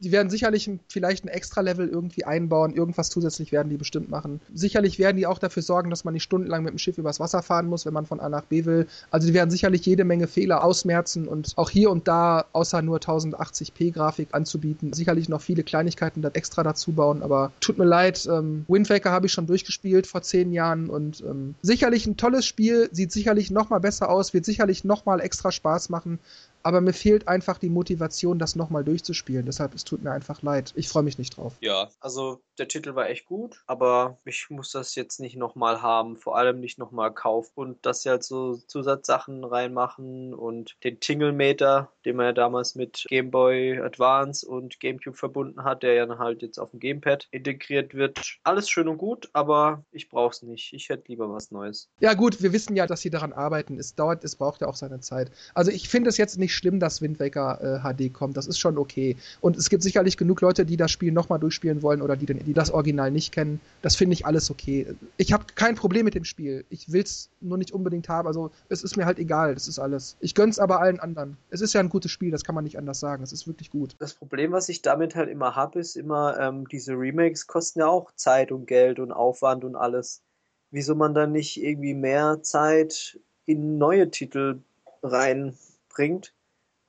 die 0.00 0.12
werden 0.12 0.28
sicherlich 0.28 0.70
vielleicht 0.88 1.24
ein 1.24 1.28
Extra-Level 1.28 1.88
irgendwie 1.88 2.24
einbauen. 2.24 2.74
Irgendwas 2.74 3.08
zusätzlich 3.08 3.50
werden 3.50 3.70
die 3.70 3.78
bestimmt 3.78 4.10
machen. 4.10 4.40
Sicherlich 4.52 4.98
werden 4.98 5.16
die 5.16 5.26
auch 5.26 5.38
dafür 5.38 5.62
sorgen, 5.62 5.88
dass 5.88 6.04
man 6.04 6.12
nicht 6.12 6.22
stundenlang 6.22 6.64
mit 6.64 6.72
dem 6.72 6.78
Schiff 6.78 6.98
übers 6.98 7.18
Wasser 7.18 7.42
fahren 7.42 7.66
muss, 7.66 7.86
wenn 7.86 7.94
man 7.94 8.04
von 8.04 8.20
A 8.20 8.28
nach 8.28 8.44
B 8.44 8.66
will. 8.66 8.86
Also 9.10 9.26
die 9.26 9.34
werden 9.34 9.50
sicherlich 9.50 9.86
jede 9.86 10.04
Menge 10.04 10.26
Fehler 10.26 10.62
ausmerzen 10.62 11.26
und 11.26 11.54
auch 11.56 11.70
hier 11.70 11.90
und 11.90 12.08
da, 12.08 12.44
außer 12.52 12.82
nur 12.82 12.98
1080p 12.98 13.92
Grafik 13.92 14.28
anzubieten, 14.32 14.92
sicherlich 14.92 15.28
noch 15.28 15.40
viele 15.40 15.62
Kleinigkeiten 15.62 16.20
dann 16.20 16.34
extra 16.34 16.62
dazu 16.62 16.92
bauen. 16.92 17.22
Aber 17.22 17.52
tut 17.60 17.78
mir 17.78 17.84
leid, 17.86 18.28
ähm, 18.30 18.66
Wind 18.68 18.90
Waker 18.90 19.12
habe 19.12 19.26
ich 19.26 19.32
schon 19.32 19.46
durchgespielt 19.46 20.06
vor 20.06 20.22
zehn 20.22 20.52
Jahren 20.52 20.90
und 20.90 21.22
ähm, 21.22 21.54
sicherlich 21.62 22.06
ein 22.06 22.18
tolles 22.18 22.44
Spiel, 22.44 22.90
sieht 22.92 23.12
sicherlich 23.12 23.50
noch 23.50 23.70
mal 23.70 23.78
besser 23.78 24.10
aus, 24.10 24.34
wird 24.34 24.44
sicherlich 24.44 24.84
noch 24.84 25.06
mal 25.06 25.20
extra 25.20 25.50
Spaß 25.50 25.88
machen 25.88 26.18
aber 26.66 26.80
mir 26.80 26.92
fehlt 26.92 27.28
einfach 27.28 27.58
die 27.58 27.70
Motivation, 27.70 28.40
das 28.40 28.56
nochmal 28.56 28.82
durchzuspielen. 28.82 29.46
Deshalb, 29.46 29.72
es 29.76 29.84
tut 29.84 30.02
mir 30.02 30.10
einfach 30.10 30.42
leid. 30.42 30.72
Ich 30.74 30.88
freue 30.88 31.04
mich 31.04 31.16
nicht 31.16 31.36
drauf. 31.36 31.56
Ja, 31.60 31.90
also 32.00 32.42
der 32.58 32.68
Titel 32.68 32.94
war 32.94 33.08
echt 33.08 33.26
gut, 33.26 33.62
aber 33.66 34.18
ich 34.24 34.48
muss 34.50 34.70
das 34.72 34.94
jetzt 34.94 35.20
nicht 35.20 35.36
nochmal 35.36 35.82
haben, 35.82 36.16
vor 36.16 36.36
allem 36.36 36.60
nicht 36.60 36.78
nochmal 36.78 37.12
kaufen 37.12 37.52
und 37.54 37.86
dass 37.86 38.02
sie 38.02 38.10
halt 38.10 38.24
so 38.24 38.56
Zusatzsachen 38.56 39.44
reinmachen 39.44 40.34
und 40.34 40.76
den 40.84 41.00
Tinglemeter, 41.00 41.90
den 42.04 42.16
man 42.16 42.26
ja 42.26 42.32
damals 42.32 42.74
mit 42.74 43.04
Game 43.08 43.30
Boy 43.30 43.78
Advance 43.80 44.46
und 44.46 44.80
GameCube 44.80 45.16
verbunden 45.16 45.64
hat, 45.64 45.82
der 45.82 45.94
ja 45.94 46.18
halt 46.18 46.42
jetzt 46.42 46.58
auf 46.58 46.70
dem 46.70 46.80
Gamepad 46.80 47.28
integriert 47.30 47.94
wird. 47.94 48.38
Alles 48.44 48.68
schön 48.68 48.88
und 48.88 48.98
gut, 48.98 49.28
aber 49.32 49.84
ich 49.90 50.08
brauche 50.08 50.32
es 50.32 50.42
nicht. 50.42 50.72
Ich 50.72 50.88
hätte 50.88 51.04
lieber 51.08 51.30
was 51.32 51.50
Neues. 51.50 51.88
Ja 52.00 52.14
gut, 52.14 52.42
wir 52.42 52.52
wissen 52.52 52.76
ja, 52.76 52.86
dass 52.86 53.00
sie 53.00 53.10
daran 53.10 53.32
arbeiten. 53.32 53.78
Es 53.78 53.94
dauert, 53.94 54.24
es 54.24 54.36
braucht 54.36 54.60
ja 54.60 54.68
auch 54.68 54.76
seine 54.76 55.00
Zeit. 55.00 55.30
Also 55.54 55.70
ich 55.70 55.88
finde 55.88 56.10
es 56.10 56.16
jetzt 56.16 56.38
nicht 56.38 56.54
schlimm, 56.54 56.80
dass 56.80 57.02
Wind 57.02 57.20
Waker 57.20 57.82
äh, 57.84 58.08
HD 58.08 58.12
kommt. 58.12 58.36
Das 58.36 58.46
ist 58.46 58.58
schon 58.58 58.78
okay. 58.78 59.16
Und 59.40 59.56
es 59.56 59.68
gibt 59.68 59.82
sicherlich 59.82 60.16
genug 60.16 60.40
Leute, 60.40 60.64
die 60.64 60.76
das 60.76 60.90
Spiel 60.90 61.12
nochmal 61.12 61.38
durchspielen 61.38 61.82
wollen 61.82 62.02
oder 62.02 62.16
die, 62.16 62.26
den, 62.26 62.38
die 62.46 62.54
das 62.54 62.70
Original 62.70 63.10
nicht 63.10 63.32
kennen. 63.32 63.60
Das 63.82 63.96
finde 63.96 64.14
ich 64.14 64.24
alles 64.24 64.50
okay. 64.50 64.86
Ich 65.18 65.32
habe 65.32 65.44
kein 65.54 65.74
Problem 65.74 66.04
mit 66.04 66.14
dem 66.14 66.24
Spiel. 66.24 66.64
Ich 66.70 66.92
will 66.92 67.02
es 67.02 67.28
nur 67.40 67.58
nicht 67.58 67.72
unbedingt 67.72 68.08
haben. 68.08 68.26
Also 68.26 68.50
es 68.68 68.82
ist 68.82 68.96
mir 68.96 69.04
halt 69.04 69.18
egal. 69.18 69.54
Das 69.54 69.68
ist 69.68 69.78
alles. 69.78 70.16
Ich 70.20 70.34
gönn's 70.34 70.58
aber 70.58 70.80
allen 70.80 71.00
anderen. 71.00 71.36
Es 71.50 71.60
ist 71.60 71.74
ja 71.74 71.80
ein 71.80 71.88
gutes 71.88 72.10
Spiel. 72.10 72.30
Das 72.30 72.44
kann 72.44 72.54
man 72.54 72.64
nicht 72.64 72.78
anders 72.78 73.00
sagen. 73.00 73.22
Es 73.22 73.32
ist 73.32 73.46
wirklich 73.46 73.70
gut. 73.70 73.96
Das 73.98 74.14
Problem, 74.14 74.52
was 74.52 74.68
ich 74.68 74.80
damit 74.80 75.14
halt 75.14 75.28
immer 75.28 75.54
habe, 75.54 75.80
ist 75.80 75.96
immer, 75.96 76.38
ähm, 76.40 76.66
diese 76.68 76.94
Remakes 76.94 77.46
kosten 77.46 77.80
ja 77.80 77.88
auch 77.88 78.12
Zeit 78.14 78.52
und 78.52 78.66
Geld 78.66 78.98
und 78.98 79.12
Aufwand 79.12 79.64
und 79.64 79.76
alles. 79.76 80.22
Wieso 80.70 80.94
man 80.94 81.14
dann 81.14 81.32
nicht 81.32 81.62
irgendwie 81.62 81.94
mehr 81.94 82.42
Zeit 82.42 83.18
in 83.44 83.78
neue 83.78 84.10
Titel 84.10 84.60
reinbringt, 85.02 86.34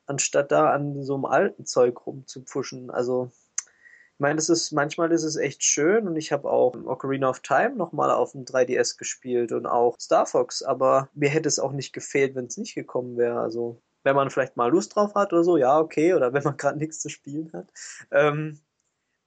anstatt 0.06 0.50
da 0.52 0.70
an 0.70 1.02
so 1.02 1.14
einem 1.14 1.24
alten 1.24 1.66
Zeug 1.66 2.06
rumzupfuschen. 2.06 2.90
Also, 2.90 3.30
ich 4.18 4.20
meine, 4.20 4.34
das 4.34 4.48
ist, 4.48 4.72
manchmal 4.72 5.12
ist 5.12 5.22
es 5.22 5.36
echt 5.36 5.62
schön 5.62 6.08
und 6.08 6.16
ich 6.16 6.32
habe 6.32 6.50
auch 6.50 6.74
Ocarina 6.74 7.30
of 7.30 7.38
Time 7.38 7.76
nochmal 7.76 8.10
auf 8.10 8.32
dem 8.32 8.44
3DS 8.44 8.98
gespielt 8.98 9.52
und 9.52 9.64
auch 9.64 9.94
Star 10.00 10.26
Fox, 10.26 10.60
aber 10.60 11.08
mir 11.14 11.28
hätte 11.28 11.46
es 11.46 11.60
auch 11.60 11.70
nicht 11.70 11.92
gefehlt, 11.92 12.34
wenn 12.34 12.46
es 12.46 12.56
nicht 12.56 12.74
gekommen 12.74 13.16
wäre. 13.16 13.38
Also, 13.38 13.80
wenn 14.02 14.16
man 14.16 14.30
vielleicht 14.30 14.56
mal 14.56 14.72
Lust 14.72 14.96
drauf 14.96 15.14
hat 15.14 15.32
oder 15.32 15.44
so, 15.44 15.56
ja, 15.56 15.78
okay, 15.78 16.14
oder 16.14 16.32
wenn 16.32 16.42
man 16.42 16.56
gerade 16.56 16.78
nichts 16.78 16.98
zu 16.98 17.08
spielen 17.08 17.52
hat. 17.52 17.68
Ähm, 18.10 18.58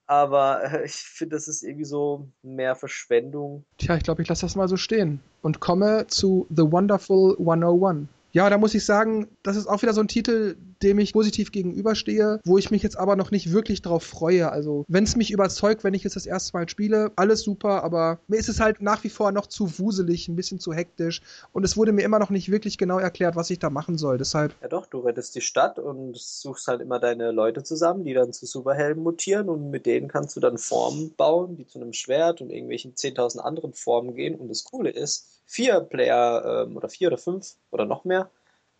aber 0.08 0.62
äh, 0.62 0.84
ich 0.84 0.96
finde, 0.96 1.38
das 1.38 1.48
ist 1.48 1.64
irgendwie 1.64 1.86
so 1.86 2.28
mehr 2.42 2.76
Verschwendung. 2.76 3.64
Tja, 3.78 3.96
ich 3.96 4.04
glaube, 4.04 4.24
ich 4.24 4.28
lasse 4.28 4.46
das 4.46 4.58
mal 4.58 4.68
so 4.68 4.76
stehen 4.76 5.22
und 5.42 5.62
komme 5.62 6.08
zu 6.08 6.48
The 6.50 6.70
Wonderful 6.70 7.38
101. 7.40 8.10
Ja, 8.34 8.50
da 8.50 8.58
muss 8.58 8.74
ich 8.74 8.86
sagen, 8.86 9.28
das 9.44 9.58
ist 9.58 9.68
auch 9.68 9.82
wieder 9.82 9.94
so 9.94 10.02
ein 10.02 10.08
Titel, 10.08 10.56
dem 10.82 11.00
ich 11.00 11.14
positiv 11.14 11.52
gegenüberstehe, 11.52 12.40
wo 12.46 12.58
ich 12.58 12.72
mich 12.72 12.82
jetzt 12.82 12.98
aber 12.98 13.16
noch 13.16 13.32
nicht 13.32 13.52
wirklich 13.52 13.82
drauf 13.82 14.04
freue. 14.04 14.52
Also, 14.52 14.86
wenn 14.88 15.04
es 15.04 15.16
mich 15.16 15.32
überzeugt, 15.32 15.84
wenn 15.84 15.94
ich 15.94 16.06
es 16.06 16.14
das 16.14 16.26
erste 16.26 16.58
Mal 16.58 16.70
spiele, 16.70 17.12
alles 17.16 17.42
super, 17.42 17.84
aber 17.84 18.20
mir 18.28 18.38
ist 18.38 18.50
es 18.50 18.60
halt 18.60 18.82
nach 18.82 19.04
wie 19.04 19.10
vor 19.10 19.32
noch 19.32 19.48
zu 19.48 19.80
wuselig, 19.80 20.28
ein 20.28 20.36
bisschen 20.36 20.60
zu 20.60 20.74
hektisch 20.74 21.22
und 21.52 21.64
es 21.64 21.76
wurde 21.76 21.92
mir 21.92 22.04
immer 22.04 22.20
noch 22.20 22.30
nicht 22.30 22.50
wirklich 22.50 22.78
genau 22.78 23.00
erklärt, 23.00 23.36
was 23.36 23.50
ich 23.50 23.60
da 23.60 23.70
machen 23.70 23.98
soll. 23.98 24.18
Deshalb. 24.18 24.56
Ja, 24.62 24.68
doch, 24.70 24.86
du 24.86 25.00
rettest 25.00 25.36
die 25.36 25.42
Stadt 25.42 25.78
und 25.78 26.18
suchst 26.18 26.68
halt 26.68 26.82
immer 26.82 27.00
deine 27.00 27.32
Leute 27.32 27.64
zusammen, 27.64 28.06
die 28.06 28.14
dann 28.14 28.34
zu 28.34 28.46
Superhelden 28.46 29.04
mutieren 29.04 29.50
und 29.50 29.70
mit 29.70 29.86
denen 29.86 30.08
kannst 30.08 30.36
du 30.36 30.40
dann 30.40 30.58
Formen 30.58 31.14
bauen, 31.16 31.58
die 31.58 31.68
zu 31.68 31.80
einem 31.80 31.94
Schwert 31.94 32.42
und 32.42 32.50
irgendwelchen 32.50 32.94
10.000 32.94 33.40
anderen 33.40 33.74
Formen 33.74 34.14
gehen. 34.16 34.36
Und 34.36 34.48
das 34.48 34.64
Coole 34.64 34.90
ist, 34.90 35.41
vier 35.52 35.82
Player 35.82 36.66
ähm, 36.66 36.78
oder 36.78 36.88
vier 36.88 37.10
oder 37.10 37.18
fünf 37.18 37.56
oder 37.72 37.86
noch 37.86 38.06
mehr 38.06 38.32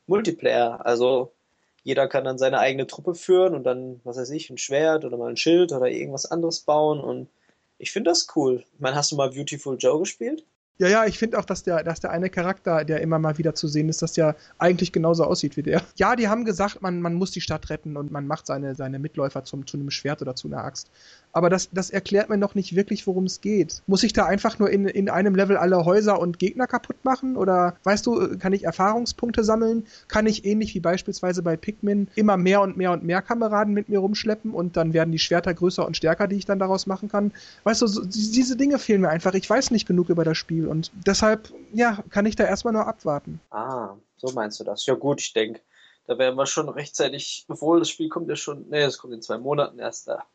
Multiplayer. 0.08 0.86
Also 0.86 1.34
jeder 1.84 2.08
kann 2.08 2.24
dann 2.24 2.38
seine 2.38 2.60
eigene 2.60 2.88
Truppe 2.88 3.14
führen 3.14 3.56
und 3.56 3.66
dann, 3.66 4.00
was 4.06 4.18
weiß 4.18 4.30
ich, 4.30 4.50
ein 4.50 4.58
Schwert 4.58 5.04
oder 5.04 5.18
mal 5.18 5.30
ein 5.30 5.38
Schild 5.38 5.74
oder 5.74 5.88
irgendwas 5.88 6.26
anderes 6.26 6.62
bauen 6.62 7.02
und 7.02 7.28
ich 7.78 7.92
finde 7.92 8.12
das 8.12 8.28
cool. 8.36 8.64
Ich 8.74 8.80
meine, 8.80 8.96
hast 8.96 9.12
du 9.12 9.16
mal 9.16 9.32
Beautiful 9.32 9.76
Joe 9.78 10.00
gespielt? 10.00 10.46
Ja, 10.78 10.88
ja, 10.88 11.06
ich 11.06 11.20
finde 11.20 11.38
auch, 11.38 11.46
dass 11.46 11.62
der, 11.62 11.84
dass 11.84 12.00
der 12.00 12.10
eine 12.10 12.30
Charakter, 12.30 12.84
der 12.86 13.02
immer 13.02 13.20
mal 13.20 13.38
wieder 13.38 13.54
zu 13.54 13.68
sehen 13.68 13.88
ist, 13.90 14.02
dass 14.02 14.14
der 14.14 14.36
eigentlich 14.58 14.92
genauso 14.92 15.26
aussieht 15.26 15.58
wie 15.58 15.62
der. 15.62 15.84
Ja, 15.96 16.16
die 16.16 16.28
haben 16.28 16.46
gesagt, 16.46 16.82
man, 16.82 17.02
man 17.02 17.14
muss 17.14 17.30
die 17.30 17.42
Stadt 17.42 17.70
retten 17.70 17.98
und 17.98 18.12
man 18.12 18.26
macht 18.26 18.48
seine, 18.48 18.74
seine 18.74 18.98
Mitläufer 18.98 19.44
zum, 19.44 19.68
zu 19.68 19.78
einem 19.78 19.92
Schwert 19.92 20.22
oder 20.24 20.36
zu 20.36 20.48
einer 20.48 20.64
Axt. 20.64 20.90
Aber 21.34 21.50
das, 21.50 21.70
das 21.72 21.90
erklärt 21.90 22.30
mir 22.30 22.38
noch 22.38 22.56
nicht 22.56 22.76
wirklich, 22.76 23.08
worum 23.08 23.26
es 23.26 23.42
geht. 23.42 23.82
Muss 23.88 24.04
ich 24.04 24.14
da 24.14 24.26
einfach 24.26 24.60
nur 24.60 24.70
in, 24.70 24.86
in 24.86 25.10
einem 25.10 25.36
Level 25.36 25.58
alle 25.58 25.86
Häuser 25.86 26.20
und 26.20 26.40
Gegner 26.40 26.68
kaputt 26.68 26.98
machen? 27.04 27.38
Oder 27.38 27.76
weißt 27.84 28.06
du, 28.06 28.38
kann 28.38 28.54
ich 28.54 28.64
Erfahrungspunkte 28.64 29.44
sammeln? 29.44 29.86
Kann 30.08 30.28
ich 30.28 30.46
ähnlich 30.46 30.76
wie 30.76 30.80
beispielsweise 30.80 31.42
bei 31.42 31.56
Pikmin 31.56 32.08
immer 32.16 32.38
mehr 32.38 32.62
und 32.62 32.78
mehr 32.78 32.92
und 32.92 33.04
mehr 33.04 33.22
Kameraden 33.22 33.74
mit 33.74 33.90
mir 33.90 34.00
rumschleppen 34.00 34.54
und 34.54 34.76
dann 34.78 34.94
werden 34.94 35.12
die 35.12 35.20
Schwerter 35.20 35.54
größer 35.54 35.86
und 35.86 35.98
stärker, 35.98 36.28
die 36.28 36.36
ich 36.36 36.46
dann 36.46 36.60
daraus 36.60 36.86
machen 36.86 37.10
kann? 37.10 37.32
Weißt 37.64 37.82
du, 37.82 37.88
so, 37.88 38.04
diese 38.04 38.58
Dinge 38.58 38.80
fehlen 38.80 39.02
mir 39.02 39.10
einfach. 39.10 39.34
Ich 39.34 39.50
weiß 39.50 39.72
nicht 39.72 39.88
genug 39.88 40.10
über 40.10 40.24
das 40.24 40.38
Spiel 40.38 40.68
und 40.68 40.92
deshalb, 41.06 41.50
ja, 41.74 42.04
kann 42.10 42.26
ich 42.26 42.36
da 42.36 42.44
erstmal 42.44 42.74
nur 42.74 42.88
abwarten. 42.88 43.40
Ah, 43.52 43.96
so 44.18 44.32
meinst 44.34 44.60
du 44.60 44.64
das. 44.64 44.86
Ja 44.86 44.96
gut, 44.96 45.22
ich 45.22 45.34
denke, 45.34 45.62
da 46.08 46.18
werden 46.18 46.36
wir 46.36 46.46
schon 46.46 46.68
rechtzeitig, 46.68 47.46
obwohl 47.48 47.80
das 47.80 47.90
Spiel 47.90 48.10
kommt 48.10 48.28
ja 48.28 48.36
schon, 48.36 48.68
nee, 48.70 48.82
es 48.82 48.98
kommt 48.98 49.14
in 49.14 49.22
zwei 49.22 49.38
Monaten 49.38 49.80
erst 49.80 50.08
da 50.08 50.26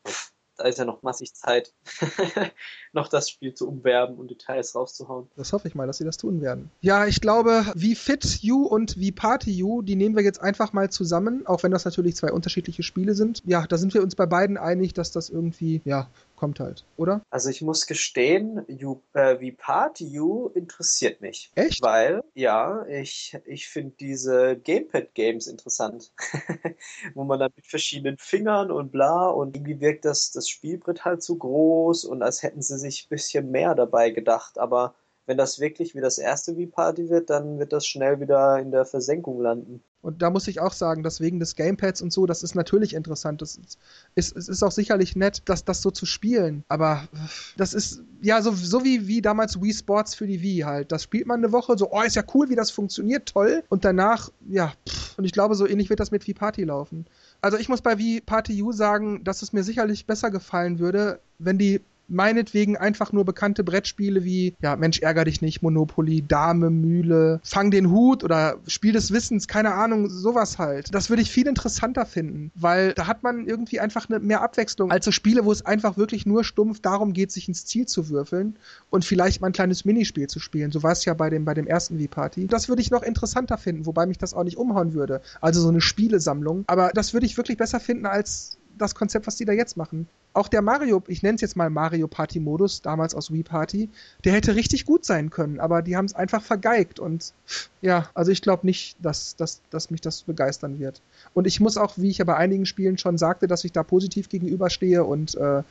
da 0.57 0.65
ist 0.65 0.79
ja 0.79 0.85
noch 0.85 1.03
massig 1.03 1.33
Zeit, 1.35 1.73
noch 2.93 3.07
das 3.07 3.29
Spiel 3.29 3.53
zu 3.53 3.67
umwerben 3.67 4.17
und 4.17 4.29
Details 4.29 4.75
rauszuhauen. 4.75 5.27
Das 5.35 5.53
hoffe 5.53 5.67
ich 5.67 5.75
mal, 5.75 5.87
dass 5.87 5.97
sie 5.97 6.03
das 6.03 6.17
tun 6.17 6.41
werden. 6.41 6.71
Ja, 6.81 7.05
ich 7.05 7.21
glaube, 7.21 7.65
wie 7.75 7.95
Fit 7.95 8.39
You 8.41 8.65
und 8.65 8.97
wie 8.99 9.11
Party 9.11 9.51
You, 9.51 9.81
die 9.81 9.95
nehmen 9.95 10.15
wir 10.15 10.23
jetzt 10.23 10.41
einfach 10.41 10.73
mal 10.73 10.89
zusammen, 10.89 11.45
auch 11.45 11.63
wenn 11.63 11.71
das 11.71 11.85
natürlich 11.85 12.15
zwei 12.15 12.31
unterschiedliche 12.31 12.83
Spiele 12.83 13.13
sind. 13.13 13.43
Ja, 13.45 13.65
da 13.67 13.77
sind 13.77 13.93
wir 13.93 14.01
uns 14.01 14.15
bei 14.15 14.25
beiden 14.25 14.57
einig, 14.57 14.93
dass 14.93 15.11
das 15.11 15.29
irgendwie, 15.29 15.81
ja, 15.85 16.09
kommt 16.37 16.61
halt, 16.61 16.85
oder? 16.95 17.21
Also 17.29 17.49
ich 17.49 17.61
muss 17.61 17.87
gestehen, 17.87 18.63
you, 18.67 19.01
äh, 19.13 19.41
wie 19.41 19.51
Party 19.51 20.17
U 20.19 20.47
interessiert 20.53 21.19
mich. 21.19 21.51
Echt? 21.55 21.81
Weil, 21.81 22.23
ja, 22.33 22.85
ich, 22.85 23.37
ich 23.45 23.67
finde 23.67 23.95
diese 23.99 24.55
Gamepad-Games 24.55 25.47
interessant. 25.47 26.13
Wo 27.15 27.25
man 27.25 27.39
dann 27.39 27.51
mit 27.55 27.67
verschiedenen 27.67 28.17
Fingern 28.17 28.71
und 28.71 28.91
bla 28.91 29.27
und 29.27 29.57
irgendwie 29.57 29.81
wirkt 29.81 30.05
das, 30.05 30.31
das 30.31 30.47
Spielbrett 30.47 31.03
halt 31.03 31.23
so 31.23 31.35
groß 31.35 32.05
und 32.05 32.21
als 32.21 32.43
hätten 32.43 32.61
sie 32.61 32.77
sich 32.77 33.05
ein 33.05 33.09
bisschen 33.09 33.51
mehr 33.51 33.75
dabei 33.75 34.11
gedacht, 34.11 34.59
aber 34.59 34.95
wenn 35.25 35.37
das 35.37 35.59
wirklich 35.59 35.93
wie 35.93 36.01
das 36.01 36.17
erste 36.17 36.55
Wii 36.55 36.67
Party 36.67 37.09
wird, 37.09 37.29
dann 37.29 37.59
wird 37.59 37.73
das 37.73 37.85
schnell 37.85 38.21
wieder 38.21 38.59
in 38.59 38.71
der 38.71 38.85
Versenkung 38.85 39.41
landen. 39.41 39.83
Und 40.07 40.21
da 40.21 40.29
muss 40.29 40.47
ich 40.47 40.61
auch 40.61 40.71
sagen, 40.71 41.03
dass 41.03 41.19
wegen 41.19 41.37
des 41.37 41.57
Gamepads 41.57 42.01
und 42.01 42.13
so, 42.13 42.25
das 42.25 42.41
ist 42.41 42.55
natürlich 42.55 42.93
interessant. 42.93 43.41
Das 43.41 43.57
ist, 43.57 43.77
ist, 44.15 44.37
es 44.37 44.47
ist 44.47 44.63
auch 44.63 44.71
sicherlich 44.71 45.17
nett, 45.17 45.41
das, 45.43 45.65
das 45.65 45.81
so 45.81 45.91
zu 45.91 46.05
spielen. 46.05 46.63
Aber 46.69 47.09
das 47.57 47.73
ist, 47.73 48.03
ja, 48.21 48.41
so, 48.41 48.53
so 48.53 48.85
wie, 48.85 49.05
wie 49.07 49.21
damals 49.21 49.61
Wii 49.61 49.73
Sports 49.73 50.15
für 50.15 50.25
die 50.25 50.41
Wii 50.41 50.59
halt. 50.59 50.93
Das 50.93 51.03
spielt 51.03 51.27
man 51.27 51.43
eine 51.43 51.51
Woche, 51.51 51.77
so, 51.77 51.91
oh, 51.91 52.01
ist 52.03 52.15
ja 52.15 52.23
cool, 52.33 52.47
wie 52.47 52.55
das 52.55 52.71
funktioniert, 52.71 53.27
toll. 53.27 53.63
Und 53.67 53.83
danach, 53.83 54.31
ja, 54.47 54.71
pff. 54.87 55.17
und 55.17 55.25
ich 55.25 55.33
glaube, 55.33 55.55
so 55.55 55.67
ähnlich 55.67 55.89
wird 55.89 55.99
das 55.99 56.11
mit 56.11 56.25
Wii 56.25 56.35
Party 56.35 56.63
laufen. 56.63 57.05
Also 57.41 57.57
ich 57.57 57.67
muss 57.67 57.81
bei 57.81 57.97
Wii 57.97 58.21
Party 58.21 58.63
U 58.63 58.71
sagen, 58.71 59.25
dass 59.25 59.41
es 59.41 59.51
mir 59.51 59.65
sicherlich 59.65 60.05
besser 60.05 60.31
gefallen 60.31 60.79
würde, 60.79 61.19
wenn 61.37 61.57
die 61.57 61.81
meinetwegen 62.07 62.77
einfach 62.77 63.11
nur 63.11 63.25
bekannte 63.25 63.63
Brettspiele 63.63 64.23
wie, 64.23 64.55
ja, 64.61 64.75
Mensch, 64.75 64.99
ärger 64.99 65.25
dich 65.25 65.41
nicht, 65.41 65.61
Monopoly, 65.61 66.23
Dame, 66.27 66.69
Mühle, 66.69 67.39
Fang 67.43 67.71
den 67.71 67.91
Hut 67.91 68.23
oder 68.23 68.57
Spiel 68.67 68.93
des 68.93 69.11
Wissens, 69.11 69.47
keine 69.47 69.73
Ahnung, 69.73 70.09
sowas 70.09 70.57
halt. 70.57 70.93
Das 70.93 71.09
würde 71.09 71.21
ich 71.21 71.31
viel 71.31 71.47
interessanter 71.47 72.05
finden, 72.05 72.51
weil 72.55 72.93
da 72.93 73.07
hat 73.07 73.23
man 73.23 73.45
irgendwie 73.45 73.79
einfach 73.79 74.09
eine, 74.09 74.19
mehr 74.19 74.41
Abwechslung 74.41 74.91
als 74.91 75.05
so 75.05 75.11
Spiele, 75.11 75.45
wo 75.45 75.51
es 75.51 75.65
einfach 75.65 75.97
wirklich 75.97 76.25
nur 76.25 76.43
stumpf 76.43 76.79
darum 76.79 77.13
geht, 77.13 77.31
sich 77.31 77.47
ins 77.47 77.65
Ziel 77.65 77.85
zu 77.85 78.09
würfeln 78.09 78.57
und 78.89 79.05
vielleicht 79.05 79.41
mal 79.41 79.47
ein 79.47 79.53
kleines 79.53 79.85
Minispiel 79.85 80.27
zu 80.27 80.39
spielen. 80.39 80.71
So 80.71 80.83
war 80.83 80.91
es 80.91 81.05
ja 81.05 81.13
bei 81.13 81.29
dem, 81.29 81.45
bei 81.45 81.53
dem 81.53 81.67
ersten 81.67 81.99
V-Party. 81.99 82.47
Das 82.47 82.69
würde 82.69 82.81
ich 82.81 82.91
noch 82.91 83.03
interessanter 83.03 83.57
finden, 83.57 83.85
wobei 83.85 84.05
mich 84.05 84.17
das 84.17 84.33
auch 84.33 84.43
nicht 84.43 84.57
umhauen 84.57 84.93
würde. 84.93 85.21
Also 85.41 85.61
so 85.61 85.69
eine 85.69 85.81
Spielesammlung. 85.81 86.63
Aber 86.67 86.91
das 86.93 87.13
würde 87.13 87.25
ich 87.25 87.37
wirklich 87.37 87.57
besser 87.57 87.79
finden 87.79 88.05
als 88.05 88.57
das 88.77 88.95
Konzept, 88.95 89.27
was 89.27 89.35
die 89.35 89.45
da 89.45 89.53
jetzt 89.53 89.77
machen. 89.77 90.07
Auch 90.37 90.49
der 90.49 90.61
Mario, 90.61 91.01
ich 91.07 91.23
nenne 91.23 91.33
es 91.33 91.41
jetzt 91.41 91.55
mal 91.55 91.71
Mario 91.71 92.07
Party 92.07 92.39
Modus, 92.39 92.83
damals 92.83 93.15
aus 93.15 93.33
Wii 93.33 93.41
Party, 93.41 93.89
der 94.23 94.33
hätte 94.33 94.53
richtig 94.53 94.85
gut 94.85 95.03
sein 95.03 95.31
können, 95.31 95.59
aber 95.59 95.81
die 95.81 95.97
haben 95.97 96.05
es 96.05 96.13
einfach 96.13 96.43
vergeigt 96.43 96.99
und 96.99 97.33
ja, 97.81 98.07
also 98.13 98.31
ich 98.31 98.43
glaube 98.43 98.63
nicht, 98.67 98.97
dass, 99.01 99.35
dass, 99.35 99.61
dass 99.71 99.89
mich 99.89 99.99
das 99.99 100.21
begeistern 100.21 100.77
wird. 100.77 101.01
Und 101.33 101.47
ich 101.47 101.59
muss 101.59 101.75
auch, 101.75 101.97
wie 101.97 102.11
ich 102.11 102.19
ja 102.19 102.25
bei 102.25 102.37
einigen 102.37 102.67
Spielen 102.67 102.99
schon 102.99 103.17
sagte, 103.17 103.47
dass 103.47 103.63
ich 103.63 103.71
da 103.71 103.81
positiv 103.81 104.29
gegenüberstehe 104.29 105.03
und 105.03 105.33
äh, 105.33 105.63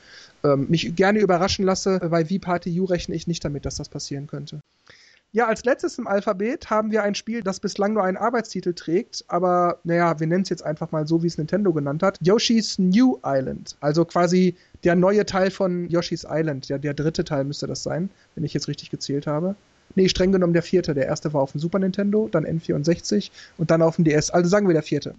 äh, 0.42 0.56
mich 0.56 0.96
gerne 0.96 1.20
überraschen 1.20 1.64
lasse. 1.64 2.00
Bei 2.00 2.28
Wii 2.28 2.40
Party 2.40 2.80
U 2.80 2.86
rechne 2.86 3.14
ich 3.14 3.28
nicht 3.28 3.44
damit, 3.44 3.66
dass 3.66 3.76
das 3.76 3.88
passieren 3.88 4.26
könnte. 4.26 4.58
Ja, 5.36 5.48
als 5.48 5.66
letztes 5.66 5.98
im 5.98 6.06
Alphabet 6.06 6.70
haben 6.70 6.90
wir 6.90 7.02
ein 7.02 7.14
Spiel, 7.14 7.42
das 7.42 7.60
bislang 7.60 7.92
nur 7.92 8.02
einen 8.02 8.16
Arbeitstitel 8.16 8.72
trägt, 8.72 9.22
aber 9.28 9.80
naja, 9.84 10.18
wir 10.18 10.26
nennen 10.26 10.44
es 10.44 10.48
jetzt 10.48 10.64
einfach 10.64 10.92
mal 10.92 11.06
so, 11.06 11.22
wie 11.22 11.26
es 11.26 11.36
Nintendo 11.36 11.74
genannt 11.74 12.02
hat. 12.02 12.18
Yoshi's 12.22 12.78
New 12.78 13.18
Island. 13.22 13.76
Also 13.80 14.06
quasi 14.06 14.56
der 14.82 14.94
neue 14.94 15.26
Teil 15.26 15.50
von 15.50 15.90
Yoshi's 15.90 16.26
Island. 16.26 16.68
Ja, 16.68 16.78
der 16.78 16.94
dritte 16.94 17.22
Teil 17.22 17.44
müsste 17.44 17.66
das 17.66 17.82
sein, 17.82 18.08
wenn 18.34 18.44
ich 18.44 18.54
jetzt 18.54 18.66
richtig 18.66 18.88
gezählt 18.88 19.26
habe. 19.26 19.56
Nee, 19.94 20.08
streng 20.08 20.32
genommen 20.32 20.54
der 20.54 20.62
vierte. 20.62 20.94
Der 20.94 21.04
erste 21.04 21.34
war 21.34 21.42
auf 21.42 21.52
dem 21.52 21.60
Super 21.60 21.80
Nintendo, 21.80 22.30
dann 22.32 22.46
N64 22.46 23.30
und 23.58 23.70
dann 23.70 23.82
auf 23.82 23.96
dem 23.96 24.06
DS. 24.06 24.30
Also 24.30 24.48
sagen 24.48 24.66
wir 24.66 24.72
der 24.72 24.82
vierte. 24.82 25.14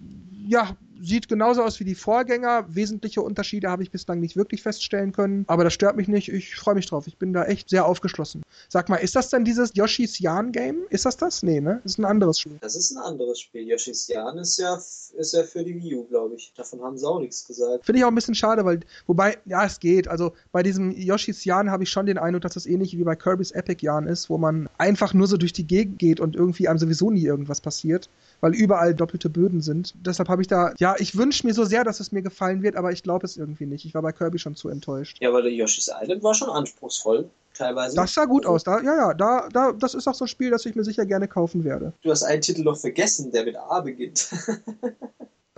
Ja, 0.48 0.76
sieht 1.00 1.28
genauso 1.28 1.62
aus 1.62 1.80
wie 1.80 1.84
die 1.84 1.94
Vorgänger. 1.94 2.66
Wesentliche 2.68 3.22
Unterschiede 3.22 3.70
habe 3.70 3.82
ich 3.82 3.90
bislang 3.90 4.20
nicht 4.20 4.36
wirklich 4.36 4.62
feststellen 4.62 5.12
können, 5.12 5.44
aber 5.46 5.64
das 5.64 5.72
stört 5.72 5.96
mich 5.96 6.08
nicht. 6.08 6.28
Ich 6.28 6.56
freue 6.56 6.74
mich 6.74 6.86
drauf. 6.86 7.06
Ich 7.06 7.16
bin 7.16 7.32
da 7.32 7.44
echt 7.44 7.70
sehr 7.70 7.86
aufgeschlossen. 7.86 8.42
Sag 8.68 8.88
mal, 8.88 8.96
ist 8.96 9.16
das 9.16 9.30
denn 9.30 9.44
dieses 9.44 9.74
Yoshi's 9.74 10.18
Yarn 10.18 10.52
Game? 10.52 10.82
Ist 10.90 11.06
das 11.06 11.16
das? 11.16 11.42
Nee, 11.42 11.60
ne? 11.60 11.80
Das 11.82 11.92
ist 11.92 11.98
ein 11.98 12.04
anderes 12.04 12.40
Spiel. 12.40 12.58
Das 12.60 12.76
ist 12.76 12.90
ein 12.90 12.98
anderes 12.98 13.40
Spiel. 13.40 13.68
Yoshi's 13.68 14.08
Yarn 14.08 14.38
ist 14.38 14.58
ja, 14.58 14.74
ist 14.76 15.32
ja 15.32 15.42
für 15.44 15.64
die 15.64 15.74
Wii 15.74 15.96
U, 15.96 16.04
glaube 16.04 16.34
ich. 16.36 16.52
Davon 16.56 16.82
haben 16.82 16.98
sie 16.98 17.06
auch 17.06 17.20
nichts 17.20 17.46
gesagt. 17.46 17.86
Finde 17.86 18.00
ich 18.00 18.04
auch 18.04 18.10
ein 18.10 18.14
bisschen 18.14 18.34
schade, 18.34 18.64
weil, 18.64 18.80
wobei, 19.06 19.38
ja, 19.44 19.64
es 19.64 19.80
geht. 19.80 20.08
Also 20.08 20.32
bei 20.52 20.62
diesem 20.62 20.90
Yoshi's 20.92 21.44
Yarn 21.44 21.70
habe 21.70 21.84
ich 21.84 21.90
schon 21.90 22.06
den 22.06 22.18
Eindruck, 22.18 22.42
dass 22.42 22.54
das 22.54 22.66
ähnlich 22.66 22.96
wie 22.96 23.04
bei 23.04 23.16
Kirby's 23.16 23.50
Epic 23.52 23.84
Yarn 23.84 24.06
ist, 24.06 24.30
wo 24.30 24.38
man 24.38 24.68
einfach 24.78 25.14
nur 25.14 25.26
so 25.26 25.36
durch 25.36 25.52
die 25.52 25.66
Gegend 25.66 25.98
geht 25.98 26.20
und 26.20 26.36
irgendwie 26.36 26.68
einem 26.68 26.78
sowieso 26.78 27.10
nie 27.10 27.24
irgendwas 27.24 27.60
passiert 27.60 28.08
weil 28.40 28.54
überall 28.54 28.94
doppelte 28.94 29.28
Böden 29.28 29.60
sind. 29.60 29.94
Deshalb 30.04 30.28
habe 30.28 30.42
ich 30.42 30.48
da, 30.48 30.72
ja, 30.78 30.94
ich 30.98 31.16
wünsche 31.16 31.46
mir 31.46 31.54
so 31.54 31.64
sehr, 31.64 31.84
dass 31.84 32.00
es 32.00 32.12
mir 32.12 32.22
gefallen 32.22 32.62
wird, 32.62 32.76
aber 32.76 32.92
ich 32.92 33.02
glaube 33.02 33.26
es 33.26 33.36
irgendwie 33.36 33.66
nicht. 33.66 33.84
Ich 33.84 33.94
war 33.94 34.02
bei 34.02 34.12
Kirby 34.12 34.38
schon 34.38 34.54
zu 34.54 34.68
enttäuscht. 34.68 35.18
Ja, 35.20 35.32
weil 35.32 35.42
der 35.42 35.52
Yoshi's 35.52 35.90
Island 36.02 36.22
war 36.22 36.34
schon 36.34 36.50
anspruchsvoll. 36.50 37.28
Teilweise. 37.54 37.96
Das 37.96 38.14
sah 38.14 38.24
gut 38.24 38.46
aus. 38.46 38.62
Da, 38.62 38.80
ja, 38.80 38.94
ja, 38.94 39.14
da, 39.14 39.48
da, 39.52 39.72
das 39.72 39.94
ist 39.94 40.06
auch 40.06 40.14
so 40.14 40.26
ein 40.26 40.28
Spiel, 40.28 40.50
das 40.50 40.64
ich 40.64 40.76
mir 40.76 40.84
sicher 40.84 41.04
gerne 41.06 41.26
kaufen 41.26 41.64
werde. 41.64 41.92
Du 42.02 42.10
hast 42.10 42.22
einen 42.22 42.40
Titel 42.40 42.62
noch 42.62 42.76
vergessen, 42.76 43.32
der 43.32 43.44
mit 43.44 43.56
A 43.56 43.80
beginnt. 43.80 44.28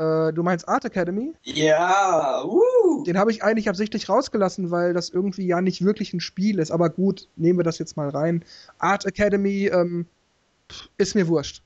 Äh, 0.00 0.32
du 0.32 0.42
meinst 0.42 0.66
Art 0.66 0.86
Academy? 0.86 1.34
Ja, 1.42 2.42
uh. 2.42 3.04
Den 3.04 3.18
habe 3.18 3.30
ich 3.30 3.42
eigentlich 3.42 3.68
absichtlich 3.68 4.08
rausgelassen, 4.08 4.70
weil 4.70 4.94
das 4.94 5.10
irgendwie 5.10 5.46
ja 5.46 5.60
nicht 5.60 5.84
wirklich 5.84 6.14
ein 6.14 6.20
Spiel 6.20 6.58
ist. 6.58 6.70
Aber 6.70 6.88
gut, 6.88 7.28
nehmen 7.36 7.58
wir 7.58 7.64
das 7.64 7.78
jetzt 7.78 7.98
mal 7.98 8.08
rein. 8.08 8.42
Art 8.78 9.04
Academy 9.04 9.66
ähm, 9.66 10.06
ist 10.96 11.14
mir 11.14 11.28
wurscht. 11.28 11.62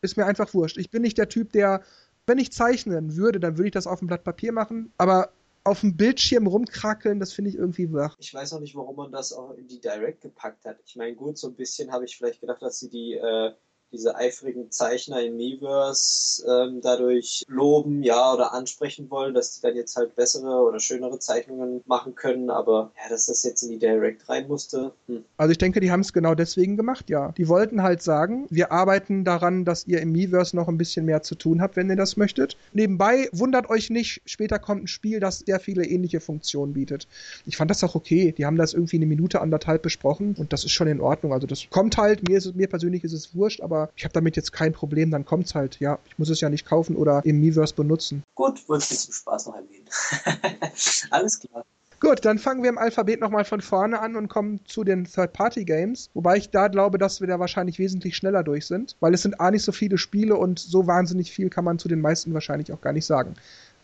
Ist 0.00 0.16
mir 0.16 0.26
einfach 0.26 0.52
wurscht. 0.54 0.78
Ich 0.78 0.90
bin 0.90 1.02
nicht 1.02 1.18
der 1.18 1.28
Typ, 1.28 1.52
der, 1.52 1.82
wenn 2.26 2.38
ich 2.38 2.52
zeichnen 2.52 3.16
würde, 3.16 3.40
dann 3.40 3.56
würde 3.56 3.68
ich 3.68 3.72
das 3.72 3.86
auf 3.86 3.98
dem 3.98 4.08
Blatt 4.08 4.24
Papier 4.24 4.52
machen. 4.52 4.92
Aber 4.96 5.32
auf 5.64 5.80
dem 5.80 5.96
Bildschirm 5.96 6.46
rumkrackeln, 6.46 7.20
das 7.20 7.32
finde 7.32 7.50
ich 7.50 7.56
irgendwie 7.56 7.92
wach. 7.92 8.16
Ich 8.18 8.32
weiß 8.32 8.52
auch 8.54 8.60
nicht, 8.60 8.74
warum 8.74 8.96
man 8.96 9.12
das 9.12 9.32
auch 9.32 9.54
in 9.54 9.68
die 9.68 9.80
Direct 9.80 10.22
gepackt 10.22 10.64
hat. 10.64 10.78
Ich 10.86 10.96
meine, 10.96 11.14
gut, 11.14 11.36
so 11.36 11.48
ein 11.48 11.54
bisschen 11.54 11.92
habe 11.92 12.04
ich 12.04 12.16
vielleicht 12.16 12.40
gedacht, 12.40 12.62
dass 12.62 12.78
sie 12.78 12.88
die 12.88 13.14
äh, 13.14 13.52
diese 13.92 14.16
eifrigen 14.16 14.70
Zeichner 14.70 15.22
im 15.22 15.36
Miiverse 15.36 16.44
ähm, 16.46 16.80
dadurch 16.82 17.44
loben, 17.48 18.02
ja, 18.02 18.34
oder 18.34 18.52
ansprechen 18.52 19.10
wollen, 19.10 19.34
dass 19.34 19.54
die 19.54 19.62
dann 19.62 19.76
jetzt 19.76 19.96
halt 19.96 20.14
bessere 20.14 20.62
oder 20.62 20.78
schönere 20.78 21.18
Zeichnungen 21.18 21.82
machen 21.86 22.14
können, 22.14 22.50
aber 22.50 22.92
ja, 23.02 23.08
dass 23.08 23.26
das 23.26 23.42
jetzt 23.44 23.62
in 23.62 23.70
die 23.70 23.78
Direct 23.78 24.28
rein 24.28 24.46
musste. 24.48 24.92
Hm. 25.06 25.24
Also 25.36 25.52
ich 25.52 25.58
denke, 25.58 25.80
die 25.80 25.90
haben 25.90 26.00
es 26.00 26.12
genau 26.12 26.34
deswegen 26.34 26.76
gemacht, 26.76 27.08
ja. 27.08 27.32
Die 27.32 27.48
wollten 27.48 27.82
halt 27.82 28.02
sagen, 28.02 28.46
wir 28.50 28.72
arbeiten 28.72 29.24
daran, 29.24 29.64
dass 29.64 29.86
ihr 29.86 30.00
im 30.00 30.12
Miiverse 30.12 30.54
noch 30.56 30.68
ein 30.68 30.78
bisschen 30.78 31.04
mehr 31.04 31.22
zu 31.22 31.34
tun 31.34 31.62
habt, 31.62 31.76
wenn 31.76 31.88
ihr 31.88 31.96
das 31.96 32.16
möchtet. 32.16 32.56
Nebenbei 32.72 33.28
wundert 33.32 33.70
euch 33.70 33.90
nicht, 33.90 34.20
später 34.26 34.58
kommt 34.58 34.84
ein 34.84 34.88
Spiel, 34.88 35.20
das 35.20 35.40
sehr 35.40 35.60
viele 35.60 35.84
ähnliche 35.84 36.20
Funktionen 36.20 36.74
bietet. 36.74 37.08
Ich 37.46 37.56
fand 37.56 37.70
das 37.70 37.82
auch 37.84 37.94
okay. 37.94 38.34
Die 38.36 38.44
haben 38.44 38.56
das 38.56 38.74
irgendwie 38.74 38.96
eine 38.96 39.06
Minute, 39.06 39.40
anderthalb 39.40 39.82
besprochen 39.82 40.34
und 40.38 40.52
das 40.52 40.64
ist 40.64 40.72
schon 40.72 40.88
in 40.88 41.00
Ordnung. 41.00 41.32
Also 41.32 41.46
das 41.46 41.68
kommt 41.70 41.96
halt, 41.96 42.28
mir, 42.28 42.38
ist, 42.38 42.54
mir 42.54 42.68
persönlich 42.68 43.04
ist 43.04 43.12
es 43.12 43.34
wurscht, 43.34 43.60
aber 43.60 43.77
aber 43.78 43.92
ich 43.96 44.04
habe 44.04 44.12
damit 44.12 44.36
jetzt 44.36 44.52
kein 44.52 44.72
Problem, 44.72 45.10
dann 45.10 45.24
kommt's 45.24 45.54
halt. 45.54 45.78
Ja, 45.80 45.98
ich 46.06 46.18
muss 46.18 46.30
es 46.30 46.40
ja 46.40 46.48
nicht 46.48 46.66
kaufen 46.66 46.96
oder 46.96 47.22
im 47.24 47.40
Miiverse 47.40 47.74
benutzen. 47.74 48.22
Gut, 48.34 48.68
wollte 48.68 48.86
ich 48.90 49.00
zum 49.00 49.12
Spaß 49.14 49.46
noch 49.46 49.54
erwähnen. 49.54 49.88
Alles 51.10 51.40
klar. 51.40 51.64
Gut, 52.00 52.24
dann 52.24 52.38
fangen 52.38 52.62
wir 52.62 52.70
im 52.70 52.78
Alphabet 52.78 53.20
nochmal 53.20 53.44
von 53.44 53.60
vorne 53.60 53.98
an 53.98 54.14
und 54.14 54.28
kommen 54.28 54.60
zu 54.66 54.84
den 54.84 55.04
Third-Party-Games. 55.04 56.10
Wobei 56.14 56.36
ich 56.36 56.50
da 56.50 56.68
glaube, 56.68 56.96
dass 56.96 57.20
wir 57.20 57.26
da 57.26 57.40
wahrscheinlich 57.40 57.80
wesentlich 57.80 58.16
schneller 58.16 58.44
durch 58.44 58.66
sind, 58.66 58.94
weil 59.00 59.14
es 59.14 59.22
sind 59.22 59.40
A 59.40 59.50
nicht 59.50 59.64
so 59.64 59.72
viele 59.72 59.98
Spiele 59.98 60.36
und 60.36 60.60
so 60.60 60.86
wahnsinnig 60.86 61.32
viel 61.32 61.50
kann 61.50 61.64
man 61.64 61.80
zu 61.80 61.88
den 61.88 62.00
meisten 62.00 62.32
wahrscheinlich 62.34 62.72
auch 62.72 62.80
gar 62.80 62.92
nicht 62.92 63.06
sagen. 63.06 63.34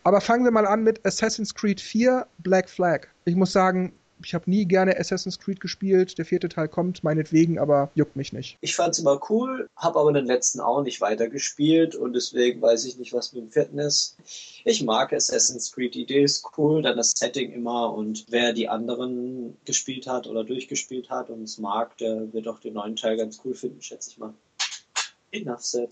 Aber 0.05 0.21
fangen 0.21 0.45
wir 0.45 0.51
mal 0.51 0.65
an 0.65 0.83
mit 0.83 1.05
Assassin's 1.05 1.55
Creed 1.55 1.81
4 1.81 2.25
Black 2.37 2.69
Flag. 2.69 3.07
Ich 3.25 3.35
muss 3.35 3.51
sagen, 3.51 3.91
ich 4.23 4.33
habe 4.33 4.49
nie 4.49 4.65
gerne 4.65 4.97
Assassin's 4.99 5.39
Creed 5.39 5.59
gespielt. 5.59 6.17
Der 6.17 6.25
vierte 6.25 6.49
Teil 6.49 6.67
kommt, 6.67 7.03
meinetwegen, 7.03 7.59
aber 7.59 7.91
juckt 7.95 8.15
mich 8.15 8.33
nicht. 8.33 8.57
Ich 8.61 8.75
fand's 8.75 8.99
immer 8.99 9.19
cool, 9.29 9.69
habe 9.75 9.99
aber 9.99 10.13
den 10.13 10.25
letzten 10.25 10.59
auch 10.59 10.81
nicht 10.81 11.01
weitergespielt 11.01 11.95
und 11.95 12.13
deswegen 12.13 12.61
weiß 12.61 12.85
ich 12.85 12.97
nicht, 12.97 13.13
was 13.13 13.33
mit 13.33 13.43
dem 13.43 13.51
vierten 13.51 13.79
ist. 13.79 14.17
Ich 14.63 14.83
mag 14.83 15.13
Assassin's 15.13 15.71
Creed, 15.71 15.95
die 15.95 16.03
Idee 16.03 16.23
ist 16.23 16.45
cool, 16.57 16.81
dann 16.81 16.97
das 16.97 17.11
Setting 17.11 17.51
immer 17.51 17.93
und 17.93 18.25
wer 18.29 18.53
die 18.53 18.69
anderen 18.69 19.57
gespielt 19.65 20.07
hat 20.07 20.27
oder 20.27 20.43
durchgespielt 20.43 21.09
hat 21.09 21.29
und 21.29 21.43
es 21.43 21.57
mag, 21.57 21.97
der 21.97 22.33
wird 22.33 22.47
auch 22.47 22.59
den 22.59 22.73
neuen 22.73 22.95
Teil 22.95 23.17
ganz 23.17 23.41
cool 23.43 23.53
finden, 23.53 23.81
schätze 23.81 24.09
ich 24.11 24.17
mal. 24.17 24.33
Enough 25.41 25.61
said. 25.61 25.89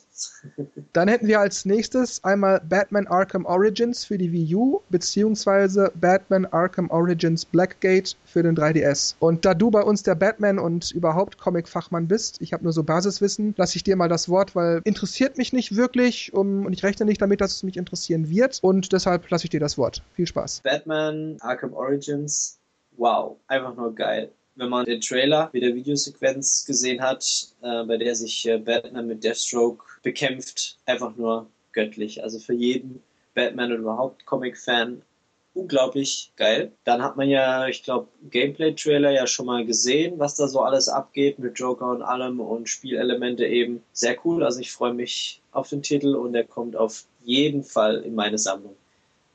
Dann 0.94 1.08
hätten 1.08 1.28
wir 1.28 1.40
als 1.40 1.66
nächstes 1.66 2.24
einmal 2.24 2.62
Batman 2.62 3.08
Arkham 3.08 3.46
Origins 3.46 4.06
für 4.06 4.18
die 4.18 4.32
Wii 4.32 4.56
U, 4.56 4.82
beziehungsweise 4.90 5.92
Batman 5.96 6.46
Arkham 6.46 6.90
Origins 6.90 7.46
Blackgate 7.46 8.16
für 8.26 8.44
den 8.44 8.56
3DS. 8.56 9.16
Und 9.20 9.46
da 9.46 9.54
du 9.54 9.72
bei 9.72 9.82
uns 9.82 10.04
der 10.04 10.16
Batman 10.16 10.60
und 10.60 10.92
überhaupt 10.92 11.38
Comic-Fachmann 11.38 12.08
bist, 12.08 12.42
ich 12.42 12.54
habe 12.54 12.64
nur 12.64 12.74
so 12.74 12.84
Basiswissen, 12.84 13.54
lasse 13.58 13.76
ich 13.76 13.84
dir 13.84 13.96
mal 13.96 14.10
das 14.10 14.30
Wort, 14.30 14.56
weil 14.56 14.82
interessiert 14.84 15.38
mich 15.38 15.54
nicht 15.54 15.76
wirklich 15.76 16.34
um, 16.34 16.66
und 16.66 16.74
ich 16.74 16.84
rechne 16.84 17.06
nicht 17.06 17.22
damit, 17.22 17.42
dass 17.42 17.54
es 17.56 17.64
mich 17.64 17.78
interessieren 17.78 18.30
wird. 18.30 18.60
Und 18.62 18.94
deshalb 18.94 19.30
lasse 19.30 19.46
ich 19.46 19.50
dir 19.50 19.60
das 19.60 19.78
Wort. 19.78 20.04
Viel 20.14 20.28
Spaß. 20.28 20.62
Batman 20.64 21.38
Arkham 21.42 21.74
Origins, 21.74 22.60
wow, 22.98 23.38
einfach 23.48 23.76
nur 23.76 23.96
geil 23.96 24.32
wenn 24.56 24.70
man 24.70 24.86
den 24.86 25.02
Trailer 25.02 25.50
mit 25.54 25.64
der 25.64 25.76
Videosequenz 25.76 26.66
gesehen 26.66 27.02
hat, 27.02 27.26
äh, 27.62 27.84
bei 27.84 27.98
der 27.98 28.16
sich 28.16 28.48
äh, 28.48 28.58
Batman 28.58 29.08
mit 29.08 29.24
Deathstroke 29.24 29.84
bekämpft, 30.04 30.78
einfach 30.86 31.16
nur 31.16 31.48
göttlich. 31.72 32.24
Also 32.24 32.40
für 32.40 32.54
jeden 32.54 33.02
Batman 33.34 33.72
und 33.72 33.80
überhaupt 33.80 34.26
Comic-Fan 34.26 35.02
unglaublich 35.56 36.32
geil. 36.36 36.72
Dann 36.84 37.02
hat 37.04 37.16
man 37.16 37.30
ja, 37.30 37.68
ich 37.68 37.84
glaube, 37.84 38.08
Gameplay-Trailer 38.30 39.12
ja 39.12 39.28
schon 39.28 39.46
mal 39.46 39.66
gesehen, 39.66 40.18
was 40.18 40.36
da 40.36 40.48
so 40.48 40.62
alles 40.62 40.90
abgeht 40.90 41.40
mit 41.40 41.58
Joker 41.60 41.90
und 41.92 42.02
allem 42.02 42.40
und 42.40 42.70
Spielelemente 42.70 43.46
eben. 43.46 43.84
Sehr 43.92 44.18
cool. 44.26 44.44
Also 44.44 44.60
ich 44.60 44.72
freue 44.72 44.94
mich 44.94 45.42
auf 45.52 45.70
den 45.70 45.84
Titel 45.84 46.16
und 46.16 46.34
er 46.36 46.44
kommt 46.44 46.76
auf 46.76 47.06
jeden 47.24 47.64
Fall 47.64 47.98
in 48.02 48.16
meine 48.16 48.38
Sammlung. 48.38 48.76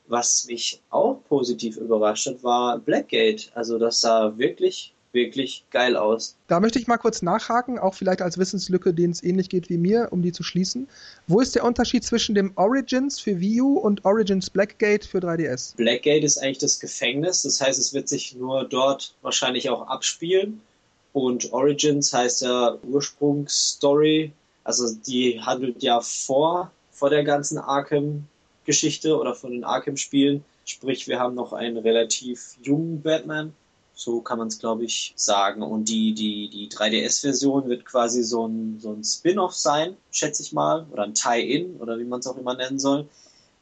Was 0.09 0.47
mich 0.47 0.81
auch 0.91 1.23
positiv 1.29 1.77
überrascht 1.77 2.27
hat, 2.27 2.43
war 2.43 2.79
Blackgate. 2.79 3.51
Also 3.55 3.79
das 3.79 4.01
sah 4.01 4.37
wirklich 4.39 4.95
wirklich 5.19 5.65
geil 5.71 5.97
aus. 5.97 6.37
Da 6.47 6.61
möchte 6.61 6.79
ich 6.79 6.87
mal 6.87 6.97
kurz 6.97 7.21
nachhaken, 7.21 7.79
auch 7.79 7.95
vielleicht 7.95 8.23
als 8.23 8.39
Wissenslücke, 8.39 8.95
denen 8.95 9.13
es 9.13 9.23
ähnlich 9.23 9.49
geht 9.49 9.69
wie 9.69 9.77
mir, 9.77 10.09
um 10.11 10.23
die 10.23 10.33
zu 10.33 10.43
schließen. 10.43 10.89
Wo 11.27 11.41
ist 11.41 11.55
der 11.55 11.65
Unterschied 11.65 12.05
zwischen 12.05 12.35
dem 12.35 12.53
Origins 12.55 13.19
für 13.19 13.41
Wii 13.41 13.61
U 13.61 13.79
und 13.79 14.05
Origins 14.05 14.49
Blackgate 14.49 15.05
für 15.05 15.19
3DS? 15.19 15.77
Blackgate 15.77 16.25
ist 16.25 16.39
eigentlich 16.39 16.59
das 16.59 16.79
Gefängnis, 16.79 17.43
das 17.43 17.61
heißt, 17.61 17.79
es 17.79 17.93
wird 17.93 18.09
sich 18.09 18.35
nur 18.37 18.65
dort 18.65 19.15
wahrscheinlich 19.23 19.69
auch 19.69 19.89
abspielen. 19.89 20.61
Und 21.13 21.53
Origins 21.53 22.13
heißt 22.13 22.43
ja 22.43 22.79
Ursprungsstory, 22.83 24.33
also 24.65 24.95
die 25.07 25.41
handelt 25.41 25.83
ja 25.83 26.01
vor, 26.01 26.71
vor 26.93 27.11
der 27.11 27.25
ganzen 27.25 27.59
Arkham-Geschichte 27.59 29.19
oder 29.19 29.35
von 29.35 29.51
den 29.51 29.65
Arkham-Spielen. 29.65 30.45
Sprich, 30.65 31.09
wir 31.09 31.19
haben 31.19 31.35
noch 31.35 31.55
einen 31.55 31.79
relativ 31.79 32.59
jungen 32.63 33.01
Batman, 33.01 33.55
so 33.99 34.21
kann 34.21 34.39
man 34.39 34.47
es, 34.47 34.61
glaube 34.61 34.85
ich, 34.85 35.13
sagen. 35.17 35.61
Und 35.61 35.89
die, 35.89 36.15
die, 36.15 36.49
die 36.49 36.69
3DS-Version 36.69 37.69
wird 37.69 37.85
quasi 37.85 38.23
so 38.23 38.47
ein, 38.47 38.79
so 38.79 38.93
ein 38.93 39.03
Spin-off 39.03 39.55
sein, 39.55 39.97
schätze 40.13 40.45
ich 40.45 40.53
mal, 40.53 40.87
oder 40.93 41.03
ein 41.03 41.15
Tie-In 41.15 41.79
oder 41.79 41.99
wie 41.99 42.05
man 42.05 42.21
es 42.21 42.29
auch 42.29 42.37
immer 42.37 42.55
nennen 42.55 42.79
soll. 42.79 43.09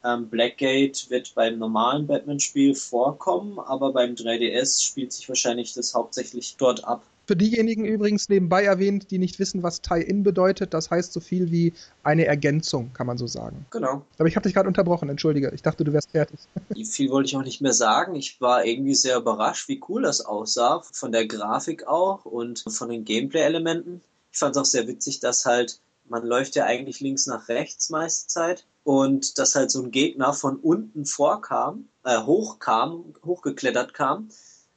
Ähm, 0.04 0.28
Blackgate 0.28 1.08
wird 1.08 1.34
beim 1.34 1.58
normalen 1.58 2.06
Batman-Spiel 2.06 2.74
vorkommen, 2.74 3.58
aber 3.58 3.94
beim 3.94 4.12
3DS 4.12 4.84
spielt 4.84 5.14
sich 5.14 5.26
wahrscheinlich 5.26 5.72
das 5.72 5.94
hauptsächlich 5.94 6.56
dort 6.58 6.84
ab. 6.84 7.02
Für 7.26 7.34
diejenigen 7.34 7.84
übrigens 7.84 8.28
nebenbei 8.28 8.64
erwähnt, 8.64 9.10
die 9.10 9.18
nicht 9.18 9.40
wissen, 9.40 9.64
was 9.64 9.80
Tie-In 9.80 10.22
bedeutet, 10.22 10.72
das 10.72 10.90
heißt 10.90 11.12
so 11.12 11.18
viel 11.18 11.50
wie 11.50 11.72
eine 12.04 12.24
Ergänzung, 12.24 12.92
kann 12.92 13.08
man 13.08 13.18
so 13.18 13.26
sagen. 13.26 13.66
Genau. 13.70 14.04
Aber 14.18 14.28
ich 14.28 14.36
habe 14.36 14.44
dich 14.44 14.54
gerade 14.54 14.68
unterbrochen, 14.68 15.08
entschuldige. 15.08 15.50
Ich 15.52 15.62
dachte, 15.62 15.82
du 15.82 15.92
wärst 15.92 16.12
fertig. 16.12 16.38
Viel 16.84 17.10
wollte 17.10 17.28
ich 17.28 17.36
auch 17.36 17.42
nicht 17.42 17.60
mehr 17.60 17.72
sagen. 17.72 18.14
Ich 18.14 18.40
war 18.40 18.64
irgendwie 18.64 18.94
sehr 18.94 19.16
überrascht, 19.16 19.68
wie 19.68 19.80
cool 19.88 20.02
das 20.02 20.24
aussah. 20.24 20.82
Von 20.92 21.10
der 21.10 21.26
Grafik 21.26 21.88
auch 21.88 22.24
und 22.24 22.64
von 22.68 22.88
den 22.88 23.04
Gameplay-Elementen. 23.04 24.02
Ich 24.30 24.38
fand 24.38 24.54
es 24.54 24.62
auch 24.62 24.66
sehr 24.66 24.86
witzig, 24.86 25.18
dass 25.18 25.46
halt, 25.46 25.80
man 26.08 26.24
läuft 26.24 26.54
ja 26.54 26.64
eigentlich 26.64 27.00
links 27.00 27.26
nach 27.26 27.48
rechts 27.48 27.90
meiste 27.90 28.28
Zeit 28.28 28.66
und 28.84 29.38
dass 29.38 29.56
halt 29.56 29.72
so 29.72 29.82
ein 29.82 29.90
Gegner 29.90 30.32
von 30.32 30.56
unten 30.56 31.06
vorkam, 31.06 31.88
äh, 32.04 32.18
hochkam, 32.20 33.16
hochgeklettert 33.24 33.94
kam 33.94 34.28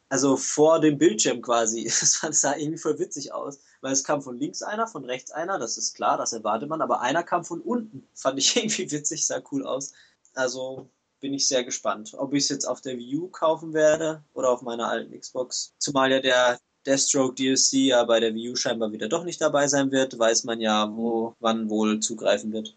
also 0.10 0.38
vor 0.38 0.80
dem 0.80 0.98
Bildschirm 0.98 1.42
quasi. 1.42 1.84
Das 2.22 2.42
sah 2.42 2.56
irgendwie 2.56 2.80
voll 2.80 3.00
witzig 3.00 3.34
aus, 3.34 3.60
weil 3.82 3.94
es 3.94 4.04
kam 4.04 4.22
von 4.22 4.38
links 4.40 4.62
einer, 4.62 4.88
von 4.88 5.06
rechts 5.06 5.32
einer, 5.32 5.60
das 5.60 5.78
ist 5.78 5.96
klar, 5.96 6.18
das 6.18 6.34
erwartet 6.34 6.70
man, 6.70 6.82
aber 6.82 7.02
einer 7.02 7.24
kam 7.24 7.46
von 7.46 7.62
unten. 7.62 8.08
Fand 8.16 8.40
ich 8.40 8.56
irgendwie 8.56 8.92
witzig, 8.92 9.26
sah 9.26 9.42
cool 9.52 9.66
aus. 9.66 9.94
Also 10.34 10.90
bin 11.20 11.34
ich 11.34 11.48
sehr 11.48 11.64
gespannt, 11.64 12.14
ob 12.18 12.34
ich 12.34 12.44
es 12.44 12.50
jetzt 12.50 12.66
auf 12.66 12.82
der 12.82 12.98
Wii 12.98 13.18
U 13.18 13.28
kaufen 13.30 13.74
werde 13.74 14.24
oder 14.34 14.50
auf 14.52 14.62
meiner 14.62 14.90
alten 14.90 15.18
Xbox. 15.18 15.74
Zumal 15.78 16.12
ja 16.12 16.22
der 16.22 16.60
Deathstroke 16.86 17.36
DLC 17.36 17.74
ja 17.74 18.04
bei 18.04 18.20
der 18.20 18.34
Wii 18.34 18.52
U 18.52 18.56
scheinbar 18.56 18.92
wieder 18.92 19.10
doch 19.10 19.24
nicht 19.24 19.42
dabei 19.42 19.68
sein 19.68 19.92
wird, 19.92 20.18
weiß 20.18 20.46
man 20.46 20.62
ja, 20.62 20.90
wo 20.96 21.36
wann 21.40 21.70
wohl 21.70 22.00
zugreifen 22.00 22.54
wird. 22.54 22.76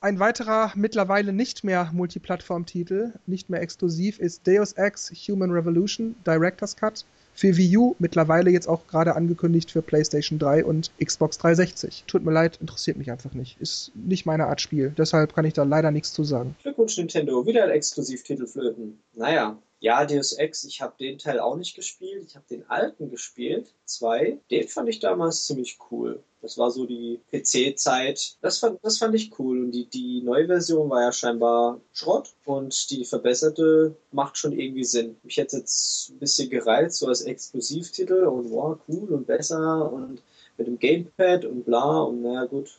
Ein 0.00 0.18
weiterer 0.18 0.72
mittlerweile 0.76 1.32
nicht 1.32 1.62
mehr 1.62 1.90
Multiplattform-Titel, 1.92 3.12
nicht 3.26 3.50
mehr 3.50 3.60
exklusiv, 3.60 4.18
ist 4.18 4.46
Deus 4.46 4.72
Ex 4.72 5.10
Human 5.10 5.50
Revolution 5.50 6.14
Director's 6.26 6.76
Cut. 6.76 7.04
Für 7.34 7.56
Wii 7.56 7.76
U 7.76 7.96
mittlerweile 7.98 8.50
jetzt 8.50 8.68
auch 8.68 8.86
gerade 8.86 9.14
angekündigt 9.14 9.70
für 9.70 9.82
PlayStation 9.82 10.38
3 10.38 10.64
und 10.64 10.90
Xbox 11.02 11.38
360. 11.38 12.04
Tut 12.06 12.24
mir 12.24 12.32
leid, 12.32 12.58
interessiert 12.60 12.96
mich 12.96 13.10
einfach 13.10 13.34
nicht. 13.34 13.60
Ist 13.60 13.92
nicht 13.94 14.26
meine 14.26 14.46
Art 14.46 14.60
Spiel. 14.60 14.92
Deshalb 14.96 15.34
kann 15.34 15.44
ich 15.44 15.54
da 15.54 15.62
leider 15.62 15.90
nichts 15.90 16.12
zu 16.12 16.24
sagen. 16.24 16.56
Glückwunsch 16.62 16.96
Nintendo, 16.98 17.46
wieder 17.46 17.64
ein 17.64 17.70
Exklusivtitel 17.70 18.46
flöten. 18.46 19.00
Naja, 19.14 19.58
ja, 19.80 20.04
Deus 20.04 20.34
Ex, 20.34 20.64
ich 20.64 20.82
habe 20.82 20.92
den 21.00 21.16
Teil 21.16 21.40
auch 21.40 21.56
nicht 21.56 21.74
gespielt. 21.74 22.24
Ich 22.26 22.36
habe 22.36 22.44
den 22.50 22.68
alten 22.68 23.10
gespielt, 23.10 23.72
zwei. 23.86 24.38
Den 24.50 24.68
fand 24.68 24.90
ich 24.90 25.00
damals 25.00 25.46
ziemlich 25.46 25.78
cool. 25.90 26.22
Das 26.42 26.58
war 26.58 26.70
so 26.70 26.84
die 26.84 27.20
PC-Zeit. 27.32 28.36
Das 28.42 28.58
fand, 28.58 28.78
das 28.82 28.98
fand 28.98 29.14
ich 29.14 29.38
cool. 29.38 29.64
Und 29.64 29.72
die, 29.72 29.86
die 29.86 30.20
neue 30.20 30.46
Version 30.46 30.90
war 30.90 31.02
ja 31.02 31.12
scheinbar 31.12 31.80
Schrott. 31.94 32.34
Und 32.44 32.90
die 32.90 33.06
verbesserte 33.06 33.96
macht 34.12 34.36
schon 34.36 34.52
irgendwie 34.52 34.84
Sinn. 34.84 35.16
Mich 35.22 35.38
hätte 35.38 35.56
jetzt 35.56 36.10
ein 36.10 36.18
bisschen 36.18 36.50
gereizt, 36.50 36.98
so 36.98 37.06
als 37.06 37.22
Exklusivtitel. 37.22 38.24
Und 38.24 38.50
wow, 38.50 38.78
cool 38.86 39.08
und 39.08 39.26
besser. 39.26 39.90
Und 39.90 40.20
mit 40.58 40.66
dem 40.66 40.78
Gamepad 40.78 41.46
und 41.46 41.64
bla. 41.64 42.00
Und 42.02 42.20
naja, 42.22 42.44
gut. 42.44 42.78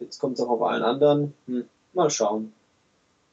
Jetzt 0.00 0.18
kommt 0.18 0.36
es 0.38 0.44
auch 0.44 0.50
auf 0.50 0.62
allen 0.62 0.82
anderen. 0.82 1.32
Hm, 1.46 1.64
mal 1.92 2.10
schauen. 2.10 2.52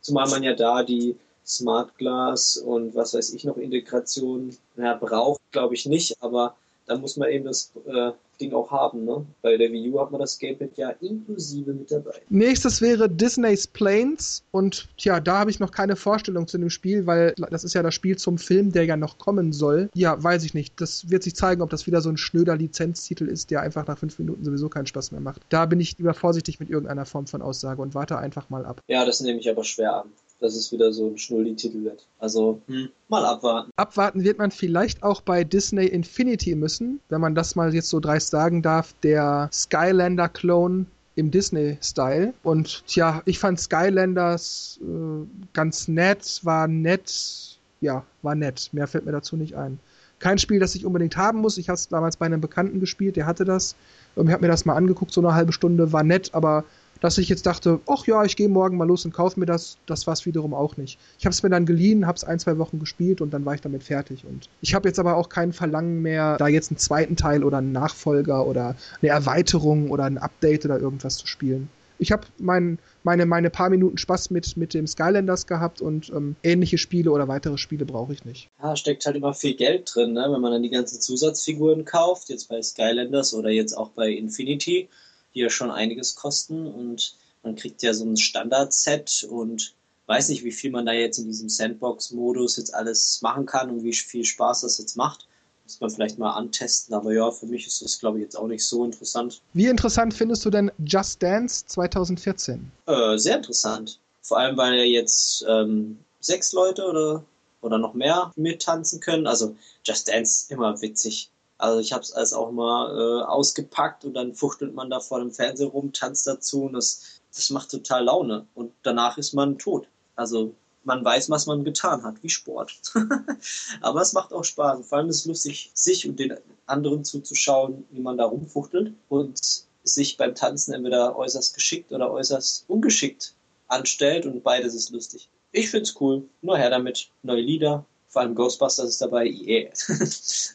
Zumal 0.01 0.30
man 0.30 0.43
ja 0.43 0.53
da 0.53 0.84
die 0.84 1.18
Smart 1.48 1.98
Glass 1.98 2.58
und 2.58 2.95
was 2.95 3.14
weiß 3.14 3.34
ich 3.34 3.45
noch 3.45 3.58
Integration 3.58 4.56
ja, 4.76 4.95
braucht, 4.95 5.41
glaube 5.52 5.76
ich 5.76 5.86
nicht. 5.86 6.16
Aber 6.22 6.56
da 6.88 6.98
muss 6.98 7.18
man 7.18 7.30
eben 7.30 7.45
das 7.45 7.72
äh, 7.86 8.12
Ding 8.39 8.54
auch 8.54 8.72
haben. 8.72 9.06
Ne? 9.06 9.26
Bei 9.41 9.58
der 9.58 9.72
Wii 9.72 9.91
U 9.91 10.00
hat 10.00 10.12
man 10.12 10.22
das 10.22 10.38
Gamepad 10.39 10.78
ja 10.78 10.89
inklusive 11.02 11.74
mit 11.74 11.91
dabei. 11.91 12.22
Nächstes 12.30 12.82
wäre 12.82 13.10
Disney's 13.10 13.68
Planes 13.68 14.43
und 14.52 14.88
tja, 14.98 15.20
da 15.20 15.39
habe 15.39 15.52
ich 15.52 15.60
noch 15.60 15.72
keine 15.72 15.95
Vorstellung 15.95 16.48
zu 16.48 16.58
dem 16.58 16.70
Spiel, 16.70 17.06
weil 17.06 17.34
das 17.50 17.64
ist 17.64 17.74
ja 17.74 17.84
das 17.84 17.93
Spiel 17.93 18.18
zum 18.18 18.38
Film, 18.38 18.72
der 18.72 18.86
ja 18.86 18.98
noch 18.98 19.18
kommen 19.18 19.54
soll. 19.54 19.89
Ja, 19.93 20.22
weiß 20.22 20.43
ich 20.43 20.54
nicht. 20.54 20.80
Das 20.80 21.10
wird 21.10 21.24
sich 21.24 21.36
zeigen, 21.36 21.62
ob 21.62 21.70
das 21.70 21.88
wieder 21.88 22.02
so 22.02 22.10
ein 22.10 22.18
schnöder 22.18 22.56
Lizenztitel 22.56 23.28
ist, 23.28 23.52
der 23.52 23.62
einfach 23.62 23.88
nach 23.88 23.98
fünf 23.98 24.18
Minuten 24.20 24.43
sowieso 24.43 24.70
keinen 24.70 24.88
Spaß 24.88 25.12
mehr 25.12 25.22
macht. 25.22 25.41
Da 25.50 25.66
bin 25.66 25.80
ich 25.80 25.98
lieber 25.98 26.14
vorsichtig 26.14 26.60
mit 26.60 26.70
irgendeiner 26.70 27.06
Form 27.06 27.28
von 27.28 27.41
Aussage 27.41 27.82
und 27.82 27.95
warte 27.95 28.18
einfach 28.18 28.50
mal 28.50 28.66
ab. 28.66 28.82
Ja, 28.88 29.06
das 29.06 29.22
nehme 29.22 29.39
ich 29.39 29.50
aber 29.50 29.64
schwer 29.64 30.04
an 30.04 30.10
dass 30.40 30.56
es 30.56 30.72
wieder 30.72 30.92
so 30.92 31.08
ein 31.08 31.18
Schnulli-Titel 31.18 31.84
wird. 31.84 32.08
Also 32.20 32.62
hm, 32.68 32.90
mal 33.08 33.26
abwarten. 33.26 33.72
Abwarten 33.76 34.24
wird 34.24 34.38
man 34.38 34.52
vielleicht 34.52 35.04
auch 35.04 35.22
bei 35.22 35.44
Disney 35.44 35.88
Infinity 35.88 36.56
müssen, 36.56 37.00
wenn 37.10 37.22
man 37.22 37.36
das 37.36 37.56
mal 37.56 37.74
jetzt 37.74 37.90
so 37.90 38.00
dreist 38.00 38.30
sagen 38.30 38.62
darf. 38.62 38.94
Der 39.04 39.50
Skylander-Clone 39.52 40.86
im 41.16 41.32
Disney-Style. 41.32 42.34
Und 42.44 42.84
tja, 42.88 43.22
ich 43.26 43.40
fand 43.40 43.60
Skylanders 43.60 44.80
äh, 44.82 45.26
ganz 45.54 45.88
nett, 45.88 46.40
war 46.44 46.68
nett, 46.68 47.58
ja, 47.82 48.06
war 48.22 48.36
nett. 48.36 48.70
Mehr 48.72 48.88
fällt 48.88 49.06
mir 49.06 49.12
dazu 49.12 49.36
nicht 49.36 49.56
ein. 49.56 49.80
Kein 50.20 50.38
Spiel, 50.38 50.60
das 50.60 50.76
ich 50.76 50.86
unbedingt 50.86 51.18
haben 51.18 51.40
muss. 51.40 51.58
Ich 51.58 51.70
habe 51.70 51.76
es 51.76 51.90
damals 51.90 52.18
bei 52.18 52.26
einem 52.26 52.42
Bekannten 52.42 52.80
gespielt, 52.80 53.16
der 53.16 53.26
hatte 53.26 53.46
das. 53.46 53.76
Ich 54.16 54.30
habe 54.30 54.42
mir 54.42 54.48
das 54.48 54.66
mal 54.66 54.76
angeguckt, 54.76 55.12
so 55.12 55.22
eine 55.22 55.34
halbe 55.34 55.54
Stunde, 55.54 55.92
war 55.92 56.04
nett, 56.04 56.34
aber 56.34 56.64
dass 57.00 57.18
ich 57.18 57.30
jetzt 57.30 57.45
dachte, 57.45 57.80
ach 57.88 58.06
ja, 58.08 58.24
ich 58.24 58.36
gehe 58.36 58.50
morgen 58.50 58.78
mal 58.78 58.88
los 58.88 59.06
und 59.06 59.14
kaufe 59.14 59.39
mir 59.39 59.45
das, 59.45 59.78
das 59.86 60.08
war 60.08 60.14
es 60.14 60.26
wiederum 60.26 60.54
auch 60.54 60.78
nicht. 60.78 60.98
Ich 61.20 61.26
habe 61.26 61.34
es 61.34 61.43
mir 61.43 61.50
dann 61.50 61.66
geliehen, 61.66 62.08
habe 62.08 62.16
es 62.16 62.24
ein, 62.24 62.39
zwei 62.39 62.58
Wochen 62.58 62.80
gespielt 62.80 63.22
und 63.22 63.34
dann 63.34 63.45
war 63.45 63.56
ich 63.56 63.62
damit 63.62 63.84
fertig. 63.84 64.26
Und 64.26 64.50
ich 64.62 64.74
habe 64.74 64.88
jetzt 64.88 65.00
aber 65.00 65.16
auch 65.16 65.30
kein 65.30 65.54
Verlangen 65.54 66.02
mehr, 66.02 66.38
da 66.38 66.48
jetzt 66.48 66.72
einen 66.72 66.78
zweiten 66.78 67.16
Teil 67.16 67.43
oder 67.43 67.58
einen 67.58 67.72
Nachfolger 67.72 68.45
oder 68.45 68.76
eine 69.02 69.12
Erweiterung 69.12 69.91
oder 69.91 70.06
ein 70.06 70.18
Update 70.18 70.66
oder 70.66 70.80
irgendwas 70.80 71.18
zu 71.18 71.28
spielen. 71.28 71.70
Ich 72.00 72.12
habe 72.12 72.28
mein, 72.38 72.78
meine, 73.04 73.26
meine 73.26 73.50
paar 73.50 73.70
Minuten 73.70 73.98
Spaß 73.98 74.30
mit, 74.30 74.56
mit 74.56 74.74
dem 74.74 74.86
Skylanders 74.86 75.48
gehabt 75.48 75.82
und 75.82 76.10
ähm, 76.10 76.36
ähnliche 76.43 76.78
Spiele 76.78 77.12
oder 77.12 77.28
weitere 77.28 77.58
Spiele 77.58 77.86
brauche 77.86 78.14
ich 78.14 78.24
nicht. 78.24 78.50
Ja, 78.62 78.76
steckt 78.76 79.06
halt 79.06 79.16
immer 79.16 79.34
viel 79.34 79.56
Geld 79.56 79.91
drin, 79.93 80.14
ne? 80.14 80.28
wenn 80.30 80.41
man 80.41 80.52
dann 80.52 80.64
die 80.64 80.70
ganzen 80.70 81.02
Zusatzfiguren 81.02 81.86
kauft, 81.86 82.30
jetzt 82.30 82.50
bei 82.50 82.62
Skylanders 82.62 83.34
oder 83.34 83.50
jetzt 83.50 83.74
auch 83.74 83.89
bei 83.89 84.12
Infinity 84.12 84.89
die 85.38 85.44
ja 85.44 85.50
schon 85.50 85.72
einiges 85.72 86.16
kosten 86.16 86.66
und 86.66 87.16
man 87.44 87.56
kriegt 87.56 87.84
ja 87.84 87.94
so 87.94 88.04
ein 88.06 88.18
Standard-Set 88.18 89.28
und 89.30 89.74
weiß 90.08 90.30
nicht, 90.30 90.44
wie 90.44 90.52
viel 90.52 90.72
man 90.72 90.86
da 90.86 90.94
jetzt 90.94 91.20
in 91.20 91.26
diesem 91.26 91.48
Sandbox-Modus 91.48 92.58
jetzt 92.58 92.74
alles 92.74 93.22
machen 93.22 93.46
kann 93.46 93.70
und 93.70 93.84
wie 93.84 93.94
viel 93.94 94.26
Spaß 94.26 94.62
das 94.62 94.80
jetzt 94.80 94.98
macht. 94.98 95.28
Muss 95.66 95.80
man 95.80 95.90
vielleicht 95.90 96.18
mal 96.18 96.32
antesten, 96.32 96.94
aber 96.94 97.14
ja, 97.14 97.30
für 97.30 97.46
mich 97.46 97.68
ist 97.68 97.82
das, 97.82 98.00
glaube 98.00 98.18
ich, 98.18 98.24
jetzt 98.24 98.36
auch 98.36 98.48
nicht 98.48 98.66
so 98.66 98.84
interessant. 98.86 99.42
Wie 99.54 99.68
interessant 99.68 100.14
findest 100.14 100.44
du 100.46 100.50
denn 100.50 100.72
Just 100.84 101.22
Dance 101.22 101.66
2014? 101.68 102.72
Äh, 102.86 103.18
sehr 103.18 103.36
interessant. 103.38 104.00
Vor 104.22 104.40
allem, 104.40 104.58
weil 104.58 104.76
ja 104.76 104.84
jetzt 104.84 105.46
ähm, 105.48 106.00
sechs 106.20 106.54
Leute 106.54 106.86
oder, 106.86 107.24
oder 107.62 107.78
noch 107.78 107.94
mehr 107.94 108.32
mittanzen 108.38 109.02
können. 109.02 109.28
Also 109.28 109.56
Just 109.86 110.08
Dance 110.08 110.52
immer 110.52 110.82
witzig. 110.82 111.30
Also 111.58 111.80
ich 111.80 111.91
habe 111.91 112.03
es 112.03 112.12
als 112.12 112.34
auch 112.34 112.51
mal 112.51 112.91
äh, 112.95 113.24
ausgepackt 113.24 114.05
und 114.05 114.14
dann 114.14 114.34
fuchtelt 114.36 114.76
man 114.76 114.89
da 114.89 114.99
vor 114.99 115.20
dem 115.20 115.32
Fernseher 115.32 115.68
rum, 115.68 115.91
tanzt 115.91 116.28
dazu 116.28 116.66
und 116.66 116.74
das, 116.74 117.20
das 117.36 117.49
macht 117.49 117.72
total 117.72 118.03
Laune. 118.05 118.45
Und 118.53 118.72
danach 118.84 119.18
ist 119.18 119.34
man 119.34 119.58
tot. 119.58 119.88
Also 120.16 120.53
man 120.84 121.03
weiß, 121.03 121.30
was 121.30 121.45
man 121.47 121.64
getan 121.64 122.03
hat, 122.03 122.22
wie 122.22 122.30
Sport. 122.30 122.80
Aber 123.82 124.01
es 124.01 124.14
macht 124.14 124.32
auch 124.34 124.43
Spaß. 124.43 124.88
Vor 124.88 124.97
allem 124.97 125.10
ist 125.10 125.22
es 125.22 125.26
lustig, 125.26 125.72
sich 125.74 126.08
und 126.08 126.18
den 126.18 126.36
anderen 126.66 127.03
zuzuschauen, 127.03 127.86
wie 127.91 128.01
man 128.01 128.18
da 128.18 128.26
rumfuchtelt 128.26 128.93
und 129.10 129.66
sich 129.84 130.18
beim 130.18 130.36
Tanzen 130.36 130.74
entweder 130.74 131.18
äußerst 131.18 131.53
geschickt 131.53 131.91
oder 131.91 132.12
äußerst 132.12 132.66
ungeschickt 132.68 133.34
anstellt 133.68 134.25
und 134.25 134.43
beides 134.43 134.74
ist 134.75 134.92
lustig. 134.92 135.29
ich 135.51 135.70
find's 135.70 135.96
cool. 136.00 136.24
Nur 136.42 136.58
her 136.58 136.70
damit. 136.70 137.09
Neue 137.24 137.42
Lieder, 137.42 137.86
vor 138.08 138.21
allem 138.21 138.36
Ghostbusters 138.36 138.89
ist 138.89 139.01
dabei, 139.01 139.25
yeah. 139.25 139.70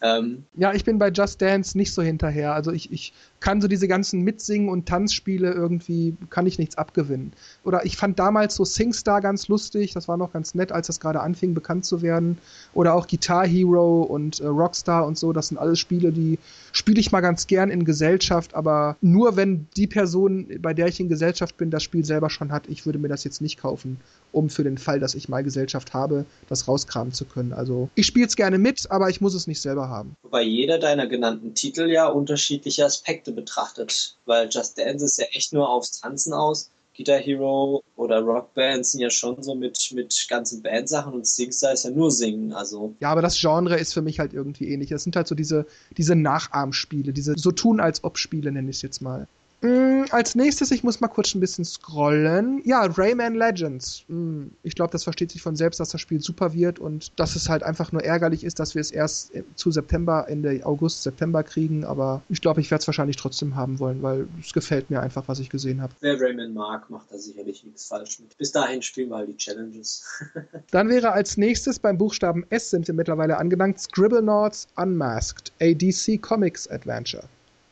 ähm, 0.18 0.44
ja, 0.54 0.72
ich 0.72 0.84
bin 0.84 0.98
bei 0.98 1.10
Just 1.10 1.40
Dance 1.40 1.76
nicht 1.76 1.92
so 1.92 2.02
hinterher. 2.02 2.54
Also 2.54 2.72
ich, 2.72 2.90
ich 2.90 3.12
kann 3.42 3.60
so 3.60 3.68
diese 3.68 3.88
ganzen 3.88 4.22
Mitsingen- 4.22 4.70
und 4.70 4.86
Tanzspiele 4.86 5.52
irgendwie, 5.52 6.16
kann 6.30 6.46
ich 6.46 6.58
nichts 6.58 6.78
abgewinnen. 6.78 7.32
Oder 7.64 7.84
ich 7.84 7.96
fand 7.96 8.18
damals 8.18 8.54
so 8.54 8.64
SingStar 8.64 9.20
ganz 9.20 9.48
lustig, 9.48 9.92
das 9.92 10.08
war 10.08 10.16
noch 10.16 10.32
ganz 10.32 10.54
nett, 10.54 10.72
als 10.72 10.86
das 10.86 11.00
gerade 11.00 11.20
anfing 11.20 11.52
bekannt 11.52 11.84
zu 11.84 12.00
werden. 12.00 12.38
Oder 12.72 12.94
auch 12.94 13.06
Guitar 13.06 13.46
Hero 13.46 14.02
und 14.02 14.40
äh, 14.40 14.46
Rockstar 14.46 15.06
und 15.06 15.18
so, 15.18 15.32
das 15.32 15.48
sind 15.48 15.58
alles 15.58 15.78
Spiele, 15.78 16.12
die 16.12 16.38
spiele 16.72 17.00
ich 17.00 17.12
mal 17.12 17.20
ganz 17.20 17.46
gern 17.46 17.70
in 17.70 17.84
Gesellschaft, 17.84 18.54
aber 18.54 18.96
nur 19.00 19.36
wenn 19.36 19.66
die 19.76 19.86
Person, 19.86 20.46
bei 20.60 20.72
der 20.72 20.86
ich 20.86 21.00
in 21.00 21.08
Gesellschaft 21.08 21.56
bin, 21.56 21.70
das 21.70 21.82
Spiel 21.82 22.04
selber 22.04 22.30
schon 22.30 22.52
hat, 22.52 22.68
ich 22.68 22.86
würde 22.86 22.98
mir 22.98 23.08
das 23.08 23.24
jetzt 23.24 23.42
nicht 23.42 23.60
kaufen, 23.60 23.98
um 24.30 24.48
für 24.48 24.64
den 24.64 24.78
Fall, 24.78 25.00
dass 25.00 25.14
ich 25.14 25.28
mal 25.28 25.42
Gesellschaft 25.42 25.92
habe, 25.92 26.24
das 26.48 26.68
rauskramen 26.68 27.12
zu 27.12 27.24
können. 27.24 27.52
Also 27.52 27.90
ich 27.94 28.06
spiele 28.06 28.26
es 28.26 28.36
gerne 28.36 28.58
mit, 28.58 28.90
aber 28.90 29.10
ich 29.10 29.20
muss 29.20 29.34
es 29.34 29.46
nicht 29.46 29.60
selber 29.60 29.88
haben. 29.88 30.16
Wobei 30.22 30.42
jeder 30.42 30.78
deiner 30.78 31.06
genannten 31.06 31.54
Titel 31.54 31.90
ja 31.90 32.06
unterschiedliche 32.06 32.84
Aspekte 32.84 33.31
betrachtet, 33.34 34.16
weil 34.26 34.48
Just 34.50 34.78
Dance 34.78 35.04
ist 35.04 35.18
ja 35.18 35.26
echt 35.32 35.52
nur 35.52 35.68
aufs 35.68 36.00
Tanzen 36.00 36.32
aus. 36.32 36.70
Guitar 36.96 37.18
Hero 37.18 37.82
oder 37.96 38.20
Rockband 38.20 38.84
sind 38.84 39.00
ja 39.00 39.08
schon 39.08 39.42
so 39.42 39.54
mit, 39.54 39.92
mit 39.94 40.26
ganzen 40.28 40.62
Bandsachen 40.62 41.14
und 41.14 41.26
Singstar 41.26 41.72
ist 41.72 41.84
ja 41.84 41.90
nur 41.90 42.10
Singen, 42.10 42.52
also. 42.52 42.94
Ja, 43.00 43.10
aber 43.10 43.22
das 43.22 43.40
Genre 43.40 43.78
ist 43.78 43.94
für 43.94 44.02
mich 44.02 44.18
halt 44.18 44.34
irgendwie 44.34 44.68
ähnlich. 44.68 44.90
Das 44.90 45.02
sind 45.02 45.16
halt 45.16 45.26
so 45.26 45.34
diese, 45.34 45.66
diese 45.96 46.14
Nachahmspiele, 46.14 47.12
diese 47.12 47.34
so 47.38 47.50
tun 47.50 47.80
als 47.80 48.04
ob 48.04 48.18
Spiele, 48.18 48.52
nenne 48.52 48.68
ich 48.68 48.76
es 48.76 48.82
jetzt 48.82 49.00
mal. 49.00 49.26
Mm, 49.62 50.06
als 50.10 50.34
nächstes, 50.34 50.72
ich 50.72 50.82
muss 50.82 51.00
mal 51.00 51.06
kurz 51.06 51.34
ein 51.34 51.40
bisschen 51.40 51.64
scrollen. 51.64 52.60
Ja, 52.64 52.84
Rayman 52.84 53.36
Legends. 53.36 54.04
Mm, 54.08 54.48
ich 54.64 54.74
glaube, 54.74 54.90
das 54.90 55.04
versteht 55.04 55.30
sich 55.30 55.40
von 55.40 55.54
selbst, 55.54 55.78
dass 55.78 55.90
das 55.90 56.00
Spiel 56.00 56.20
super 56.20 56.52
wird 56.52 56.80
und 56.80 57.18
dass 57.18 57.36
es 57.36 57.48
halt 57.48 57.62
einfach 57.62 57.92
nur 57.92 58.02
ärgerlich 58.02 58.42
ist, 58.42 58.58
dass 58.58 58.74
wir 58.74 58.80
es 58.80 58.90
erst 58.90 59.32
zu 59.54 59.70
September, 59.70 60.26
Ende 60.28 60.66
August, 60.66 61.04
September 61.04 61.44
kriegen. 61.44 61.84
Aber 61.84 62.22
ich 62.28 62.40
glaube, 62.40 62.60
ich 62.60 62.72
werde 62.72 62.82
es 62.82 62.88
wahrscheinlich 62.88 63.16
trotzdem 63.16 63.54
haben 63.54 63.78
wollen, 63.78 64.02
weil 64.02 64.26
es 64.40 64.52
gefällt 64.52 64.90
mir 64.90 65.00
einfach, 65.00 65.28
was 65.28 65.38
ich 65.38 65.48
gesehen 65.48 65.80
habe. 65.80 65.92
Wer 66.00 66.20
Rayman 66.20 66.52
mag, 66.52 66.90
macht 66.90 67.12
da 67.12 67.18
sicherlich 67.18 67.62
nichts 67.64 67.86
falsch 67.86 68.18
mit. 68.18 68.36
Bis 68.38 68.50
dahin 68.50 68.82
spielen 68.82 69.10
wir 69.10 69.18
halt 69.18 69.28
die 69.28 69.36
Challenges. 69.36 70.04
Dann 70.72 70.88
wäre 70.88 71.12
als 71.12 71.36
nächstes 71.36 71.78
beim 71.78 71.98
Buchstaben 71.98 72.44
S 72.50 72.70
sind 72.70 72.88
wir 72.88 72.94
mittlerweile 72.94 73.38
angelangt 73.38 73.78
Scribblenauts 73.78 74.66
Unmasked, 74.74 75.52
ADC 75.60 76.20
Comics 76.20 76.66
Adventure. 76.68 77.24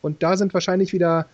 Und 0.03 0.23
da 0.23 0.37
sind 0.37 0.55
wahrscheinlich 0.55 0.93
wieder 0.93 1.27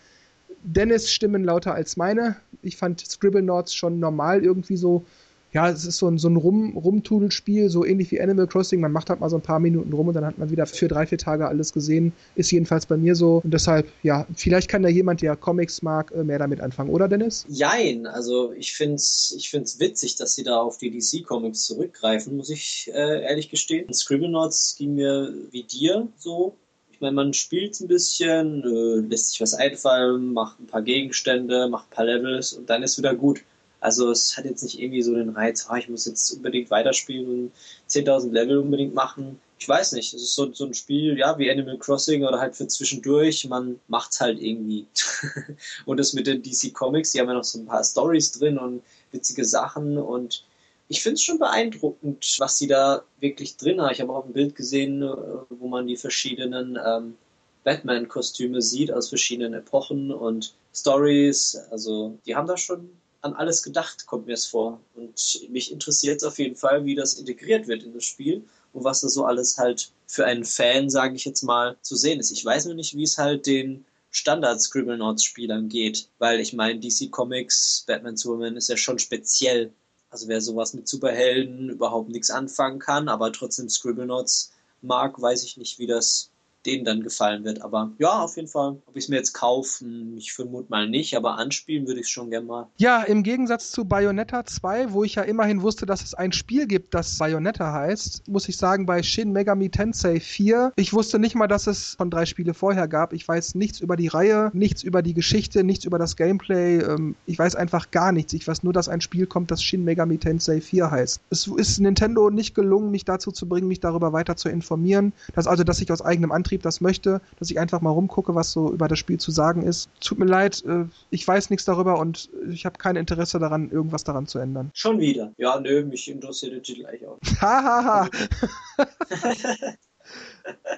Dennis 0.62 1.10
Stimmen 1.10 1.44
lauter 1.44 1.74
als 1.74 1.96
meine. 1.96 2.36
Ich 2.62 2.76
fand 2.76 3.00
Scribblenauts 3.00 3.74
schon 3.74 4.00
normal 4.00 4.42
irgendwie 4.42 4.76
so. 4.76 5.04
Ja, 5.52 5.70
es 5.70 5.86
ist 5.86 5.96
so 5.96 6.08
ein, 6.08 6.18
so 6.18 6.28
ein 6.28 6.36
Rum, 6.36 6.76
Rumtudelspiel, 6.76 7.70
so 7.70 7.86
ähnlich 7.86 8.10
wie 8.10 8.20
Animal 8.20 8.46
Crossing. 8.46 8.80
Man 8.80 8.92
macht 8.92 9.08
halt 9.08 9.20
mal 9.20 9.30
so 9.30 9.36
ein 9.36 9.42
paar 9.42 9.60
Minuten 9.60 9.90
rum 9.92 10.08
und 10.08 10.14
dann 10.14 10.26
hat 10.26 10.36
man 10.36 10.50
wieder 10.50 10.66
für 10.66 10.86
drei, 10.86 11.06
vier 11.06 11.16
Tage 11.16 11.48
alles 11.48 11.72
gesehen. 11.72 12.12
Ist 12.34 12.50
jedenfalls 12.50 12.84
bei 12.84 12.98
mir 12.98 13.14
so. 13.14 13.40
Und 13.42 13.54
deshalb, 13.54 13.88
ja, 14.02 14.26
vielleicht 14.34 14.68
kann 14.68 14.82
da 14.82 14.90
jemand, 14.90 15.22
der 15.22 15.34
Comics 15.34 15.80
mag, 15.80 16.12
äh, 16.12 16.24
mehr 16.24 16.38
damit 16.38 16.60
anfangen, 16.60 16.90
oder 16.90 17.08
Dennis? 17.08 17.46
Jein, 17.48 18.06
also 18.06 18.52
ich 18.52 18.74
finde 18.74 18.96
es 18.96 19.34
ich 19.34 19.48
find's 19.48 19.80
witzig, 19.80 20.16
dass 20.16 20.34
sie 20.34 20.42
da 20.42 20.58
auf 20.58 20.76
die 20.76 20.90
DC-Comics 20.90 21.64
zurückgreifen, 21.64 22.36
muss 22.36 22.50
ich 22.50 22.90
äh, 22.92 23.22
ehrlich 23.22 23.48
gestehen. 23.48 23.90
Scribblenauts 23.90 24.76
ging 24.76 24.94
mir 24.94 25.32
wie 25.52 25.62
dir 25.62 26.08
so 26.18 26.56
ich 26.96 27.02
meine, 27.02 27.14
man 27.14 27.34
spielt 27.34 27.78
ein 27.78 27.88
bisschen, 27.88 28.64
äh, 28.64 29.06
lässt 29.06 29.32
sich 29.32 29.42
was 29.42 29.52
einfallen, 29.52 30.32
macht 30.32 30.58
ein 30.58 30.66
paar 30.66 30.80
Gegenstände, 30.80 31.68
macht 31.68 31.90
ein 31.90 31.94
paar 31.94 32.06
Levels 32.06 32.54
und 32.54 32.70
dann 32.70 32.82
ist 32.82 32.96
wieder 32.96 33.14
gut. 33.14 33.42
Also 33.80 34.10
es 34.10 34.34
hat 34.34 34.46
jetzt 34.46 34.62
nicht 34.62 34.80
irgendwie 34.80 35.02
so 35.02 35.14
den 35.14 35.28
Reiz, 35.28 35.68
oh, 35.70 35.74
ich 35.74 35.90
muss 35.90 36.06
jetzt 36.06 36.30
unbedingt 36.30 36.70
weiterspielen 36.70 37.26
und 37.26 37.52
10.000 37.90 38.32
Level 38.32 38.56
unbedingt 38.56 38.94
machen. 38.94 39.38
Ich 39.58 39.68
weiß 39.68 39.92
nicht, 39.92 40.14
es 40.14 40.22
ist 40.22 40.34
so, 40.34 40.50
so 40.54 40.64
ein 40.64 40.72
Spiel, 40.72 41.18
ja, 41.18 41.38
wie 41.38 41.50
Animal 41.50 41.76
Crossing 41.76 42.24
oder 42.24 42.40
halt 42.40 42.56
für 42.56 42.66
zwischendurch, 42.66 43.46
man 43.46 43.78
macht's 43.88 44.18
halt 44.18 44.40
irgendwie. 44.40 44.86
und 45.84 45.98
das 45.98 46.14
mit 46.14 46.26
den 46.26 46.42
DC 46.42 46.72
Comics, 46.72 47.12
die 47.12 47.20
haben 47.20 47.28
ja 47.28 47.34
noch 47.34 47.44
so 47.44 47.58
ein 47.58 47.66
paar 47.66 47.84
Stories 47.84 48.32
drin 48.32 48.56
und 48.56 48.82
witzige 49.12 49.44
Sachen 49.44 49.98
und 49.98 50.44
ich 50.88 51.02
finde 51.02 51.14
es 51.14 51.22
schon 51.22 51.38
beeindruckend, 51.38 52.36
was 52.38 52.58
sie 52.58 52.66
da 52.66 53.02
wirklich 53.20 53.56
drin 53.56 53.80
haben. 53.80 53.92
Ich 53.92 54.00
habe 54.00 54.12
auch 54.12 54.24
ein 54.24 54.32
Bild 54.32 54.54
gesehen, 54.54 55.02
äh, 55.02 55.14
wo 55.50 55.68
man 55.68 55.86
die 55.86 55.96
verschiedenen 55.96 56.78
ähm, 56.84 57.16
Batman-Kostüme 57.64 58.62
sieht 58.62 58.92
aus 58.92 59.08
verschiedenen 59.08 59.54
Epochen 59.54 60.12
und 60.12 60.54
Stories. 60.74 61.56
Also 61.70 62.18
die 62.26 62.36
haben 62.36 62.46
da 62.46 62.56
schon 62.56 62.90
an 63.22 63.34
alles 63.34 63.62
gedacht, 63.62 64.06
kommt 64.06 64.26
mir 64.26 64.34
es 64.34 64.46
vor. 64.46 64.80
Und 64.94 65.48
mich 65.50 65.72
interessiert 65.72 66.18
es 66.18 66.24
auf 66.24 66.38
jeden 66.38 66.56
Fall, 66.56 66.84
wie 66.84 66.94
das 66.94 67.14
integriert 67.14 67.66
wird 67.66 67.82
in 67.82 67.92
das 67.92 68.04
Spiel 68.04 68.44
und 68.72 68.84
was 68.84 69.00
da 69.00 69.08
so 69.08 69.24
alles 69.24 69.58
halt 69.58 69.90
für 70.06 70.24
einen 70.24 70.44
Fan, 70.44 70.88
sage 70.88 71.16
ich 71.16 71.24
jetzt 71.24 71.42
mal, 71.42 71.76
zu 71.82 71.96
sehen 71.96 72.20
ist. 72.20 72.30
Ich 72.30 72.44
weiß 72.44 72.66
nur 72.66 72.74
nicht, 72.74 72.94
wie 72.94 73.02
es 73.02 73.18
halt 73.18 73.46
den 73.46 73.84
Standard 74.10 74.62
Scribblenauts-Spielern 74.62 75.68
geht, 75.68 76.08
weil 76.18 76.38
ich 76.40 76.52
meine, 76.52 76.78
DC 76.78 77.10
Comics, 77.10 77.84
Batman 77.86 78.16
Superman 78.16 78.56
ist 78.56 78.68
ja 78.68 78.76
schon 78.76 78.98
speziell 78.98 79.72
also 80.16 80.28
wer 80.28 80.40
sowas 80.40 80.72
mit 80.72 80.88
Superhelden 80.88 81.68
überhaupt 81.68 82.08
nichts 82.08 82.30
anfangen 82.30 82.78
kann, 82.78 83.10
aber 83.10 83.32
trotzdem 83.32 83.68
Scribblenauts 83.68 84.50
mag, 84.80 85.20
weiß 85.20 85.44
ich 85.44 85.58
nicht, 85.58 85.78
wie 85.78 85.86
das 85.86 86.30
denen 86.66 86.84
dann 86.84 87.02
gefallen 87.02 87.44
wird. 87.44 87.62
Aber 87.62 87.92
ja, 87.98 88.20
auf 88.20 88.36
jeden 88.36 88.48
Fall. 88.48 88.76
Ob 88.86 88.96
ich 88.96 89.04
es 89.04 89.08
mir 89.08 89.16
jetzt 89.16 89.32
kaufen, 89.32 90.16
ich 90.16 90.32
vermute 90.32 90.70
mal 90.70 90.88
nicht, 90.88 91.16
aber 91.16 91.38
anspielen 91.38 91.86
würde 91.86 92.00
ich 92.00 92.06
es 92.06 92.10
schon 92.10 92.30
gerne 92.30 92.46
mal. 92.46 92.66
Ja, 92.76 93.02
im 93.02 93.22
Gegensatz 93.22 93.70
zu 93.70 93.84
Bayonetta 93.84 94.44
2, 94.44 94.92
wo 94.92 95.04
ich 95.04 95.16
ja 95.16 95.22
immerhin 95.22 95.62
wusste, 95.62 95.86
dass 95.86 96.02
es 96.02 96.14
ein 96.14 96.32
Spiel 96.32 96.66
gibt, 96.66 96.94
das 96.94 97.18
Bayonetta 97.18 97.72
heißt, 97.72 98.28
muss 98.28 98.48
ich 98.48 98.56
sagen, 98.56 98.86
bei 98.86 99.02
Shin 99.02 99.32
Megami 99.32 99.70
Tensei 99.70 100.20
4, 100.20 100.72
ich 100.76 100.92
wusste 100.92 101.18
nicht 101.18 101.34
mal, 101.34 101.46
dass 101.46 101.66
es 101.66 101.94
von 101.94 102.10
drei 102.10 102.26
Spiele 102.26 102.54
vorher 102.54 102.88
gab. 102.88 103.12
Ich 103.12 103.26
weiß 103.26 103.54
nichts 103.54 103.80
über 103.80 103.96
die 103.96 104.08
Reihe, 104.08 104.50
nichts 104.52 104.82
über 104.82 105.02
die 105.02 105.14
Geschichte, 105.14 105.64
nichts 105.64 105.84
über 105.84 105.98
das 105.98 106.16
Gameplay. 106.16 106.78
Ähm, 106.78 107.16
ich 107.26 107.38
weiß 107.38 107.54
einfach 107.56 107.90
gar 107.90 108.12
nichts. 108.12 108.32
Ich 108.32 108.46
weiß 108.46 108.62
nur, 108.62 108.72
dass 108.72 108.88
ein 108.88 109.00
Spiel 109.00 109.26
kommt, 109.26 109.50
das 109.50 109.62
Shin 109.62 109.84
Megami 109.84 110.18
Tensei 110.18 110.60
4 110.60 110.90
heißt. 110.90 111.20
Es 111.30 111.46
ist 111.46 111.78
Nintendo 111.78 112.30
nicht 112.30 112.54
gelungen, 112.54 112.90
mich 112.90 113.04
dazu 113.04 113.30
zu 113.30 113.48
bringen, 113.48 113.68
mich 113.68 113.80
darüber 113.80 114.12
weiter 114.12 114.36
zu 114.36 114.48
informieren. 114.48 115.12
Das 115.34 115.46
also, 115.46 115.64
dass 115.64 115.80
ich 115.80 115.92
aus 115.92 116.02
eigenem 116.02 116.32
Antrieb 116.32 116.55
Antrieb 116.56 116.62
das 116.62 116.80
möchte, 116.80 117.20
dass 117.38 117.50
ich 117.50 117.58
einfach 117.58 117.82
mal 117.82 117.90
rumgucke, 117.90 118.34
was 118.34 118.52
so 118.52 118.72
über 118.72 118.88
das 118.88 118.98
Spiel 118.98 119.18
zu 119.18 119.30
sagen 119.30 119.62
ist. 119.62 119.90
Tut 120.00 120.18
mir 120.18 120.24
leid, 120.24 120.64
äh, 120.64 120.86
ich 121.10 121.26
weiß 121.26 121.50
nichts 121.50 121.66
darüber 121.66 121.98
und 121.98 122.30
ich 122.50 122.64
habe 122.64 122.78
kein 122.78 122.96
Interesse 122.96 123.38
daran, 123.38 123.70
irgendwas 123.70 124.04
daran 124.04 124.26
zu 124.26 124.38
ändern. 124.38 124.70
Schon 124.72 124.98
wieder. 124.98 125.32
Ja, 125.36 125.60
nö, 125.60 125.84
mich 125.84 126.10
interessiert 126.10 126.52
der 126.52 126.62
Titel 126.62 126.80
gleich 126.80 127.06
auch. 127.06 127.18
Hahaha. 127.40 128.08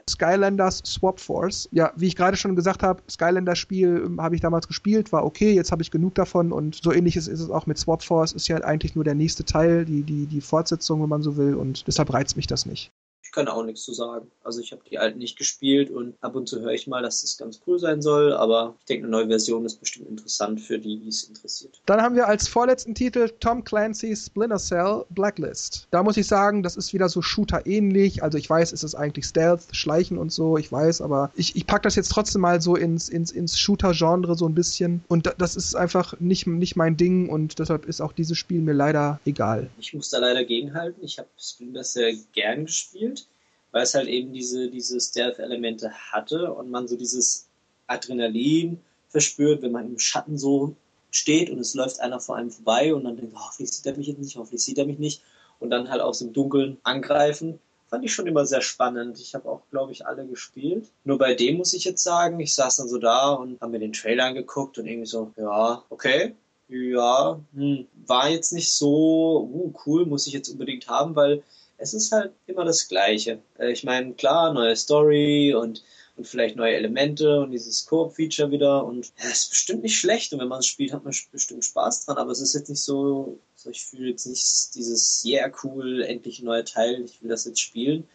Skylanders 0.08 0.82
Swap 0.84 1.20
Force. 1.20 1.68
Ja, 1.70 1.92
wie 1.96 2.06
ich 2.06 2.16
gerade 2.16 2.36
schon 2.36 2.56
gesagt 2.56 2.82
habe, 2.82 3.02
Skylanders 3.08 3.58
Spiel 3.58 4.02
ähm, 4.06 4.20
habe 4.20 4.34
ich 4.34 4.40
damals 4.40 4.66
gespielt, 4.66 5.12
war 5.12 5.24
okay, 5.24 5.52
jetzt 5.52 5.70
habe 5.70 5.82
ich 5.82 5.90
genug 5.90 6.14
davon 6.14 6.50
und 6.50 6.76
so 6.76 6.92
ähnlich 6.92 7.16
ist, 7.16 7.28
es 7.28 7.50
auch 7.50 7.66
mit 7.66 7.78
Swap 7.78 8.02
Force, 8.02 8.32
ist 8.32 8.48
ja 8.48 8.56
eigentlich 8.64 8.94
nur 8.94 9.04
der 9.04 9.14
nächste 9.14 9.44
Teil, 9.44 9.84
die, 9.84 10.02
die, 10.02 10.26
die 10.26 10.40
Fortsetzung, 10.40 11.02
wenn 11.02 11.10
man 11.10 11.22
so 11.22 11.36
will 11.36 11.54
und 11.54 11.86
deshalb 11.86 12.12
reizt 12.12 12.36
mich 12.36 12.46
das 12.46 12.64
nicht 12.64 12.78
ich 12.78 12.90
kann 13.38 13.46
auch 13.46 13.62
nichts 13.62 13.84
zu 13.84 13.92
sagen. 13.92 14.28
Also 14.42 14.60
ich 14.60 14.72
habe 14.72 14.82
die 14.90 14.98
alten 14.98 15.18
nicht 15.18 15.38
gespielt 15.38 15.90
und 15.90 16.14
ab 16.20 16.34
und 16.34 16.48
zu 16.48 16.60
höre 16.60 16.72
ich 16.72 16.88
mal, 16.88 17.02
dass 17.02 17.22
das 17.22 17.38
ganz 17.38 17.60
cool 17.68 17.78
sein 17.78 18.02
soll, 18.02 18.32
aber 18.32 18.74
ich 18.80 18.86
denke, 18.86 19.04
eine 19.04 19.12
neue 19.12 19.28
Version 19.28 19.64
ist 19.64 19.78
bestimmt 19.78 20.08
interessant 20.08 20.60
für 20.60 20.80
die, 20.80 20.98
die 20.98 21.08
es 21.08 21.22
interessiert. 21.22 21.80
Dann 21.86 22.02
haben 22.02 22.16
wir 22.16 22.26
als 22.26 22.48
vorletzten 22.48 22.96
Titel 22.96 23.30
Tom 23.38 23.62
Clancy's 23.62 24.26
Splinter 24.26 24.58
Cell 24.58 25.04
Blacklist. 25.10 25.86
Da 25.92 26.02
muss 26.02 26.16
ich 26.16 26.26
sagen, 26.26 26.64
das 26.64 26.76
ist 26.76 26.92
wieder 26.92 27.08
so 27.08 27.22
Shooter-ähnlich. 27.22 28.24
Also 28.24 28.38
ich 28.38 28.50
weiß, 28.50 28.72
es 28.72 28.82
ist 28.82 28.96
eigentlich 28.96 29.26
Stealth, 29.26 29.62
Schleichen 29.70 30.18
und 30.18 30.32
so, 30.32 30.58
ich 30.58 30.72
weiß, 30.72 31.00
aber 31.00 31.30
ich, 31.36 31.54
ich 31.54 31.64
packe 31.64 31.82
das 31.82 31.94
jetzt 31.94 32.10
trotzdem 32.10 32.40
mal 32.40 32.60
so 32.60 32.74
ins, 32.74 33.08
ins, 33.08 33.30
ins 33.30 33.56
Shooter-Genre 33.56 34.34
so 34.34 34.48
ein 34.48 34.54
bisschen. 34.56 35.04
Und 35.06 35.32
das 35.38 35.54
ist 35.54 35.76
einfach 35.76 36.18
nicht, 36.18 36.48
nicht 36.48 36.74
mein 36.74 36.96
Ding 36.96 37.28
und 37.28 37.60
deshalb 37.60 37.86
ist 37.86 38.00
auch 38.00 38.12
dieses 38.12 38.36
Spiel 38.36 38.62
mir 38.62 38.74
leider 38.74 39.20
egal. 39.24 39.70
Ich 39.78 39.94
muss 39.94 40.10
da 40.10 40.18
leider 40.18 40.44
gegenhalten. 40.44 41.04
Ich 41.04 41.20
habe 41.20 41.28
Splinter 41.38 41.84
Cell 41.84 42.18
gern 42.32 42.64
gespielt 42.64 43.27
weil 43.72 43.82
es 43.82 43.94
halt 43.94 44.08
eben 44.08 44.32
diese, 44.32 44.70
diese 44.70 45.00
Stealth-Elemente 45.00 45.90
hatte 45.92 46.52
und 46.52 46.70
man 46.70 46.88
so 46.88 46.96
dieses 46.96 47.48
Adrenalin 47.86 48.80
verspürt, 49.08 49.62
wenn 49.62 49.72
man 49.72 49.86
im 49.86 49.98
Schatten 49.98 50.38
so 50.38 50.74
steht 51.10 51.50
und 51.50 51.58
es 51.58 51.74
läuft 51.74 52.00
einer 52.00 52.20
vor 52.20 52.36
einem 52.36 52.50
vorbei 52.50 52.94
und 52.94 53.04
dann 53.04 53.16
denkt, 53.16 53.34
hoffentlich 53.36 53.72
sieht 53.72 53.86
er 53.86 53.96
mich 53.96 54.06
jetzt 54.06 54.18
nicht, 54.18 54.36
hoffentlich 54.36 54.62
sieht 54.62 54.78
er 54.78 54.86
mich 54.86 54.98
nicht 54.98 55.22
und 55.58 55.70
dann 55.70 55.90
halt 55.90 56.00
aus 56.00 56.18
dem 56.18 56.32
Dunkeln 56.32 56.78
angreifen. 56.82 57.58
Fand 57.88 58.04
ich 58.04 58.12
schon 58.12 58.26
immer 58.26 58.44
sehr 58.44 58.60
spannend. 58.60 59.18
Ich 59.18 59.34
habe 59.34 59.48
auch, 59.48 59.62
glaube 59.70 59.92
ich, 59.92 60.06
alle 60.06 60.26
gespielt. 60.26 60.90
Nur 61.04 61.16
bei 61.16 61.34
dem 61.34 61.56
muss 61.56 61.72
ich 61.72 61.84
jetzt 61.84 62.02
sagen, 62.02 62.38
ich 62.38 62.54
saß 62.54 62.76
dann 62.76 62.88
so 62.88 62.98
da 62.98 63.30
und 63.30 63.58
habe 63.62 63.72
mir 63.72 63.78
den 63.78 63.94
Trailer 63.94 64.26
angeguckt 64.26 64.78
und 64.78 64.86
irgendwie 64.86 65.06
so, 65.06 65.32
ja, 65.38 65.82
okay, 65.88 66.34
ja, 66.68 67.40
hm, 67.54 67.86
war 68.06 68.28
jetzt 68.28 68.52
nicht 68.52 68.70
so 68.70 69.48
uh, 69.50 69.72
cool, 69.86 70.04
muss 70.04 70.26
ich 70.26 70.34
jetzt 70.34 70.50
unbedingt 70.50 70.86
haben, 70.86 71.16
weil 71.16 71.42
es 71.78 71.94
ist 71.94 72.12
halt 72.12 72.32
immer 72.46 72.64
das 72.64 72.88
Gleiche. 72.88 73.40
Äh, 73.58 73.72
ich 73.72 73.84
meine, 73.84 74.12
klar, 74.14 74.52
neue 74.52 74.76
Story 74.76 75.54
und 75.54 75.82
und 76.18 76.26
vielleicht 76.26 76.56
neue 76.56 76.74
Elemente 76.74 77.40
und 77.40 77.52
dieses 77.52 77.86
Koop-Feature 77.86 78.50
wieder 78.50 78.84
und 78.84 79.12
ja, 79.22 79.28
ist 79.30 79.50
bestimmt 79.50 79.84
nicht 79.84 79.96
schlecht 79.96 80.32
und 80.32 80.40
wenn 80.40 80.48
man 80.48 80.58
es 80.58 80.66
spielt, 80.66 80.92
hat 80.92 81.04
man 81.04 81.14
bestimmt 81.30 81.64
Spaß 81.64 82.06
dran, 82.06 82.18
aber 82.18 82.32
es 82.32 82.40
ist 82.40 82.54
jetzt 82.54 82.68
nicht 82.68 82.82
so, 82.82 83.38
so 83.54 83.70
ich 83.70 83.84
fühle 83.84 84.10
jetzt 84.10 84.26
nicht 84.26 84.74
dieses 84.74 85.24
yeah 85.24 85.50
cool, 85.62 86.02
endlich 86.02 86.40
ein 86.40 86.46
neuer 86.46 86.64
Teil, 86.64 87.04
ich 87.04 87.22
will 87.22 87.30
das 87.30 87.44
jetzt 87.44 87.60
spielen. 87.60 88.06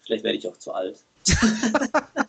Vielleicht 0.00 0.24
werde 0.24 0.38
ich 0.38 0.48
auch 0.48 0.56
zu 0.56 0.72
alt. 0.72 0.98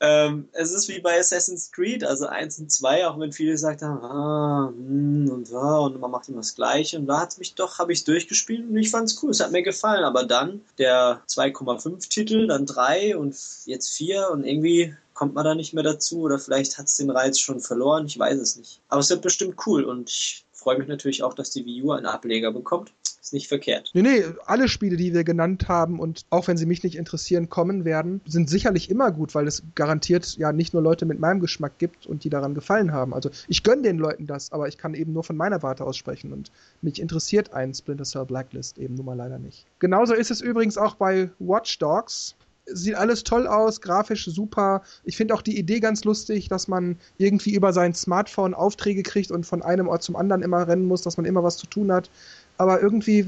ähm, 0.00 0.48
es 0.52 0.72
ist 0.72 0.88
wie 0.88 1.00
bei 1.00 1.18
Assassin's 1.18 1.70
Creed, 1.72 2.04
also 2.04 2.26
1 2.26 2.58
und 2.58 2.70
2, 2.70 3.06
auch 3.06 3.18
wenn 3.18 3.32
viele 3.32 3.52
gesagt 3.52 3.82
haben, 3.82 4.04
ah, 4.04 4.72
hm, 4.74 5.28
und, 5.30 5.52
ah, 5.52 5.78
und 5.78 6.00
man 6.00 6.10
macht 6.10 6.28
immer 6.28 6.38
das 6.38 6.54
Gleiche. 6.54 6.98
Und 6.98 7.06
da 7.06 7.20
hat 7.20 7.38
mich 7.38 7.54
doch, 7.54 7.78
habe 7.78 7.92
ich 7.92 8.04
durchgespielt 8.04 8.68
und 8.68 8.76
ich 8.76 8.90
fand 8.90 9.08
es 9.08 9.22
cool, 9.22 9.30
es 9.30 9.40
hat 9.40 9.52
mir 9.52 9.62
gefallen. 9.62 10.04
Aber 10.04 10.24
dann 10.24 10.60
der 10.78 11.22
2,5 11.28 12.08
Titel, 12.08 12.46
dann 12.46 12.66
3 12.66 13.16
und 13.16 13.36
jetzt 13.66 13.94
4 13.96 14.30
und 14.30 14.44
irgendwie 14.44 14.94
kommt 15.14 15.34
man 15.34 15.44
da 15.44 15.54
nicht 15.54 15.72
mehr 15.72 15.82
dazu 15.82 16.20
oder 16.20 16.38
vielleicht 16.38 16.78
hat 16.78 16.86
es 16.86 16.96
den 16.96 17.10
Reiz 17.10 17.38
schon 17.38 17.60
verloren, 17.60 18.06
ich 18.06 18.18
weiß 18.18 18.38
es 18.38 18.56
nicht. 18.56 18.80
Aber 18.88 19.00
es 19.00 19.10
wird 19.10 19.22
bestimmt 19.22 19.56
cool 19.66 19.84
und 19.84 20.10
ich 20.10 20.44
freue 20.52 20.78
mich 20.78 20.88
natürlich 20.88 21.22
auch, 21.22 21.32
dass 21.32 21.50
die 21.50 21.64
Wii 21.64 21.82
U 21.84 21.92
einen 21.92 22.06
Ableger 22.06 22.52
bekommt. 22.52 22.92
Ist 23.26 23.32
nicht 23.32 23.48
verkehrt. 23.48 23.90
Nee, 23.92 24.02
nee, 24.02 24.24
alle 24.44 24.68
Spiele, 24.68 24.96
die 24.96 25.12
wir 25.12 25.24
genannt 25.24 25.66
haben 25.66 25.98
und 25.98 26.24
auch 26.30 26.46
wenn 26.46 26.56
sie 26.56 26.64
mich 26.64 26.84
nicht 26.84 26.94
interessieren, 26.94 27.48
kommen 27.48 27.84
werden, 27.84 28.20
sind 28.24 28.48
sicherlich 28.48 28.88
immer 28.88 29.10
gut, 29.10 29.34
weil 29.34 29.48
es 29.48 29.64
garantiert 29.74 30.36
ja 30.36 30.52
nicht 30.52 30.72
nur 30.72 30.80
Leute 30.80 31.06
mit 31.06 31.18
meinem 31.18 31.40
Geschmack 31.40 31.76
gibt 31.78 32.06
und 32.06 32.22
die 32.22 32.30
daran 32.30 32.54
gefallen 32.54 32.92
haben. 32.92 33.12
Also 33.12 33.30
ich 33.48 33.64
gönne 33.64 33.82
den 33.82 33.98
Leuten 33.98 34.28
das, 34.28 34.52
aber 34.52 34.68
ich 34.68 34.78
kann 34.78 34.94
eben 34.94 35.12
nur 35.12 35.24
von 35.24 35.36
meiner 35.36 35.60
Warte 35.64 35.82
aus 35.82 35.96
sprechen 35.96 36.32
und 36.32 36.52
mich 36.82 37.00
interessiert 37.00 37.52
ein 37.52 37.74
Splinter 37.74 38.04
Cell 38.04 38.26
Blacklist 38.26 38.78
eben 38.78 38.94
nun 38.94 39.06
mal 39.06 39.16
leider 39.16 39.40
nicht. 39.40 39.66
Genauso 39.80 40.14
ist 40.14 40.30
es 40.30 40.40
übrigens 40.40 40.78
auch 40.78 40.94
bei 40.94 41.28
Watch 41.40 41.80
Dogs 41.80 42.36
sieht 42.66 42.96
alles 42.96 43.22
toll 43.22 43.46
aus, 43.46 43.80
grafisch 43.80 44.24
super. 44.26 44.82
Ich 45.04 45.16
finde 45.16 45.34
auch 45.34 45.42
die 45.42 45.58
Idee 45.58 45.80
ganz 45.80 46.04
lustig, 46.04 46.48
dass 46.48 46.68
man 46.68 46.98
irgendwie 47.16 47.54
über 47.54 47.72
sein 47.72 47.94
Smartphone 47.94 48.54
Aufträge 48.54 49.02
kriegt 49.02 49.30
und 49.30 49.46
von 49.46 49.62
einem 49.62 49.88
Ort 49.88 50.02
zum 50.02 50.16
anderen 50.16 50.42
immer 50.42 50.66
rennen 50.66 50.86
muss, 50.86 51.02
dass 51.02 51.16
man 51.16 51.26
immer 51.26 51.44
was 51.44 51.56
zu 51.56 51.66
tun 51.66 51.92
hat 51.92 52.10
aber 52.58 52.80
irgendwie, 52.80 53.26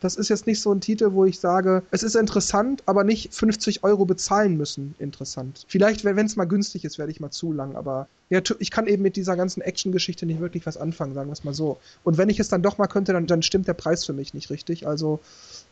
das 0.00 0.16
ist 0.16 0.28
jetzt 0.28 0.46
nicht 0.46 0.60
so 0.60 0.72
ein 0.72 0.80
Titel, 0.80 1.12
wo 1.12 1.24
ich 1.24 1.40
sage, 1.40 1.82
es 1.90 2.02
ist 2.02 2.16
interessant, 2.16 2.82
aber 2.86 3.04
nicht 3.04 3.34
50 3.34 3.84
Euro 3.84 4.04
bezahlen 4.04 4.56
müssen 4.56 4.94
interessant. 4.98 5.64
Vielleicht, 5.68 6.04
wenn 6.04 6.26
es 6.26 6.36
mal 6.36 6.44
günstig 6.44 6.84
ist, 6.84 6.98
werde 6.98 7.12
ich 7.12 7.20
mal 7.20 7.30
zu 7.30 7.52
lang, 7.52 7.76
aber 7.76 8.08
ja, 8.30 8.40
ich 8.58 8.70
kann 8.70 8.86
eben 8.86 9.02
mit 9.02 9.16
dieser 9.16 9.36
ganzen 9.36 9.62
Action-Geschichte 9.62 10.26
nicht 10.26 10.40
wirklich 10.40 10.66
was 10.66 10.76
anfangen, 10.76 11.14
sagen 11.14 11.28
wir 11.28 11.32
es 11.32 11.44
mal 11.44 11.54
so. 11.54 11.78
Und 12.04 12.18
wenn 12.18 12.28
ich 12.28 12.38
es 12.38 12.48
dann 12.48 12.62
doch 12.62 12.76
mal 12.76 12.86
könnte, 12.86 13.12
dann, 13.12 13.26
dann 13.26 13.42
stimmt 13.42 13.68
der 13.68 13.74
Preis 13.74 14.04
für 14.04 14.12
mich 14.12 14.34
nicht 14.34 14.50
richtig. 14.50 14.86
Also 14.86 15.20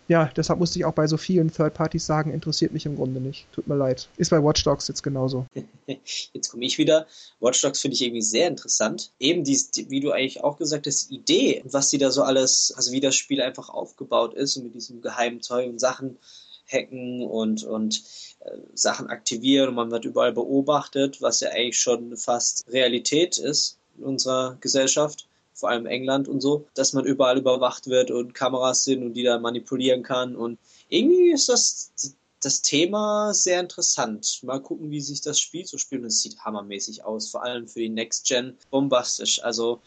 ja, 0.09 0.31
deshalb 0.37 0.61
musste 0.61 0.79
ich 0.79 0.85
auch 0.85 0.93
bei 0.93 1.07
so 1.09 1.17
vielen 1.17 1.53
Third 1.53 1.75
Parties 1.75 2.07
sagen, 2.07 2.33
interessiert 2.33 2.73
mich 2.73 2.87
im 2.87 2.95
Grunde 2.95 3.21
nicht. 3.21 3.47
Tut 3.53 3.67
mir 3.67 3.75
leid. 3.75 4.09
Ist 4.17 4.31
bei 4.31 4.43
Watch 4.43 4.63
Dogs 4.63 4.87
jetzt 4.89 5.03
genauso. 5.03 5.47
Jetzt 6.33 6.51
komme 6.51 6.65
ich 6.65 6.79
wieder. 6.79 7.07
Watch 7.41 7.61
Dogs 7.61 7.81
finde 7.81 7.95
ich 7.95 8.03
irgendwie 8.03 8.23
sehr 8.23 8.49
interessant. 8.49 9.13
Eben 9.19 9.45
die, 9.45 9.59
wie 9.89 10.01
du 10.01 10.13
eigentlich 10.13 10.43
auch 10.43 10.59
gesagt 10.59 10.87
hast, 10.87 11.11
Idee, 11.11 11.63
was 11.65 11.91
die 11.91 11.99
da 11.99 12.11
so 12.11 12.23
alles, 12.23 12.73
also 12.77 12.93
wie 12.93 13.01
das 13.01 13.17
Spiel 13.17 13.41
einfach 13.41 13.69
aufgebaut 13.69 14.16
ist 14.25 14.57
und 14.57 14.65
mit 14.65 14.75
diesem 14.75 15.01
geheimen 15.01 15.41
Zeug 15.41 15.69
und 15.69 15.79
Sachen 15.79 16.19
hacken 16.71 17.23
und, 17.23 17.65
und 17.65 18.03
äh, 18.41 18.59
Sachen 18.75 19.09
aktivieren 19.09 19.71
und 19.71 19.75
man 19.77 19.91
wird 19.91 20.05
überall 20.05 20.33
beobachtet, 20.33 21.23
was 21.23 21.41
ja 21.41 21.51
eigentlich 21.51 21.79
schon 21.79 22.17
fast 22.17 22.65
Realität 22.69 23.39
ist 23.39 23.79
in 23.97 24.05
unserer 24.05 24.57
Gesellschaft 24.61 25.27
vor 25.57 25.71
allem 25.71 25.87
England 25.87 26.29
und 26.29 26.43
so, 26.43 26.67
dass 26.75 26.93
man 26.93 27.07
überall 27.07 27.39
überwacht 27.39 27.87
wird 27.87 28.11
und 28.11 28.35
Kameras 28.35 28.85
sind 28.85 29.03
und 29.03 29.15
die 29.15 29.23
da 29.23 29.39
manipulieren 29.39 30.03
kann. 30.03 30.37
Und 30.37 30.59
irgendwie 30.91 31.33
ist 31.33 31.49
das, 31.49 31.93
das 32.43 32.61
Thema 32.61 33.33
sehr 33.33 33.61
interessant. 33.61 34.41
Mal 34.43 34.61
gucken, 34.61 34.91
wie 34.91 35.01
sich 35.01 35.23
das 35.23 35.41
Spiel 35.41 35.65
so 35.65 35.79
spielt. 35.79 36.03
Und 36.03 36.09
es 36.09 36.21
sieht 36.21 36.39
hammermäßig 36.45 37.05
aus, 37.05 37.31
vor 37.31 37.43
allem 37.43 37.67
für 37.67 37.81
die 37.81 37.89
Next 37.89 38.27
Gen 38.27 38.55
bombastisch. 38.71 39.43
Also, 39.43 39.81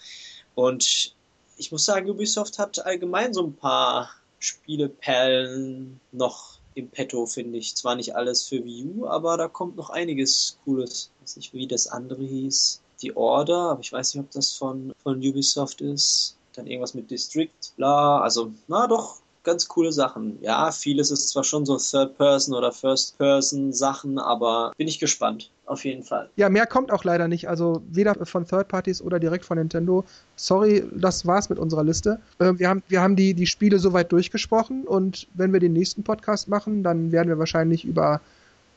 und 0.56 1.14
ich 1.58 1.72
muss 1.72 1.86
sagen, 1.86 2.10
Ubisoft 2.10 2.58
hat 2.58 2.84
allgemein 2.84 3.36
so 3.36 3.44
ein 3.44 3.56
paar 3.56 4.10
Spieleperlen 4.40 6.00
noch 6.12 6.60
im 6.76 6.90
Petto, 6.90 7.26
finde 7.26 7.58
ich. 7.58 7.76
Zwar 7.76 7.96
nicht 7.96 8.16
alles 8.16 8.44
für 8.44 8.64
Wii 8.64 8.86
U, 8.86 9.08
aber 9.08 9.38
da 9.38 9.48
kommt 9.48 9.76
noch 9.76 9.90
einiges 9.90 10.58
Cooles. 10.64 11.12
Ich 11.16 11.22
weiß 11.24 11.36
nicht, 11.38 11.54
wie 11.54 11.68
das 11.68 11.88
andere 11.88 12.24
hieß. 12.24 12.82
The 12.98 13.16
Order, 13.16 13.72
aber 13.72 13.82
ich 13.82 13.94
weiß 13.94 14.16
nicht, 14.16 14.24
ob 14.24 14.32
das 14.32 14.54
von, 14.54 14.94
von 15.04 15.18
Ubisoft 15.18 15.82
ist. 15.82 16.36
Dann 16.54 16.68
irgendwas 16.68 16.94
mit 16.94 17.12
District, 17.12 17.50
bla. 17.78 18.22
Also, 18.22 18.52
na 18.68 18.88
doch, 18.88 19.22
ganz 19.50 19.68
coole 19.68 19.92
Sachen. 19.92 20.38
Ja, 20.42 20.72
vieles 20.72 21.10
ist 21.10 21.30
zwar 21.30 21.44
schon 21.44 21.66
so 21.66 21.78
Third-Person 21.78 22.54
oder 22.54 22.72
First-Person-Sachen, 22.72 24.20
aber 24.20 24.74
bin 24.78 24.88
ich 24.88 25.00
gespannt. 25.00 25.50
Auf 25.66 25.86
jeden 25.86 26.04
Fall. 26.04 26.30
Ja, 26.36 26.50
mehr 26.50 26.66
kommt 26.66 26.92
auch 26.92 27.04
leider 27.04 27.28
nicht. 27.28 27.48
Also 27.48 27.82
weder 27.90 28.14
von 28.26 28.46
Third-Parties 28.46 29.02
oder 29.02 29.20
direkt 29.20 29.46
von 29.46 29.58
Nintendo. 29.58 30.04
Sorry, 30.36 30.84
das 30.96 31.26
war's 31.26 31.50
mit 31.50 31.60
unserer 31.60 31.84
Liste. 31.84 32.20
Äh, 32.40 32.54
wir 32.58 32.70
haben, 32.70 32.84
wir 32.88 33.02
haben 33.02 33.16
die, 33.16 33.34
die 33.34 33.48
Spiele 33.48 33.80
soweit 33.80 34.12
durchgesprochen 34.12 34.86
und 34.86 35.28
wenn 35.34 35.52
wir 35.54 35.60
den 35.60 35.74
nächsten 35.74 36.04
Podcast 36.04 36.48
machen, 36.48 36.84
dann 36.84 37.12
werden 37.12 37.28
wir 37.28 37.40
wahrscheinlich 37.40 37.86
über 37.86 38.22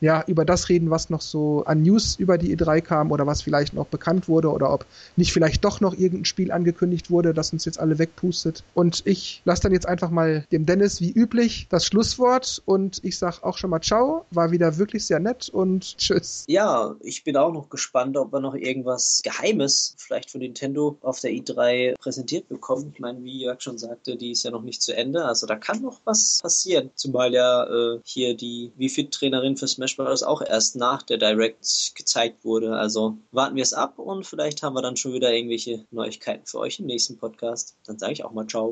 ja, 0.03 0.21
über 0.27 0.43
das 0.43 0.67
reden, 0.67 0.89
was 0.89 1.09
noch 1.09 1.21
so 1.21 1.63
an 1.63 1.81
News 1.81 2.17
über 2.17 2.37
die 2.37 2.53
E3 2.53 2.81
kam 2.81 3.11
oder 3.13 3.25
was 3.25 3.41
vielleicht 3.41 3.73
noch 3.73 3.85
bekannt 3.85 4.27
wurde 4.27 4.51
oder 4.51 4.73
ob 4.73 4.85
nicht 5.15 5.31
vielleicht 5.31 5.63
doch 5.63 5.79
noch 5.79 5.93
irgendein 5.93 6.25
Spiel 6.25 6.51
angekündigt 6.51 7.09
wurde, 7.09 7.33
das 7.33 7.53
uns 7.53 7.63
jetzt 7.63 7.79
alle 7.79 7.99
wegpustet. 7.99 8.65
Und 8.73 9.03
ich 9.05 9.41
lasse 9.45 9.61
dann 9.61 9.71
jetzt 9.71 9.87
einfach 9.87 10.09
mal 10.09 10.45
dem 10.51 10.65
Dennis 10.65 10.99
wie 10.99 11.09
üblich 11.09 11.67
das 11.69 11.85
Schlusswort 11.85 12.61
und 12.65 12.99
ich 13.01 13.17
sag 13.17 13.43
auch 13.43 13.57
schon 13.57 13.69
mal 13.69 13.79
ciao, 13.79 14.25
war 14.31 14.51
wieder 14.51 14.77
wirklich 14.77 15.05
sehr 15.05 15.21
nett 15.21 15.47
und 15.47 15.97
tschüss. 15.97 16.43
Ja, 16.49 16.97
ich 16.99 17.23
bin 17.23 17.37
auch 17.37 17.53
noch 17.53 17.69
gespannt, 17.69 18.17
ob 18.17 18.33
wir 18.33 18.41
noch 18.41 18.55
irgendwas 18.55 19.21
Geheimes 19.23 19.95
vielleicht 19.97 20.29
von 20.31 20.41
Nintendo 20.41 20.97
auf 20.99 21.21
der 21.21 21.31
E3 21.31 21.95
präsentiert 21.97 22.49
bekommen. 22.49 22.91
Ich 22.93 22.99
meine, 22.99 23.23
wie 23.23 23.43
Jörg 23.43 23.61
schon 23.61 23.77
sagte, 23.77 24.17
die 24.17 24.31
ist 24.31 24.43
ja 24.43 24.51
noch 24.51 24.63
nicht 24.63 24.81
zu 24.81 24.93
Ende, 24.93 25.23
also 25.23 25.47
da 25.47 25.55
kann 25.55 25.81
noch 25.81 26.01
was 26.03 26.39
passieren. 26.41 26.89
Zumal 26.95 27.33
ja 27.33 27.63
äh, 27.63 28.01
hier 28.03 28.35
die 28.35 28.73
Wii-Fit-Trainerin 28.75 29.55
für 29.55 29.67
Smash 29.69 29.92
Smash 29.93 30.07
Bros. 30.07 30.23
auch 30.23 30.41
erst 30.41 30.75
nach 30.75 31.03
der 31.03 31.17
Direct 31.17 31.93
gezeigt 31.95 32.43
wurde. 32.43 32.75
Also 32.75 33.17
warten 33.31 33.55
wir 33.55 33.63
es 33.63 33.73
ab 33.73 33.99
und 33.99 34.25
vielleicht 34.25 34.63
haben 34.63 34.75
wir 34.75 34.81
dann 34.81 34.97
schon 34.97 35.13
wieder 35.13 35.33
irgendwelche 35.33 35.85
Neuigkeiten 35.91 36.45
für 36.45 36.59
euch 36.59 36.79
im 36.79 36.85
nächsten 36.85 37.17
Podcast. 37.17 37.75
Dann 37.85 37.99
sage 37.99 38.13
ich 38.13 38.25
auch 38.25 38.31
mal 38.31 38.47
ciao. 38.47 38.71